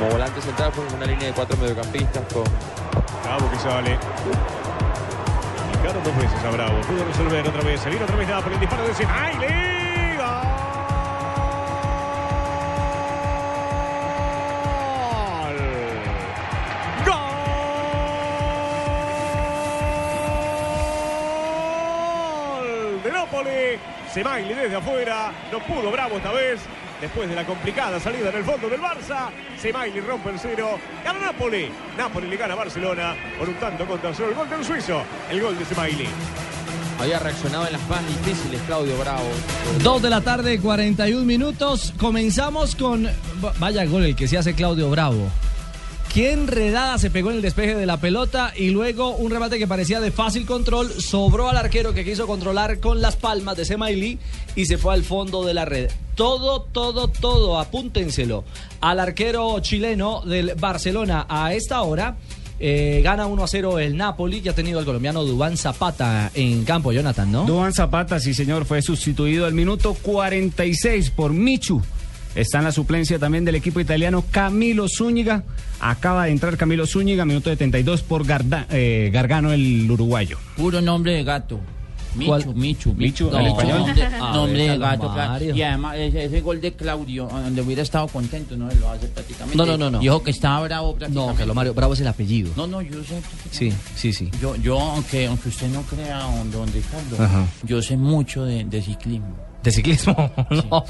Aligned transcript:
Como 0.00 0.10
volante 0.12 0.40
central 0.40 0.72
con 0.72 0.86
una 0.94 1.04
línea 1.04 1.26
de 1.26 1.34
cuatro 1.34 1.58
mediocampistas 1.58 2.24
con 2.32 2.44
Bravo 3.22 3.50
que 3.50 3.58
sale. 3.58 3.98
Picaron 5.72 6.02
dos 6.02 6.16
veces 6.16 6.42
a 6.42 6.50
Bravo. 6.50 6.80
Pudo 6.80 7.04
resolver 7.04 7.46
otra 7.46 7.60
vez. 7.62 7.82
Salir 7.82 8.02
otra 8.02 8.16
vez 8.16 8.26
nada 8.26 8.40
por 8.40 8.50
el 8.50 8.60
disparo 8.60 8.82
de 8.84 8.94
Simaili. 8.94 9.46
¡Gol! 10.16 10.24
¡Gol! 22.64 23.02
De 23.02 23.12
Napoli. 23.12 23.78
Simaili 24.14 24.54
desde 24.54 24.76
afuera. 24.76 25.30
No 25.52 25.58
pudo 25.58 25.90
Bravo 25.90 26.16
esta 26.16 26.32
vez. 26.32 26.60
Después 27.00 27.30
de 27.30 27.34
la 27.34 27.46
complicada 27.46 27.98
salida 27.98 28.28
en 28.28 28.36
el 28.36 28.44
fondo 28.44 28.68
del 28.68 28.80
Barça, 28.80 29.30
Simaili 29.58 30.00
rompe 30.00 30.30
el 30.30 30.38
cero. 30.38 30.78
Gana 31.02 31.18
Napoli. 31.18 31.70
Napoli 31.96 32.28
le 32.28 32.36
gana 32.36 32.52
a 32.52 32.56
Barcelona 32.56 33.16
por 33.38 33.48
un 33.48 33.54
tanto 33.54 33.86
contra 33.86 34.12
solo 34.14 34.28
el 34.28 34.34
gol 34.34 34.50
del 34.50 34.64
suizo. 34.64 35.02
El 35.30 35.40
gol 35.40 35.58
de 35.58 35.64
Simaili. 35.64 36.08
había 37.00 37.18
reaccionado 37.18 37.66
en 37.66 37.72
las 37.72 37.88
más 37.88 38.06
difíciles 38.06 38.60
Claudio 38.66 38.98
Bravo. 38.98 39.28
Dos 39.82 40.02
de 40.02 40.10
la 40.10 40.20
tarde, 40.20 40.60
41 40.60 41.24
minutos. 41.24 41.94
Comenzamos 41.98 42.76
con. 42.76 43.08
Vaya 43.58 43.86
gol 43.86 44.04
el 44.04 44.14
que 44.14 44.28
se 44.28 44.36
hace 44.36 44.54
Claudio 44.54 44.90
Bravo. 44.90 45.30
Qué 46.12 46.32
enredada 46.32 46.98
se 46.98 47.08
pegó 47.08 47.30
en 47.30 47.36
el 47.36 47.42
despeje 47.42 47.76
de 47.76 47.86
la 47.86 47.98
pelota 47.98 48.52
y 48.56 48.70
luego 48.70 49.10
un 49.10 49.30
remate 49.30 49.58
que 49.60 49.68
parecía 49.68 50.00
de 50.00 50.10
fácil 50.10 50.44
control 50.44 50.90
sobró 51.00 51.48
al 51.48 51.56
arquero 51.56 51.94
que 51.94 52.04
quiso 52.04 52.26
controlar 52.26 52.80
con 52.80 53.00
las 53.00 53.14
palmas 53.14 53.56
de 53.56 53.64
Semaili 53.64 54.18
y 54.56 54.66
se 54.66 54.76
fue 54.76 54.92
al 54.92 55.04
fondo 55.04 55.44
de 55.44 55.54
la 55.54 55.66
red. 55.66 55.88
Todo, 56.16 56.62
todo, 56.62 57.06
todo, 57.06 57.60
apúntenselo. 57.60 58.42
Al 58.80 58.98
arquero 58.98 59.60
chileno 59.60 60.22
del 60.22 60.54
Barcelona 60.56 61.26
a 61.28 61.54
esta 61.54 61.80
hora. 61.82 62.16
eh, 62.58 63.00
gana 63.04 63.26
1 63.26 63.42
a 63.44 63.46
0 63.48 63.78
el 63.78 63.96
Napoli, 63.96 64.40
que 64.42 64.50
ha 64.50 64.54
tenido 64.54 64.80
al 64.80 64.84
colombiano 64.84 65.24
Dubán 65.24 65.56
Zapata 65.56 66.30
en 66.34 66.64
campo, 66.64 66.92
Jonathan, 66.92 67.30
¿no? 67.30 67.44
Duan 67.46 67.72
Zapata, 67.72 68.18
sí 68.20 68.34
señor, 68.34 68.66
fue 68.66 68.82
sustituido 68.82 69.46
al 69.46 69.54
minuto 69.54 69.94
46 69.94 71.10
por 71.10 71.32
Michu. 71.32 71.80
Está 72.34 72.58
en 72.58 72.64
la 72.64 72.72
suplencia 72.72 73.18
también 73.18 73.44
del 73.44 73.56
equipo 73.56 73.80
italiano 73.80 74.24
Camilo 74.30 74.86
Zúñiga. 74.88 75.42
Acaba 75.80 76.26
de 76.26 76.30
entrar 76.32 76.56
Camilo 76.56 76.86
Zúñiga, 76.86 77.24
minuto 77.24 77.50
72 77.50 78.02
por 78.02 78.24
Garda- 78.26 78.66
eh, 78.70 79.10
Gargano, 79.12 79.52
el 79.52 79.90
uruguayo. 79.90 80.38
Puro 80.56 80.80
nombre 80.80 81.12
de 81.14 81.24
gato. 81.24 81.58
Michu, 82.16 82.26
¿Cuál? 82.28 82.54
Michu, 82.56 82.92
Michu, 82.94 83.30
No, 83.30 83.38
¿el 83.38 83.46
español? 83.46 83.78
Nombre, 83.86 84.04
A 84.04 84.32
nombre 84.32 84.58
ver, 84.62 84.70
de 84.72 84.78
gato, 84.78 85.12
claro. 85.12 85.30
Mario. 85.30 85.54
Y 85.54 85.62
además 85.62 85.96
ese, 85.96 86.24
ese 86.24 86.40
gol 86.40 86.60
de 86.60 86.72
Claudio, 86.72 87.28
donde 87.30 87.62
hubiera 87.62 87.82
estado 87.82 88.08
contento, 88.08 88.56
no 88.56 88.68
lo 88.68 88.90
hace 88.90 89.06
prácticamente. 89.06 89.56
No, 89.56 89.64
no, 89.64 89.78
no, 89.78 89.90
no. 89.92 90.00
Dijo 90.00 90.20
que 90.20 90.32
estaba 90.32 90.60
bravo 90.64 90.88
No, 90.92 90.98
prácticamente. 90.98 91.38
Carlos 91.38 91.54
Mario, 91.56 91.74
Bravo 91.74 91.92
es 91.94 92.00
el 92.00 92.08
apellido. 92.08 92.50
No, 92.56 92.66
no, 92.66 92.82
yo 92.82 93.04
sé. 93.04 93.20
Sí, 93.52 93.72
sí, 93.94 94.12
sí. 94.12 94.28
Yo, 94.42 94.56
yo 94.56 94.80
aunque, 94.80 95.28
aunque 95.28 95.50
usted 95.50 95.68
no 95.68 95.82
crea, 95.82 96.18
don, 96.18 96.50
don 96.50 96.72
Ricardo, 96.72 97.22
Ajá. 97.24 97.46
yo 97.62 97.80
sé 97.80 97.96
mucho 97.96 98.44
de, 98.44 98.64
de 98.64 98.82
ciclismo. 98.82 99.36
¿De 99.62 99.70
ciclismo? 99.70 100.14
No, 100.50 100.84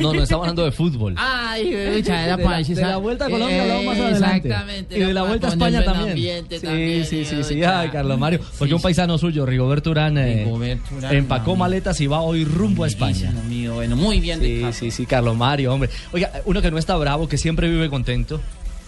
no, 0.00 0.14
no, 0.14 0.22
estamos 0.22 0.44
hablando 0.44 0.64
de 0.64 0.72
fútbol. 0.72 1.14
Ay, 1.18 1.64
mucha 1.94 2.20
de, 2.22 2.26
la, 2.28 2.36
de 2.62 2.74
la 2.82 2.96
Vuelta 2.96 3.26
a 3.26 3.30
Colombia 3.30 3.62
hablamos 3.62 3.84
más 3.86 3.98
adelante. 3.98 4.48
Exactamente. 4.48 4.96
Y 4.96 5.00
de 5.00 5.14
la 5.14 5.22
Vuelta 5.24 5.46
a 5.46 5.50
España 5.50 5.84
también. 5.84 6.08
ambiente 6.10 6.60
sí, 6.60 6.66
también, 6.66 7.04
sí, 7.06 7.24
sí, 7.24 7.36
y 7.36 7.44
sí. 7.44 7.54
oiga. 7.54 7.80
Ay, 7.80 7.88
Carlos 7.90 8.18
Mario. 8.18 8.40
Porque 8.58 8.70
Sí, 8.70 8.72
un 8.74 8.78
sí. 8.78 8.82
paisano 8.82 9.18
suyo, 9.18 9.46
Rigoberto 9.46 9.90
Urán, 9.90 10.18
eh, 10.18 10.44
Rigoberto 10.44 10.94
Urán, 10.96 11.14
empacó 11.14 11.50
mami. 11.52 11.60
maletas 11.60 12.00
y 12.00 12.06
va 12.06 12.20
hoy 12.20 12.44
rumbo 12.44 12.84
a 12.84 12.86
España. 12.86 13.32
Mío, 13.48 13.74
bueno, 13.74 13.96
muy 13.96 14.20
bien, 14.20 14.40
Sí, 14.40 14.62
sí, 14.72 14.90
sí, 14.90 15.06
Carlos 15.06 15.36
Mario, 15.36 15.72
hombre. 15.74 15.90
Oiga, 16.12 16.30
uno 16.44 16.62
que 16.62 16.70
no 16.70 16.78
está 16.78 16.96
bravo, 16.96 17.28
que 17.28 17.38
siempre 17.38 17.68
vive 17.68 17.88
contento, 17.90 18.40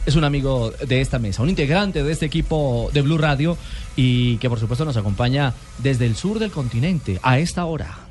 es 0.06 0.14
un 0.14 0.24
amigo 0.24 0.72
de 0.86 1.00
esta 1.00 1.18
mesa, 1.18 1.42
un 1.42 1.48
integrante 1.50 2.02
de 2.04 2.12
este 2.12 2.26
equipo 2.26 2.90
de 2.92 3.02
Blue 3.02 3.18
Radio 3.18 3.58
y 3.96 4.36
que 4.38 4.48
por 4.48 4.60
supuesto 4.60 4.84
nos 4.84 4.96
acompaña 4.96 5.52
desde 5.78 6.06
el 6.06 6.14
sur 6.16 6.38
del 6.38 6.50
continente 6.52 7.18
a 7.22 7.38
esta 7.40 7.64
hora. 7.64 8.05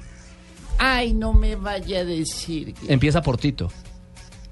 Ay, 0.78 1.14
no 1.14 1.34
me 1.34 1.56
vaya 1.56 2.00
a 2.00 2.04
decir. 2.06 2.74
que- 2.74 2.92
Empieza 2.94 3.22
por 3.22 3.38
Tito. 3.38 3.72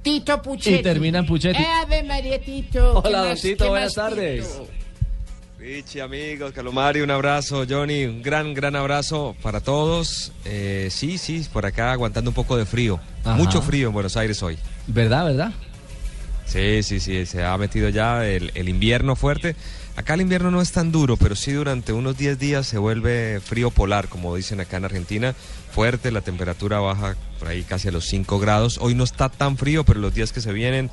Tito 0.01 0.41
Puchetti. 0.41 0.75
Y 0.79 0.83
termina 0.83 1.19
en 1.19 1.25
Puchetti. 1.25 1.61
Eh, 1.61 1.67
Ave 1.81 2.03
María 2.03 2.41
Tito. 2.41 3.01
¿Qué 3.01 3.07
Hola, 3.07 3.19
don 3.19 3.29
más- 3.29 3.41
Tito, 3.41 3.69
buenas 3.69 3.95
más, 3.97 4.09
tardes. 4.09 4.47
Tito? 4.47 4.67
Richie, 5.59 6.01
amigos, 6.01 6.51
Calomari, 6.51 6.99
un 6.99 7.09
abrazo, 7.11 7.63
Johnny, 7.69 8.03
un 8.03 8.21
gran, 8.21 8.53
gran 8.53 8.75
abrazo 8.75 9.33
para 9.41 9.61
todos. 9.61 10.33
Eh, 10.43 10.89
sí, 10.91 11.17
sí, 11.17 11.45
por 11.53 11.65
acá 11.65 11.93
aguantando 11.93 12.31
un 12.31 12.35
poco 12.35 12.57
de 12.57 12.65
frío. 12.65 12.99
Ajá. 13.23 13.37
Mucho 13.37 13.61
frío 13.61 13.87
en 13.87 13.93
Buenos 13.93 14.17
Aires 14.17 14.43
hoy. 14.43 14.57
¿Verdad, 14.87 15.23
verdad? 15.25 15.53
Sí, 16.45 16.83
sí, 16.83 16.99
sí, 16.99 17.25
se 17.25 17.45
ha 17.45 17.57
metido 17.57 17.87
ya 17.87 18.27
el, 18.27 18.51
el 18.55 18.67
invierno 18.67 19.15
fuerte. 19.15 19.55
Acá 19.95 20.15
el 20.15 20.21
invierno 20.21 20.49
no 20.49 20.59
es 20.61 20.71
tan 20.71 20.91
duro, 20.91 21.17
pero 21.17 21.35
sí 21.35 21.51
durante 21.51 21.93
unos 21.93 22.17
10 22.17 22.39
días 22.39 22.65
se 22.65 22.79
vuelve 22.79 23.39
frío 23.39 23.69
polar, 23.69 24.07
como 24.09 24.35
dicen 24.35 24.59
acá 24.59 24.77
en 24.77 24.85
Argentina. 24.85 25.35
Fuerte, 25.71 26.11
la 26.11 26.21
temperatura 26.21 26.79
baja 26.79 27.15
por 27.37 27.47
ahí 27.49 27.63
casi 27.63 27.89
a 27.89 27.91
los 27.91 28.05
5 28.05 28.39
grados. 28.39 28.79
Hoy 28.81 28.95
no 28.95 29.03
está 29.03 29.29
tan 29.29 29.55
frío, 29.55 29.83
pero 29.83 29.99
los 29.99 30.13
días 30.13 30.33
que 30.33 30.41
se 30.41 30.51
vienen 30.51 30.89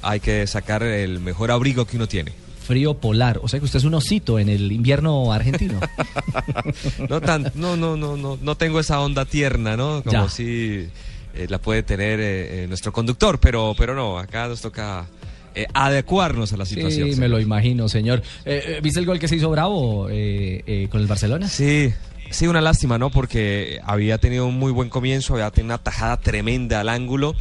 hay 0.00 0.20
que 0.20 0.46
sacar 0.46 0.82
el 0.82 1.20
mejor 1.20 1.50
abrigo 1.50 1.84
que 1.84 1.96
uno 1.96 2.08
tiene. 2.08 2.32
Frío 2.66 2.94
polar. 2.94 3.38
O 3.42 3.48
sea 3.48 3.58
que 3.60 3.66
usted 3.66 3.78
es 3.80 3.84
un 3.84 3.94
osito 3.94 4.38
en 4.38 4.48
el 4.48 4.72
invierno 4.72 5.30
argentino. 5.32 5.78
No 7.08 7.20
tan, 7.20 7.52
no, 7.54 7.76
no, 7.76 7.96
no, 7.96 8.16
no, 8.16 8.38
no 8.40 8.54
tengo 8.56 8.80
esa 8.80 9.00
onda 9.00 9.24
tierna, 9.24 9.76
¿no? 9.76 10.02
Como 10.02 10.24
Ya. 10.24 10.28
si 10.28 10.88
eh, 11.34 11.46
la 11.48 11.58
puede 11.58 11.82
tener 11.82 12.18
eh, 12.20 12.64
eh, 12.64 12.66
nuestro 12.68 12.92
conductor, 12.92 13.38
pero, 13.40 13.74
pero 13.76 13.94
no, 13.94 14.18
acá 14.18 14.48
nos 14.48 14.60
toca 14.60 15.06
eh, 15.54 15.66
adecuarnos 15.74 16.52
a 16.52 16.56
la 16.56 16.64
situación. 16.66 17.04
Sí, 17.04 17.10
me 17.10 17.14
señor. 17.14 17.30
lo 17.30 17.40
imagino, 17.40 17.88
señor. 17.88 18.22
Eh, 18.44 18.62
eh, 18.66 18.80
¿Viste 18.82 19.00
el 19.00 19.06
gol 19.06 19.18
que 19.18 19.28
se 19.28 19.36
hizo 19.36 19.50
Bravo 19.50 20.08
eh, 20.10 20.62
eh, 20.66 20.88
con 20.90 21.00
el 21.00 21.06
Barcelona? 21.06 21.48
Sí, 21.48 21.92
sí, 22.30 22.46
una 22.46 22.60
lástima, 22.60 22.98
¿no? 22.98 23.10
Porque 23.10 23.80
había 23.84 24.18
tenido 24.18 24.46
un 24.46 24.58
muy 24.58 24.72
buen 24.72 24.88
comienzo, 24.88 25.34
había 25.34 25.50
tenido 25.50 25.74
una 25.74 25.82
tajada 25.82 26.18
tremenda 26.18 26.80
al 26.80 26.88
ángulo. 26.88 27.34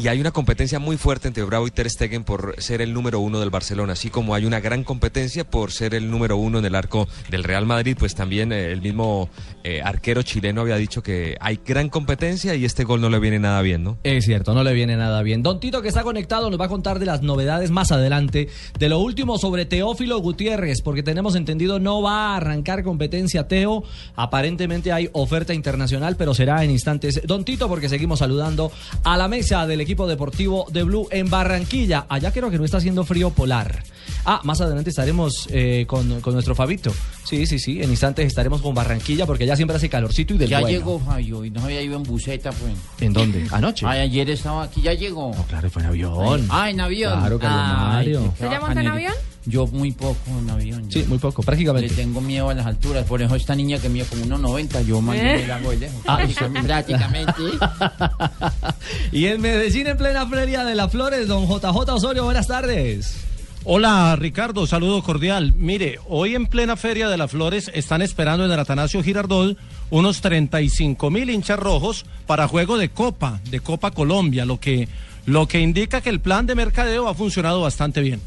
Y 0.00 0.08
hay 0.08 0.18
una 0.18 0.30
competencia 0.30 0.78
muy 0.78 0.96
fuerte 0.96 1.28
entre 1.28 1.44
Bravo 1.44 1.66
y 1.66 1.70
Ter 1.70 1.90
Stegen 1.90 2.24
por 2.24 2.54
ser 2.56 2.80
el 2.80 2.94
número 2.94 3.20
uno 3.20 3.38
del 3.38 3.50
Barcelona, 3.50 3.92
así 3.92 4.08
como 4.08 4.34
hay 4.34 4.46
una 4.46 4.58
gran 4.58 4.82
competencia 4.82 5.44
por 5.44 5.72
ser 5.72 5.94
el 5.94 6.10
número 6.10 6.38
uno 6.38 6.58
en 6.58 6.64
el 6.64 6.74
arco 6.74 7.06
del 7.28 7.44
Real 7.44 7.66
Madrid, 7.66 7.96
pues 7.98 8.14
también 8.14 8.50
eh, 8.50 8.72
el 8.72 8.80
mismo 8.80 9.28
eh, 9.62 9.82
arquero 9.84 10.22
chileno 10.22 10.62
había 10.62 10.76
dicho 10.76 11.02
que 11.02 11.36
hay 11.38 11.60
gran 11.66 11.90
competencia 11.90 12.54
y 12.54 12.64
este 12.64 12.84
gol 12.84 13.02
no 13.02 13.10
le 13.10 13.18
viene 13.18 13.38
nada 13.38 13.60
bien, 13.60 13.84
¿no? 13.84 13.98
Es 14.02 14.24
cierto, 14.24 14.54
no 14.54 14.64
le 14.64 14.72
viene 14.72 14.96
nada 14.96 15.22
bien. 15.22 15.42
Don 15.42 15.60
Tito, 15.60 15.82
que 15.82 15.88
está 15.88 16.02
conectado, 16.02 16.48
nos 16.48 16.58
va 16.58 16.64
a 16.64 16.68
contar 16.68 16.98
de 16.98 17.04
las 17.04 17.20
novedades 17.20 17.70
más 17.70 17.92
adelante, 17.92 18.48
de 18.78 18.88
lo 18.88 19.00
último 19.00 19.36
sobre 19.36 19.66
Teófilo 19.66 20.18
Gutiérrez, 20.20 20.80
porque 20.80 21.02
tenemos 21.02 21.34
entendido 21.34 21.78
no 21.78 22.00
va 22.00 22.28
a 22.28 22.36
arrancar 22.36 22.84
competencia 22.84 23.48
Teo. 23.48 23.84
Aparentemente 24.16 24.92
hay 24.92 25.10
oferta 25.12 25.52
internacional, 25.52 26.16
pero 26.16 26.32
será 26.32 26.64
en 26.64 26.70
instantes. 26.70 27.20
Don 27.26 27.44
Tito, 27.44 27.68
porque 27.68 27.90
seguimos 27.90 28.20
saludando 28.20 28.72
a 29.04 29.18
la 29.18 29.28
mesa 29.28 29.66
del 29.66 29.82
equipo 29.82 29.89
deportivo 29.94 30.66
de 30.70 30.82
Blue 30.82 31.08
en 31.10 31.28
Barranquilla. 31.28 32.06
Allá 32.08 32.32
creo 32.32 32.50
que 32.50 32.58
no 32.58 32.64
está 32.64 32.78
haciendo 32.78 33.04
frío 33.04 33.30
polar. 33.30 33.82
Ah, 34.24 34.40
más 34.44 34.60
adelante 34.60 34.90
estaremos 34.90 35.48
eh, 35.50 35.84
con, 35.86 36.20
con 36.20 36.34
nuestro 36.34 36.54
Fabito. 36.54 36.92
Sí, 37.24 37.46
sí, 37.46 37.58
sí. 37.58 37.82
En 37.82 37.90
instantes 37.90 38.26
estaremos 38.26 38.60
con 38.60 38.74
Barranquilla, 38.74 39.26
porque 39.26 39.46
ya 39.46 39.56
siempre 39.56 39.76
hace 39.76 39.88
calorcito 39.88 40.34
y 40.34 40.38
del 40.38 40.48
Ya 40.48 40.60
bueno. 40.60 40.76
llegó 40.76 40.98
Fabio 40.98 41.44
y 41.44 41.50
no 41.50 41.62
había 41.64 41.82
ido 41.82 41.96
en 41.96 42.02
buseta, 42.02 42.50
pues. 42.52 42.72
¿En 43.00 43.12
dónde? 43.12 43.46
Anoche. 43.50 43.86
Ay, 43.86 44.00
ayer 44.00 44.30
estaba 44.30 44.64
aquí, 44.64 44.82
ya 44.82 44.94
llegó. 44.94 45.32
No, 45.34 45.44
claro, 45.44 45.70
fue 45.70 45.82
en 45.82 45.88
avión. 45.88 46.46
Ah, 46.50 46.70
en 46.70 46.80
avión. 46.80 47.18
Claro, 47.18 47.38
Carlos 47.38 47.60
Ay, 47.64 47.76
Mario. 47.88 48.34
¿Se 48.38 48.48
llama 48.48 48.72
en 48.72 48.86
avión? 48.86 49.12
Yo 49.46 49.66
muy 49.68 49.92
poco 49.92 50.18
en 50.38 50.50
avión. 50.50 50.90
Sí, 50.90 51.04
muy 51.08 51.18
poco, 51.18 51.40
Le 51.42 51.46
prácticamente. 51.46 51.94
tengo 51.94 52.20
miedo 52.20 52.50
a 52.50 52.54
las 52.54 52.66
alturas, 52.66 53.06
por 53.06 53.22
eso 53.22 53.34
esta 53.34 53.54
niña 53.54 53.78
que 53.78 53.88
mide 53.88 54.04
como 54.04 54.24
1,90, 54.24 54.84
yo 54.84 55.00
más 55.00 55.16
¿Eh? 55.16 55.44
le 55.46 55.52
hago 55.52 55.70
de 55.70 55.76
lejos. 55.78 56.02
Ah. 56.06 56.18
prácticamente. 56.62 57.42
y 59.12 59.26
en 59.26 59.40
Medellín, 59.40 59.86
en 59.86 59.96
plena 59.96 60.26
feria 60.26 60.64
de 60.64 60.74
las 60.74 60.90
flores, 60.90 61.26
don 61.26 61.46
JJ 61.48 61.90
Osorio, 61.90 62.24
buenas 62.24 62.46
tardes. 62.46 63.16
Hola 63.64 64.16
Ricardo, 64.16 64.66
saludo 64.66 65.02
cordial. 65.02 65.52
Mire, 65.54 65.98
hoy 66.08 66.34
en 66.34 66.46
plena 66.46 66.76
Feria 66.76 67.10
de 67.10 67.18
las 67.18 67.30
Flores 67.30 67.70
están 67.74 68.00
esperando 68.00 68.46
en 68.46 68.50
el 68.50 68.58
Atanasio 68.58 69.02
Girardot 69.02 69.54
unos 69.90 70.22
35 70.22 71.10
mil 71.10 71.28
hinchas 71.28 71.58
rojos 71.58 72.06
para 72.26 72.48
juego 72.48 72.78
de 72.78 72.88
Copa, 72.88 73.38
de 73.50 73.60
Copa 73.60 73.90
Colombia, 73.90 74.46
lo 74.46 74.58
que, 74.58 74.88
lo 75.26 75.46
que 75.46 75.60
indica 75.60 76.00
que 76.00 76.08
el 76.08 76.20
plan 76.20 76.46
de 76.46 76.54
mercadeo 76.54 77.06
ha 77.06 77.14
funcionado 77.14 77.60
bastante 77.60 78.00
bien. 78.00 78.22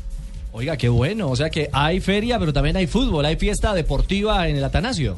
Oiga, 0.53 0.77
qué 0.77 0.88
bueno. 0.88 1.29
O 1.29 1.35
sea 1.35 1.50
que 1.50 1.67
hay 1.73 2.00
feria, 2.00 2.39
pero 2.39 2.53
también 2.53 2.77
hay 2.77 2.88
fútbol, 2.88 3.25
hay 3.25 3.35
fiesta 3.35 3.73
deportiva 3.73 4.47
en 4.47 4.55
el 4.55 4.63
Atanasio. 4.63 5.17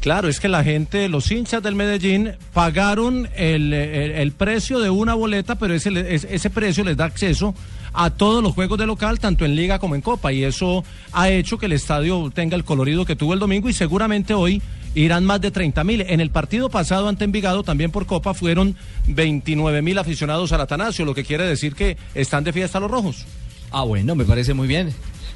Claro, 0.00 0.28
es 0.28 0.38
que 0.38 0.46
la 0.48 0.62
gente, 0.62 1.08
los 1.08 1.28
hinchas 1.32 1.60
del 1.64 1.74
Medellín, 1.74 2.32
pagaron 2.52 3.28
el, 3.34 3.72
el- 3.72 4.30
precio 4.30 4.78
de 4.78 4.88
una 4.88 5.14
boleta, 5.14 5.56
pero 5.56 5.74
ese, 5.74 5.90
ese 6.14 6.50
precio 6.50 6.84
les 6.84 6.96
da 6.96 7.06
acceso 7.06 7.52
a 7.92 8.10
todos 8.10 8.40
los 8.40 8.52
juegos 8.54 8.78
de 8.78 8.86
local, 8.86 9.18
tanto 9.18 9.44
en 9.44 9.56
Liga 9.56 9.80
como 9.80 9.96
en 9.96 10.02
Copa, 10.02 10.32
y 10.32 10.44
eso 10.44 10.84
ha 11.12 11.30
hecho 11.30 11.58
que 11.58 11.66
el 11.66 11.72
estadio 11.72 12.30
tenga 12.32 12.54
el 12.54 12.62
colorido 12.64 13.04
que 13.04 13.16
tuvo 13.16 13.32
el 13.34 13.40
domingo 13.40 13.68
y 13.68 13.72
seguramente 13.72 14.32
hoy 14.34 14.62
irán 14.94 15.24
más 15.24 15.40
de 15.40 15.50
30 15.50 15.82
mil. 15.82 16.02
En 16.02 16.20
el 16.20 16.30
partido 16.30 16.70
pasado 16.70 17.08
ante 17.08 17.24
Envigado, 17.24 17.64
también 17.64 17.90
por 17.90 18.06
Copa, 18.06 18.32
fueron 18.34 18.76
29 19.08 19.82
mil 19.82 19.98
aficionados 19.98 20.52
al 20.52 20.60
Atanasio, 20.60 21.04
lo 21.04 21.14
que 21.14 21.24
quiere 21.24 21.44
decir 21.46 21.74
que 21.74 21.96
están 22.14 22.44
de 22.44 22.52
fiesta 22.52 22.78
los 22.78 22.90
rojos. 22.90 23.24
Ah, 23.70 23.82
bueno, 23.84 24.14
me 24.14 24.24
parece 24.24 24.54
muy 24.54 24.68
bien. 24.68 24.92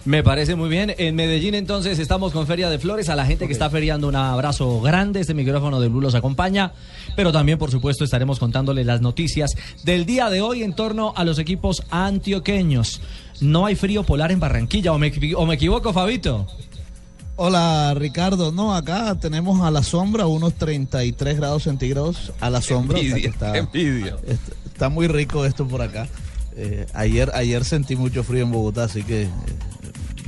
Me 0.06 0.22
parece 0.22 0.54
muy 0.54 0.70
bien. 0.70 0.94
En 0.96 1.14
Medellín 1.14 1.54
entonces 1.54 1.98
estamos 1.98 2.32
con 2.32 2.46
Feria 2.46 2.70
de 2.70 2.78
Flores. 2.78 3.10
A 3.10 3.16
la 3.16 3.26
gente 3.26 3.46
que 3.46 3.52
está 3.52 3.68
feriando 3.68 4.08
un 4.08 4.16
abrazo 4.16 4.80
grande. 4.80 5.20
Este 5.20 5.34
micrófono 5.34 5.78
de 5.78 5.88
Blue 5.88 6.00
los 6.00 6.14
acompaña. 6.14 6.72
Pero 7.16 7.32
también, 7.32 7.58
por 7.58 7.70
supuesto, 7.70 8.02
estaremos 8.04 8.38
contándoles 8.38 8.86
las 8.86 9.02
noticias 9.02 9.50
del 9.84 10.06
día 10.06 10.30
de 10.30 10.40
hoy 10.40 10.62
en 10.62 10.72
torno 10.74 11.12
a 11.16 11.24
los 11.24 11.38
equipos 11.38 11.82
antioqueños. 11.90 13.02
No 13.42 13.66
hay 13.66 13.74
frío 13.74 14.02
polar 14.04 14.32
en 14.32 14.40
Barranquilla. 14.40 14.92
¿O 14.94 14.98
me, 14.98 15.12
equi- 15.12 15.34
o 15.36 15.44
me 15.44 15.56
equivoco, 15.56 15.92
Fabito? 15.92 16.46
Hola 17.36 17.94
Ricardo, 17.96 18.52
no, 18.52 18.74
acá 18.74 19.16
tenemos 19.18 19.62
a 19.62 19.70
la 19.70 19.82
sombra 19.82 20.26
unos 20.26 20.54
33 20.54 21.36
grados 21.38 21.62
centígrados 21.62 22.32
a 22.40 22.50
la 22.50 22.60
sombra. 22.60 22.98
o 22.98 23.02
sea 23.02 23.14
que 23.16 23.28
está, 23.28 23.56
envidia. 23.56 24.16
está, 24.26 24.52
está 24.66 24.88
muy 24.90 25.06
rico 25.08 25.46
esto 25.46 25.66
por 25.66 25.80
acá. 25.80 26.06
Eh, 26.62 26.86
ayer, 26.92 27.30
ayer 27.34 27.64
sentí 27.64 27.96
mucho 27.96 28.22
frío 28.22 28.42
en 28.42 28.52
Bogotá, 28.52 28.84
así 28.84 29.02
que 29.02 29.22
eh, 29.22 29.28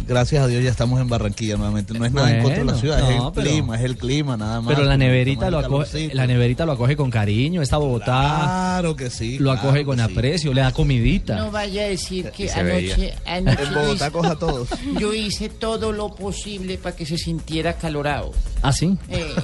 gracias 0.08 0.43
a 0.43 0.46
Dios 0.46 0.64
ya 0.64 0.70
estamos 0.70 0.99
en 0.99 1.06
Barranquilla 1.08 1.56
nuevamente. 1.58 1.93
No 1.93 2.06
es 2.06 2.12
nada 2.12 2.34
en 2.34 2.43
contra 2.43 2.58
de 2.61 2.64
la 2.64 2.75
ciudad, 2.75 2.99
es 3.11 3.17
el 3.20 3.32
pero- 3.34 3.50
clima, 3.50 3.76
es 3.76 3.82
el 3.82 3.96
clima 3.99 4.37
nada 4.38 4.62
más. 4.62 4.75
Pero 4.75 4.87
la 4.88 4.96
neverita, 4.96 5.50
lo 5.50 5.58
acoge, 5.58 6.14
la 6.14 6.26
neverita 6.26 6.64
lo 6.64 6.73
acoge 6.73 6.96
con 6.96 7.11
cariño. 7.11 7.61
Esta 7.61 7.76
Bogotá 7.76 8.06
Claro 8.06 8.96
que 8.96 9.11
sí. 9.11 9.38
lo 9.38 9.52
acoge 9.52 9.84
con 9.84 9.96
sí. 9.99 10.02
aprecio, 10.05 10.55
le 10.55 10.62
da 10.62 10.73
comidita. 10.73 11.37
No 11.37 11.50
vaya 11.50 11.82
a 11.82 11.87
decir 11.88 12.31
que 12.31 12.49
se 12.49 12.61
anoche, 12.61 13.12
En 13.26 13.44
Bogotá 13.75 14.11
coja 14.11 14.31
a 14.31 14.38
todos. 14.38 14.69
yo 14.99 15.12
hice 15.12 15.50
todo 15.50 15.93
lo 15.93 16.14
posible 16.14 16.78
para 16.78 16.96
que 16.96 17.05
se 17.05 17.19
sintiera 17.19 17.75
calorado. 17.75 18.32
¿Ah, 18.62 18.73
sí? 18.73 18.96
Eh, 19.11 19.35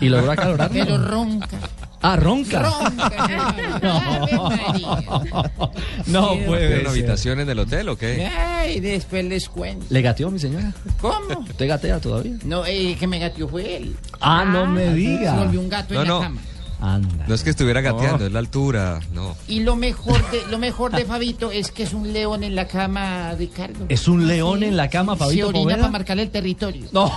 ¿Y 0.00 0.08
logró 0.08 0.30
acalorar? 0.30 0.70
pero 0.72 0.96
ronca. 0.98 1.58
Ah, 2.02 2.16
ronca. 2.16 2.62
Ronca. 2.62 3.54
No 6.06 6.34
Sí, 6.34 6.40
puede 6.46 6.60
¿Tiene 6.60 6.68
ser. 6.74 6.80
una 6.80 6.90
habitación 6.90 7.40
en 7.40 7.50
el 7.50 7.58
hotel 7.58 7.88
o 7.88 7.96
qué? 7.96 8.26
Ay, 8.26 8.80
después 8.80 9.24
les 9.24 9.48
cuento. 9.48 9.86
¿Le 9.90 10.02
gateó, 10.02 10.30
mi 10.30 10.38
señora? 10.38 10.72
¿Cómo? 11.00 11.40
¿Usted 11.40 11.68
gatea 11.68 11.98
todavía? 12.00 12.34
No, 12.44 12.64
eh, 12.66 12.96
que 12.98 13.06
me 13.06 13.18
gateó 13.18 13.48
fue 13.48 13.76
él. 13.76 13.96
Ah, 14.20 14.44
no 14.44 14.66
me 14.66 14.86
Se 14.86 14.94
diga. 14.94 15.34
volvió 15.34 15.60
un 15.60 15.68
gato 15.68 15.94
No, 15.94 16.02
en 16.02 16.08
la 16.08 16.14
no. 16.14 16.20
cama. 16.20 16.40
Anda. 16.80 17.24
No 17.26 17.34
es 17.34 17.42
que 17.42 17.50
estuviera 17.50 17.80
gateando, 17.80 18.26
es 18.26 18.32
la 18.32 18.38
altura, 18.38 19.00
no. 19.14 19.34
Y 19.48 19.60
lo 19.60 19.76
mejor 19.76 20.18
de 20.30 20.42
lo 20.50 20.58
mejor 20.58 20.92
de 20.92 21.04
Fabito 21.06 21.50
es 21.50 21.70
que 21.70 21.84
es 21.84 21.94
un 21.94 22.12
león 22.12 22.44
en 22.44 22.54
la 22.54 22.66
cama, 22.68 23.32
Ricardo. 23.38 23.86
¿Es 23.88 24.08
un 24.08 24.26
león 24.28 24.62
en 24.62 24.76
la 24.76 24.88
cama, 24.90 25.14
Se 25.14 25.18
Fabito 25.20 25.48
orina 25.48 25.62
Poveda? 25.62 25.76
para 25.78 25.90
marcar 25.90 26.18
el 26.18 26.30
territorio. 26.30 26.86
No. 26.92 27.10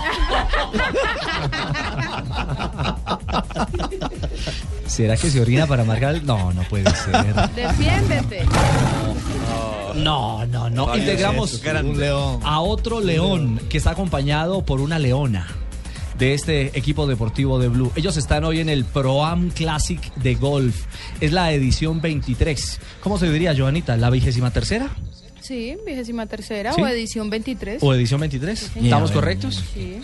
¿Será 4.86 5.16
que 5.16 5.30
se 5.30 5.40
orina 5.40 5.66
para 5.66 5.84
marcar 5.84 6.14
el... 6.16 6.26
No, 6.26 6.52
no 6.52 6.62
puede 6.64 6.90
ser. 6.96 7.34
Defiéndete. 7.54 8.44
No, 9.96 10.44
no, 10.46 10.70
no. 10.70 10.96
Integramos 10.96 11.62
Un 11.84 11.98
león. 11.98 12.40
a 12.44 12.60
otro 12.60 13.00
león 13.00 13.60
que 13.68 13.78
está 13.78 13.90
acompañado 13.90 14.62
por 14.64 14.80
una 14.80 14.98
leona 14.98 15.46
de 16.20 16.34
este 16.34 16.78
equipo 16.78 17.06
deportivo 17.06 17.58
de 17.58 17.68
Blue. 17.68 17.90
Ellos 17.96 18.18
están 18.18 18.44
hoy 18.44 18.60
en 18.60 18.68
el 18.68 18.84
Pro-Am 18.84 19.48
Classic 19.50 20.14
de 20.16 20.34
golf. 20.34 20.84
Es 21.18 21.32
la 21.32 21.50
edición 21.50 22.02
23. 22.02 22.78
¿Cómo 23.00 23.18
se 23.18 23.32
diría, 23.32 23.54
Joanita? 23.56 23.96
¿La 23.96 24.10
vigésima 24.10 24.50
tercera? 24.50 24.90
Sí, 25.50 25.76
vigésima 25.84 26.26
tercera 26.26 26.72
¿Sí? 26.72 26.80
o 26.80 26.86
edición 26.86 27.28
23. 27.28 27.82
¿O 27.82 27.92
edición 27.92 28.20
23? 28.20 28.70
¿Estamos 28.76 29.10
correctos? 29.10 29.64
Sí. 29.74 29.98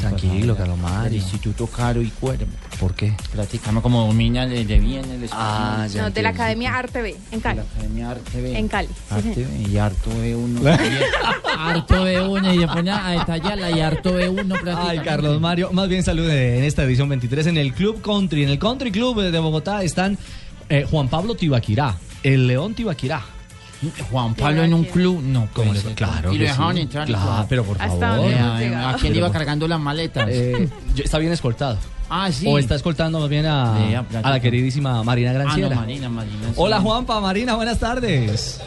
Tranquilo, 0.00 0.56
Calomar. 0.56 1.08
El 1.08 1.16
Instituto 1.16 1.66
Caro 1.66 2.00
y 2.00 2.08
Cuervo. 2.08 2.46
¿Por 2.80 2.94
qué? 2.94 3.12
Platicamos 3.30 3.82
como 3.82 4.10
niña 4.14 4.46
de, 4.46 4.64
de 4.64 4.78
bien 4.78 5.04
el 5.04 5.28
Ah, 5.32 5.86
ya 5.92 6.00
No, 6.00 6.10
de 6.10 6.22
la. 6.22 6.30
Academia 6.30 6.74
Arte 6.74 7.02
B, 7.02 7.10
en 7.30 7.38
de 7.38 7.40
Cali. 7.42 7.56
la 7.58 7.62
Academia 7.64 8.10
Arte 8.10 8.40
B. 8.40 8.58
En 8.58 8.68
Cali. 8.68 8.88
sí, 8.88 8.94
Arte. 9.10 9.44
B 9.44 9.68
y 9.70 9.76
harto 9.76 10.10
B1. 10.12 10.78
harto 11.58 12.06
B1 12.06 12.54
y 12.54 12.56
después 12.56 12.88
a 12.88 13.10
detallarla 13.10 13.70
y 13.72 13.80
harto 13.80 14.18
B1 14.18 14.76
Ay. 14.78 15.00
Carlos 15.00 15.38
Mario, 15.42 15.72
más 15.72 15.90
bien 15.90 16.04
salude 16.04 16.56
en 16.56 16.64
esta 16.64 16.84
edición 16.84 17.10
23 17.10 17.48
en 17.48 17.58
el 17.58 17.74
Club 17.74 18.00
Country. 18.00 18.44
En 18.44 18.48
el 18.48 18.58
Country 18.58 18.90
Club 18.90 19.20
de 19.20 19.38
Bogotá 19.40 19.82
están 19.82 20.16
eh, 20.70 20.86
Juan 20.90 21.08
Pablo 21.08 21.34
Tibaquirá, 21.34 21.98
el 22.22 22.46
León 22.46 22.72
Tibaquirá. 22.72 23.35
Juan 24.10 24.34
Pablo 24.34 24.62
en 24.64 24.74
un 24.74 24.84
club, 24.84 25.20
no. 25.22 25.48
¿Cómo 25.52 25.72
le- 25.72 25.80
claro 25.94 26.32
Y 26.32 26.38
lo 26.38 26.44
dejaban 26.44 26.76
sí. 26.76 26.82
entrar. 26.82 27.06
Claro, 27.06 27.46
pero 27.48 27.64
por 27.64 27.76
favor. 27.78 28.28
llegado. 28.58 28.88
¿A 28.88 28.94
quién 28.94 29.12
le 29.12 29.18
iba 29.18 29.30
cargando 29.32 29.66
las 29.68 29.80
maletas? 29.80 30.28
Eh, 30.30 30.68
está 30.96 31.18
bien 31.18 31.32
escoltado. 31.32 31.78
ah, 32.08 32.30
sí. 32.30 32.46
O 32.48 32.58
está 32.58 32.74
escoltando 32.76 33.18
más 33.20 33.28
bien 33.28 33.46
a, 33.46 33.76
Sí, 33.88 33.94
a 33.94 34.04
a 34.22 34.30
la 34.30 34.40
queridísima 34.40 35.02
Marina 35.02 35.30
Ah, 35.30 35.32
no, 35.34 35.38
Granciera. 35.40 35.76
Marina, 35.76 36.08
Marina. 36.08 36.48
sí. 36.48 36.54
Hola 36.56 36.80
Juanpa, 36.80 37.20
Marina, 37.20 37.54
buenas 37.56 37.78
tardes. 37.78 38.60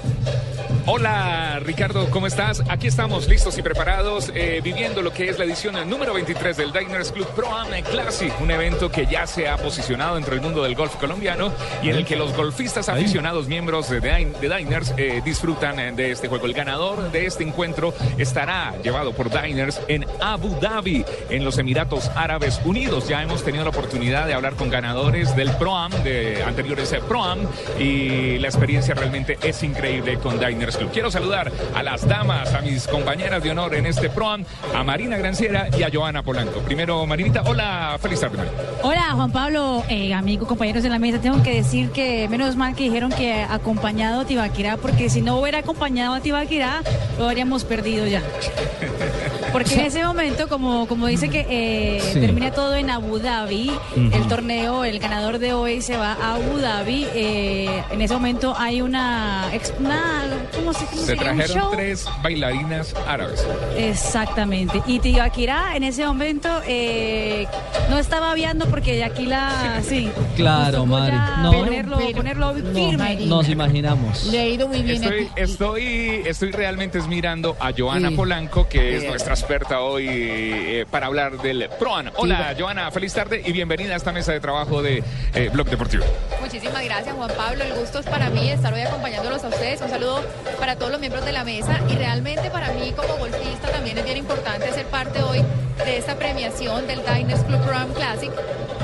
Hola 0.92 1.60
Ricardo, 1.64 2.10
¿cómo 2.10 2.26
estás? 2.26 2.64
Aquí 2.68 2.88
estamos 2.88 3.28
listos 3.28 3.56
y 3.60 3.62
preparados, 3.62 4.32
eh, 4.34 4.60
viviendo 4.64 5.04
lo 5.04 5.14
que 5.14 5.30
es 5.30 5.38
la 5.38 5.46
edición 5.46 5.76
número 5.88 6.16
23 6.16 6.58
del 6.58 6.74
Diners 6.74 7.12
Club 7.12 7.28
Pro 7.36 7.56
Am 7.56 7.68
Classic, 7.92 8.34
un 8.42 8.50
evento 8.50 8.90
que 8.92 9.06
ya 9.06 9.28
se 9.28 9.48
ha 9.48 9.58
posicionado 9.58 10.18
entre 10.18 10.34
el 10.34 10.42
mundo 10.42 10.64
del 10.64 10.74
golf 10.74 10.96
colombiano 10.96 11.54
y 11.84 11.92
en 11.92 11.96
el 11.98 12.06
que 12.06 12.16
los 12.16 12.36
golfistas 12.36 12.90
aficionados, 12.90 13.48
miembros 13.48 13.88
de, 13.88 14.02
Din- 14.02 14.34
de 14.40 14.50
Diners, 14.58 14.96
eh, 14.98 15.22
disfrutan 15.24 15.80
eh, 15.80 15.92
de 15.92 16.10
este 16.10 16.28
juego. 16.28 16.48
El 16.48 16.54
ganador 16.56 17.12
de 17.12 17.28
este 17.28 17.44
encuentro 17.44 17.94
estará 18.18 18.74
llevado 18.82 19.14
por 19.14 19.30
Diners 19.30 19.80
en 19.90 20.08
Abu 20.20 20.60
Dhabi, 20.60 21.06
en 21.30 21.46
los 21.46 21.60
Emiratos 21.60 22.10
Árabes 22.16 22.60
Unidos. 22.66 23.08
Ya 23.08 23.22
hemos 23.22 23.44
tenido 23.44 23.64
la 23.64 23.70
oportunidad 23.70 24.26
de 24.26 24.34
hablar 24.34 24.56
con 24.56 24.72
ganadores 24.72 25.36
del 25.36 25.52
Pro 25.52 25.76
Am, 25.78 25.92
de 26.04 26.42
anteriores 26.44 26.92
Pro 27.08 27.24
Am, 27.24 27.42
y 27.78 28.40
la 28.40 28.48
experiencia 28.48 28.96
realmente 28.96 29.38
es 29.44 29.62
increíble 29.62 30.18
con 30.18 30.40
Diners 30.40 30.79
Club. 30.80 30.92
Quiero 30.92 31.12
saludar 31.12 31.52
a 31.76 31.84
las 31.84 32.08
damas, 32.08 32.54
a 32.54 32.62
mis 32.62 32.88
compañeras 32.88 33.44
de 33.44 33.52
honor 33.52 33.76
en 33.76 33.86
este 33.86 34.10
Pro 34.10 34.30
Am, 34.30 34.46
a 34.74 34.84
Marina 34.84 35.18
Granciera 35.18 35.70
y 35.78 35.84
a 35.84 35.90
Joana 35.94 36.24
Polanco. 36.24 36.62
Primero, 36.62 37.06
Marinita, 37.06 37.44
hola, 37.46 37.98
feliz 38.02 38.20
tarde. 38.20 38.38
Marina. 38.38 38.58
Hola 38.82 39.12
Juan 39.14 39.32
Pablo, 39.32 39.84
eh, 39.90 40.14
amigo, 40.14 40.48
compañeros 40.48 40.82
de 40.84 40.90
la 40.90 41.00
mesa, 41.00 41.20
tengo 41.20 41.44
que 41.44 41.54
decir 41.54 41.92
que 41.92 42.28
menos 42.30 42.56
mal 42.56 42.76
que 42.76 42.84
dijeron 42.84 43.12
que 43.12 43.44
acompañado 43.44 44.22
a 44.22 44.26
Tibaquirá, 44.26 44.78
porque 44.78 45.10
si 45.10 45.22
no 45.22 45.38
hubiera 45.38 45.60
acompañado 45.60 46.14
a 46.14 46.22
Tibaquirá, 46.22 46.82
lo 47.18 47.28
habríamos 47.28 47.66
perdido 47.66 48.08
ya. 48.08 48.24
Porque 49.52 49.74
en 49.76 49.82
ese 49.82 50.04
momento, 50.04 50.48
como, 50.48 50.88
como 50.88 51.08
dice 51.08 51.30
que 51.30 51.46
eh, 51.50 52.00
Sí. 52.14 52.20
termina 52.20 52.52
todo 52.52 52.76
en 52.76 52.90
Abu 52.90 53.20
Dhabi, 53.20 53.72
el 53.96 54.28
torneo, 54.28 54.84
el 54.84 55.00
ganador 55.00 55.40
de 55.40 55.54
hoy 55.54 55.82
se 55.82 55.98
va 55.98 56.14
a 56.14 56.36
Abu 56.36 56.58
Dhabi, 56.60 57.08
eh, 57.14 57.84
en 57.92 58.02
ese 58.02 58.14
momento 58.14 58.56
hay 58.58 58.82
una, 58.82 59.50
una 59.80 60.24
¿cómo 60.56 60.74
se, 60.74 60.86
cómo 60.86 61.02
Se 61.02 61.16
trajeron 61.16 61.72
tres 61.72 62.06
bailarinas 62.24 62.94
árabes. 63.08 63.46
Exactamente. 63.78 64.82
Y 64.88 65.00
Tibaquirá 65.00 65.76
en 65.76 65.84
ese 65.84 66.06
momento 66.06 66.50
eh, 66.68 67.48
no 67.90 67.98
estaba 67.98 68.34
viando 68.34 68.66
porque 68.68 68.96
de 68.96 69.04
aquí 69.04 69.26
la... 69.26 69.82
Sí. 69.88 70.10
Claro, 70.36 70.86
Mari. 70.86 71.16
No. 71.42 71.52
Ponerlo, 71.52 72.00
ponerlo 72.16 72.54
firme. 72.74 73.18
Nos 73.26 73.50
imaginamos. 73.50 74.26
Le 74.26 74.40
ha 74.40 74.48
ido 74.48 74.68
muy 74.68 74.82
bien. 74.82 75.04
Estoy, 75.04 75.20
aquí. 75.26 75.42
estoy, 75.42 75.84
estoy 76.26 76.52
realmente 76.52 76.98
es 77.00 77.08
mirando 77.08 77.56
a 77.60 77.72
Joana 77.78 78.10
Sí. 78.10 78.16
Polanco, 78.16 78.68
que 78.68 78.98
es 78.98 79.04
nuestra 79.06 79.36
experta 79.40 79.80
hoy 79.80 80.08
eh, 80.10 80.86
para 80.90 81.08
hablar 81.08 81.42
del 81.42 81.70
PROAN. 81.80 82.12
Hola, 82.18 82.54
Joana, 82.58 82.92
feliz 82.92 83.14
tarde 83.14 83.42
y 83.46 83.52
bienvenida 83.54 83.94
a 83.94 83.98
esta 83.98 84.12
mesa 84.12 84.34
de 84.34 84.42
trabajo 84.42 84.82
de 84.82 85.02
eh, 85.34 85.50
Blog 85.54 85.70
Deportivo. 85.70 86.04
Muchísimas 86.42 86.84
gracias, 86.84 87.16
Juan 87.16 87.32
Pablo. 87.38 87.64
El 87.64 87.74
gusto 87.74 88.00
es 88.00 88.06
para 88.06 88.30
mí 88.30 88.50
estar 88.50 88.74
hoy 88.74 88.82
acompañándolos 88.82 89.44
a 89.44 89.48
ustedes. 89.48 89.82
Un 89.82 89.90
saludo 89.90 90.22
para 90.60 90.76
todos 90.76 90.92
los 90.92 91.00
miembros 91.00 91.24
de 91.26 91.32
la 91.32 91.46
mesa 91.46 91.80
y 91.90 91.96
realmente 91.96 92.50
para 92.50 92.72
mí 92.74 92.92
como 92.92 93.16
golfista 93.16 93.72
también 93.72 93.98
es 93.98 94.04
bien 94.04 94.18
importante 94.18 94.72
ser 94.74 94.86
parte 94.88 95.24
hoy 95.24 95.42
de 95.86 95.98
esta 95.98 96.16
premiación 96.16 96.86
del 96.88 97.00
Diners 97.06 97.44
Club 97.44 97.62
Pro-Am 97.64 97.94
Classic 97.94 98.32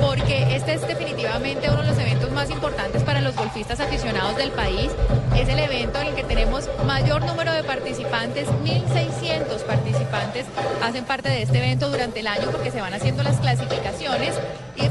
porque 0.00 0.54
este 0.54 0.74
es 0.74 0.86
definitivamente 0.86 1.68
uno 1.70 1.82
de 1.82 1.88
los 1.88 1.98
eventos 1.98 2.30
más 2.32 2.50
importantes 2.50 3.02
para 3.02 3.20
los 3.20 3.34
golfistas 3.34 3.80
aficionados 3.80 4.36
del 4.36 4.50
país. 4.50 4.90
Es 5.36 5.48
el 5.48 5.58
evento 5.58 6.00
en 6.00 6.08
el 6.08 6.14
que 6.14 6.24
tenemos 6.24 6.68
mayor 6.86 7.24
número 7.24 7.52
de 7.52 7.64
participantes, 7.64 8.48
1.600 8.48 9.62
participantes 9.66 10.45
hacen 10.82 11.04
parte 11.04 11.28
de 11.28 11.42
este 11.42 11.58
evento 11.58 11.90
durante 11.90 12.20
el 12.20 12.26
año 12.26 12.50
porque 12.50 12.70
se 12.70 12.80
van 12.80 12.94
haciendo 12.94 13.22
las 13.22 13.38
clasificaciones 13.38 14.34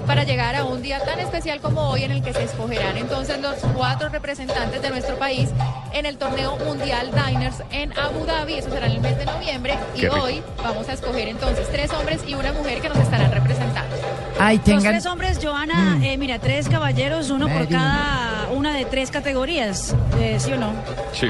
para 0.05 0.23
llegar 0.23 0.55
a 0.55 0.63
un 0.65 0.81
día 0.81 0.99
tan 1.03 1.19
especial 1.19 1.59
como 1.61 1.89
hoy 1.89 2.03
en 2.03 2.11
el 2.11 2.21
que 2.23 2.33
se 2.33 2.43
escogerán 2.43 2.97
entonces 2.97 3.39
los 3.41 3.55
cuatro 3.75 4.09
representantes 4.09 4.81
de 4.81 4.89
nuestro 4.89 5.17
país 5.17 5.49
en 5.93 6.05
el 6.05 6.17
torneo 6.17 6.57
mundial 6.57 7.11
Diners 7.11 7.63
en 7.71 7.97
Abu 7.97 8.25
Dhabi, 8.25 8.55
eso 8.55 8.69
será 8.69 8.85
en 8.87 8.93
el 8.93 9.01
mes 9.01 9.17
de 9.17 9.25
noviembre 9.25 9.77
y 9.95 10.05
hoy 10.07 10.41
vamos 10.63 10.87
a 10.89 10.93
escoger 10.93 11.27
entonces 11.27 11.67
tres 11.71 11.91
hombres 11.91 12.21
y 12.27 12.33
una 12.35 12.51
mujer 12.53 12.81
que 12.81 12.89
nos 12.89 12.97
estarán 12.97 13.31
representando. 13.31 13.95
Ay, 14.39 14.57
Los 14.57 14.65
tengan. 14.65 14.91
tres 14.93 15.05
hombres, 15.05 15.39
Joana, 15.41 15.99
eh, 16.03 16.17
mira, 16.17 16.39
tres 16.39 16.67
caballeros, 16.67 17.29
uno 17.29 17.47
por 17.47 17.67
cada 17.69 18.49
una 18.51 18.73
de 18.73 18.85
tres 18.85 19.09
categorías, 19.11 19.95
eh, 20.19 20.37
¿sí 20.39 20.51
o 20.51 20.57
no? 20.57 20.73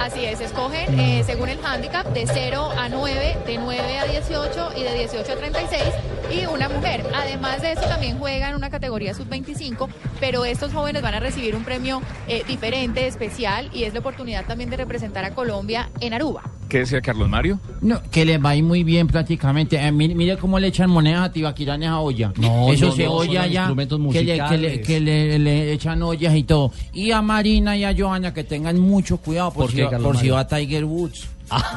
Así 0.01 0.25
es, 0.25 0.41
escogen 0.41 0.99
eh, 0.99 1.23
según 1.25 1.49
el 1.49 1.59
handicap 1.63 2.05
de 2.07 2.25
0 2.27 2.71
a 2.77 2.89
9, 2.89 3.37
de 3.45 3.57
9 3.57 3.99
a 3.99 4.05
18 4.05 4.71
y 4.75 4.83
de 4.83 4.93
18 4.95 5.31
a 5.31 5.35
36 5.35 5.81
y 6.31 6.45
una 6.47 6.67
mujer. 6.69 7.05
Además 7.15 7.61
de 7.61 7.73
eso 7.73 7.81
también 7.81 8.19
juegan 8.45 8.55
una 8.59 8.69
categoría 8.69 9.13
sub-25, 9.15 9.87
pero 10.19 10.45
estos 10.45 10.71
jóvenes 10.71 11.01
van 11.01 11.15
a 11.15 11.19
recibir 11.19 11.55
un 11.55 11.63
premio 11.63 12.01
eh, 12.27 12.43
diferente, 12.47 13.07
especial 13.07 13.69
y 13.73 13.83
es 13.85 13.93
la 13.93 14.01
oportunidad 14.01 14.45
también 14.45 14.69
de 14.69 14.77
representar 14.77 15.25
a 15.25 15.33
Colombia 15.33 15.89
en 15.99 16.13
Aruba. 16.13 16.43
¿Qué 16.69 16.79
decía 16.79 17.01
Carlos 17.01 17.27
Mario? 17.27 17.59
No, 17.81 18.01
que 18.11 18.23
le 18.25 18.37
va 18.37 18.51
a 18.51 18.55
ir 18.55 18.63
muy 18.63 18.83
bien 18.83 19.07
prácticamente. 19.07 19.77
Eh, 19.77 19.91
mire, 19.91 20.13
mire 20.15 20.37
cómo 20.37 20.59
le 20.59 20.67
echan 20.67 20.89
monedas 20.91 21.21
a 21.29 21.31
Tibaquirá 21.31 21.75
en 21.75 21.83
esa 21.83 21.99
olla. 21.99 22.33
No, 22.37 22.71
Eso 22.71 22.87
no, 22.87 22.91
se 22.91 23.03
no, 23.05 23.21
allá. 23.21 23.67
Que, 23.67 23.75
le, 23.75 23.87
que, 23.87 23.89
le, 23.89 23.97
musicales. 23.99 24.87
que 24.87 24.99
le- 24.99 25.39
le 25.39 25.71
echan 25.73 26.01
ollas 26.03 26.35
y 26.35 26.43
todo. 26.43 26.71
Y 26.93 27.11
a 27.11 27.21
Marina 27.21 27.75
y 27.77 27.83
a 27.83 27.95
Joana 27.97 28.33
que 28.33 28.43
tengan 28.43 28.79
mucho 28.79 29.17
cuidado 29.17 29.51
por, 29.51 29.63
¿Por 29.65 29.71
si, 29.71 29.77
qué, 29.77 29.83
va- 29.85 29.97
por 29.99 30.17
si 30.17 30.29
va 30.29 30.47
Tiger 30.47 30.85
Woods. 30.85 31.29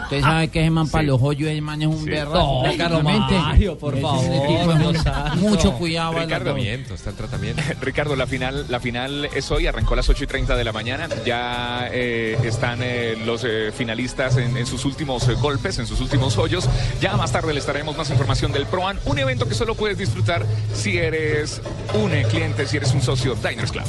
Usted 0.04 0.20
sabe 0.22 0.48
que 0.48 0.60
ese 0.60 0.70
man 0.70 0.88
para 0.88 1.04
los 1.04 1.20
hoyos, 1.22 1.50
ese 1.50 1.60
man 1.60 1.80
es 1.82 1.88
un 1.88 1.98
Sí. 2.04 2.10
berraco. 2.10 2.62
No. 2.66 3.02
Mario, 3.02 3.78
por 3.78 3.98
favor. 4.00 5.36
Mucho 5.36 5.72
cuidado. 5.74 6.12
Ricardo, 6.18 6.56
está 6.56 7.10
el 7.10 7.16
tratamiento. 7.16 7.62
Ricardo, 7.80 8.16
la 8.16 8.26
final, 8.26 8.66
la 8.68 8.80
final 8.80 9.28
es 9.34 9.50
hoy, 9.50 9.66
arrancó 9.66 9.94
a 9.94 9.96
las 9.98 10.08
8 10.08 10.24
y 10.24 10.26
30 10.26 10.56
de 10.56 10.64
la 10.64 10.72
mañana. 10.72 11.08
Ya 11.24 11.88
eh, 11.92 12.38
están 12.44 12.80
eh, 12.82 13.16
los 13.24 13.44
eh, 13.44 13.70
finalistas 13.76 14.36
en, 14.36 14.56
en 14.56 14.66
sus 14.66 14.84
últimos 14.84 15.28
eh, 15.28 15.34
golpes, 15.34 15.78
en 15.78 15.86
sus 15.86 16.00
últimos 16.00 16.38
hoyos. 16.38 16.68
Ya 17.00 17.16
más 17.16 17.32
tarde 17.32 17.52
les 17.54 17.66
daremos 17.66 17.96
más 17.96 18.10
información 18.10 18.52
del 18.52 18.66
ProAn, 18.66 18.98
un 19.04 19.18
evento 19.18 19.48
que 19.48 19.54
solo 19.54 19.74
puedes 19.74 19.98
disfrutar 19.98 20.44
si 20.74 20.96
eres 20.98 21.60
un 21.94 22.12
eh, 22.12 22.24
cliente, 22.28 22.66
si 22.66 22.76
eres 22.78 22.92
un 22.94 23.02
socio 23.02 23.34
Diners 23.34 23.72
Club. 23.72 23.84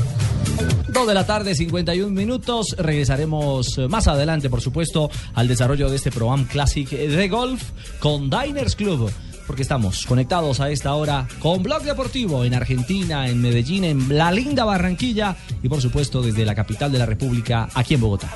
Dos 0.89 1.07
de 1.07 1.13
la 1.13 1.25
tarde, 1.25 1.53
51 1.55 2.09
minutos. 2.13 2.75
Regresaremos 2.77 3.77
más 3.89 4.07
adelante, 4.07 4.49
por 4.49 4.59
supuesto, 4.59 5.09
al 5.35 5.47
desarrollo 5.47 5.68
de 5.77 5.95
este 5.95 6.09
Pro-Am 6.09 6.45
Classic 6.45 6.89
de 6.89 7.27
golf 7.27 7.61
con 7.99 8.27
Diners 8.27 8.75
Club. 8.75 9.11
Porque 9.45 9.61
estamos 9.61 10.03
conectados 10.07 10.59
a 10.59 10.71
esta 10.71 10.95
hora 10.95 11.27
con 11.37 11.61
Blog 11.61 11.83
Deportivo 11.83 12.43
en 12.43 12.55
Argentina, 12.55 13.29
en 13.29 13.39
Medellín, 13.39 13.83
en 13.83 14.17
la 14.17 14.31
linda 14.31 14.65
Barranquilla 14.65 15.35
y 15.61 15.69
por 15.69 15.79
supuesto 15.79 16.23
desde 16.23 16.43
la 16.43 16.55
capital 16.55 16.91
de 16.91 16.97
la 16.97 17.05
República, 17.05 17.69
aquí 17.75 17.93
en 17.93 18.01
Bogotá. 18.01 18.35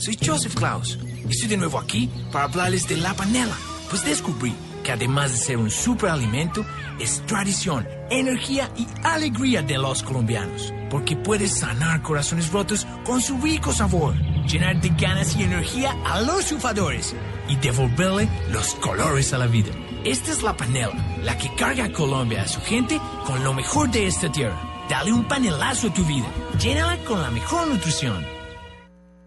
soy 0.00 0.18
Joseph 0.24 0.54
Klaus 0.54 0.98
y 1.04 1.30
estoy 1.30 1.48
de 1.48 1.56
nuevo 1.58 1.78
aquí 1.78 2.10
para 2.32 2.46
hablarles 2.46 2.88
de 2.88 2.96
la 2.96 3.14
panela, 3.14 3.54
pues 3.90 4.04
descubrí 4.04 4.54
que 4.82 4.92
además 4.92 5.32
de 5.32 5.36
ser 5.36 5.56
un 5.58 5.70
superalimento, 5.70 6.64
es 6.98 7.24
tradición, 7.26 7.86
energía 8.08 8.70
y 8.76 8.86
alegría 9.04 9.60
de 9.60 9.76
los 9.76 10.02
colombianos, 10.02 10.72
porque 10.88 11.16
puede 11.16 11.48
sanar 11.48 12.00
corazones 12.00 12.50
rotos 12.50 12.86
con 13.04 13.20
su 13.20 13.38
rico 13.42 13.72
sabor, 13.72 14.14
llenar 14.46 14.80
de 14.80 14.88
ganas 14.88 15.36
y 15.36 15.42
energía 15.42 15.94
a 16.06 16.22
los 16.22 16.44
sufadores 16.44 17.14
y 17.46 17.56
devolverle 17.56 18.26
los 18.50 18.74
colores 18.76 19.34
a 19.34 19.38
la 19.38 19.46
vida. 19.46 19.70
Esta 20.04 20.32
es 20.32 20.42
la 20.42 20.56
panela, 20.56 20.94
la 21.22 21.36
que 21.36 21.54
carga 21.56 21.84
a 21.84 21.92
Colombia 21.92 22.42
a 22.42 22.48
su 22.48 22.60
gente 22.62 22.98
con 23.26 23.44
lo 23.44 23.52
mejor 23.52 23.90
de 23.90 24.06
esta 24.06 24.32
tierra. 24.32 24.58
Dale 24.88 25.12
un 25.12 25.24
panelazo 25.24 25.88
a 25.88 25.94
tu 25.94 26.04
vida, 26.04 26.26
llénala 26.58 26.96
con 27.04 27.20
la 27.20 27.30
mejor 27.30 27.68
nutrición. 27.68 28.39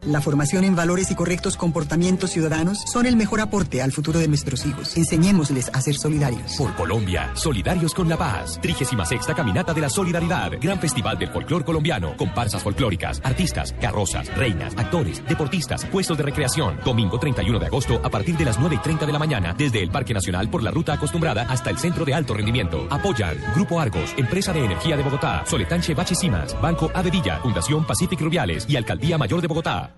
La 0.05 0.19
formación 0.19 0.65
en 0.65 0.75
valores 0.75 1.11
y 1.11 1.15
correctos 1.15 1.55
comportamientos 1.55 2.31
ciudadanos 2.31 2.83
son 2.91 3.05
el 3.05 3.15
mejor 3.15 3.39
aporte 3.39 3.81
al 3.81 3.93
futuro 3.93 4.19
de 4.19 4.27
nuestros 4.27 4.65
hijos. 4.65 4.97
Enseñémosles 4.97 5.69
a 5.73 5.79
ser 5.79 5.95
solidarios. 5.95 6.55
Por 6.57 6.75
Colombia, 6.75 7.31
solidarios 7.35 7.93
con 7.93 8.09
la 8.09 8.17
paz. 8.17 8.59
36 8.61 9.21
Caminata 9.33 9.73
de 9.73 9.79
la 9.79 9.89
Solidaridad. 9.89 10.51
Gran 10.59 10.77
Festival 10.79 11.17
del 11.17 11.29
Folclor 11.29 11.63
Colombiano. 11.63 12.17
Comparsas 12.17 12.61
folclóricas, 12.61 13.21
artistas, 13.23 13.73
carrozas, 13.79 14.27
reinas, 14.35 14.73
actores, 14.75 15.23
deportistas, 15.25 15.85
puestos 15.85 16.17
de 16.17 16.23
recreación. 16.23 16.79
Domingo 16.83 17.17
31 17.17 17.59
de 17.59 17.67
agosto 17.67 18.01
a 18.03 18.09
partir 18.09 18.35
de 18.35 18.43
las 18.45 18.59
9 18.59 18.75
y 18.75 18.79
30 18.79 19.05
de 19.05 19.13
la 19.13 19.19
mañana. 19.19 19.55
Desde 19.57 19.81
el 19.81 19.89
Parque 19.89 20.13
Nacional 20.13 20.49
por 20.49 20.63
la 20.63 20.71
ruta 20.71 20.93
acostumbrada 20.93 21.43
hasta 21.43 21.69
el 21.69 21.77
Centro 21.77 22.03
de 22.03 22.13
Alto 22.13 22.33
Rendimiento. 22.33 22.87
Apoyan 22.89 23.37
Grupo 23.55 23.79
Argos, 23.79 24.13
Empresa 24.17 24.51
de 24.51 24.65
Energía 24.65 24.97
de 24.97 25.03
Bogotá, 25.03 25.45
Soletanche 25.45 25.93
Bache 25.93 26.13
Simas, 26.13 26.59
Banco 26.61 26.91
Avedilla, 26.93 27.39
Fundación 27.39 27.85
Pacific 27.85 28.19
Rubiales 28.19 28.65
y 28.67 28.75
Alcaldía 28.75 29.17
Mayor 29.17 29.41
de 29.41 29.47
Bogotá. 29.47 29.92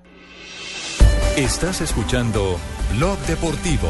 Estás 1.37 1.81
escuchando 1.81 2.57
Blog 2.95 3.17
Deportivo. 3.27 3.89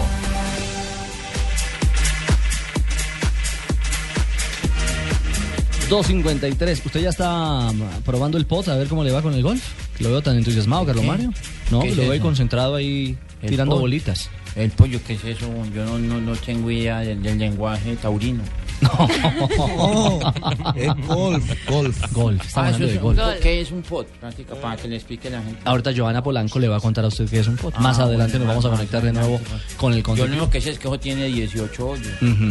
$2.53. 5.89 6.85
¿Usted 6.85 7.01
ya 7.01 7.09
está 7.09 7.71
mm, 7.71 8.01
probando 8.03 8.37
el 8.37 8.45
pot 8.45 8.67
a 8.69 8.75
ver 8.75 8.87
cómo 8.87 9.03
le 9.03 9.11
va 9.11 9.21
con 9.21 9.33
el 9.33 9.43
golf? 9.43 9.63
Lo 9.99 10.09
veo 10.09 10.21
tan 10.21 10.37
entusiasmado, 10.37 10.85
Carlos 10.85 11.03
¿Qué? 11.03 11.07
Mario. 11.11 11.33
No, 11.71 11.81
¿Qué 11.81 11.87
lo 11.87 11.93
es 11.93 11.97
veo 11.99 12.11
ahí 12.13 12.19
concentrado 12.19 12.75
ahí 12.75 13.17
El 13.41 13.49
tirando 13.49 13.75
pot. 13.75 13.81
bolitas. 13.81 14.29
El 14.55 14.71
pollo, 14.71 14.99
¿qué 15.05 15.13
es 15.13 15.23
eso? 15.23 15.47
Yo 15.73 15.85
no, 15.85 15.99
no, 15.99 16.19
no 16.21 16.35
tengo 16.37 16.71
idea 16.71 16.99
del, 16.99 17.21
del 17.21 17.37
lenguaje 17.37 17.95
taurino. 17.97 18.41
es 20.75 21.07
golf, 21.07 21.45
golf. 21.69 22.11
Golf, 22.13 22.45
está 22.45 22.61
Ah, 22.61 22.65
hablando 22.67 22.87
de 22.87 22.97
golf. 22.97 23.19
¿Qué 23.41 23.61
es 23.61 23.71
un 23.71 23.81
pot? 23.81 24.07
Práctica, 24.07 24.55
para 24.55 24.77
que 24.77 24.87
le 24.87 24.95
explique 24.95 25.27
a 25.27 25.31
la 25.31 25.41
gente. 25.41 25.59
Ahorita 25.65 25.91
Joana 25.95 26.23
Polanco 26.23 26.59
le 26.59 26.67
va 26.67 26.77
a 26.77 26.79
contar 26.79 27.05
a 27.05 27.07
usted 27.07 27.27
qué 27.29 27.39
es 27.39 27.47
un 27.47 27.55
pot. 27.57 27.73
Ah, 27.77 27.81
Más 27.81 27.99
adelante 27.99 28.37
bueno, 28.37 28.53
nos 28.53 28.63
vamos 28.63 28.65
a 28.73 28.77
conectar 28.77 29.01
de 29.01 29.09
adelante, 29.09 29.29
nuevo 29.29 29.43
con 29.77 29.93
el 29.93 29.99
Yo 29.99 30.01
lo 30.01 30.05
concepto. 30.07 30.31
único 30.31 30.49
que 30.49 30.61
sé 30.61 30.71
es 30.71 30.79
que 30.79 30.87
eso 30.87 30.99
tiene 30.99 31.25
18 31.25 31.87
hoyos. 31.89 32.07
Ujú. 32.21 32.49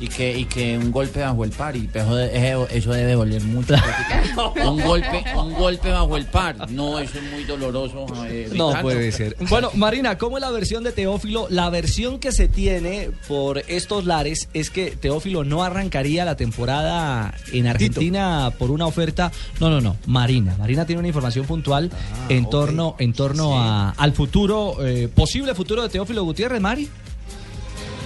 Y 0.00 0.08
que, 0.08 0.36
y 0.36 0.46
que 0.46 0.76
un 0.76 0.90
golpe 0.90 1.20
bajo 1.20 1.44
el 1.44 1.50
par, 1.52 1.76
y 1.76 1.88
eso, 1.94 2.14
de- 2.16 2.66
eso 2.72 2.92
debe 2.92 3.12
doler 3.12 3.40
mucho. 3.44 3.74
un, 4.66 4.82
golpe, 4.82 5.22
un 5.36 5.54
golpe 5.54 5.90
bajo 5.92 6.16
el 6.16 6.24
par, 6.26 6.68
no, 6.72 6.98
eso 6.98 7.18
es 7.18 7.32
muy 7.32 7.44
doloroso. 7.44 8.06
eh, 8.26 8.50
No 8.52 8.72
puede 8.82 9.12
ser. 9.12 9.36
Bueno, 9.48 9.70
Marina, 9.74 10.18
¿cómo 10.18 10.38
es 10.38 10.40
la 10.40 10.50
versión 10.50 10.82
de 10.82 10.90
Teófilo? 10.90 11.46
La 11.50 11.70
versión 11.70 12.18
que 12.18 12.32
se 12.32 12.48
tiene 12.48 13.10
por 13.28 13.58
estos 13.68 14.04
lares 14.04 14.48
es 14.54 14.70
que 14.70 14.90
Teófilo 14.90 15.31
no 15.32 15.62
arrancaría 15.62 16.24
la 16.24 16.36
temporada 16.36 17.34
en 17.52 17.66
Argentina 17.66 18.52
por 18.58 18.70
una 18.70 18.86
oferta. 18.86 19.32
No, 19.58 19.70
no, 19.70 19.80
no. 19.80 19.96
Marina. 20.06 20.54
Marina 20.58 20.84
tiene 20.86 21.00
una 21.00 21.08
información 21.08 21.46
puntual 21.46 21.90
en 22.28 22.48
torno, 22.48 22.94
en 22.98 23.12
torno 23.12 23.58
a, 23.60 23.90
al 23.90 24.12
futuro, 24.12 24.76
eh, 24.84 25.08
posible 25.08 25.54
futuro 25.54 25.82
de 25.82 25.88
Teófilo 25.88 26.24
Gutiérrez, 26.24 26.60
Mari. 26.60 26.88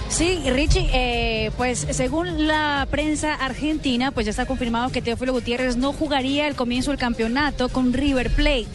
Sí, 0.09 0.39
Richie, 0.49 0.89
eh, 0.93 1.51
pues 1.57 1.85
según 1.91 2.47
la 2.47 2.87
prensa 2.89 3.33
argentina, 3.33 4.11
pues 4.11 4.25
ya 4.25 4.29
está 4.29 4.45
confirmado 4.45 4.89
que 4.89 5.01
Teófilo 5.01 5.33
Gutiérrez 5.33 5.75
no 5.75 5.91
jugaría 5.91 6.47
el 6.47 6.55
comienzo 6.55 6.91
del 6.91 6.99
campeonato 6.99 7.69
con 7.69 7.93
River 7.93 8.31
Plate. 8.31 8.67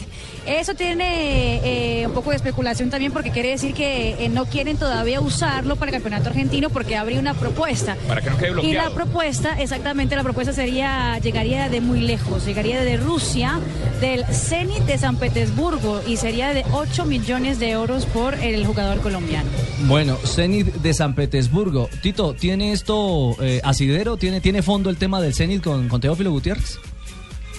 Eso 0.45 0.73
tiene 0.73 1.61
eh, 2.01 2.07
un 2.07 2.13
poco 2.13 2.31
de 2.31 2.35
especulación 2.35 2.89
también 2.89 3.11
porque 3.11 3.31
quiere 3.31 3.49
decir 3.49 3.73
que 3.73 4.25
eh, 4.25 4.29
no 4.29 4.45
quieren 4.45 4.77
todavía 4.77 5.21
usarlo 5.21 5.75
para 5.77 5.89
el 5.89 5.93
campeonato 5.93 6.29
argentino 6.29 6.69
porque 6.69 6.95
habría 6.97 7.19
una 7.19 7.33
propuesta. 7.33 7.95
Para 8.07 8.21
que 8.21 8.29
no 8.29 8.37
quede 8.37 8.49
Y 8.49 8.53
bloqueado. 8.53 8.89
la 8.89 8.95
propuesta, 8.95 9.59
exactamente, 9.61 10.15
la 10.15 10.23
propuesta 10.23 10.51
sería, 10.51 11.17
llegaría 11.19 11.69
de 11.69 11.79
muy 11.81 12.01
lejos, 12.01 12.45
llegaría 12.45 12.81
de 12.81 12.97
Rusia, 12.97 13.59
del 14.01 14.25
Zenit 14.25 14.83
de 14.83 14.97
San 14.97 15.15
Petersburgo 15.15 16.01
y 16.05 16.17
sería 16.17 16.53
de 16.53 16.65
8 16.73 17.05
millones 17.05 17.59
de 17.59 17.71
euros 17.71 18.05
por 18.05 18.33
el 18.35 18.65
jugador 18.65 18.99
colombiano. 18.99 19.49
Bueno, 19.87 20.17
Zenit 20.25 20.67
de 20.67 20.93
San 20.93 21.15
Petersburgo. 21.15 21.89
Tito, 22.01 22.33
¿tiene 22.33 22.73
esto 22.73 23.35
eh, 23.41 23.61
asidero? 23.63 24.17
¿Tiene, 24.17 24.41
¿Tiene 24.41 24.61
fondo 24.61 24.89
el 24.89 24.97
tema 24.97 25.21
del 25.21 25.33
Zenit 25.33 25.63
con, 25.63 25.87
con 25.87 26.01
Teófilo 26.01 26.31
Gutiérrez? 26.31 26.79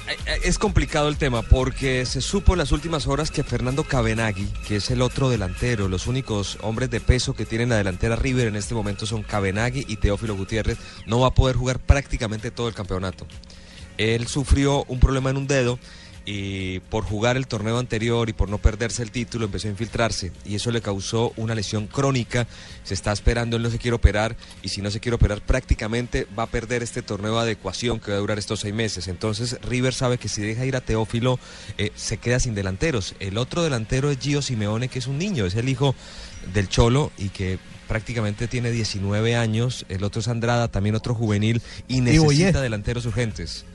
Eh, 0.09 0.41
Es 0.45 0.59
complicado 0.59 1.09
el 1.09 1.17
tema 1.17 1.43
porque 1.43 2.05
se 2.07 2.21
supo 2.21 2.53
en 2.53 2.59
las 2.59 2.73
últimas 2.73 3.07
horas 3.07 3.31
que 3.31 3.43
Fernando 3.43 3.85
Cabenagui, 3.85 4.47
que 4.67 4.77
es 4.77 4.91
el 4.91 5.03
otro 5.03 5.31
delantero, 5.31 5.89
los 5.89 6.07
únicos 6.07 6.59
hombres 6.63 6.91
de 6.91 7.01
peso 7.01 7.35
que 7.35 7.47
tienen 7.47 7.71
la 7.71 7.77
delantera 7.77 8.17
River 8.17 8.49
en 8.49 8.57
este 8.57 8.75
momento 8.75 9.07
son 9.07 9.23
Cabenagui 9.23 9.85
y 9.89 9.97
Teófilo 9.97 10.37
Gutiérrez, 10.37 10.79
no 11.07 11.21
va 11.21 11.29
a 11.29 11.35
poder 11.35 11.57
jugar 11.57 11.79
prácticamente 11.79 12.51
todo 12.51 12.69
el 12.69 12.75
campeonato. 12.75 13.27
Él 13.97 14.27
sufrió 14.27 14.85
un 14.89 14.99
problema 15.01 15.31
en 15.31 15.37
un 15.37 15.47
dedo 15.47 15.79
y 16.27 16.81
por 16.81 17.05
jugar 17.05 17.37
el 17.37 17.47
torneo 17.47 17.79
anterior 17.79 18.29
y 18.29 18.33
por 18.33 18.49
no 18.49 18.59
perderse 18.59 19.03
el 19.03 19.11
título 19.11 19.45
empezó 19.45 19.69
a 19.69 19.73
infiltrarse 19.73 20.33
y 20.45 20.55
eso 20.55 20.71
le 20.71 20.81
causó 20.81 21.33
una 21.37 21.55
lesión 21.55 21.87
crónica. 21.87 22.47
Se 22.83 22.95
está 22.95 23.13
esperando, 23.13 23.57
él 23.57 23.63
no 23.63 23.71
se 23.71 23.79
quiere 23.79 23.95
operar 23.95 24.37
y 24.63 24.69
si 24.69 24.81
no 24.81 24.91
se 24.91 25.01
quiere 25.01 25.17
operar 25.17 25.43
prácticamente 25.43 26.27
va 26.39 26.45
a 26.45 26.49
perder 26.49 26.83
este 26.83 27.03
torneo 27.03 27.35
de 27.35 27.41
adecuación 27.41 28.01
que 28.01 28.11
va 28.11 28.17
a 28.17 28.21
durar 28.21 28.39
estos 28.39 28.61
seis 28.61 28.75
meses. 28.75 29.09
Entonces 29.09 29.59
River 29.63 29.93
sabe 29.93 30.19
que 30.19 30.29
si 30.29 30.43
deja 30.43 30.65
ir 30.65 30.77
a 30.77 30.81
Teófilo 30.81 31.39
eh, 31.79 31.93
se 31.95 32.17
queda 32.17 32.41
sin 32.41 32.55
delanteros. 32.55 33.15
El 33.21 33.39
otro 33.39 33.63
delantero 33.63 34.11
es 34.11 34.19
Gio 34.19 34.41
Simeone 34.41 34.89
que 34.89 34.99
es 34.99 35.07
un 35.07 35.19
niño, 35.19 35.45
es 35.47 35.55
el 35.57 35.69
hijo 35.69 35.95
del 36.53 36.69
Cholo 36.69 37.13
y 37.19 37.29
que 37.29 37.59
prácticamente 37.87 38.49
tiene 38.49 38.71
19 38.71 39.37
años. 39.37 39.85
El 39.89 40.05
otro 40.05 40.21
es 40.21 40.29
Andrada, 40.29 40.69
también 40.69 40.95
otro 40.95 41.15
juvenil 41.15 41.61
y 41.87 42.01
necesita 42.01 42.61
delanteros 42.63 43.05
urgentes. 43.07 43.67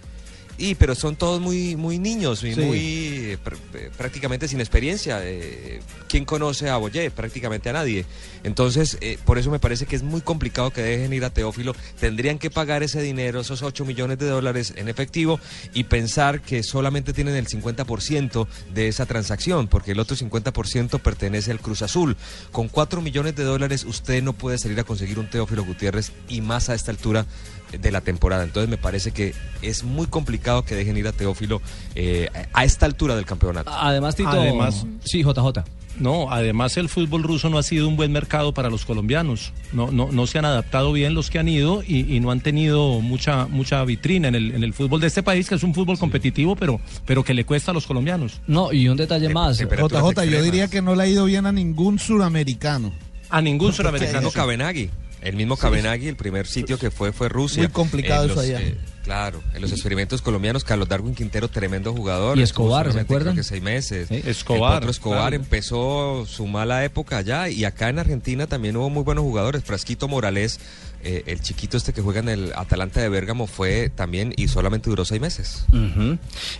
Y 0.61 0.75
pero 0.75 0.93
son 0.93 1.15
todos 1.15 1.39
muy 1.39 1.77
muy 1.77 1.97
niños 1.99 2.43
y 2.43 2.53
Sí. 2.53 2.59
muy 2.59 2.77
eh, 2.79 3.37
pr- 3.43 3.57
eh, 3.75 3.89
prácticamente 3.97 4.47
sin 4.49 4.59
experiencia. 4.59 5.19
Eh, 5.23 5.79
¿Quién 6.09 6.25
conoce 6.25 6.69
a 6.69 6.75
Boyé? 6.75 7.09
Prácticamente 7.11 7.69
a 7.69 7.73
nadie. 7.73 8.05
Entonces, 8.43 8.97
eh, 8.99 9.17
por 9.25 9.37
eso 9.37 9.51
me 9.51 9.59
parece 9.59 9.85
que 9.85 9.95
es 9.95 10.03
muy 10.03 10.19
complicado 10.21 10.71
que 10.71 10.81
dejen 10.81 11.13
ir 11.13 11.23
a 11.23 11.29
Teófilo. 11.29 11.73
Tendrían 11.99 12.39
que 12.39 12.49
pagar 12.49 12.83
ese 12.83 13.01
dinero, 13.01 13.39
esos 13.39 13.61
8 13.63 13.85
millones 13.85 14.19
de 14.19 14.27
dólares 14.27 14.73
en 14.75 14.89
efectivo 14.89 15.39
y 15.73 15.85
pensar 15.85 16.41
que 16.41 16.61
solamente 16.63 17.13
tienen 17.13 17.35
el 17.35 17.47
50% 17.47 18.47
de 18.73 18.87
esa 18.89 19.05
transacción, 19.05 19.67
porque 19.69 19.91
el 19.93 19.99
otro 19.99 20.17
50% 20.17 20.99
pertenece 20.99 21.51
al 21.51 21.59
Cruz 21.61 21.81
Azul. 21.83 22.17
Con 22.51 22.67
4 22.67 23.01
millones 23.01 23.35
de 23.35 23.43
dólares 23.43 23.85
usted 23.85 24.21
no 24.23 24.33
puede 24.33 24.57
salir 24.57 24.79
a 24.79 24.83
conseguir 24.83 25.19
un 25.19 25.29
Teófilo 25.29 25.63
Gutiérrez 25.63 26.11
y 26.27 26.41
más 26.41 26.69
a 26.69 26.75
esta 26.75 26.91
altura 26.91 27.25
de 27.71 27.91
la 27.91 28.01
temporada. 28.01 28.43
Entonces 28.43 28.69
me 28.69 28.77
parece 28.77 29.11
que 29.11 29.33
es 29.61 29.83
muy 29.83 30.07
complicado 30.07 30.63
que 30.63 30.75
dejen 30.75 30.97
ir 30.97 31.07
a 31.07 31.11
Teófilo 31.11 31.61
eh, 31.95 32.29
a 32.53 32.63
esta 32.65 32.85
altura 32.85 33.15
del 33.15 33.25
campeonato. 33.25 33.71
Además, 33.73 34.15
Tito. 34.15 34.29
Además- 34.29 34.85
sí, 35.03 35.23
JJ. 35.23 35.63
No, 35.99 36.31
además 36.31 36.77
el 36.77 36.87
fútbol 36.87 37.23
ruso 37.23 37.49
no 37.49 37.57
ha 37.57 37.63
sido 37.63 37.85
un 37.87 37.97
buen 37.97 38.13
mercado 38.13 38.53
para 38.53 38.69
los 38.69 38.85
colombianos. 38.85 39.51
No, 39.73 39.91
no, 39.91 40.09
no 40.13 40.27
se 40.27 40.39
han 40.39 40.45
adaptado 40.45 40.93
bien 40.93 41.13
los 41.13 41.29
que 41.29 41.39
han 41.39 41.49
ido 41.49 41.83
y, 41.85 42.15
y 42.15 42.21
no 42.21 42.31
han 42.31 42.39
tenido 42.39 43.01
mucha, 43.01 43.47
mucha 43.47 43.83
vitrina 43.83 44.29
en 44.29 44.35
el, 44.35 44.55
en 44.55 44.63
el 44.63 44.73
fútbol 44.73 45.01
de 45.01 45.07
este 45.07 45.23
país, 45.23 45.49
que 45.49 45.55
es 45.55 45.63
un 45.63 45.73
fútbol 45.73 45.99
competitivo, 45.99 46.55
pero, 46.55 46.79
pero 47.05 47.23
que 47.25 47.33
le 47.33 47.43
cuesta 47.43 47.71
a 47.71 47.73
los 47.73 47.85
colombianos. 47.85 48.39
No, 48.47 48.71
y 48.71 48.87
un 48.87 48.95
detalle 48.95 49.27
más. 49.27 49.57
JJ, 49.59 50.23
yo 50.29 50.41
diría 50.41 50.69
que 50.69 50.81
no 50.81 50.95
le 50.95 51.03
ha 51.03 51.07
ido 51.07 51.25
bien 51.25 51.45
a 51.45 51.51
ningún 51.51 51.99
suramericano. 51.99 52.93
A 53.29 53.41
ningún 53.41 53.73
Fernando 53.73 54.31
Cabenagui. 54.31 54.89
El 55.21 55.35
mismo 55.35 55.57
Cabenagui, 55.57 56.07
el 56.07 56.15
primer 56.15 56.47
sitio 56.47 56.77
que 56.79 56.91
fue 56.91 57.11
fue 57.11 57.29
Rusia. 57.29 57.63
Muy 57.63 57.71
complicado 57.71 58.25
eso 58.25 58.39
allá. 58.39 58.61
eh, 58.61 58.77
claro, 59.03 59.41
en 59.53 59.61
los 59.61 59.71
experimentos 59.71 60.21
colombianos, 60.21 60.63
Carlos 60.63 60.87
Darwin 60.87 61.13
Quintero, 61.13 61.49
tremendo 61.49 61.93
jugador. 61.93 62.37
Y 62.37 62.41
Escobar, 62.41 62.85
¿se 62.85 62.91
solamente, 62.91 63.13
acuerdan? 63.13 63.33
Creo 63.33 63.43
que 63.43 63.47
seis 63.49 63.61
meses. 63.61 64.09
Escobar, 64.11 64.71
El 64.73 64.77
otro 64.77 64.91
Escobar 64.91 65.19
claro. 65.29 65.35
empezó 65.35 66.25
su 66.25 66.47
mala 66.47 66.85
época 66.85 67.17
allá 67.17 67.49
y 67.49 67.65
acá 67.65 67.89
en 67.89 67.99
Argentina 67.99 68.47
también 68.47 68.77
hubo 68.77 68.89
muy 68.89 69.03
buenos 69.03 69.23
jugadores. 69.23 69.63
Frasquito 69.63 70.07
Morales, 70.07 70.59
eh, 71.03 71.23
el 71.27 71.41
chiquito 71.41 71.77
este 71.77 71.93
que 71.93 72.01
juega 72.01 72.19
en 72.19 72.29
el 72.29 72.53
Atalanta 72.55 73.01
de 73.01 73.09
Bérgamo, 73.09 73.47
fue 73.47 73.89
también 73.89 74.33
y 74.35 74.47
solamente 74.47 74.89
duró 74.89 75.05
seis 75.05 75.21
meses. 75.21 75.65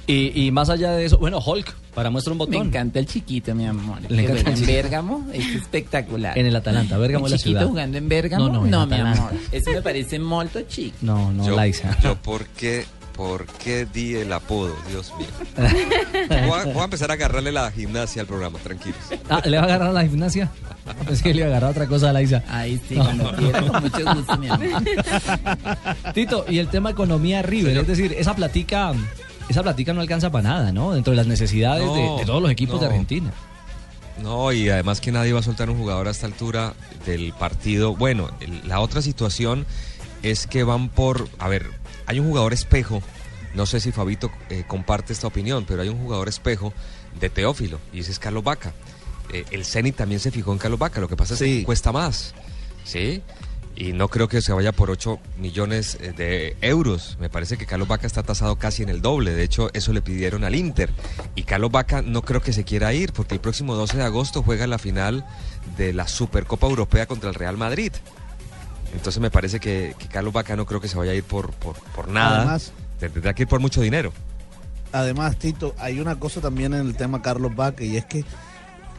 Y, 0.08 0.32
y 0.46 0.52
más 0.52 0.70
allá 0.70 0.92
de 0.92 1.06
eso, 1.06 1.18
bueno, 1.18 1.40
Hulk, 1.40 1.74
para 1.94 2.10
muestra 2.10 2.32
un 2.34 2.40
botón. 2.40 2.56
Me 2.62 2.68
encanta 2.68 3.00
el 3.00 3.06
chiquito, 3.06 3.54
mi 3.56 3.66
amor. 3.66 4.00
Le 4.10 4.24
encanta 4.24 4.50
en 4.52 4.56
chiquito. 4.56 4.72
Bérgamo, 4.74 5.28
es 5.34 5.46
espectacular. 5.56 6.38
En 6.38 6.46
el 6.46 6.56
Atalanta, 6.56 6.98
Bérgamo 6.98 7.26
¿Un 7.26 7.28
es 7.28 7.32
la 7.32 7.38
chiquito 7.38 7.60
ciudad. 7.60 7.70
jugando 7.70 7.98
en 7.98 8.10
Bérgamo? 8.10 8.50
No, 8.50 8.66
no, 8.66 8.84
en 8.84 8.90
mi 8.90 8.96
amor. 8.96 9.32
Eso 9.52 9.72
me 9.72 9.82
parece 9.82 10.20
molto 10.20 10.62
chico. 10.62 10.96
No, 11.02 11.32
no, 11.32 11.46
yo, 11.46 11.56
Laisa. 11.56 11.98
yo 12.02 12.16
por 12.16 12.46
qué, 12.48 12.86
por 13.20 13.46
qué 13.48 13.86
di 13.86 14.16
el 14.16 14.32
apodo, 14.32 14.74
Dios 14.90 15.12
mío. 15.18 15.28
Voy 16.48 16.58
a, 16.58 16.64
voy 16.64 16.80
a 16.80 16.84
empezar 16.86 17.12
a 17.12 17.16
agarrarle 17.16 17.52
la 17.52 17.70
gimnasia 17.70 18.22
al 18.22 18.28
programa, 18.30 18.60
tranquilos. 18.60 18.98
Ah, 19.30 19.42
¿Le 19.44 19.58
va 19.58 19.64
a 19.64 19.66
agarrar 19.66 19.90
a 19.90 19.92
la 19.92 20.04
gimnasia? 20.08 20.50
Es 21.12 21.22
que 21.22 21.34
le 21.34 21.40
iba 21.42 21.48
a 21.48 21.50
agarrar 21.50 21.72
otra 21.72 21.86
cosa 21.88 22.12
a 22.12 22.14
Laisa. 22.14 22.42
Ahí 22.48 22.80
sí, 22.88 22.96
No. 22.96 23.04
cuando 23.04 23.36
quiera, 23.36 23.62
con 23.68 23.84
mucho 23.84 24.16
gusto, 24.16 24.38
mi 24.38 24.48
amor. 24.48 24.84
Tito, 26.14 26.46
y 26.48 26.60
el 26.60 26.70
tema 26.70 26.92
economía 26.92 27.42
River, 27.42 27.76
es 27.80 27.88
decir, 27.88 28.14
esa 28.18 28.34
platica, 28.36 28.94
esa 29.50 29.64
platica 29.64 29.94
no 29.94 30.00
alcanza 30.00 30.32
para 30.32 30.48
nada, 30.48 30.72
¿no? 30.72 30.94
Dentro 30.94 31.12
de 31.12 31.18
las 31.18 31.28
necesidades 31.28 31.84
de, 31.94 32.06
No, 32.06 32.18
de 32.20 32.26
todos 32.26 32.42
los 32.42 32.50
equipos 32.52 32.80
de 32.80 32.86
no. 32.88 32.92
Argentina. 32.94 33.32
No, 34.24 34.54
y 34.54 34.70
además 34.70 35.02
que 35.02 35.12
nadie 35.12 35.34
va 35.34 35.40
a 35.42 35.44
soltar 35.44 35.70
un 35.70 35.78
jugador 35.78 36.08
a 36.08 36.12
esta 36.12 36.26
altura 36.26 36.74
del 37.06 37.34
partido. 37.34 37.96
Bueno, 37.98 38.30
el- 38.40 38.66
la 38.66 38.80
otra 38.80 39.02
situación 39.02 39.66
es 40.24 40.48
que 40.48 40.64
van 40.64 40.88
por, 40.90 41.28
a 41.38 41.50
ver, 41.50 41.68
hay 42.10 42.20
un 42.20 42.26
jugador 42.26 42.54
espejo, 42.54 43.04
no 43.54 43.68
sé 43.68 43.80
si 43.80 43.92
Fabito 43.92 44.32
eh, 44.50 44.64
comparte 44.66 45.14
esta 45.14 45.28
opinión, 45.28 45.66
pero 45.68 45.84
hay 45.84 45.90
un 45.90 46.00
jugador 46.00 46.28
espejo 46.28 46.74
de 47.20 47.30
Teófilo, 47.30 47.80
y 47.94 48.00
ese 48.00 48.12
es 48.12 48.18
Carlos 48.18 48.44
Vaca. 48.44 48.74
Eh, 49.32 49.46
el 49.52 49.64
Zenit 49.64 49.96
también 49.96 50.20
se 50.20 50.32
fijó 50.32 50.52
en 50.52 50.58
Carlos 50.58 50.80
Vaca, 50.80 51.00
lo 51.00 51.08
que 51.08 51.16
pasa 51.16 51.36
es 51.36 51.40
que 51.40 51.64
cuesta 51.64 51.92
más, 51.92 52.34
¿sí? 52.84 53.22
Y 53.76 53.94
no 53.94 54.08
creo 54.08 54.28
que 54.28 54.42
se 54.42 54.52
vaya 54.52 54.72
por 54.72 54.90
8 54.90 55.20
millones 55.38 56.00
eh, 56.02 56.12
de 56.12 56.58
euros. 56.62 57.16
Me 57.20 57.30
parece 57.30 57.58
que 57.58 57.68
Carlos 57.68 57.88
Vaca 57.88 58.08
está 58.08 58.24
tasado 58.24 58.58
casi 58.58 58.82
en 58.82 58.90
el 58.90 59.02
doble. 59.02 59.34
De 59.34 59.44
hecho, 59.44 59.70
eso 59.74 59.94
le 59.94 60.02
pidieron 60.02 60.44
al 60.44 60.56
Inter. 60.56 60.90
Y 61.36 61.44
Carlos 61.44 61.72
Vaca 61.72 62.02
no 62.02 62.24
creo 62.24 62.42
que 62.42 62.52
se 62.52 62.66
quiera 62.66 62.92
ir 62.94 63.14
porque 63.14 63.36
el 63.36 63.40
próximo 63.40 63.76
12 63.76 63.96
de 63.96 64.04
agosto 64.04 64.44
juega 64.44 64.68
la 64.68 64.80
final 64.80 65.26
de 65.78 65.94
la 65.94 66.10
Supercopa 66.10 66.68
Europea 66.68 67.06
contra 67.06 67.30
el 67.30 67.36
Real 67.36 67.56
Madrid. 67.56 67.94
Entonces 68.94 69.22
me 69.22 69.30
parece 69.32 69.60
que, 69.60 69.96
que 69.98 70.08
Carlos 70.08 70.34
Vaca 70.34 70.56
no 70.56 70.66
creo 70.66 70.82
que 70.82 70.88
se 70.88 70.98
vaya 70.98 71.12
a 71.12 71.16
ir 71.16 71.24
por, 71.24 71.52
por, 71.54 71.76
por 71.96 72.08
nada. 72.08 72.38
Además- 72.42 72.72
Tendrá 73.00 73.34
que 73.34 73.44
ir 73.44 73.48
por 73.48 73.60
mucho 73.62 73.80
dinero. 73.82 74.12
Además, 74.92 75.38
Tito, 75.38 75.74
hay 75.78 76.00
una 76.02 76.20
cosa 76.20 76.42
también 76.42 76.74
en 76.74 76.82
el 76.88 76.96
tema 76.96 77.22
Carlos 77.22 77.56
Vaca 77.56 77.84
y 77.84 77.96
es 77.96 78.06
que 78.06 78.26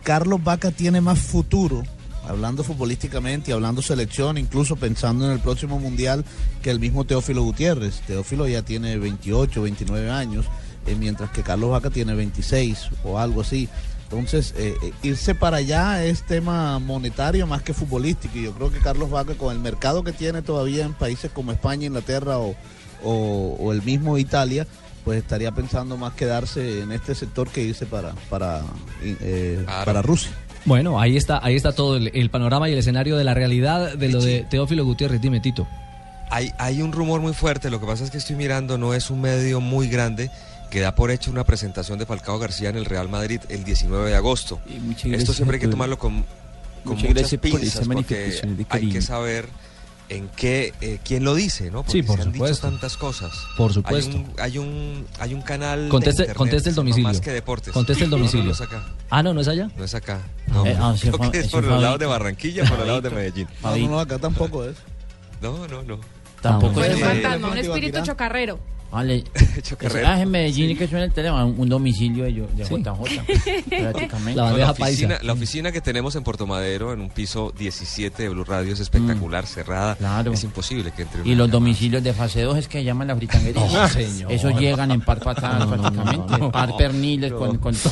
Carlos 0.05 0.42
Vaca 0.42 0.70
tiene 0.70 1.00
más 1.03 1.18
futuro, 1.18 1.83
hablando 2.26 2.62
futbolísticamente 2.64 3.50
y 3.50 3.55
hablando 3.55 3.83
selección, 3.83 4.38
incluso 4.38 4.76
pensando 4.76 5.26
en 5.26 5.33
el 5.33 5.40
próximo 5.40 5.79
mundial, 5.79 6.24
que 6.62 6.70
el 6.70 6.81
mismo 6.81 7.05
Teófilo 7.05 7.42
Gutiérrez. 7.42 8.00
Teófilo 8.07 8.46
ya 8.48 8.62
tiene 8.62 8.96
28, 8.98 9.61
29 9.62 10.11
años, 10.11 10.46
eh, 10.87 10.94
mientras 10.98 11.31
que 11.31 11.42
Carlos 11.42 11.70
Vaca 11.72 11.90
tiene 11.90 12.14
26 12.14 12.88
o 13.05 13.18
algo 13.18 13.42
así. 13.42 13.68
Entonces, 14.10 14.54
eh, 14.56 14.74
eh, 14.82 14.92
irse 15.04 15.36
para 15.36 15.58
allá 15.58 16.04
es 16.04 16.22
tema 16.22 16.78
monetario 16.80 17.46
más 17.46 17.62
que 17.62 17.72
futbolístico. 17.72 18.36
Y 18.38 18.42
yo 18.44 18.52
creo 18.52 18.72
que 18.72 18.78
Carlos 18.80 19.08
Vaca, 19.08 19.34
con 19.34 19.54
el 19.54 19.60
mercado 19.60 20.02
que 20.02 20.12
tiene 20.12 20.42
todavía 20.42 20.84
en 20.84 20.94
países 20.94 21.30
como 21.30 21.52
España, 21.52 21.86
Inglaterra 21.86 22.38
o, 22.38 22.56
o- 23.04 23.56
o 23.60 23.72
el 23.72 23.82
mismo 23.82 24.18
Italia, 24.18 24.66
pues 25.04 25.18
estaría 25.18 25.52
pensando 25.52 25.96
más 25.96 26.14
quedarse 26.14 26.80
en 26.82 26.90
este 26.90 27.14
sector 27.14 27.48
que 27.50 27.62
irse 27.62 27.86
para, 27.86 28.12
para, 28.28 28.62
eh, 29.00 29.64
para 29.84 30.02
Rusia. 30.02 30.32
Bueno, 30.64 31.00
ahí 31.00 31.16
está, 31.16 31.38
ahí 31.42 31.54
está 31.54 31.72
todo 31.72 31.96
el, 31.96 32.10
el 32.12 32.30
panorama 32.30 32.68
y 32.68 32.72
el 32.72 32.78
escenario 32.80 33.16
de 33.16 33.22
la 33.24 33.32
realidad 33.32 33.94
de 33.96 34.08
lo 34.08 34.20
de 34.20 34.44
Teófilo 34.50 34.84
Gutiérrez. 34.84 35.20
Dime, 35.20 35.38
Tito. 35.40 35.68
Hay, 36.30 36.52
hay 36.58 36.82
un 36.82 36.92
rumor 36.92 37.20
muy 37.20 37.32
fuerte, 37.32 37.70
lo 37.70 37.80
que 37.80 37.86
pasa 37.86 38.04
es 38.04 38.10
que 38.10 38.18
estoy 38.18 38.36
mirando, 38.36 38.76
no 38.76 38.92
es 38.92 39.08
un 39.10 39.20
medio 39.20 39.60
muy 39.60 39.88
grande 39.88 40.30
que 40.70 40.80
da 40.80 40.94
por 40.94 41.11
hecho 41.11 41.30
una 41.30 41.44
presentación 41.44 41.98
de 41.98 42.06
Falcao 42.06 42.38
García 42.38 42.68
en 42.70 42.76
el 42.76 42.85
Real 42.85 43.09
Madrid 43.09 43.40
el 43.48 43.64
19 43.64 44.09
de 44.11 44.16
agosto. 44.16 44.61
Esto 45.04 45.33
siempre 45.33 45.56
hay 45.56 45.61
que 45.61 45.66
por- 45.66 45.72
tomarlo 45.72 45.98
con, 45.98 46.24
con 46.85 46.94
muchas 46.96 47.09
muchas 47.14 47.30
por 47.30 47.40
pinzas 47.40 47.64
esa 47.83 47.85
porque 47.92 48.66
hay 48.70 48.88
que 48.90 49.02
saber 49.02 49.48
en 50.09 50.28
qué, 50.35 50.72
eh, 50.80 50.98
quién 51.04 51.22
lo 51.22 51.35
dice, 51.37 51.70
¿no? 51.70 51.85
Porque 51.85 51.92
Sí, 51.92 52.02
por 52.02 52.16
se 52.16 52.22
han 52.22 52.33
dicho 52.33 52.44
supuesto. 52.44 52.68
tantas 52.68 52.96
cosas. 52.96 53.30
Por 53.56 53.72
supuesto. 53.72 54.11
Hay 54.16 54.24
un, 54.24 54.35
hay 54.40 54.59
un, 54.59 55.06
hay 55.20 55.35
un 55.35 55.42
canal. 55.42 55.85
de 55.85 55.88
Conteste, 55.88 56.22
internet 56.22 56.37
conteste 56.37 56.68
el 56.70 56.74
domicilio. 56.74 57.09
Más 57.09 57.20
que 57.20 57.30
deportes. 57.30 57.72
Conteste 57.72 58.04
el 58.04 58.11
No, 58.11 58.16
no, 58.16 58.20
domicilio. 58.22 58.46
No, 58.46 58.52
es 58.52 58.61
acá. 58.61 58.83
Ah, 59.09 59.22
no, 59.22 59.35
no 59.35 59.40
es 59.40 59.46
allá. 59.48 59.70
No 59.76 59.85
es 59.85 59.94
acá. 59.94 60.20
No, 60.48 60.66
Eh, 60.66 60.76
ah, 60.80 60.94
creo 61.00 61.30
que 61.30 61.38
es 61.38 61.48
por 61.48 61.62
los 61.62 61.80
lados 61.80 61.98
de 62.00 62.06
Barranquilla, 62.06 62.64
por 62.64 62.78
los 62.78 62.87
lados 62.88 63.02
de 63.04 63.11
Medellín. 63.11 63.48
No, 63.62 63.76
no, 63.76 63.88
no, 63.88 64.00
acá 64.00 64.18
tampoco 64.18 64.64
es. 64.64 64.76
No, 65.40 65.68
no, 65.68 65.83
no. 65.85 66.00
Tampoco 66.40 66.83
es 66.83 66.90
un 66.94 66.98
que- 66.98 67.04
fantasma, 67.04 67.48
un 67.50 67.59
espíritu 67.59 68.02
chocarrero. 68.02 68.59
Vale. 68.90 69.24
Ah, 70.05 70.20
en 70.20 70.31
Medellín 70.31 70.70
y 70.70 70.76
que 70.76 70.87
suena 70.88 71.05
el 71.05 71.12
teléfono, 71.12 71.46
un 71.46 71.68
domicilio 71.68 72.24
de, 72.24 72.33
yo- 72.35 72.46
de 72.57 72.64
JJ. 72.64 73.22
prácticamente. 73.68 74.40
No, 74.40 74.57
la, 74.57 74.70
oficina, 74.70 75.18
la 75.22 75.33
oficina 75.33 75.72
que 75.72 75.81
tenemos 75.81 76.16
en 76.16 76.22
Puerto 76.24 76.46
Madero, 76.46 76.92
en 76.92 77.00
un 77.00 77.11
piso 77.11 77.53
17 77.57 78.22
de 78.22 78.29
Blue 78.29 78.44
Radio, 78.44 78.72
es 78.72 78.81
espectacular, 78.81 79.46
cerrada. 79.46 79.96
Es 80.33 80.44
imposible 80.44 80.92
que 80.92 81.03
entre 81.03 81.29
Y 81.29 81.35
los 81.35 81.50
domicilios 81.50 82.03
de 82.03 82.12
fase 82.14 82.42
2 82.42 82.59
es 82.59 82.68
que 82.68 82.83
llaman 82.83 83.09
la 83.09 83.16
fritanguería. 83.16 83.64
No, 83.66 83.88
señor. 83.88 84.33
Esos 84.33 84.59
llegan 84.59 84.90
en 84.90 85.00
par 85.03 85.20
patadas 85.20 85.66
prácticamente. 85.66 86.50
Par 86.50 86.76
perniles 86.76 87.33
con... 87.33 87.59
con... 87.59 87.74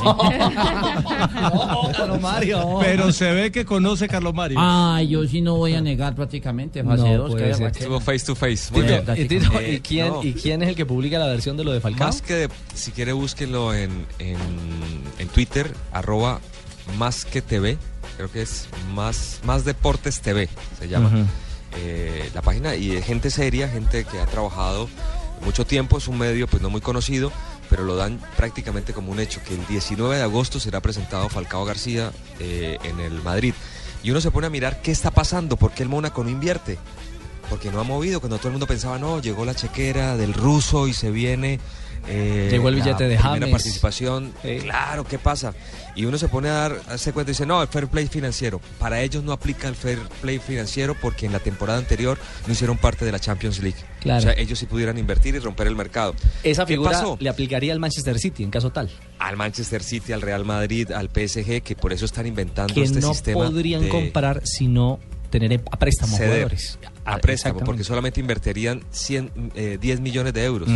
Carlos 1.96 2.20
Mario. 2.20 2.78
Pero 2.80 3.12
se 3.12 3.32
ve 3.32 3.52
que 3.52 3.64
conoce 3.64 4.08
Carlos 4.08 4.34
Mario. 4.34 4.58
Ay, 4.60 5.08
yo 5.08 5.26
sí 5.26 5.40
no 5.40 5.56
voy 5.56 5.74
a 5.74 5.80
negar 5.80 6.14
prácticamente 6.14 6.82
fase 6.82 7.02
No 7.16 7.24
2. 7.24 7.30
puede 7.30 7.54
ser. 7.54 7.66
Estuvo 7.68 8.00
face 8.00 8.26
to 8.26 8.34
face. 8.34 8.72
Muy 8.72 8.82
bien. 8.82 9.02
Eh, 9.08 9.74
¿y 9.74 9.80
quién, 9.80 10.08
no. 10.08 10.22
¿Y 10.22 10.32
quién 10.32 10.62
es 10.62 10.70
el 10.70 10.74
que 10.74 10.86
publica 10.88 11.18
la 11.18 11.26
versión 11.26 11.56
de 11.56 11.62
lo 11.64 11.72
de 11.72 11.80
Falcao? 11.80 12.06
Más 12.08 12.20
que 12.22 12.34
de- 12.34 12.48
si 12.74 12.90
quiere 12.90 13.12
búsquenlo 13.12 13.72
en, 13.74 14.06
en, 14.18 14.38
en 15.18 15.28
Twitter, 15.28 15.72
arroba 15.92 16.40
más 16.96 17.24
que 17.24 17.42
TV, 17.42 17.78
creo 18.16 18.32
que 18.32 18.42
es 18.42 18.66
más, 18.94 19.40
más 19.44 19.64
deportes 19.64 20.20
TV, 20.20 20.48
se 20.80 20.88
llama. 20.88 21.10
Eh, 21.76 22.28
la 22.34 22.42
página 22.42 22.74
y 22.74 22.88
de 22.88 23.02
gente 23.02 23.30
seria, 23.30 23.68
gente 23.68 24.04
que 24.04 24.18
ha 24.18 24.26
trabajado 24.26 24.88
mucho 25.44 25.64
tiempo, 25.66 25.98
es 25.98 26.08
un 26.08 26.18
medio 26.18 26.48
pues 26.48 26.62
no 26.62 26.70
muy 26.70 26.80
conocido, 26.80 27.30
pero 27.70 27.84
lo 27.84 27.94
dan 27.94 28.18
prácticamente 28.36 28.92
como 28.94 29.12
un 29.12 29.20
hecho, 29.20 29.40
que 29.46 29.54
el 29.54 29.64
19 29.66 30.16
de 30.16 30.22
agosto 30.22 30.58
será 30.58 30.80
presentado 30.80 31.28
Falcao 31.28 31.64
García 31.66 32.10
eh, 32.40 32.78
en 32.84 32.98
el 33.00 33.22
Madrid. 33.22 33.54
Y 34.02 34.10
uno 34.12 34.20
se 34.20 34.30
pone 34.30 34.46
a 34.46 34.50
mirar 34.50 34.80
qué 34.80 34.90
está 34.92 35.10
pasando, 35.10 35.56
por 35.56 35.72
qué 35.72 35.82
el 35.82 35.88
Mónaco 35.88 36.24
no 36.24 36.30
invierte, 36.30 36.78
porque 37.48 37.70
no 37.70 37.80
ha 37.80 37.84
movido, 37.84 38.20
cuando 38.20 38.38
todo 38.38 38.48
el 38.48 38.52
mundo 38.52 38.66
pensaba, 38.66 38.98
no, 38.98 39.20
llegó 39.20 39.44
la 39.44 39.54
chequera 39.54 40.16
del 40.16 40.34
ruso 40.34 40.88
y 40.88 40.92
se 40.92 41.10
viene... 41.10 41.58
eh, 42.06 42.48
Llegó 42.50 42.68
el 42.68 42.78
la 42.78 42.84
billete 42.84 43.04
de 43.04 43.16
primera 43.16 43.34
James. 43.40 43.50
participación, 43.50 44.32
claro, 44.62 45.04
¿qué 45.04 45.18
pasa? 45.18 45.52
Y 45.94 46.04
uno 46.04 46.16
se 46.16 46.28
pone 46.28 46.48
a 46.48 46.52
dar 46.52 46.72
a 46.86 46.90
darse 46.90 47.12
cuenta 47.12 47.30
y 47.30 47.34
dice, 47.34 47.44
no, 47.44 47.60
el 47.60 47.66
fair 47.68 47.88
play 47.88 48.06
financiero. 48.06 48.60
Para 48.78 49.00
ellos 49.02 49.24
no 49.24 49.32
aplica 49.32 49.66
el 49.66 49.74
fair 49.74 49.98
play 50.22 50.38
financiero 50.38 50.94
porque 51.00 51.26
en 51.26 51.32
la 51.32 51.40
temporada 51.40 51.78
anterior 51.78 52.16
no 52.46 52.52
hicieron 52.52 52.78
parte 52.78 53.04
de 53.04 53.10
la 53.10 53.18
Champions 53.18 53.58
League. 53.60 53.78
Claro. 54.00 54.18
O 54.20 54.22
sea, 54.22 54.32
ellos 54.34 54.58
sí 54.60 54.66
pudieran 54.66 54.96
invertir 54.96 55.34
y 55.34 55.40
romper 55.40 55.66
el 55.66 55.74
mercado. 55.74 56.14
Esa 56.44 56.64
¿Qué 56.66 56.74
figura 56.74 56.92
pasó? 56.92 57.16
le 57.18 57.28
aplicaría 57.28 57.72
al 57.72 57.80
Manchester 57.80 58.16
City 58.20 58.44
en 58.44 58.50
caso 58.50 58.70
tal. 58.70 58.88
Al 59.18 59.36
Manchester 59.36 59.82
City, 59.82 60.12
al 60.12 60.22
Real 60.22 60.44
Madrid, 60.44 60.92
al 60.92 61.08
PSG, 61.08 61.62
que 61.62 61.74
por 61.74 61.92
eso 61.92 62.04
están 62.04 62.26
inventando 62.28 62.72
Que 62.74 62.84
este 62.84 63.00
no 63.00 63.12
sistema. 63.12 63.44
podrían 63.44 63.82
de 63.82 63.88
comprar 63.88 64.42
sino 64.44 65.00
tener 65.30 65.60
a 65.70 65.76
préstamo 65.78 66.16
ceder 66.16 66.30
jugadores. 66.30 66.78
A 67.08 67.14
Ah, 67.14 67.18
préstamo, 67.18 67.60
porque 67.60 67.84
solamente 67.84 68.20
invertirían 68.20 68.82
100, 68.90 69.30
eh, 69.54 69.78
10 69.80 70.00
millones 70.00 70.34
de 70.34 70.44
euros. 70.44 70.68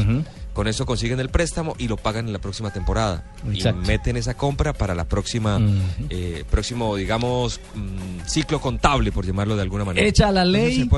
Con 0.54 0.66
eso 0.66 0.86
consiguen 0.86 1.20
el 1.20 1.28
préstamo 1.28 1.74
y 1.78 1.88
lo 1.88 1.96
pagan 1.96 2.26
en 2.26 2.32
la 2.32 2.38
próxima 2.38 2.70
temporada. 2.72 3.24
Exacto. 3.50 3.82
Y 3.82 3.86
meten 3.86 4.16
esa 4.16 4.34
compra 4.34 4.72
para 4.72 4.94
la 4.94 5.04
próxima, 5.04 5.60
eh, 6.10 6.44
próximo, 6.50 6.96
digamos, 6.96 7.60
mm, 7.74 8.26
ciclo 8.26 8.60
contable, 8.60 9.12
por 9.12 9.26
llamarlo 9.26 9.56
de 9.56 9.62
alguna 9.62 9.84
manera. 9.84 10.06
Echa 10.06 10.30
la 10.32 10.44
ley. 10.44 10.88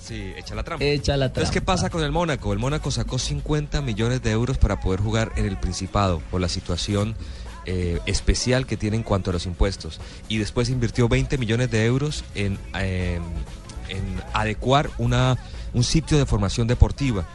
sí, 0.00 0.32
echa 0.36 0.54
la 0.54 0.62
trampa. 0.64 0.84
Echa 0.84 1.16
la 1.16 1.26
Entonces, 1.26 1.50
¿qué 1.50 1.60
trampa. 1.60 1.72
pasa 1.74 1.90
con 1.90 2.02
el 2.02 2.10
Mónaco? 2.10 2.52
El 2.52 2.58
Mónaco 2.58 2.90
sacó 2.90 3.18
50 3.18 3.80
millones 3.82 4.22
de 4.22 4.30
euros 4.32 4.58
para 4.58 4.80
poder 4.80 5.00
jugar 5.00 5.32
en 5.36 5.46
el 5.46 5.56
Principado 5.58 6.20
por 6.30 6.40
la 6.40 6.48
situación 6.48 7.14
eh, 7.66 7.98
especial 8.06 8.66
que 8.66 8.76
tiene 8.76 8.96
en 8.96 9.02
cuanto 9.02 9.30
a 9.30 9.32
los 9.32 9.46
impuestos. 9.46 10.00
Y 10.28 10.38
después 10.38 10.70
invirtió 10.70 11.08
20 11.08 11.38
millones 11.38 11.70
de 11.70 11.84
euros 11.84 12.24
en, 12.34 12.58
eh, 12.78 13.20
en 13.90 14.22
adecuar 14.32 14.90
una, 14.98 15.36
un 15.74 15.84
sitio 15.84 16.18
de 16.18 16.26
formación 16.26 16.66
deportiva. 16.66 17.26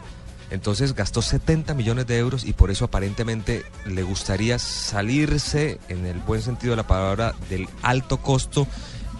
Entonces 0.52 0.94
gastó 0.94 1.22
70 1.22 1.74
millones 1.74 2.08
de 2.08 2.18
euros 2.18 2.46
y 2.46 2.54
por 2.54 2.72
eso 2.72 2.86
aparentemente 2.86 3.64
le 3.86 4.04
gustaría 4.04 4.60
salirse, 4.60 5.80
en 5.90 6.06
el 6.06 6.20
buen 6.20 6.42
sentido 6.42 6.72
de 6.72 6.78
la 6.78 6.88
palabra, 6.88 7.34
del 7.50 7.68
alto 7.82 8.18
costo 8.18 8.68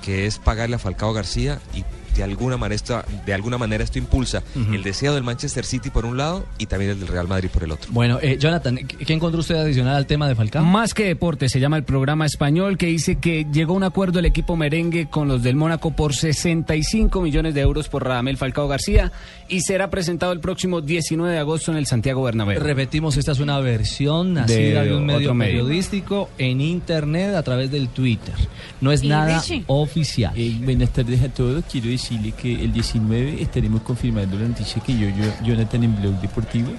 que 0.06 0.28
es 0.28 0.38
pagarle 0.38 0.76
a 0.76 0.80
Falcao 0.80 1.14
García 1.14 1.60
y 1.74 1.84
de 2.16 2.24
alguna 2.24 2.58
manera 2.58 2.76
esto, 2.76 3.04
de 3.26 3.34
alguna 3.34 3.58
manera 3.58 3.84
esto 3.84 4.00
impulsa 4.00 4.42
el 4.56 4.84
deseo 4.84 5.14
del 5.14 5.24
Manchester 5.24 5.66
City 5.66 5.90
por 5.90 6.06
un 6.06 6.18
lado 6.18 6.46
y 6.58 6.66
también 6.66 6.92
el 6.92 7.00
del 7.00 7.08
Real 7.10 7.28
Madrid 7.28 7.50
por 7.52 7.64
el 7.64 7.72
otro. 7.72 7.92
Bueno, 7.92 8.20
eh, 8.22 8.38
Jonathan, 8.40 8.78
¿qué 8.78 9.14
encontró 9.14 9.40
usted 9.42 9.56
adicional 9.56 9.96
al 9.96 10.06
tema 10.08 10.28
de 10.28 10.36
Falcao? 10.36 10.64
Más 10.64 10.94
que 10.94 11.06
deporte 11.06 11.50
se 11.50 11.60
llama 11.60 11.78
el 11.78 11.84
programa 11.84 12.26
español 12.26 12.78
que 12.78 12.88
dice 12.88 13.18
que 13.18 13.46
llegó 13.52 13.74
a 13.74 13.78
un 13.78 13.84
acuerdo 13.84 14.20
el 14.20 14.26
equipo 14.26 14.56
merengue 14.56 15.08
con 15.10 15.28
los 15.28 15.44
del 15.44 15.56
Mónaco 15.56 15.92
por 15.92 16.14
65 16.14 17.22
millones 17.22 17.54
de 17.54 17.62
euros 17.62 17.90
por 17.90 18.04
Radamel 18.06 18.38
Falcao 18.38 18.68
García 18.68 19.12
y 19.48 19.62
será 19.62 19.90
presentado 19.90 20.32
el 20.32 20.40
próximo 20.40 20.82
19 20.82 21.34
de 21.34 21.40
agosto 21.40 21.72
en 21.72 21.78
el 21.78 21.86
Santiago 21.86 22.24
Bernabéu. 22.24 22.60
Repetimos, 22.60 23.18
esta 23.18 23.34
es 23.34 23.40
una 23.40 23.60
versión 23.60 24.34
nacida 24.34 24.82
de, 24.84 24.90
De 24.90 24.96
un 24.96 25.06
medio 25.06 25.34
medio. 25.34 25.64
periodístico 25.64 26.30
en 26.38 26.62
internet 26.62 27.36
a 27.36 27.44
través 27.44 27.72
del 27.72 27.90
Twitter. 27.90 28.34
No 28.82 28.92
es 28.92 29.04
Y 29.04 29.10
nada 29.10 29.40
Richie. 29.40 29.64
oficial. 29.68 30.34
Eh, 30.36 30.56
buenas 30.64 30.90
tardes 30.92 31.22
a 31.24 31.30
todos. 31.30 31.64
Quiero 31.72 31.90
decirle 32.06 32.32
que 32.34 32.54
el 32.54 32.72
19 32.72 33.42
estaremos 33.42 33.82
confirmando 33.82 34.38
la 34.38 34.48
noticia 34.48 34.82
que 34.82 34.94
yo, 34.98 35.08
yo 35.10 35.26
Jonathan 35.44 35.84
en 35.84 36.02
Blog 36.02 36.22
Deportivo. 36.22 36.72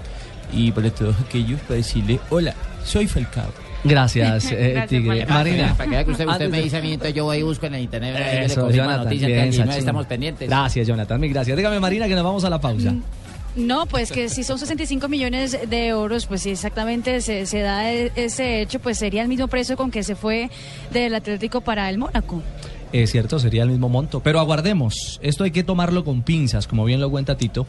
Y 0.52 0.70
para 0.70 0.90
todos 0.90 1.16
aquellos, 1.26 1.60
para 1.62 1.74
decirle: 1.76 2.20
Hola, 2.30 2.54
soy 2.84 3.08
Falcao. 3.08 3.50
Gracias, 3.82 4.44
eh, 4.52 4.70
Gracias, 4.74 4.88
Tigre. 4.88 5.18
Falcao. 5.26 5.36
Marina. 5.36 5.74
Para 5.76 5.84
que 5.84 5.90
vea 5.90 6.04
que 6.04 6.10
usted, 6.12 6.26
usted 6.28 6.50
me 6.50 6.62
dice 6.62 6.76
a 6.76 6.80
mí, 6.80 6.92
entonces 6.92 7.14
yo 7.14 7.24
voy 7.24 7.38
y 7.38 7.42
busco 7.42 7.66
en 7.66 7.74
el 7.74 7.82
internet. 7.82 8.16
Eso, 8.44 8.70
Jonathan, 8.70 9.04
noticia 9.04 9.26
bien, 9.26 9.38
que 9.38 9.42
al 9.42 9.50
19 9.50 9.66
Sachin. 9.72 9.78
estamos 9.80 10.06
pendientes. 10.06 10.48
Gracias, 10.48 10.86
Jonathan. 10.86 11.20
Mil 11.20 11.32
gracias. 11.32 11.56
Dígame, 11.56 11.80
Marina, 11.80 12.06
que 12.06 12.14
nos 12.14 12.24
vamos 12.24 12.44
a 12.44 12.50
la 12.50 12.60
pausa. 12.60 12.94
No, 13.56 13.86
pues 13.86 14.12
que 14.12 14.28
si 14.28 14.44
son 14.44 14.58
65 14.58 15.08
millones 15.08 15.58
de 15.68 15.86
euros, 15.88 16.26
pues 16.26 16.42
si 16.42 16.50
exactamente 16.50 17.22
se, 17.22 17.46
se 17.46 17.60
da 17.60 17.90
e- 17.90 18.12
ese 18.14 18.60
hecho, 18.60 18.78
pues 18.80 18.98
sería 18.98 19.22
el 19.22 19.28
mismo 19.28 19.48
precio 19.48 19.78
con 19.78 19.90
que 19.90 20.02
se 20.02 20.14
fue 20.14 20.50
del 20.92 21.14
Atlético 21.14 21.62
para 21.62 21.88
el 21.88 21.96
Mónaco. 21.96 22.42
Es 22.92 23.10
cierto, 23.10 23.38
sería 23.38 23.62
el 23.62 23.70
mismo 23.70 23.88
monto. 23.88 24.20
Pero 24.20 24.40
aguardemos. 24.40 25.18
Esto 25.22 25.44
hay 25.44 25.50
que 25.50 25.64
tomarlo 25.64 26.04
con 26.04 26.22
pinzas, 26.22 26.66
como 26.66 26.84
bien 26.84 27.00
lo 27.00 27.10
cuenta 27.10 27.36
Tito, 27.36 27.66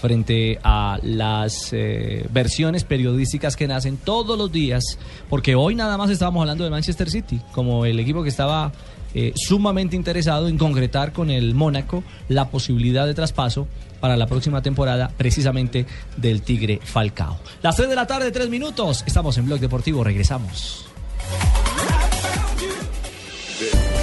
frente 0.00 0.58
a 0.62 0.98
las 1.02 1.72
eh, 1.72 2.26
versiones 2.32 2.84
periodísticas 2.84 3.56
que 3.56 3.66
nacen 3.66 3.96
todos 3.96 4.38
los 4.38 4.50
días. 4.50 4.98
Porque 5.28 5.54
hoy 5.54 5.74
nada 5.74 5.96
más 5.96 6.10
estábamos 6.10 6.42
hablando 6.42 6.64
de 6.64 6.70
Manchester 6.70 7.10
City, 7.10 7.40
como 7.52 7.84
el 7.84 7.98
equipo 7.98 8.22
que 8.22 8.28
estaba 8.28 8.72
eh, 9.12 9.32
sumamente 9.34 9.96
interesado 9.96 10.46
en 10.46 10.56
concretar 10.56 11.12
con 11.12 11.30
el 11.30 11.54
Mónaco 11.54 12.04
la 12.28 12.48
posibilidad 12.48 13.06
de 13.06 13.14
traspaso 13.14 13.66
para 14.00 14.16
la 14.16 14.26
próxima 14.26 14.62
temporada, 14.62 15.10
precisamente 15.16 15.84
del 16.16 16.42
Tigre 16.42 16.80
Falcao. 16.82 17.38
Las 17.60 17.76
3 17.76 17.88
de 17.88 17.96
la 17.96 18.06
tarde, 18.06 18.30
3 18.30 18.48
minutos. 18.48 19.04
Estamos 19.06 19.36
en 19.36 19.46
Blog 19.46 19.60
Deportivo, 19.60 20.02
regresamos. 20.04 20.86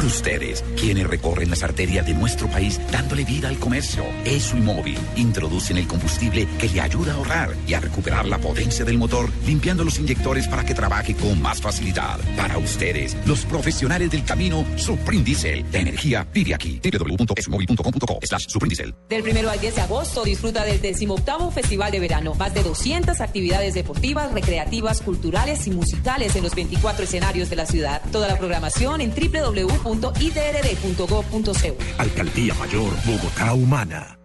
Por 0.00 0.06
ustedes, 0.06 0.64
quienes 0.78 1.06
recorren 1.06 1.50
las 1.50 1.62
arterias 1.62 2.06
de 2.06 2.14
nuestro 2.14 2.48
país 2.48 2.80
dándole 2.90 3.22
vida 3.22 3.48
al 3.48 3.58
comercio. 3.58 4.02
ESO 4.24 4.56
y 4.56 4.62
Móvil 4.62 4.98
introducen 5.14 5.76
el 5.76 5.86
combustible 5.86 6.48
que 6.58 6.70
le 6.70 6.80
ayuda 6.80 7.12
a 7.12 7.16
ahorrar 7.16 7.54
y 7.66 7.74
a 7.74 7.80
recuperar 7.80 8.24
la 8.24 8.38
potencia 8.38 8.82
del 8.86 8.96
motor, 8.96 9.28
limpiando 9.44 9.84
los 9.84 9.98
inyectores 9.98 10.48
para 10.48 10.64
que 10.64 10.72
trabaje 10.72 11.14
con 11.14 11.42
más 11.42 11.60
facilidad. 11.60 12.18
Para 12.34 12.56
ustedes, 12.56 13.14
los 13.26 13.44
profesionales 13.44 14.10
del 14.10 14.24
camino, 14.24 14.64
Suprindisel. 14.76 15.66
La 15.70 15.80
energía 15.80 16.26
vive 16.32 16.54
aquí. 16.54 16.80
www.esmovil.com.co 16.82 18.20
slash 18.22 18.46
Suprindisel. 18.48 18.94
Del 19.06 19.20
1 19.20 19.50
al 19.50 19.60
10 19.60 19.74
de 19.74 19.80
agosto 19.82 20.24
disfruta 20.24 20.64
del 20.64 20.80
18 20.80 21.50
Festival 21.50 21.92
de 21.92 22.00
Verano. 22.00 22.32
Más 22.36 22.54
de 22.54 22.62
200 22.62 23.20
actividades 23.20 23.74
deportivas, 23.74 24.32
recreativas, 24.32 25.02
culturales 25.02 25.66
y 25.66 25.72
musicales 25.72 26.34
en 26.36 26.44
los 26.44 26.54
24 26.54 27.04
escenarios 27.04 27.50
de 27.50 27.56
la 27.56 27.66
ciudad. 27.66 28.00
Toda 28.10 28.28
la 28.28 28.38
programación 28.38 29.02
en 29.02 29.10
www.idrd.gov.co. 30.00 31.76
Alcaldía 31.98 32.54
Mayor 32.54 32.92
Bogotá 33.04 33.54
Humana. 33.54 34.16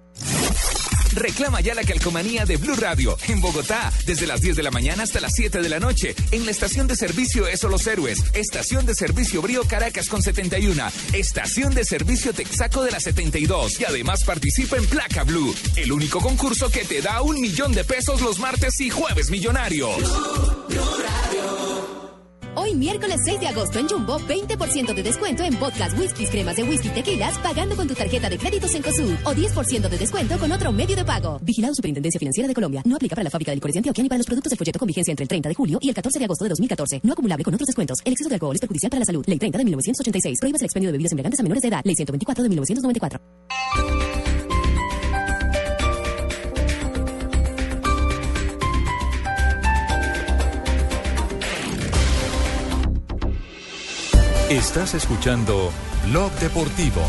Reclama 1.16 1.62
ya 1.62 1.74
la 1.74 1.84
calcomanía 1.84 2.46
de 2.46 2.58
Blue 2.58 2.76
Radio 2.76 3.18
en 3.30 3.40
Bogotá, 3.40 3.92
desde 4.06 4.28
las 4.28 4.42
10 4.42 4.58
de 4.58 4.64
la 4.64 4.72
mañana 4.72 5.04
hasta 5.04 5.22
las 5.22 5.32
7 5.34 5.62
de 5.62 5.70
la 5.70 5.80
noche. 5.80 6.14
En 6.32 6.46
la 6.46 6.52
estación 6.52 6.88
de 6.88 6.98
servicio 6.98 7.48
Eso 7.48 7.70
Los 7.70 7.88
Héroes, 7.88 8.22
estación 8.34 8.86
de 8.86 8.94
servicio 8.96 9.42
Brío 9.42 9.64
Caracas 9.64 10.10
con 10.10 10.22
71, 10.22 10.84
estación 11.14 11.74
de 11.74 11.86
servicio 11.86 12.34
Texaco 12.34 12.84
de 12.84 12.92
la 12.92 13.00
72. 13.00 13.80
Y 13.80 13.86
además 13.86 14.26
participa 14.26 14.76
en 14.76 14.86
Placa 14.88 15.24
Blue, 15.24 15.56
el 15.78 15.92
único 15.94 16.20
concurso 16.20 16.70
que 16.70 16.84
te 16.84 17.02
da 17.02 17.22
un 17.22 17.40
millón 17.40 17.72
de 17.72 17.86
pesos 17.86 18.22
los 18.22 18.40
martes 18.40 18.80
y 18.82 18.90
jueves 18.90 19.30
millonarios. 19.30 19.96
Hoy 22.58 22.74
miércoles 22.74 23.20
6 23.26 23.40
de 23.42 23.48
agosto 23.48 23.80
en 23.80 23.88
Jumbo, 23.88 24.18
20% 24.18 24.94
de 24.94 25.04
descuento 25.04 25.44
en 25.44 25.60
vodkas, 25.60 25.94
whiskies, 25.98 26.30
cremas 26.30 26.56
de 26.56 26.64
whisky, 26.64 26.90
tequilas, 26.90 27.38
pagando 27.40 27.76
con 27.76 27.88
tu 27.88 27.94
tarjeta 27.94 28.30
de 28.30 28.38
crédito 28.38 28.68
Cencosud. 28.68 29.14
O 29.26 29.34
10% 29.34 29.90
de 29.90 29.98
descuento 29.98 30.38
con 30.40 30.52
otro 30.52 30.72
medio 30.72 30.96
de 30.96 31.04
pago. 31.04 31.38
Vigilado 31.42 31.76
Superintendencia 31.76 32.18
Financiera 32.18 32.48
de 32.48 32.54
Colombia. 32.54 32.82
No 32.86 32.96
aplica 32.96 33.16
para 33.16 33.26
la 33.26 33.30
fábrica 33.30 33.52
de 33.52 33.56
licores 33.56 33.74
de 33.74 33.80
Antioquia 33.80 34.04
ni 34.04 34.10
para 34.10 34.20
los 34.20 34.26
productos 34.26 34.52
de 34.52 34.56
folleto 34.56 34.80
con 34.80 34.88
vigencia 34.88 35.12
entre 35.12 35.24
el 35.24 35.30
30 35.30 35.50
de 35.50 35.56
julio 35.56 35.80
y 35.82 35.90
el 35.90 35.96
14 35.96 36.18
de 36.18 36.26
agosto 36.26 36.46
de 36.46 36.50
2014. 36.50 37.02
No 37.04 37.12
acumulable 37.12 37.44
con 37.44 37.54
otros 37.54 37.68
descuentos. 37.68 38.00
El 38.06 38.14
exceso 38.14 38.30
de 38.30 38.36
alcohol 38.36 38.56
es 38.56 38.62
perjudicial 38.62 38.90
para 38.90 39.00
la 39.00 39.06
salud. 39.06 39.26
Ley 39.28 39.38
30 39.38 39.58
de 39.58 39.66
1986. 39.66 40.40
Prohíbas 40.40 40.62
el 40.62 40.66
expendio 40.66 40.88
de 40.88 40.92
bebidas 40.94 41.12
embriagantes 41.12 41.40
a 41.40 41.44
menores 41.44 41.62
de 41.62 41.68
edad. 41.68 41.82
Ley 41.84 41.96
124 41.96 42.44
de 42.44 42.50
1994. 42.50 44.35
Estás 54.56 54.94
escuchando 54.94 55.70
Blog 56.08 56.32
Deportivo. 56.40 57.02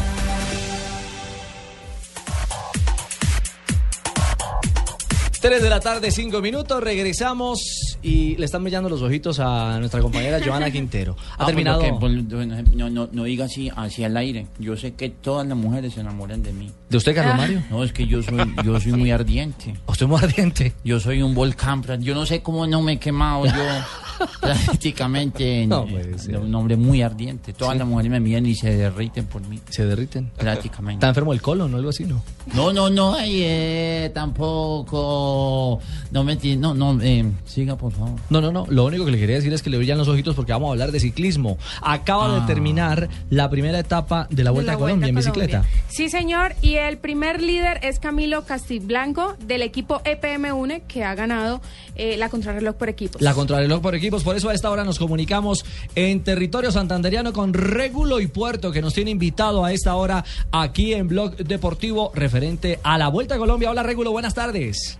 Tres 5.40 5.62
de 5.62 5.70
la 5.70 5.78
tarde, 5.78 6.10
cinco 6.10 6.40
minutos, 6.40 6.82
regresamos 6.82 7.96
y 8.02 8.34
le 8.36 8.46
están 8.46 8.64
brillando 8.64 8.88
los 8.88 9.00
ojitos 9.02 9.38
a 9.38 9.78
nuestra 9.78 10.00
compañera 10.00 10.40
Joana 10.44 10.72
Quintero. 10.72 11.14
Ha 11.38 11.44
Ah, 11.44 11.46
terminado. 11.46 11.78
pues, 11.80 11.92
porque, 12.00 12.22
pues, 12.28 12.74
no, 12.74 12.90
no, 12.90 13.08
no 13.12 13.24
diga 13.24 13.44
así 13.44 13.70
hacia 13.76 14.08
el 14.08 14.16
aire. 14.16 14.48
Yo 14.58 14.76
sé 14.76 14.94
que 14.94 15.10
todas 15.10 15.46
las 15.46 15.56
mujeres 15.56 15.94
se 15.94 16.00
enamoran 16.00 16.42
de 16.42 16.52
mí. 16.52 16.72
¿De 16.90 16.96
usted, 16.96 17.14
Carlos 17.14 17.36
Mario? 17.36 17.62
No, 17.70 17.84
es 17.84 17.92
que 17.92 18.06
yo 18.08 18.22
soy, 18.22 18.38
yo 18.64 18.80
soy 18.80 18.92
muy 18.92 19.10
ardiente. 19.12 19.74
¿Usted 19.86 20.06
es 20.06 20.10
muy 20.10 20.18
ardiente? 20.20 20.72
Yo 20.82 20.98
soy 20.98 21.22
un 21.22 21.34
volcán. 21.34 21.84
Yo 22.00 22.14
no 22.14 22.26
sé 22.26 22.42
cómo 22.42 22.66
no 22.66 22.82
me 22.82 22.94
he 22.94 22.98
quemado 22.98 23.44
yo 23.46 23.52
prácticamente. 24.40 25.66
No 25.66 25.84
eh, 25.84 25.88
puede 25.90 26.18
ser. 26.18 26.38
un 26.38 26.54
hombre 26.54 26.76
muy 26.76 27.02
ardiente. 27.02 27.52
Todas 27.52 27.74
Sí. 27.74 27.78
las 27.78 27.88
mujeres 27.88 28.10
me 28.10 28.20
miran 28.20 28.46
y 28.46 28.54
se 28.54 28.74
derriten 28.76 29.26
por 29.26 29.46
mí. 29.46 29.60
¿Se 29.70 29.84
derriten? 29.84 30.30
Prácticamente. 30.36 30.98
¿Está 30.98 31.08
enfermo 31.08 31.32
el 31.32 31.42
colon 31.42 31.72
o 31.74 31.76
algo 31.76 31.90
así, 31.90 32.04
no? 32.04 32.22
No, 32.54 32.72
no, 32.72 32.88
no, 32.90 33.16
eh, 33.20 34.10
tampoco. 34.14 35.80
No 36.10 36.24
me 36.24 36.36
no, 36.58 36.74
no, 36.74 37.00
eh, 37.02 37.24
siga 37.44 37.76
por 37.76 37.92
favor. 37.92 38.18
No, 38.30 38.40
no, 38.40 38.52
no. 38.52 38.66
Lo 38.68 38.84
único 38.84 39.04
que 39.04 39.10
le 39.10 39.18
quería 39.18 39.36
decir 39.36 39.52
es 39.52 39.62
que 39.62 39.70
le 39.70 39.78
brillan 39.78 39.98
los 39.98 40.08
ojitos 40.08 40.34
porque 40.34 40.52
vamos 40.52 40.68
a 40.68 40.72
hablar 40.72 40.92
de 40.92 41.00
ciclismo. 41.00 41.58
Acaba 41.82 42.32
de 42.34 42.40
Ah. 42.40 42.46
terminar 42.46 43.08
la 43.30 43.48
primera 43.50 43.78
etapa 43.78 44.26
de 44.30 44.44
la 44.44 44.50
Vuelta 44.50 44.72
De 44.72 44.76
a 44.76 44.78
Colombia 44.80 45.08
en 45.08 45.14
bicicleta. 45.14 45.58
Colombia. 45.62 45.82
Sí, 45.88 46.08
señor. 46.08 46.54
Y 46.62 46.74
el 46.74 46.98
primer 46.98 47.42
líder 47.42 47.80
es 47.82 47.98
Camilo 47.98 48.44
Castiblanco 48.44 49.36
del 49.46 49.62
equipo 49.62 50.00
EPM 50.04 50.52
UNE 50.52 50.82
que 50.86 51.04
ha 51.04 51.14
ganado 51.14 51.60
eh, 51.96 52.16
la 52.18 52.28
contrarreloj 52.28 52.76
por 52.76 52.88
equipos. 52.88 53.20
La 53.22 53.32
contrarreloj 53.34 53.80
por 53.80 53.94
equipos, 53.94 54.05
por 54.10 54.36
eso 54.36 54.48
a 54.50 54.54
esta 54.54 54.70
hora 54.70 54.84
nos 54.84 55.00
comunicamos 55.00 55.64
en 55.96 56.22
territorio 56.22 56.70
santanderiano 56.70 57.32
con 57.32 57.52
Régulo 57.52 58.20
y 58.20 58.28
Puerto, 58.28 58.70
que 58.70 58.80
nos 58.80 58.94
tiene 58.94 59.10
invitado 59.10 59.64
a 59.64 59.72
esta 59.72 59.96
hora 59.96 60.24
aquí 60.52 60.94
en 60.94 61.08
Blog 61.08 61.36
Deportivo 61.36 62.12
referente 62.14 62.78
a 62.84 62.98
la 62.98 63.08
Vuelta 63.08 63.34
a 63.34 63.38
Colombia. 63.38 63.70
Hola 63.70 63.82
Régulo, 63.82 64.12
buenas 64.12 64.32
tardes. 64.32 64.98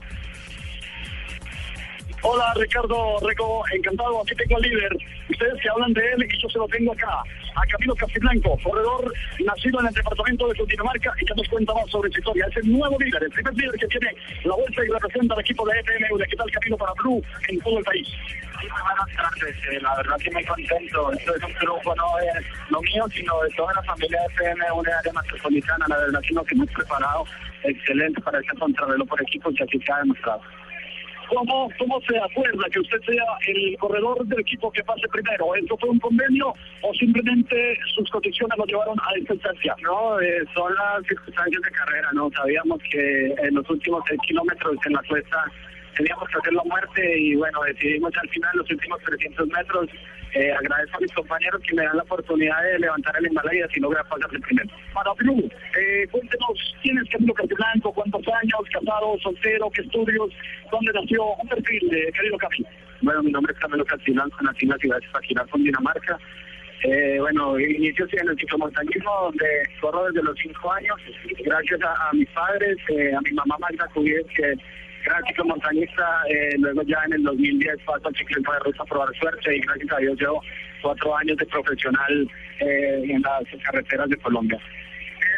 Hola 2.23 2.53
Ricardo 2.57 3.21
Reco, 3.23 3.63
encantado, 3.73 4.23
aquí 4.23 4.35
tengo 4.35 4.57
al 4.57 4.63
líder. 4.63 4.97
Ustedes 5.31 5.55
que 5.63 5.69
hablan 5.69 5.93
de 5.93 6.01
él 6.01 6.27
y 6.29 6.43
yo 6.43 6.49
se 6.49 6.59
lo 6.59 6.67
tengo 6.67 6.93
acá. 6.93 7.23
A 7.55 7.67
Camilo 7.71 7.95
Castiblanco, 7.95 8.59
corredor 8.65 9.13
nacido 9.45 9.81
en 9.81 9.87
el 9.87 9.95
departamento 9.95 10.49
de 10.49 10.55
Cundinamarca 10.57 11.13
y 11.21 11.25
que 11.25 11.35
nos 11.37 11.49
cuenta 11.49 11.73
más 11.75 11.89
sobre 11.91 12.11
su 12.11 12.19
historia. 12.19 12.47
Es 12.51 12.57
el 12.57 12.73
nuevo 12.73 12.99
líder, 12.99 13.23
el 13.23 13.31
primer 13.31 13.55
líder 13.55 13.79
que 13.79 13.87
tiene 13.87 14.09
la 14.45 14.57
vuelta 14.57 14.85
y 14.85 14.89
representa 14.89 15.35
al 15.35 15.41
equipo 15.41 15.65
de 15.69 15.79
EPM. 15.79 16.19
¿Qué 16.29 16.37
tal 16.37 16.51
Camilo 16.51 16.77
para 16.77 16.93
Blue 16.95 17.23
en 17.49 17.61
todo 17.61 17.79
el 17.79 17.85
país? 17.85 18.09
Buenas 18.63 19.17
tardes. 19.17 19.57
eh, 19.71 19.81
la 19.81 19.97
verdad 19.97 20.17
que 20.19 20.31
muy 20.31 20.45
contento. 20.45 21.13
Esto 21.13 21.37
es 21.37 21.43
un 21.43 21.55
triunfo 21.55 21.95
no 21.95 22.05
de 22.17 22.47
lo 22.71 22.81
mío, 22.81 23.05
sino 23.13 23.41
de 23.43 23.51
toda 23.51 23.73
la 23.75 23.83
familia 23.83 24.21
de 24.21 24.27
FM, 24.35 24.73
una 24.73 24.99
área 24.99 25.13
metropolitana. 25.13 25.87
La 25.89 25.97
verdad 25.99 26.21
que 26.21 26.35
nos 26.35 26.53
hemos 26.53 26.71
preparado 26.71 27.25
excelente 27.63 28.21
para 28.23 28.41
esta 28.41 28.55
contrarreloj 28.55 29.09
por 29.09 29.23
equipos 29.23 29.55
y 29.59 29.63
así 29.63 29.79
se 29.81 29.93
ha 29.93 29.99
demostrado. 29.99 30.41
¿Cómo, 31.29 31.69
¿Cómo 31.77 32.01
se 32.03 32.17
acuerda 32.19 32.65
que 32.71 32.79
usted 32.79 33.01
sea 33.01 33.25
el 33.49 33.77
corredor 33.79 34.25
del 34.27 34.41
equipo 34.41 34.71
que 34.71 34.83
pase 34.85 35.09
primero? 35.11 35.57
¿Esto 35.57 35.77
fue 35.79 35.89
un 35.89 35.99
convenio 35.99 36.55
o 36.83 36.95
simplemente 36.95 37.77
sus 37.97 38.09
condiciones 38.11 38.57
lo 38.57 38.65
llevaron 38.65 38.97
a 39.01 39.19
esta 39.19 39.35
instancia? 39.35 39.75
No, 39.83 40.21
eh, 40.21 40.45
son 40.55 40.73
las 40.75 41.05
circunstancias 41.05 41.63
de 41.63 41.71
carrera, 41.73 42.11
¿no? 42.13 42.31
Sabíamos 42.31 42.81
que 42.93 43.35
en 43.43 43.55
los 43.57 43.69
últimos 43.69 44.05
seis 44.07 44.21
kilómetros 44.25 44.77
en 44.87 44.93
la 44.93 45.03
cuesta 45.03 45.45
teníamos 45.97 46.29
que 46.29 46.39
hacer 46.39 46.53
la 46.53 46.63
muerte 46.65 47.19
y 47.19 47.35
bueno, 47.35 47.61
decidimos 47.63 48.13
al 48.17 48.29
final 48.29 48.51
los 48.55 48.71
últimos 48.71 49.03
300 49.03 49.49
metros. 49.49 49.89
Eh, 50.35 50.53
agradezco 50.53 50.99
a 50.99 51.01
mis 51.01 51.13
compañeros 51.13 51.63
que 51.67 51.75
me 51.75 51.85
dan 51.85 51.97
la 51.97 52.03
oportunidad 52.03 52.63
de 52.63 52.79
levantar 52.79 53.15
el 53.19 53.27
Himalaya 53.27 53.67
y 53.75 53.81
lograr 53.81 54.07
pasar 54.09 54.29
el 54.33 54.41
primero. 54.41 54.69
Para 54.93 55.13
Blue, 55.15 55.49
eh, 55.79 56.07
cuéntenos 56.11 56.77
quién 56.83 56.99
es 56.99 57.09
Camilo 57.11 57.33
Castiblanco, 57.33 57.93
cuántos 57.93 58.23
años, 58.29 58.61
casado, 58.71 59.19
soltero, 59.23 59.71
qué 59.71 59.83
estudios, 59.83 60.31
dónde 60.71 60.93
nació, 60.93 61.25
un 61.37 61.49
perfil 61.49 61.89
de 61.89 62.13
querido 62.13 62.37
Camilo. 62.39 62.69
Bueno, 63.01 63.23
mi 63.23 63.33
nombre 63.33 63.53
es 63.53 63.59
Camilo 63.59 63.85
Castilanco, 63.85 64.37
nací 64.43 64.65
en 64.65 64.71
la 64.71 64.79
ciudad 64.79 64.97
de 64.97 65.07
Zipaquirá, 65.07 65.47
Dinamarca. 65.55 66.19
Eh, 66.83 67.17
bueno, 67.19 67.59
inicio 67.59 68.07
en 68.13 68.29
el 68.29 68.37
ciclomontañismo, 68.37 69.11
donde 69.23 69.47
corro 69.81 70.07
desde 70.07 70.23
los 70.23 70.37
cinco 70.39 70.73
años, 70.73 70.97
gracias 71.43 71.81
a, 71.83 72.09
a 72.09 72.13
mis 72.13 72.29
padres, 72.31 72.77
eh, 72.91 73.15
a 73.15 73.21
mi 73.23 73.31
mamá 73.33 73.57
Magda 73.59 73.89
Cubier, 73.95 74.25
que 74.37 74.55
era 75.07 75.23
ciclomontañista, 75.27 76.23
eh, 76.29 76.57
luego 76.59 76.83
ya 76.83 76.99
en 77.07 77.15
el 77.15 77.23
2010 77.23 77.79
paso 77.85 78.09
al 78.09 78.15
ciclismo 78.17 78.53
de 78.53 78.59
ruta 78.61 78.83
a 78.83 78.87
probar 78.87 79.17
suerte 79.17 79.57
y 79.57 79.61
gracias 79.61 79.93
a 79.93 79.99
Dios 79.99 80.21
llevo 80.21 80.43
cuatro 80.83 81.17
años 81.17 81.37
de 81.37 81.47
profesional 81.47 82.31
eh, 82.61 83.03
en 83.09 83.23
las 83.23 83.45
carreteras 83.65 84.09
de 84.09 84.17
Colombia. 84.17 84.59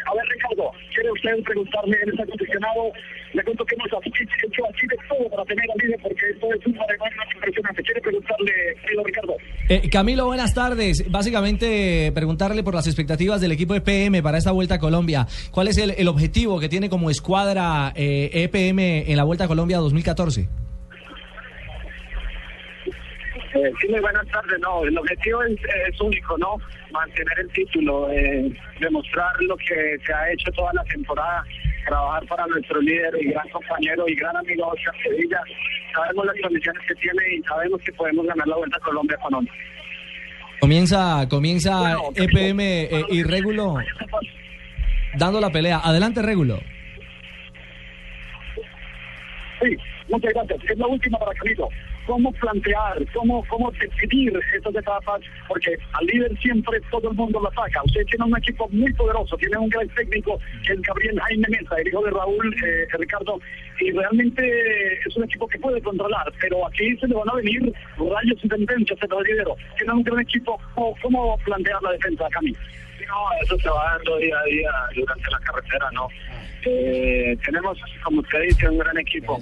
A 0.09 0.13
ver, 0.15 0.25
Ricardo, 0.27 0.71
¿quiere 0.91 1.11
usted 1.11 1.43
preguntarme 1.43 1.95
en 2.01 2.09
ese 2.09 2.23
acondicionado? 2.23 2.91
Le 3.33 3.43
cuento 3.43 3.63
que 3.63 3.75
hemos 3.75 3.87
hecho 3.87 4.65
así 4.65 4.87
de 4.87 4.97
todo 5.07 5.29
para 5.29 5.45
tener 5.45 5.65
al 5.69 5.77
líder, 5.77 5.99
porque 6.01 6.29
esto 6.33 6.47
es 6.51 6.65
un 6.65 6.75
matrimonio 6.77 7.17
impresionante. 7.35 7.83
¿Quiere 7.83 8.01
preguntarle, 8.01 8.51
querido 8.81 9.03
Ricardo? 9.03 9.37
Eh, 9.69 9.89
Camilo, 9.91 10.25
buenas 10.25 10.55
tardes. 10.55 11.05
Básicamente, 11.11 12.11
preguntarle 12.15 12.63
por 12.63 12.73
las 12.73 12.87
expectativas 12.87 13.39
del 13.39 13.51
equipo 13.51 13.75
EPM 13.75 14.23
para 14.23 14.39
esta 14.39 14.51
Vuelta 14.51 14.75
a 14.75 14.79
Colombia. 14.79 15.27
¿Cuál 15.51 15.67
es 15.67 15.77
el, 15.77 15.91
el 15.91 16.07
objetivo 16.07 16.59
que 16.59 16.69
tiene 16.69 16.89
como 16.89 17.11
escuadra 17.11 17.93
eh, 17.95 18.31
EPM 18.33 19.11
en 19.11 19.15
la 19.15 19.23
Vuelta 19.25 19.43
a 19.43 19.47
Colombia 19.47 19.77
2014? 19.77 20.58
Eh, 23.53 23.71
sí, 23.81 23.87
muy 23.89 23.99
buenas 23.99 24.25
tardes. 24.27 24.59
No, 24.59 24.83
el 24.83 24.97
objetivo 24.97 25.43
es, 25.43 25.57
es 25.87 26.01
único, 26.01 26.37
¿no? 26.37 26.57
Mantener 26.91 27.39
el 27.39 27.49
título, 27.49 28.09
eh, 28.11 28.51
demostrar 28.79 29.31
lo 29.41 29.57
que 29.57 29.97
se 30.05 30.13
ha 30.13 30.31
hecho 30.31 30.51
toda 30.51 30.71
la 30.73 30.83
temporada, 30.85 31.43
trabajar 31.85 32.25
para 32.27 32.47
nuestro 32.47 32.79
líder 32.81 33.15
y 33.19 33.31
gran 33.31 33.49
compañero 33.49 34.07
y 34.07 34.15
gran 34.15 34.35
amigo 34.37 34.67
Oscar 34.67 34.93
Sevilla. 35.03 35.41
Sabemos 35.93 36.25
las 36.25 36.35
condiciones 36.41 36.81
que 36.87 36.95
tiene 36.95 37.35
y 37.37 37.43
sabemos 37.43 37.81
que 37.81 37.91
podemos 37.93 38.25
ganar 38.27 38.47
la 38.47 38.55
Vuelta 38.57 38.77
a 38.77 38.81
Colombia 38.81 39.17
con 39.17 39.35
él. 39.35 39.51
Comienza, 40.59 41.27
comienza 41.29 41.97
EPM 42.15 42.59
eh, 42.61 43.05
y 43.09 43.23
Régulo 43.23 43.77
dando 45.17 45.39
la 45.39 45.49
pelea. 45.49 45.79
Adelante, 45.83 46.21
Régulo. 46.21 46.59
Sí, 49.61 49.75
muchas 50.09 50.33
gracias. 50.33 50.59
Es 50.69 50.77
la 50.77 50.87
última 50.87 51.17
para 51.17 51.33
Camilo. 51.33 51.69
¿Cómo 52.09 52.31
plantear, 52.31 53.05
cómo, 53.13 53.45
cómo 53.47 53.71
decidir 53.73 54.33
estas 54.55 54.75
etapas? 54.75 55.21
Porque 55.47 55.77
al 55.93 56.07
líder 56.07 56.35
siempre 56.39 56.81
todo 56.89 57.11
el 57.11 57.15
mundo 57.15 57.39
la 57.39 57.51
saca. 57.51 57.83
Usted 57.83 58.03
tiene 58.07 58.25
un 58.25 58.35
equipo 58.35 58.67
muy 58.69 58.91
poderoso, 58.93 59.37
tiene 59.37 59.59
un 59.59 59.69
gran 59.69 59.87
técnico 59.89 60.39
que 60.65 60.73
es 60.73 60.81
Gabriel 60.81 61.19
Jaime 61.19 61.47
Mesa, 61.49 61.75
el 61.77 61.87
hijo 61.87 62.03
de 62.03 62.09
Raúl 62.09 62.55
eh, 62.65 62.87
Ricardo, 62.97 63.39
y 63.79 63.91
realmente 63.91 64.93
es 65.05 65.15
un 65.17 65.25
equipo 65.25 65.47
que 65.47 65.59
puede 65.59 65.79
controlar, 65.83 66.33
pero 66.41 66.65
aquí 66.65 66.97
se 66.97 67.07
le 67.07 67.13
van 67.13 67.29
a 67.29 67.35
venir 67.35 67.71
rayos 67.97 68.43
y 68.43 68.49
tendencias 68.49 68.99
el 69.03 69.23
lidero. 69.25 69.55
Tiene 69.77 69.93
un 69.93 70.01
gran 70.01 70.19
equipo. 70.19 70.59
¿Cómo, 70.73 70.95
cómo 71.03 71.37
plantear 71.45 71.79
la 71.83 71.91
defensa, 71.91 72.27
Camilo? 72.31 72.57
No, 73.07 73.43
eso 73.43 73.55
se 73.59 73.69
va 73.69 73.97
dando 73.97 74.17
día 74.17 74.35
a 74.35 74.45
día 74.45 74.71
durante 74.95 75.29
la 75.29 75.39
carretera, 75.41 75.91
¿no? 75.93 76.07
Eh, 76.65 77.37
tenemos, 77.45 77.77
como 78.03 78.21
usted 78.21 78.41
dice, 78.41 78.69
un 78.69 78.79
gran 78.79 78.97
equipo. 78.97 79.39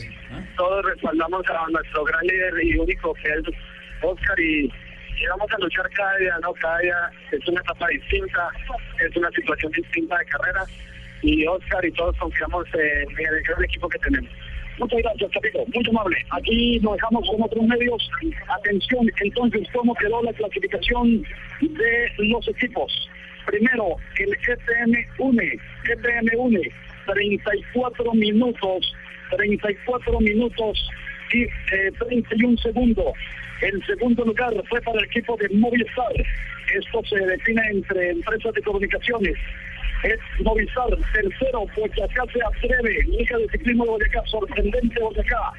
Todos 0.55 0.85
respaldamos 0.85 1.43
a 1.49 1.69
nuestro 1.71 2.03
gran 2.03 2.25
líder 2.25 2.53
y 2.63 2.77
único 2.77 3.13
que 3.15 3.29
es 3.29 3.43
Oscar 4.01 4.39
y, 4.39 4.65
y 4.65 5.25
vamos 5.29 5.47
a 5.51 5.57
luchar 5.57 5.89
cada 5.91 6.15
día, 6.17 6.37
¿no? 6.41 6.53
Cada 6.53 6.79
día 6.79 7.11
es 7.31 7.47
una 7.47 7.61
etapa 7.61 7.87
distinta, 7.87 8.49
es 9.07 9.15
una 9.15 9.31
situación 9.31 9.71
distinta 9.71 10.17
de 10.17 10.25
carrera, 10.25 10.65
y 11.21 11.45
Oscar 11.47 11.83
y 11.85 11.91
todos 11.91 12.15
confiamos 12.17 12.65
en 12.73 13.09
el 13.09 13.43
gran 13.43 13.63
equipo 13.63 13.89
que 13.89 13.99
tenemos. 13.99 14.31
Muchas 14.77 14.99
gracias, 15.01 15.31
Chapito. 15.31 15.65
Muy 15.73 15.83
amable. 15.89 16.17
Aquí 16.29 16.79
nos 16.81 16.93
dejamos 16.93 17.27
con 17.27 17.41
otros 17.41 17.65
medios. 17.65 18.09
Atención, 18.47 19.09
entonces, 19.21 19.67
¿cómo 19.73 19.95
quedó 19.95 20.21
la 20.21 20.33
clasificación 20.33 21.23
de 21.61 22.11
los 22.19 22.47
equipos? 22.47 23.09
Primero, 23.47 23.95
el 24.19 24.33
EPM 24.33 25.07
UNE. 25.17 25.59
EPM 25.89 26.29
UNE, 26.37 26.61
34 27.07 28.13
minutos. 28.13 28.93
34 29.35 30.19
minutos 30.19 30.89
y 31.33 31.43
eh, 31.43 31.91
31 31.99 32.57
segundos. 32.57 33.13
El 33.61 33.83
segundo 33.85 34.23
lugar 34.23 34.53
fue 34.69 34.81
para 34.81 34.99
el 34.99 35.05
equipo 35.05 35.35
de 35.37 35.49
Movistar. 35.49 36.13
Esto 36.73 37.01
se 37.09 37.25
define 37.25 37.61
entre 37.71 38.11
empresas 38.11 38.53
de 38.53 38.61
comunicaciones. 38.61 39.33
Es 40.03 40.19
Movistar, 40.43 40.89
tercero, 41.13 41.65
Boyacá 41.75 42.23
se 42.31 42.39
atreve, 42.43 43.03
Liga 43.07 43.37
de 43.37 43.47
Ciclismo 43.49 43.83
de 43.85 43.91
Boyacá, 43.91 44.21
sorprendente 44.25 45.01
Boyacá, 45.01 45.53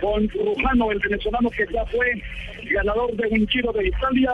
con 0.00 0.28
Rujano, 0.30 0.90
el 0.90 0.98
venezolano 1.00 1.50
que 1.50 1.66
ya 1.72 1.84
fue 1.86 2.22
ganador 2.70 3.14
de 3.14 3.28
un 3.28 3.46
giro 3.48 3.72
de 3.72 3.88
Italia 3.88 4.32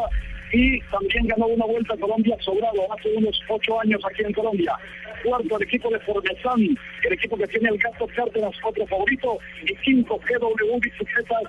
y 0.53 0.81
también 0.83 1.27
ganó 1.27 1.47
una 1.47 1.65
vuelta 1.65 1.95
a 1.95 1.97
Colombia 1.97 2.37
sobrado 2.41 2.93
hace 2.93 3.09
unos 3.17 3.41
ocho 3.49 3.81
años 3.81 4.01
aquí 4.09 4.23
en 4.23 4.33
Colombia. 4.33 4.73
Cuarto, 5.23 5.57
el 5.57 5.63
equipo 5.63 5.91
de 5.91 5.99
Formesan, 6.01 6.61
el 7.05 7.13
equipo 7.13 7.37
que 7.37 7.47
tiene 7.49 7.69
el 7.71 7.79
Gato 7.79 8.07
Cárdenas, 8.15 8.55
otro 8.65 8.87
favorito, 8.87 9.39
y 9.63 9.75
quinto, 9.77 10.19
GW 10.19 10.81
Bicicletas, 10.81 11.43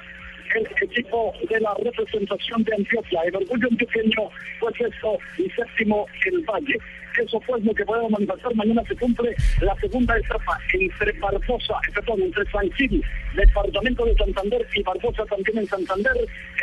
el 0.56 0.68
equipo 0.82 1.34
de 1.50 1.60
la 1.60 1.74
representación 1.84 2.64
de 2.64 2.76
Antioquia. 2.76 3.22
El 3.26 3.36
orgullo 3.36 3.68
antioqueño 3.72 4.30
fue 4.60 4.74
sexto 4.74 5.18
y 5.38 5.50
séptimo 5.50 6.06
el 6.26 6.42
Valle. 6.42 6.78
Eso 7.18 7.40
fue 7.42 7.60
lo 7.62 7.74
que 7.74 7.86
podemos 7.86 8.12
manifestar. 8.12 8.56
Mañana 8.56 8.84
se 8.88 8.96
cumple 8.96 9.36
la 9.62 9.76
segunda 9.76 10.18
etapa 10.18 10.58
entre 10.74 11.12
Barbosa, 11.20 11.76
perdón, 11.94 12.22
entre 12.24 12.46
San 12.52 12.72
Gil, 12.74 13.04
departamento 13.36 14.06
de 14.06 14.16
Santander, 14.16 14.68
y 14.76 14.84
Barbosa 14.84 15.26
también 15.26 15.60
en 15.60 15.68
Santander, 15.68 16.14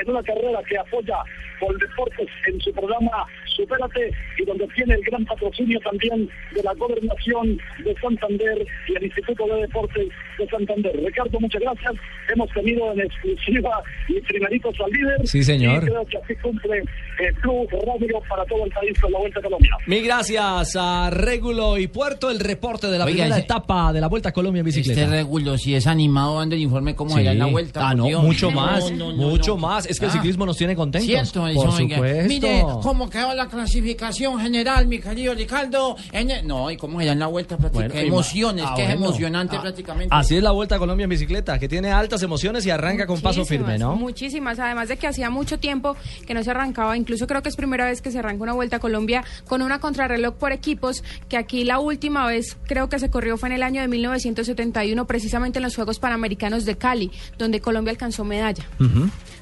en 0.00 0.10
una 0.10 0.22
carrera 0.22 0.60
que 0.68 0.78
apoya 0.78 1.18
por 1.60 1.76
Deportes 1.78 2.28
en 2.46 2.60
su 2.60 2.72
programa 2.72 3.26
Supérate 3.56 4.12
y 4.38 4.44
donde 4.44 4.68
tiene 4.68 4.94
el 4.94 5.02
gran 5.02 5.24
patrocinio 5.24 5.80
también 5.80 6.28
de 6.54 6.62
la 6.62 6.72
Gobernación 6.74 7.58
de 7.84 7.94
Santander 8.00 8.66
y 8.86 8.96
el 8.96 9.04
Instituto 9.04 9.46
de 9.46 9.62
Deportes 9.62 10.08
de 10.38 10.48
Santander. 10.48 10.96
Ricardo, 11.04 11.40
muchas 11.40 11.60
gracias. 11.60 11.94
Hemos 12.32 12.48
tenido 12.50 12.92
en 12.92 13.00
exclusiva 13.00 13.82
y 14.06 14.20
primeritos 14.20 14.74
al 14.80 14.90
líder. 14.92 15.26
Sí, 15.26 15.42
señor. 15.42 15.82
Y 15.82 15.86
creo 15.86 16.06
que 16.06 16.18
así 16.18 16.36
cumple 16.36 16.84
el 17.18 17.34
Club 17.36 17.68
Radio 17.70 18.20
para 18.28 18.44
todo 18.46 18.64
el 18.64 18.70
país 18.72 18.98
con 19.00 19.10
la 19.12 19.18
Vuelta 19.18 19.40
a 19.40 19.42
Colombia. 19.42 19.70
Mil 19.86 20.04
gracias 20.04 20.76
a 20.76 21.10
Régulo 21.10 21.76
y 21.78 21.86
Puerto, 21.88 22.30
el 22.30 22.38
reporte 22.40 22.86
de 22.88 22.98
la 22.98 23.04
Oiga, 23.04 23.14
primera 23.16 23.36
ese- 23.36 23.44
etapa 23.44 23.92
de 23.92 24.00
la 24.00 24.06
Vuelta 24.08 24.28
a 24.28 24.32
Colombia 24.32 24.60
en 24.60 24.66
bicicleta. 24.66 25.00
Este 25.02 25.10
regulo, 25.12 25.58
si 25.58 25.74
es 25.74 25.86
animado, 25.86 26.38
dando 26.38 26.54
el 26.54 26.62
informe 26.62 26.94
cómo 26.94 27.14
Sí. 27.16 27.20
era 27.22 27.32
en 27.32 27.38
la 27.38 27.46
vuelta. 27.46 27.88
Ah, 27.88 27.94
no, 27.94 28.04
Dios. 28.04 28.22
mucho 28.22 28.50
más, 28.50 28.90
no, 28.92 29.12
no, 29.12 29.28
mucho 29.30 29.54
no. 29.54 29.66
más. 29.66 29.86
Es 29.86 29.98
que 29.98 30.04
el 30.06 30.10
Ah. 30.10 30.14
ciclismo 30.14 30.46
nos 30.46 30.56
tiene 30.56 30.76
contentos. 30.76 31.06
Cierto, 31.08 31.46
eso, 31.48 31.60
Por 31.60 31.68
oiga. 31.74 31.96
supuesto. 31.96 32.28
Mire 32.28 32.64
cómo 32.82 33.10
quedó 33.10 33.34
la 33.34 33.46
clasificación 33.48 34.40
general, 34.40 34.86
mi 34.86 34.98
querido 34.98 35.34
Ricardo. 35.34 35.96
En 36.12 36.30
el- 36.30 36.46
No, 36.46 36.70
y 36.70 36.76
cómo 36.76 37.00
era 37.00 37.12
en 37.12 37.18
la 37.18 37.26
vuelta 37.26 37.56
prácticamente. 37.56 37.94
Bueno, 37.98 38.08
emociones, 38.14 38.64
ah, 38.66 38.74
que 38.76 38.82
es 38.82 38.88
bueno. 38.90 39.06
emocionante 39.06 39.56
Ah, 39.56 39.60
prácticamente. 39.62 40.14
Así 40.14 40.36
es 40.36 40.42
la 40.42 40.50
Vuelta 40.52 40.76
a 40.76 40.78
Colombia 40.78 41.04
en 41.04 41.10
bicicleta, 41.10 41.58
que 41.58 41.68
tiene 41.68 41.90
altas 41.90 42.22
emociones 42.22 42.64
y 42.66 42.70
arranca 42.70 43.06
con 43.06 43.20
paso 43.20 43.44
firme, 43.44 43.78
¿no? 43.78 43.96
Muchísimas, 43.96 44.58
además 44.58 44.88
de 44.88 44.96
que 44.96 45.06
hacía 45.06 45.30
mucho 45.30 45.58
tiempo 45.58 45.96
que 46.26 46.34
no 46.34 46.42
se 46.42 46.50
arrancaba, 46.50 46.96
incluso 47.08 47.26
creo 47.26 47.42
que 47.42 47.48
es 47.48 47.56
primera 47.56 47.86
vez 47.86 48.02
que 48.02 48.10
se 48.10 48.18
arranca 48.18 48.42
una 48.42 48.52
vuelta 48.52 48.76
a 48.76 48.80
Colombia 48.80 49.24
con 49.46 49.62
una 49.62 49.78
contrarreloj 49.80 50.34
por 50.34 50.52
equipos, 50.52 51.02
que 51.30 51.38
aquí 51.38 51.64
la 51.64 51.78
última 51.78 52.26
vez 52.26 52.58
creo 52.66 52.90
que 52.90 52.98
se 52.98 53.08
corrió 53.08 53.38
fue 53.38 53.48
en 53.48 53.54
el 53.54 53.62
año 53.62 53.80
de 53.80 53.88
1971, 53.88 55.06
precisamente 55.06 55.58
en 55.58 55.62
los 55.62 55.74
Juegos 55.74 55.98
Panamericanos 55.98 56.66
de 56.66 56.76
Cali, 56.76 57.10
donde 57.38 57.60
Colombia 57.60 57.92
alcanzó 57.92 58.24
medalla. 58.24 58.66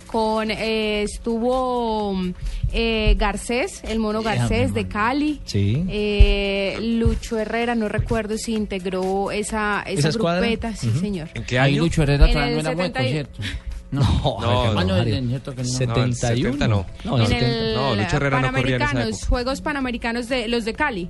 Con 0.07 0.53
eh, 0.53 1.03
estuvo 1.03 2.17
eh, 2.73 3.17
Garcés, 3.19 3.83
el 3.83 3.99
mono 3.99 4.23
Garcés 4.23 4.73
de 4.73 4.87
Cali. 4.87 5.41
Sí. 5.45 5.85
Eh, 5.89 6.79
Lucho 6.81 7.37
Herrera, 7.37 7.75
no 7.75 7.89
recuerdo 7.89 8.39
si 8.39 8.55
integró 8.55 9.33
esa, 9.33 9.83
esa, 9.85 9.99
¿Esa 9.99 10.09
escuadra? 10.11 10.41
grupeta, 10.47 10.77
sí, 10.77 10.93
señor. 11.01 11.29
¿En 11.35 11.43
qué 11.43 11.59
año? 11.59 11.83
Lucho 11.83 12.05
Herrera 12.05 12.31
En 12.31 12.39
el 12.39 12.55
no 12.55 12.61
era 12.61 12.71
hueco, 12.71 12.83
70 12.83 13.03
y- 13.05 13.11
¿cierto? 13.11 13.43
No, 13.91 14.03
no, 14.41 14.73
Mario. 14.75 14.97
es 15.17 15.29
cierto 15.29 15.55
que 15.55 15.63
no. 15.63 15.69
No, 15.69 16.05
el 16.05 16.15
71. 16.15 16.53
70 16.53 16.69
no. 16.69 16.87
No, 17.05 17.19
en 17.19 17.25
el 17.27 17.33
el 17.33 17.39
70. 17.41 17.75
No, 17.81 17.95
Lucho 17.95 18.17
Herrera 18.17 18.41
no 18.41 18.53
corría 18.53 18.77
en 18.77 18.83
esa 18.83 18.87
Panamericanos, 18.93 19.09
época. 19.19 19.27
Juegos 19.29 19.61
Panamericanos 19.61 20.29
de 20.29 20.49
los 20.49 20.65
de 20.65 20.75
Cali. 20.75 21.09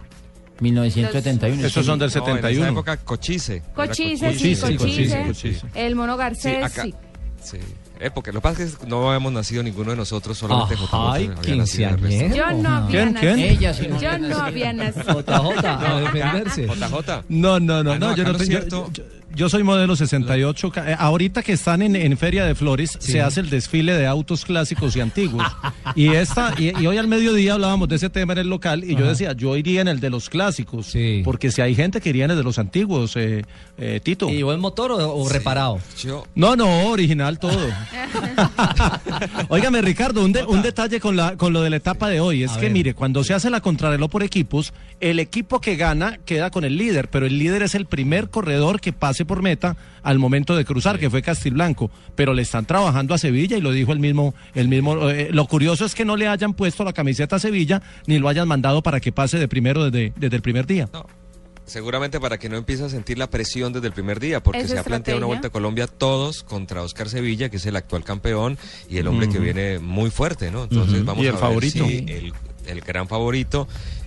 1971. 0.61 1.67
Esos 1.67 1.87
son 1.87 1.99
del 1.99 2.09
No, 2.11 2.15
en 2.17 2.21
esa 2.21 2.37
71. 2.37 2.67
época 2.69 2.97
Cochise. 2.99 3.57
Era 3.57 3.75
Cochise, 3.75 4.17
sí, 4.33 4.57
Cochise, 4.57 4.61
Cochise, 4.61 4.77
Cochise, 4.79 5.27
Cochise. 5.27 5.67
el 5.75 5.95
mono 5.97 6.15
Sí, 6.15 6.19
Garcés, 6.19 6.65
acá. 6.65 6.83
sí. 6.85 6.95
Sí. 7.43 7.59
Época. 8.01 8.31
Lo 8.31 8.41
que 8.41 8.43
pasa 8.43 8.63
es 8.63 8.77
que 8.77 8.87
no 8.87 9.07
habíamos 9.09 9.33
nacido 9.33 9.63
ninguno 9.63 9.91
de 9.93 9.97
nosotros, 9.97 10.37
solamente 10.37 10.75
Ajá, 10.75 10.85
JJ 10.85 11.13
ay, 11.13 11.27
resto. 11.29 11.43
quinceañero. 11.43 12.35
Yo 12.37 12.51
no 12.53 12.69
había 12.69 12.89
¿Quién, 12.89 13.13
nacido. 13.15 13.35
quién? 13.35 13.49
Ella 13.51 13.75
sí 13.75 13.87
no 13.89 14.01
Yo 14.01 14.19
no 14.19 14.39
había 14.39 14.73
nacido. 14.75 15.23
JJ, 15.23 15.67
a 15.67 16.01
defenderse. 16.01 16.67
JJ. 16.67 17.25
No, 17.31 17.61
no, 17.61 17.83
no, 17.83 17.93
Ah, 17.93 17.99
no, 17.99 18.09
no, 18.11 18.17
yo, 18.17 18.25
no 18.25 18.33
no 18.33 18.39
es 18.39 18.43
yo- 18.43 18.59
cierto. 18.59 18.91
Yo- 19.35 19.49
soy 19.49 19.63
modelo 19.63 19.97
68. 19.97 20.71
ca- 20.71 20.91
eh, 20.93 20.97
Ahorita 20.99 21.43
que 21.43 21.53
están 21.53 21.83
en, 21.83 21.97
en 21.97 22.17
Feria 22.17 22.45
de 22.45 22.55
Flores, 22.55 22.97
se 23.01 23.21
hace 23.21 23.41
el 23.41 23.51
desfile 23.51 23.95
de 23.95 24.07
autos 24.07 24.45
clásicos 24.45 24.95
y 24.97 25.01
antiguos. 25.01 25.45
y 25.95 26.09
esta 26.15 26.55
y, 26.59 26.73
y 26.81 26.87
hoy 26.87 26.97
al 26.99 27.09
mediodía 27.09 27.55
hablábamos 27.55 27.89
de 27.89 27.97
ese 27.97 28.11
tema 28.11 28.33
en 28.35 28.41
el 28.41 28.49
local 28.49 28.85
y 28.85 28.95
yo 28.97 29.07
decía, 29.07 29.33
yo 29.33 29.57
iría 29.57 29.81
en 29.81 29.89
el 29.89 30.01
de 30.01 30.11
los 30.11 30.29
clásicos. 30.31 30.87
Sí. 30.87 31.23
Porque 31.25 31.51
si 31.51 31.61
hay 31.63 31.75
gente 31.75 32.01
que 32.01 32.09
iría 32.11 32.25
en 32.27 32.31
el 32.33 32.37
de 32.37 32.45
los 32.45 32.59
antiguos, 32.59 33.17
eh, 33.17 33.45
eh, 33.79 34.01
Tito. 34.03 34.29
¿Y 34.31 34.43
buen 34.43 34.61
motor 34.61 34.93
o, 34.93 35.15
o 35.17 35.29
reparado? 35.29 35.79
Yo, 36.03 36.25
No, 36.35 36.57
no, 36.57 36.87
original 36.89 37.39
todo. 37.39 37.57
Óigame, 39.49 39.83
Ricardo, 39.83 40.25
un, 40.25 40.33
de- 40.33 40.45
un 40.45 40.63
detalle 40.63 41.01
con, 41.01 41.17
la, 41.17 41.37
con 41.37 41.53
lo 41.53 41.63
de 41.63 41.71
la 41.71 41.77
etapa 41.77 42.09
de 42.09 42.21
hoy. 42.21 42.43
Es 42.43 42.53
A 42.53 42.57
que, 42.57 42.63
ver. 42.63 42.73
mire, 42.73 42.95
cuando 42.95 43.25
se 43.25 43.35
hace 43.35 43.51
la 43.51 43.61
contrarreloj 43.61 44.11
por 44.11 44.23
equipos, 44.23 44.73
el 45.01 45.19
equipo 45.19 45.61
que 45.61 45.77
gana 45.77 46.19
queda 46.25 46.51
con 46.51 46.65
el 46.65 46.77
líder, 46.77 47.09
pero 47.09 47.27
el 47.27 47.39
líder 47.39 47.63
es 47.63 47.75
el 47.75 47.87
primer 47.87 48.31
corredor 48.31 48.81
que 48.81 48.93
pase 49.17 49.25
por 49.25 49.41
meta 49.43 49.77
al 50.03 50.19
momento 50.19 50.55
de 50.55 50.65
cruzar, 50.67 50.99
que 50.99 51.09
fue 51.09 51.23
Castilblanco. 51.23 51.91
Pero 52.15 52.35
le 52.35 52.43
están 52.43 52.67
trabajando 52.67 53.15
a 53.15 53.19
Sevilla 53.19 53.57
y 53.57 53.61
lo 53.63 53.73
dijo 53.73 53.93
el 53.93 53.99
mismo. 53.99 54.35
El 54.55 54.69
mismo 54.69 55.09
eh, 55.09 55.29
lo 55.33 55.47
curioso 55.47 55.87
es 55.87 55.95
que 55.95 56.05
no 56.05 56.17
le 56.17 56.29
hayan 56.29 56.53
puesto 56.53 56.85
la 56.85 56.93
camiseta 56.93 57.37
a 57.37 57.39
Sevilla 57.39 57.81
ni 58.07 58.19
lo 58.19 58.29
hayan 58.29 58.47
mandado 58.47 58.83
para 58.83 59.01
que 59.01 59.13
pase 59.13 59.39
de 59.39 59.49
primero 59.49 59.91
desde, 59.91 60.13
desde 60.17 60.37
el 60.37 60.43
primer 60.43 60.67
día. 60.67 60.89
no. 60.93 61.07
Seguramente 61.65 62.21
para 62.21 62.39
que 62.39 62.49
no 62.49 62.57
empiece 62.57 62.85
a 62.85 62.89
sentir 62.89 63.19
la 63.19 63.29
presión 63.29 63.73
desde 63.73 63.89
el 63.89 63.93
primer 63.93 64.21
día, 64.21 64.41
porque 64.41 64.61
Esa 64.61 64.75
se 64.75 64.79
ha 64.79 64.85
planteado 64.85 65.19
una 65.19 65.27
vuelta 65.27 65.49
a 65.49 65.51
Colombia 65.51 65.89
todos 65.89 66.45
contra 66.45 66.83
Oscar 66.83 67.09
Sevilla, 67.09 67.49
que 67.49 67.57
es 67.57 67.67
el 67.67 67.75
actual 67.75 68.05
campeón 68.05 68.57
y 68.89 68.99
el 68.99 69.09
hombre 69.09 69.29
que 69.29 69.41
viene 69.41 69.81
muy 69.81 70.11
fuerte, 70.11 70.53
¿no? 70.53 70.63
Entonces 70.63 71.05
vamos 71.05 71.25
Y 71.25 71.27
a 71.27 71.31
el 71.31 71.35
ver 71.35 71.41
favorito. 71.41 71.85
si 71.85 72.05
el, 72.07 72.33
el 72.69 72.81
gran 72.83 73.09
favorito. 73.09 73.67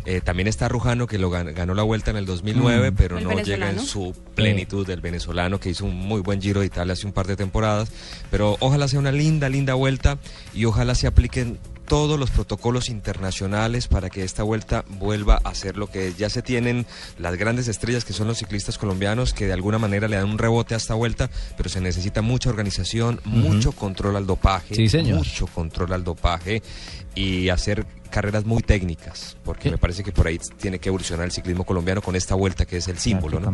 Eh, 0.10 0.22
también 0.22 0.48
está 0.48 0.68
Rujano, 0.68 1.06
que 1.08 1.18
lo 1.20 1.30
gan- 1.32 1.54
ganó 1.54 1.74
la 1.74 1.84
vuelta 1.84 2.10
en 2.12 2.18
el 2.18 2.26
2009, 2.26 2.92
pero 2.92 3.18
El 3.18 3.26
no 3.26 3.40
llega 3.40 3.70
en 3.70 3.80
su 3.80 4.16
plenitud 4.36 4.88
del 4.88 5.02
venezolano, 5.02 5.60
que 5.60 5.70
hizo 5.70 5.86
un 5.86 5.96
muy 5.96 6.22
buen 6.22 6.42
Giro 6.42 6.62
de 6.62 6.66
Italia 6.66 6.94
hace 6.94 7.06
un 7.06 7.14
par 7.14 7.28
de 7.28 7.36
temporadas. 7.36 7.90
Pero 8.32 8.58
ojalá 8.60 8.88
sea 8.88 9.00
una 9.00 9.12
linda, 9.12 9.50
linda 9.50 9.74
vuelta 9.76 10.18
y 10.54 10.66
ojalá 10.66 10.96
se 10.96 11.08
apliquen 11.08 11.60
todos 11.88 12.20
los 12.20 12.30
protocolos 12.30 12.88
internacionales 12.90 13.88
para 13.88 14.12
que 14.12 14.24
esta 14.24 14.44
vuelta 14.44 14.86
vuelva 15.00 15.42
a 15.44 15.56
ser 15.56 15.76
lo 15.76 15.88
que 15.88 16.14
ya 16.16 16.30
se 16.30 16.44
tienen 16.44 16.86
las 17.18 17.36
grandes 17.36 17.68
estrellas 17.68 18.06
que 18.06 18.14
son 18.14 18.28
los 18.28 18.38
ciclistas 18.38 18.78
colombianos 18.78 19.34
que 19.34 19.48
de 19.48 19.54
alguna 19.54 19.80
manera 19.80 20.08
le 20.08 20.16
dan 20.16 20.30
un 20.30 20.38
rebote 20.38 20.76
a 20.76 20.78
esta 20.78 20.94
vuelta, 20.94 21.32
pero 21.58 21.68
se 21.68 21.82
necesita 21.82 22.22
mucha 22.22 22.52
organización, 22.52 23.20
mucho 23.26 23.72
control 23.72 24.18
al 24.18 24.28
dopaje, 24.28 24.76
Sí, 24.76 24.88
señor. 24.88 25.18
mucho 25.18 25.48
control 25.48 25.94
al 25.94 26.04
dopaje 26.04 26.62
y 27.16 27.50
hacer 27.50 27.88
carreras 28.10 28.46
muy 28.46 28.62
técnicas, 28.62 29.38
porque 29.44 29.64
Sí. 29.64 29.72
me 29.72 29.78
parece 29.78 30.04
que 30.04 30.12
por 30.12 30.28
ahí 30.28 30.38
tiene 30.60 30.80
que 30.80 30.90
evolucionar 30.90 31.26
el 31.26 31.32
ciclismo 31.32 31.64
colombiano 31.64 32.02
con 32.02 32.16
esta 32.16 32.36
vuelta 32.36 32.66
que 32.66 32.78
es 32.78 32.88
el 32.88 32.98
símbolo, 32.98 33.40
¿no? 33.40 33.50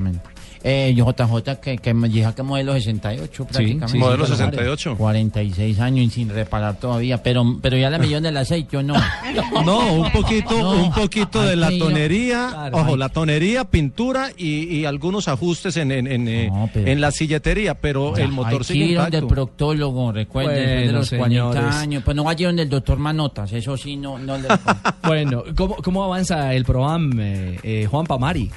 Eh, 0.64 0.94
yo 0.96 1.06
JJ, 1.06 1.60
que, 1.62 1.78
que 1.78 1.94
me 1.94 2.10
dijo 2.10 2.34
que 2.34 2.42
modelo 2.44 2.74
68 2.74 3.46
prácticamente. 3.46 3.88
sí, 3.90 3.98
modelo 3.98 4.26
Claro. 4.26 4.36
68. 4.38 4.96
46 4.98 5.80
años 5.80 6.06
y 6.08 6.10
sin 6.10 6.30
reparar 6.30 6.80
todavía, 6.80 7.22
pero, 7.22 7.44
pero 7.62 7.78
ya 7.78 7.90
le 7.90 8.00
millón 8.06 8.24
del 8.24 8.38
aceite, 8.38 8.78
¿o 8.78 8.84
no? 8.84 8.96
No, 9.66 9.94
un 9.94 10.12
poquito, 10.12 10.58
No. 10.58 10.72
un 10.86 10.94
poquito 10.94 11.42
de 11.42 11.56
la 11.56 11.70
tonería, 11.78 12.50
Claro. 12.52 12.78
ojo, 12.78 12.92
Ay. 12.94 12.98
la 12.98 13.10
tonería, 13.10 13.64
pintura 13.66 14.30
y, 14.38 14.64
y 14.80 14.86
algunos 14.86 15.28
ajustes 15.28 15.78
en, 15.78 15.92
en, 15.92 16.08
en, 16.08 16.28
eh, 16.28 16.50
No, 16.52 16.70
pero- 16.74 16.88
en 16.88 17.02
la 17.02 17.12
silletería, 17.12 17.76
pero 17.76 18.16
el 18.18 18.30
motor 18.32 18.62
Hay 18.62 18.64
sigue 18.64 18.86
que 18.86 18.92
ir 18.92 18.98
donde 18.98 19.18
el 19.18 19.24
intacto. 19.24 19.36
proctólogo, 19.36 20.12
recuerden, 20.12 20.88
de 20.88 20.92
los 20.94 21.08
señores. 21.08 21.56
40 21.62 21.80
años. 21.80 22.04
Pues 22.04 22.16
no 22.16 22.24
vaya 22.24 22.48
donde 22.48 22.64
el 22.64 22.70
doctor 22.70 22.98
Manotas, 22.98 23.52
eso 23.54 23.76
sí, 23.78 23.96
no, 23.98 24.18
no 24.18 24.38
le... 24.38 24.45
Bueno, 25.04 25.44
¿cómo, 25.56 25.76
cómo 25.78 26.04
avanza 26.04 26.54
el 26.54 26.66
programa, 26.66 27.14
eh, 27.20 27.60
eh, 27.64 27.88
Juan 27.90 28.06
Pamari? 28.06 28.52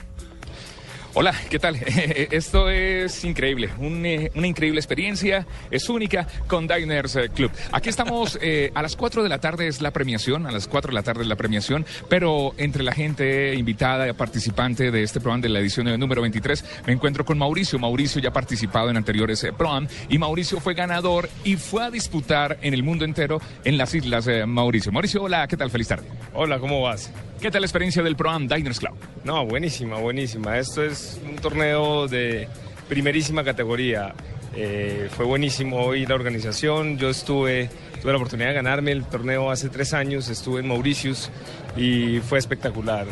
Hola, 1.20 1.35
¿qué 1.50 1.59
tal? 1.59 1.74
Esto 2.31 2.70
es 2.70 3.24
increíble, 3.24 3.70
un, 3.78 4.07
eh, 4.07 4.31
una 4.37 4.46
increíble 4.46 4.78
experiencia, 4.78 5.44
es 5.68 5.88
única 5.88 6.28
con 6.46 6.68
Diners 6.68 7.16
eh, 7.16 7.28
Club. 7.28 7.50
Aquí 7.72 7.88
estamos 7.88 8.38
eh, 8.40 8.70
a 8.72 8.83
las 8.83 8.94
4 8.94 9.24
de 9.24 9.28
la 9.28 9.40
tarde 9.40 9.66
es 9.66 9.81
la 9.81 9.90
premiación, 9.90 10.46
a 10.46 10.52
las 10.52 10.68
4 10.68 10.92
de 10.92 10.94
la 10.94 11.02
tarde 11.02 11.22
es 11.22 11.26
la 11.26 11.35
premiación, 11.35 11.85
pero 12.09 12.54
entre 12.57 12.85
la 12.85 12.92
gente 12.92 13.52
invitada, 13.57 14.12
participante 14.14 14.93
de 14.93 15.03
este 15.03 15.18
programa 15.18 15.43
de 15.43 15.49
la 15.49 15.59
edición 15.59 15.86
número 15.99 16.22
23, 16.22 16.64
me 16.86 16.93
encuentro 16.93 17.24
con 17.24 17.36
Mauricio. 17.36 17.80
Mauricio 17.80 18.22
ya 18.22 18.28
ha 18.28 18.32
participado 18.32 18.88
en 18.88 18.97
anteriores 18.97 19.43
eh, 19.43 19.53
Proam 19.53 19.88
y 20.09 20.18
Mauricio 20.18 20.61
fue 20.61 20.74
ganador 20.74 21.28
y 21.43 21.57
fue 21.57 21.82
a 21.82 21.90
disputar 21.90 22.59
en 22.62 22.74
el 22.74 22.84
mundo 22.84 23.05
entero 23.05 23.40
en 23.64 23.76
las 23.76 23.93
islas 23.93 24.28
eh, 24.28 24.47
Mauricio. 24.47 24.93
Mauricio, 24.93 25.24
hola, 25.24 25.49
¿qué 25.49 25.57
tal? 25.57 25.68
Feliz 25.68 25.88
tarde. 25.88 26.07
Hola, 26.32 26.61
¿cómo 26.61 26.80
vas? 26.80 27.11
¿Qué 27.41 27.53
tal 27.53 27.61
la 27.61 27.66
experiencia 27.66 28.03
del 28.03 28.16
Proam 28.16 28.49
Diners 28.49 28.80
Club? 28.80 28.95
No, 29.22 29.47
buenísima, 29.47 29.97
buenísima. 29.99 30.59
Esto 30.59 30.82
es 30.82 31.20
un 31.24 31.36
torneo 31.36 32.09
de 32.09 32.49
primerísima 32.89 33.45
categoría. 33.45 34.12
Eh, 34.57 35.09
fue 35.16 35.24
buenísimo 35.24 35.78
hoy 35.78 36.05
la 36.05 36.16
organización. 36.16 36.99
Yo 36.99 37.11
estuve, 37.11 37.70
tuve 38.03 38.11
la 38.11 38.18
oportunidad 38.18 38.49
de 38.49 38.55
ganarme 38.55 38.91
el 38.91 39.05
torneo 39.05 39.53
hace 39.53 39.68
tres 39.68 39.95
años. 39.95 40.28
Estuve 40.28 40.61
en 40.61 40.66
Mauritius 40.66 41.30
y 41.76 42.18
fue 42.18 42.41
espectacular. 42.41 43.07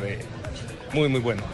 muy, 0.92 1.08
muy 1.08 1.20
bueno. 1.20 1.44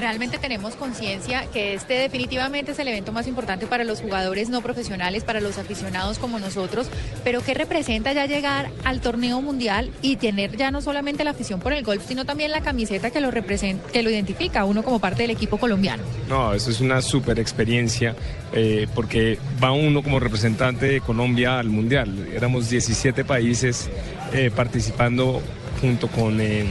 Realmente 0.00 0.38
tenemos 0.38 0.76
conciencia 0.76 1.44
que 1.52 1.74
este 1.74 1.92
definitivamente 1.92 2.72
es 2.72 2.78
el 2.78 2.88
evento 2.88 3.12
más 3.12 3.26
importante 3.26 3.66
para 3.66 3.84
los 3.84 4.00
jugadores 4.00 4.48
no 4.48 4.62
profesionales, 4.62 5.24
para 5.24 5.42
los 5.42 5.58
aficionados 5.58 6.18
como 6.18 6.38
nosotros, 6.38 6.88
pero 7.22 7.42
que 7.42 7.52
representa 7.52 8.14
ya 8.14 8.24
llegar 8.24 8.70
al 8.84 9.02
torneo 9.02 9.42
mundial 9.42 9.90
y 10.00 10.16
tener 10.16 10.56
ya 10.56 10.70
no 10.70 10.80
solamente 10.80 11.22
la 11.22 11.32
afición 11.32 11.60
por 11.60 11.74
el 11.74 11.84
golf, 11.84 12.02
sino 12.08 12.24
también 12.24 12.50
la 12.50 12.62
camiseta 12.62 13.10
que 13.10 13.20
lo 13.20 13.30
representa, 13.30 13.92
que 13.92 14.02
lo 14.02 14.08
identifica 14.08 14.64
uno 14.64 14.82
como 14.82 15.00
parte 15.00 15.20
del 15.24 15.32
equipo 15.32 15.58
colombiano. 15.58 16.02
No, 16.30 16.54
eso 16.54 16.70
es 16.70 16.80
una 16.80 17.02
súper 17.02 17.38
experiencia 17.38 18.16
eh, 18.54 18.86
porque 18.94 19.38
va 19.62 19.72
uno 19.72 20.02
como 20.02 20.18
representante 20.18 20.86
de 20.86 21.00
Colombia 21.02 21.58
al 21.58 21.68
Mundial. 21.68 22.26
Éramos 22.34 22.70
17 22.70 23.22
países 23.26 23.90
eh, 24.32 24.50
participando 24.50 25.42
junto 25.82 26.08
con 26.08 26.40
eh, 26.40 26.64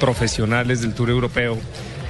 profesionales 0.00 0.80
del 0.80 0.92
Tour 0.94 1.10
Europeo. 1.10 1.56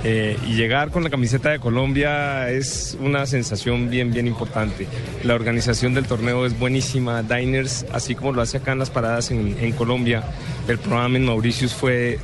Eh, 0.05 0.37
y 0.47 0.55
llegar 0.55 0.91
con 0.91 1.03
la 1.03 1.11
camiseta 1.11 1.51
de 1.51 1.59
Colombia 1.59 2.51
es 2.51 2.97
una 3.01 3.27
sensación 3.27 3.91
bien, 3.91 4.13
bien 4.13 4.27
importante. 4.27 4.87
La 5.25 5.35
organización 5.35 5.93
del 5.95 6.07
torneo 6.07 6.47
es 6.47 6.57
buenísima. 6.59 7.23
Diners, 7.23 7.85
así 7.93 8.15
como 8.15 8.33
lo 8.33 8.43
hace 8.43 8.59
acá 8.59 8.73
en 8.73 8.79
las 8.79 8.91
paradas 8.91 9.31
en, 9.31 9.73
Colombia, 9.73 10.23
el 10.69 10.79
programa 10.79 11.17
en 11.17 11.25
Mauritius 11.25 11.75
fue 11.75 12.19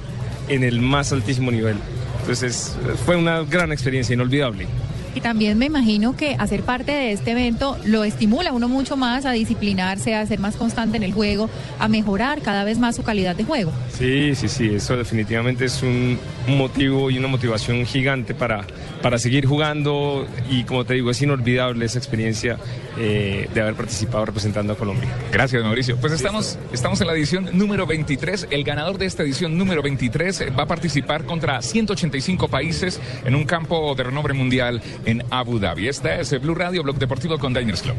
en 0.49 0.63
el 0.63 0.81
más 0.81 1.13
altísimo 1.13 1.51
nivel. 1.51 1.77
Entonces 2.21 2.77
fue 3.05 3.17
una 3.17 3.43
gran 3.43 3.73
experiencia, 3.73 4.15
inolvidable. 4.15 4.67
Y 5.15 5.21
también 5.21 5.59
me 5.59 5.67
imagino 5.67 6.17
que 6.17 6.37
hacer 6.39 6.63
parte 6.63 6.93
de 6.93 7.13
este 7.13 7.33
evento 7.33 7.79
lo 7.85 8.05
estimula 8.05 8.51
a 8.51 8.53
uno 8.53 8.69
mucho 8.69 8.97
más 8.97 9.25
a 9.27 9.33
disciplinarse, 9.33 10.15
a 10.15 10.27
ser 10.27 10.41
más 10.41 10.57
constante 10.57 10.97
en 10.97 11.03
el 11.05 11.13
juego, 11.13 11.49
a 11.79 11.89
mejorar 11.89 12.43
cada 12.43 12.65
vez 12.65 12.79
más 12.79 12.97
su 12.97 13.03
calidad 13.03 13.37
de 13.37 13.45
juego. 13.45 13.73
Sí, 13.97 14.35
sí, 14.35 14.49
sí, 14.49 14.75
eso 14.75 14.97
definitivamente 14.97 15.67
es 15.67 15.83
un 15.83 16.19
motivo 16.49 17.11
y 17.11 17.19
una 17.19 17.29
motivación 17.29 17.87
gigante 17.87 18.35
para, 18.35 18.67
para 19.03 19.19
seguir 19.19 19.47
jugando 19.47 20.27
y 20.51 20.65
como 20.65 20.85
te 20.85 20.95
digo, 20.95 21.11
es 21.11 21.23
inolvidable 21.23 21.85
esa 21.85 21.99
experiencia 21.99 22.59
eh, 22.99 23.49
de 23.53 23.61
haber 23.61 23.75
participado 23.75 24.25
representando 24.25 24.73
a 24.73 24.77
Colombia. 24.77 25.09
Gracias, 25.33 25.63
Mauricio. 25.63 25.97
Pues 25.97 26.13
estamos, 26.13 26.59
estamos 26.73 27.01
en 27.01 27.07
la 27.07 27.13
edición 27.15 27.51
número 27.53 27.87
23. 27.87 28.49
El 28.51 28.65
ganador 28.65 28.99
de 28.99 29.07
esta 29.07 29.23
edición 29.23 29.57
número 29.59 29.83
23 29.83 30.41
eh, 30.41 30.51
va 30.51 30.65
a 30.65 30.67
participar 30.67 31.25
contra 31.25 31.61
185 31.61 32.49
países 32.49 33.01
en 33.25 33.35
un 33.35 33.45
campo 33.45 33.95
de 33.95 34.05
renombre 34.05 34.35
mundial 34.35 34.81
en 35.05 35.25
Abu 35.31 35.59
Dhabi. 35.59 35.89
Esta 35.89 36.15
es 36.17 36.33
eh, 36.33 36.39
Blue 36.39 36.55
Radio, 36.55 36.83
Blog 36.83 36.97
Deportivo 36.97 37.39
con 37.39 37.55
Diners 37.55 37.83
Club. 37.83 37.97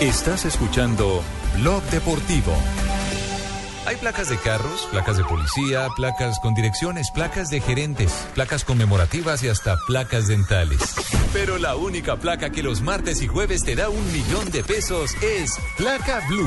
Estás 0.00 0.44
escuchando 0.44 1.22
Blog 1.58 1.82
Deportivo. 1.84 2.52
Hay 3.86 3.96
placas 3.96 4.30
de 4.30 4.38
carros, 4.38 4.88
placas 4.90 5.18
de 5.18 5.24
policía, 5.24 5.88
placas 5.94 6.40
con 6.40 6.54
direcciones, 6.54 7.10
placas 7.10 7.50
de 7.50 7.60
gerentes, 7.60 8.26
placas 8.34 8.64
conmemorativas 8.64 9.42
y 9.42 9.48
hasta 9.48 9.76
placas 9.86 10.26
dentales. 10.26 10.94
Pero 11.32 11.58
la 11.58 11.76
única 11.76 12.16
placa 12.16 12.50
que 12.50 12.62
los 12.62 12.80
martes 12.80 13.20
y 13.22 13.26
jueves 13.26 13.62
te 13.62 13.76
da 13.76 13.90
un 13.90 14.12
millón 14.12 14.50
de 14.50 14.64
pesos 14.64 15.14
es 15.22 15.58
Placa 15.76 16.20
Blue. 16.28 16.46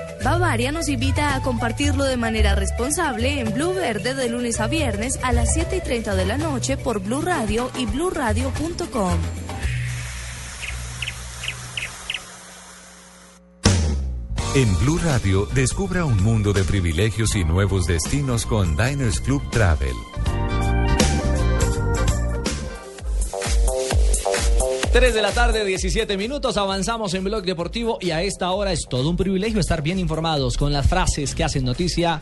Bavaria 0.23 0.71
nos 0.71 0.87
invita 0.87 1.35
a 1.35 1.41
compartirlo 1.41 2.03
de 2.03 2.17
manera 2.17 2.55
responsable 2.55 3.39
en 3.39 3.53
Blue 3.53 3.73
Verde 3.73 4.13
de 4.13 4.29
lunes 4.29 4.59
a 4.59 4.67
viernes 4.67 5.19
a 5.23 5.31
las 5.31 5.53
7 5.53 5.77
y 5.77 5.81
30 5.81 6.15
de 6.15 6.25
la 6.25 6.37
noche 6.37 6.77
por 6.77 6.99
Blue 6.99 7.21
Radio 7.21 7.71
y 7.77 7.85
bluradio.com. 7.85 9.17
En 14.53 14.77
Blue 14.79 14.99
Radio, 15.01 15.47
descubra 15.53 16.03
un 16.03 16.21
mundo 16.21 16.51
de 16.51 16.65
privilegios 16.65 17.35
y 17.35 17.45
nuevos 17.45 17.85
destinos 17.85 18.45
con 18.45 18.75
Diners 18.75 19.21
Club 19.21 19.41
Travel. 19.49 19.95
Tres 24.91 25.13
de 25.13 25.21
la 25.21 25.31
tarde, 25.31 25.63
17 25.63 26.17
minutos, 26.17 26.57
avanzamos 26.57 27.13
en 27.13 27.23
Blog 27.23 27.43
Deportivo 27.43 27.97
y 28.01 28.11
a 28.11 28.23
esta 28.23 28.51
hora 28.51 28.73
es 28.73 28.87
todo 28.89 29.09
un 29.09 29.15
privilegio 29.15 29.61
estar 29.61 29.81
bien 29.81 29.97
informados 29.99 30.57
con 30.57 30.73
las 30.73 30.85
frases 30.85 31.33
que 31.33 31.45
hacen 31.45 31.63
noticia 31.63 32.19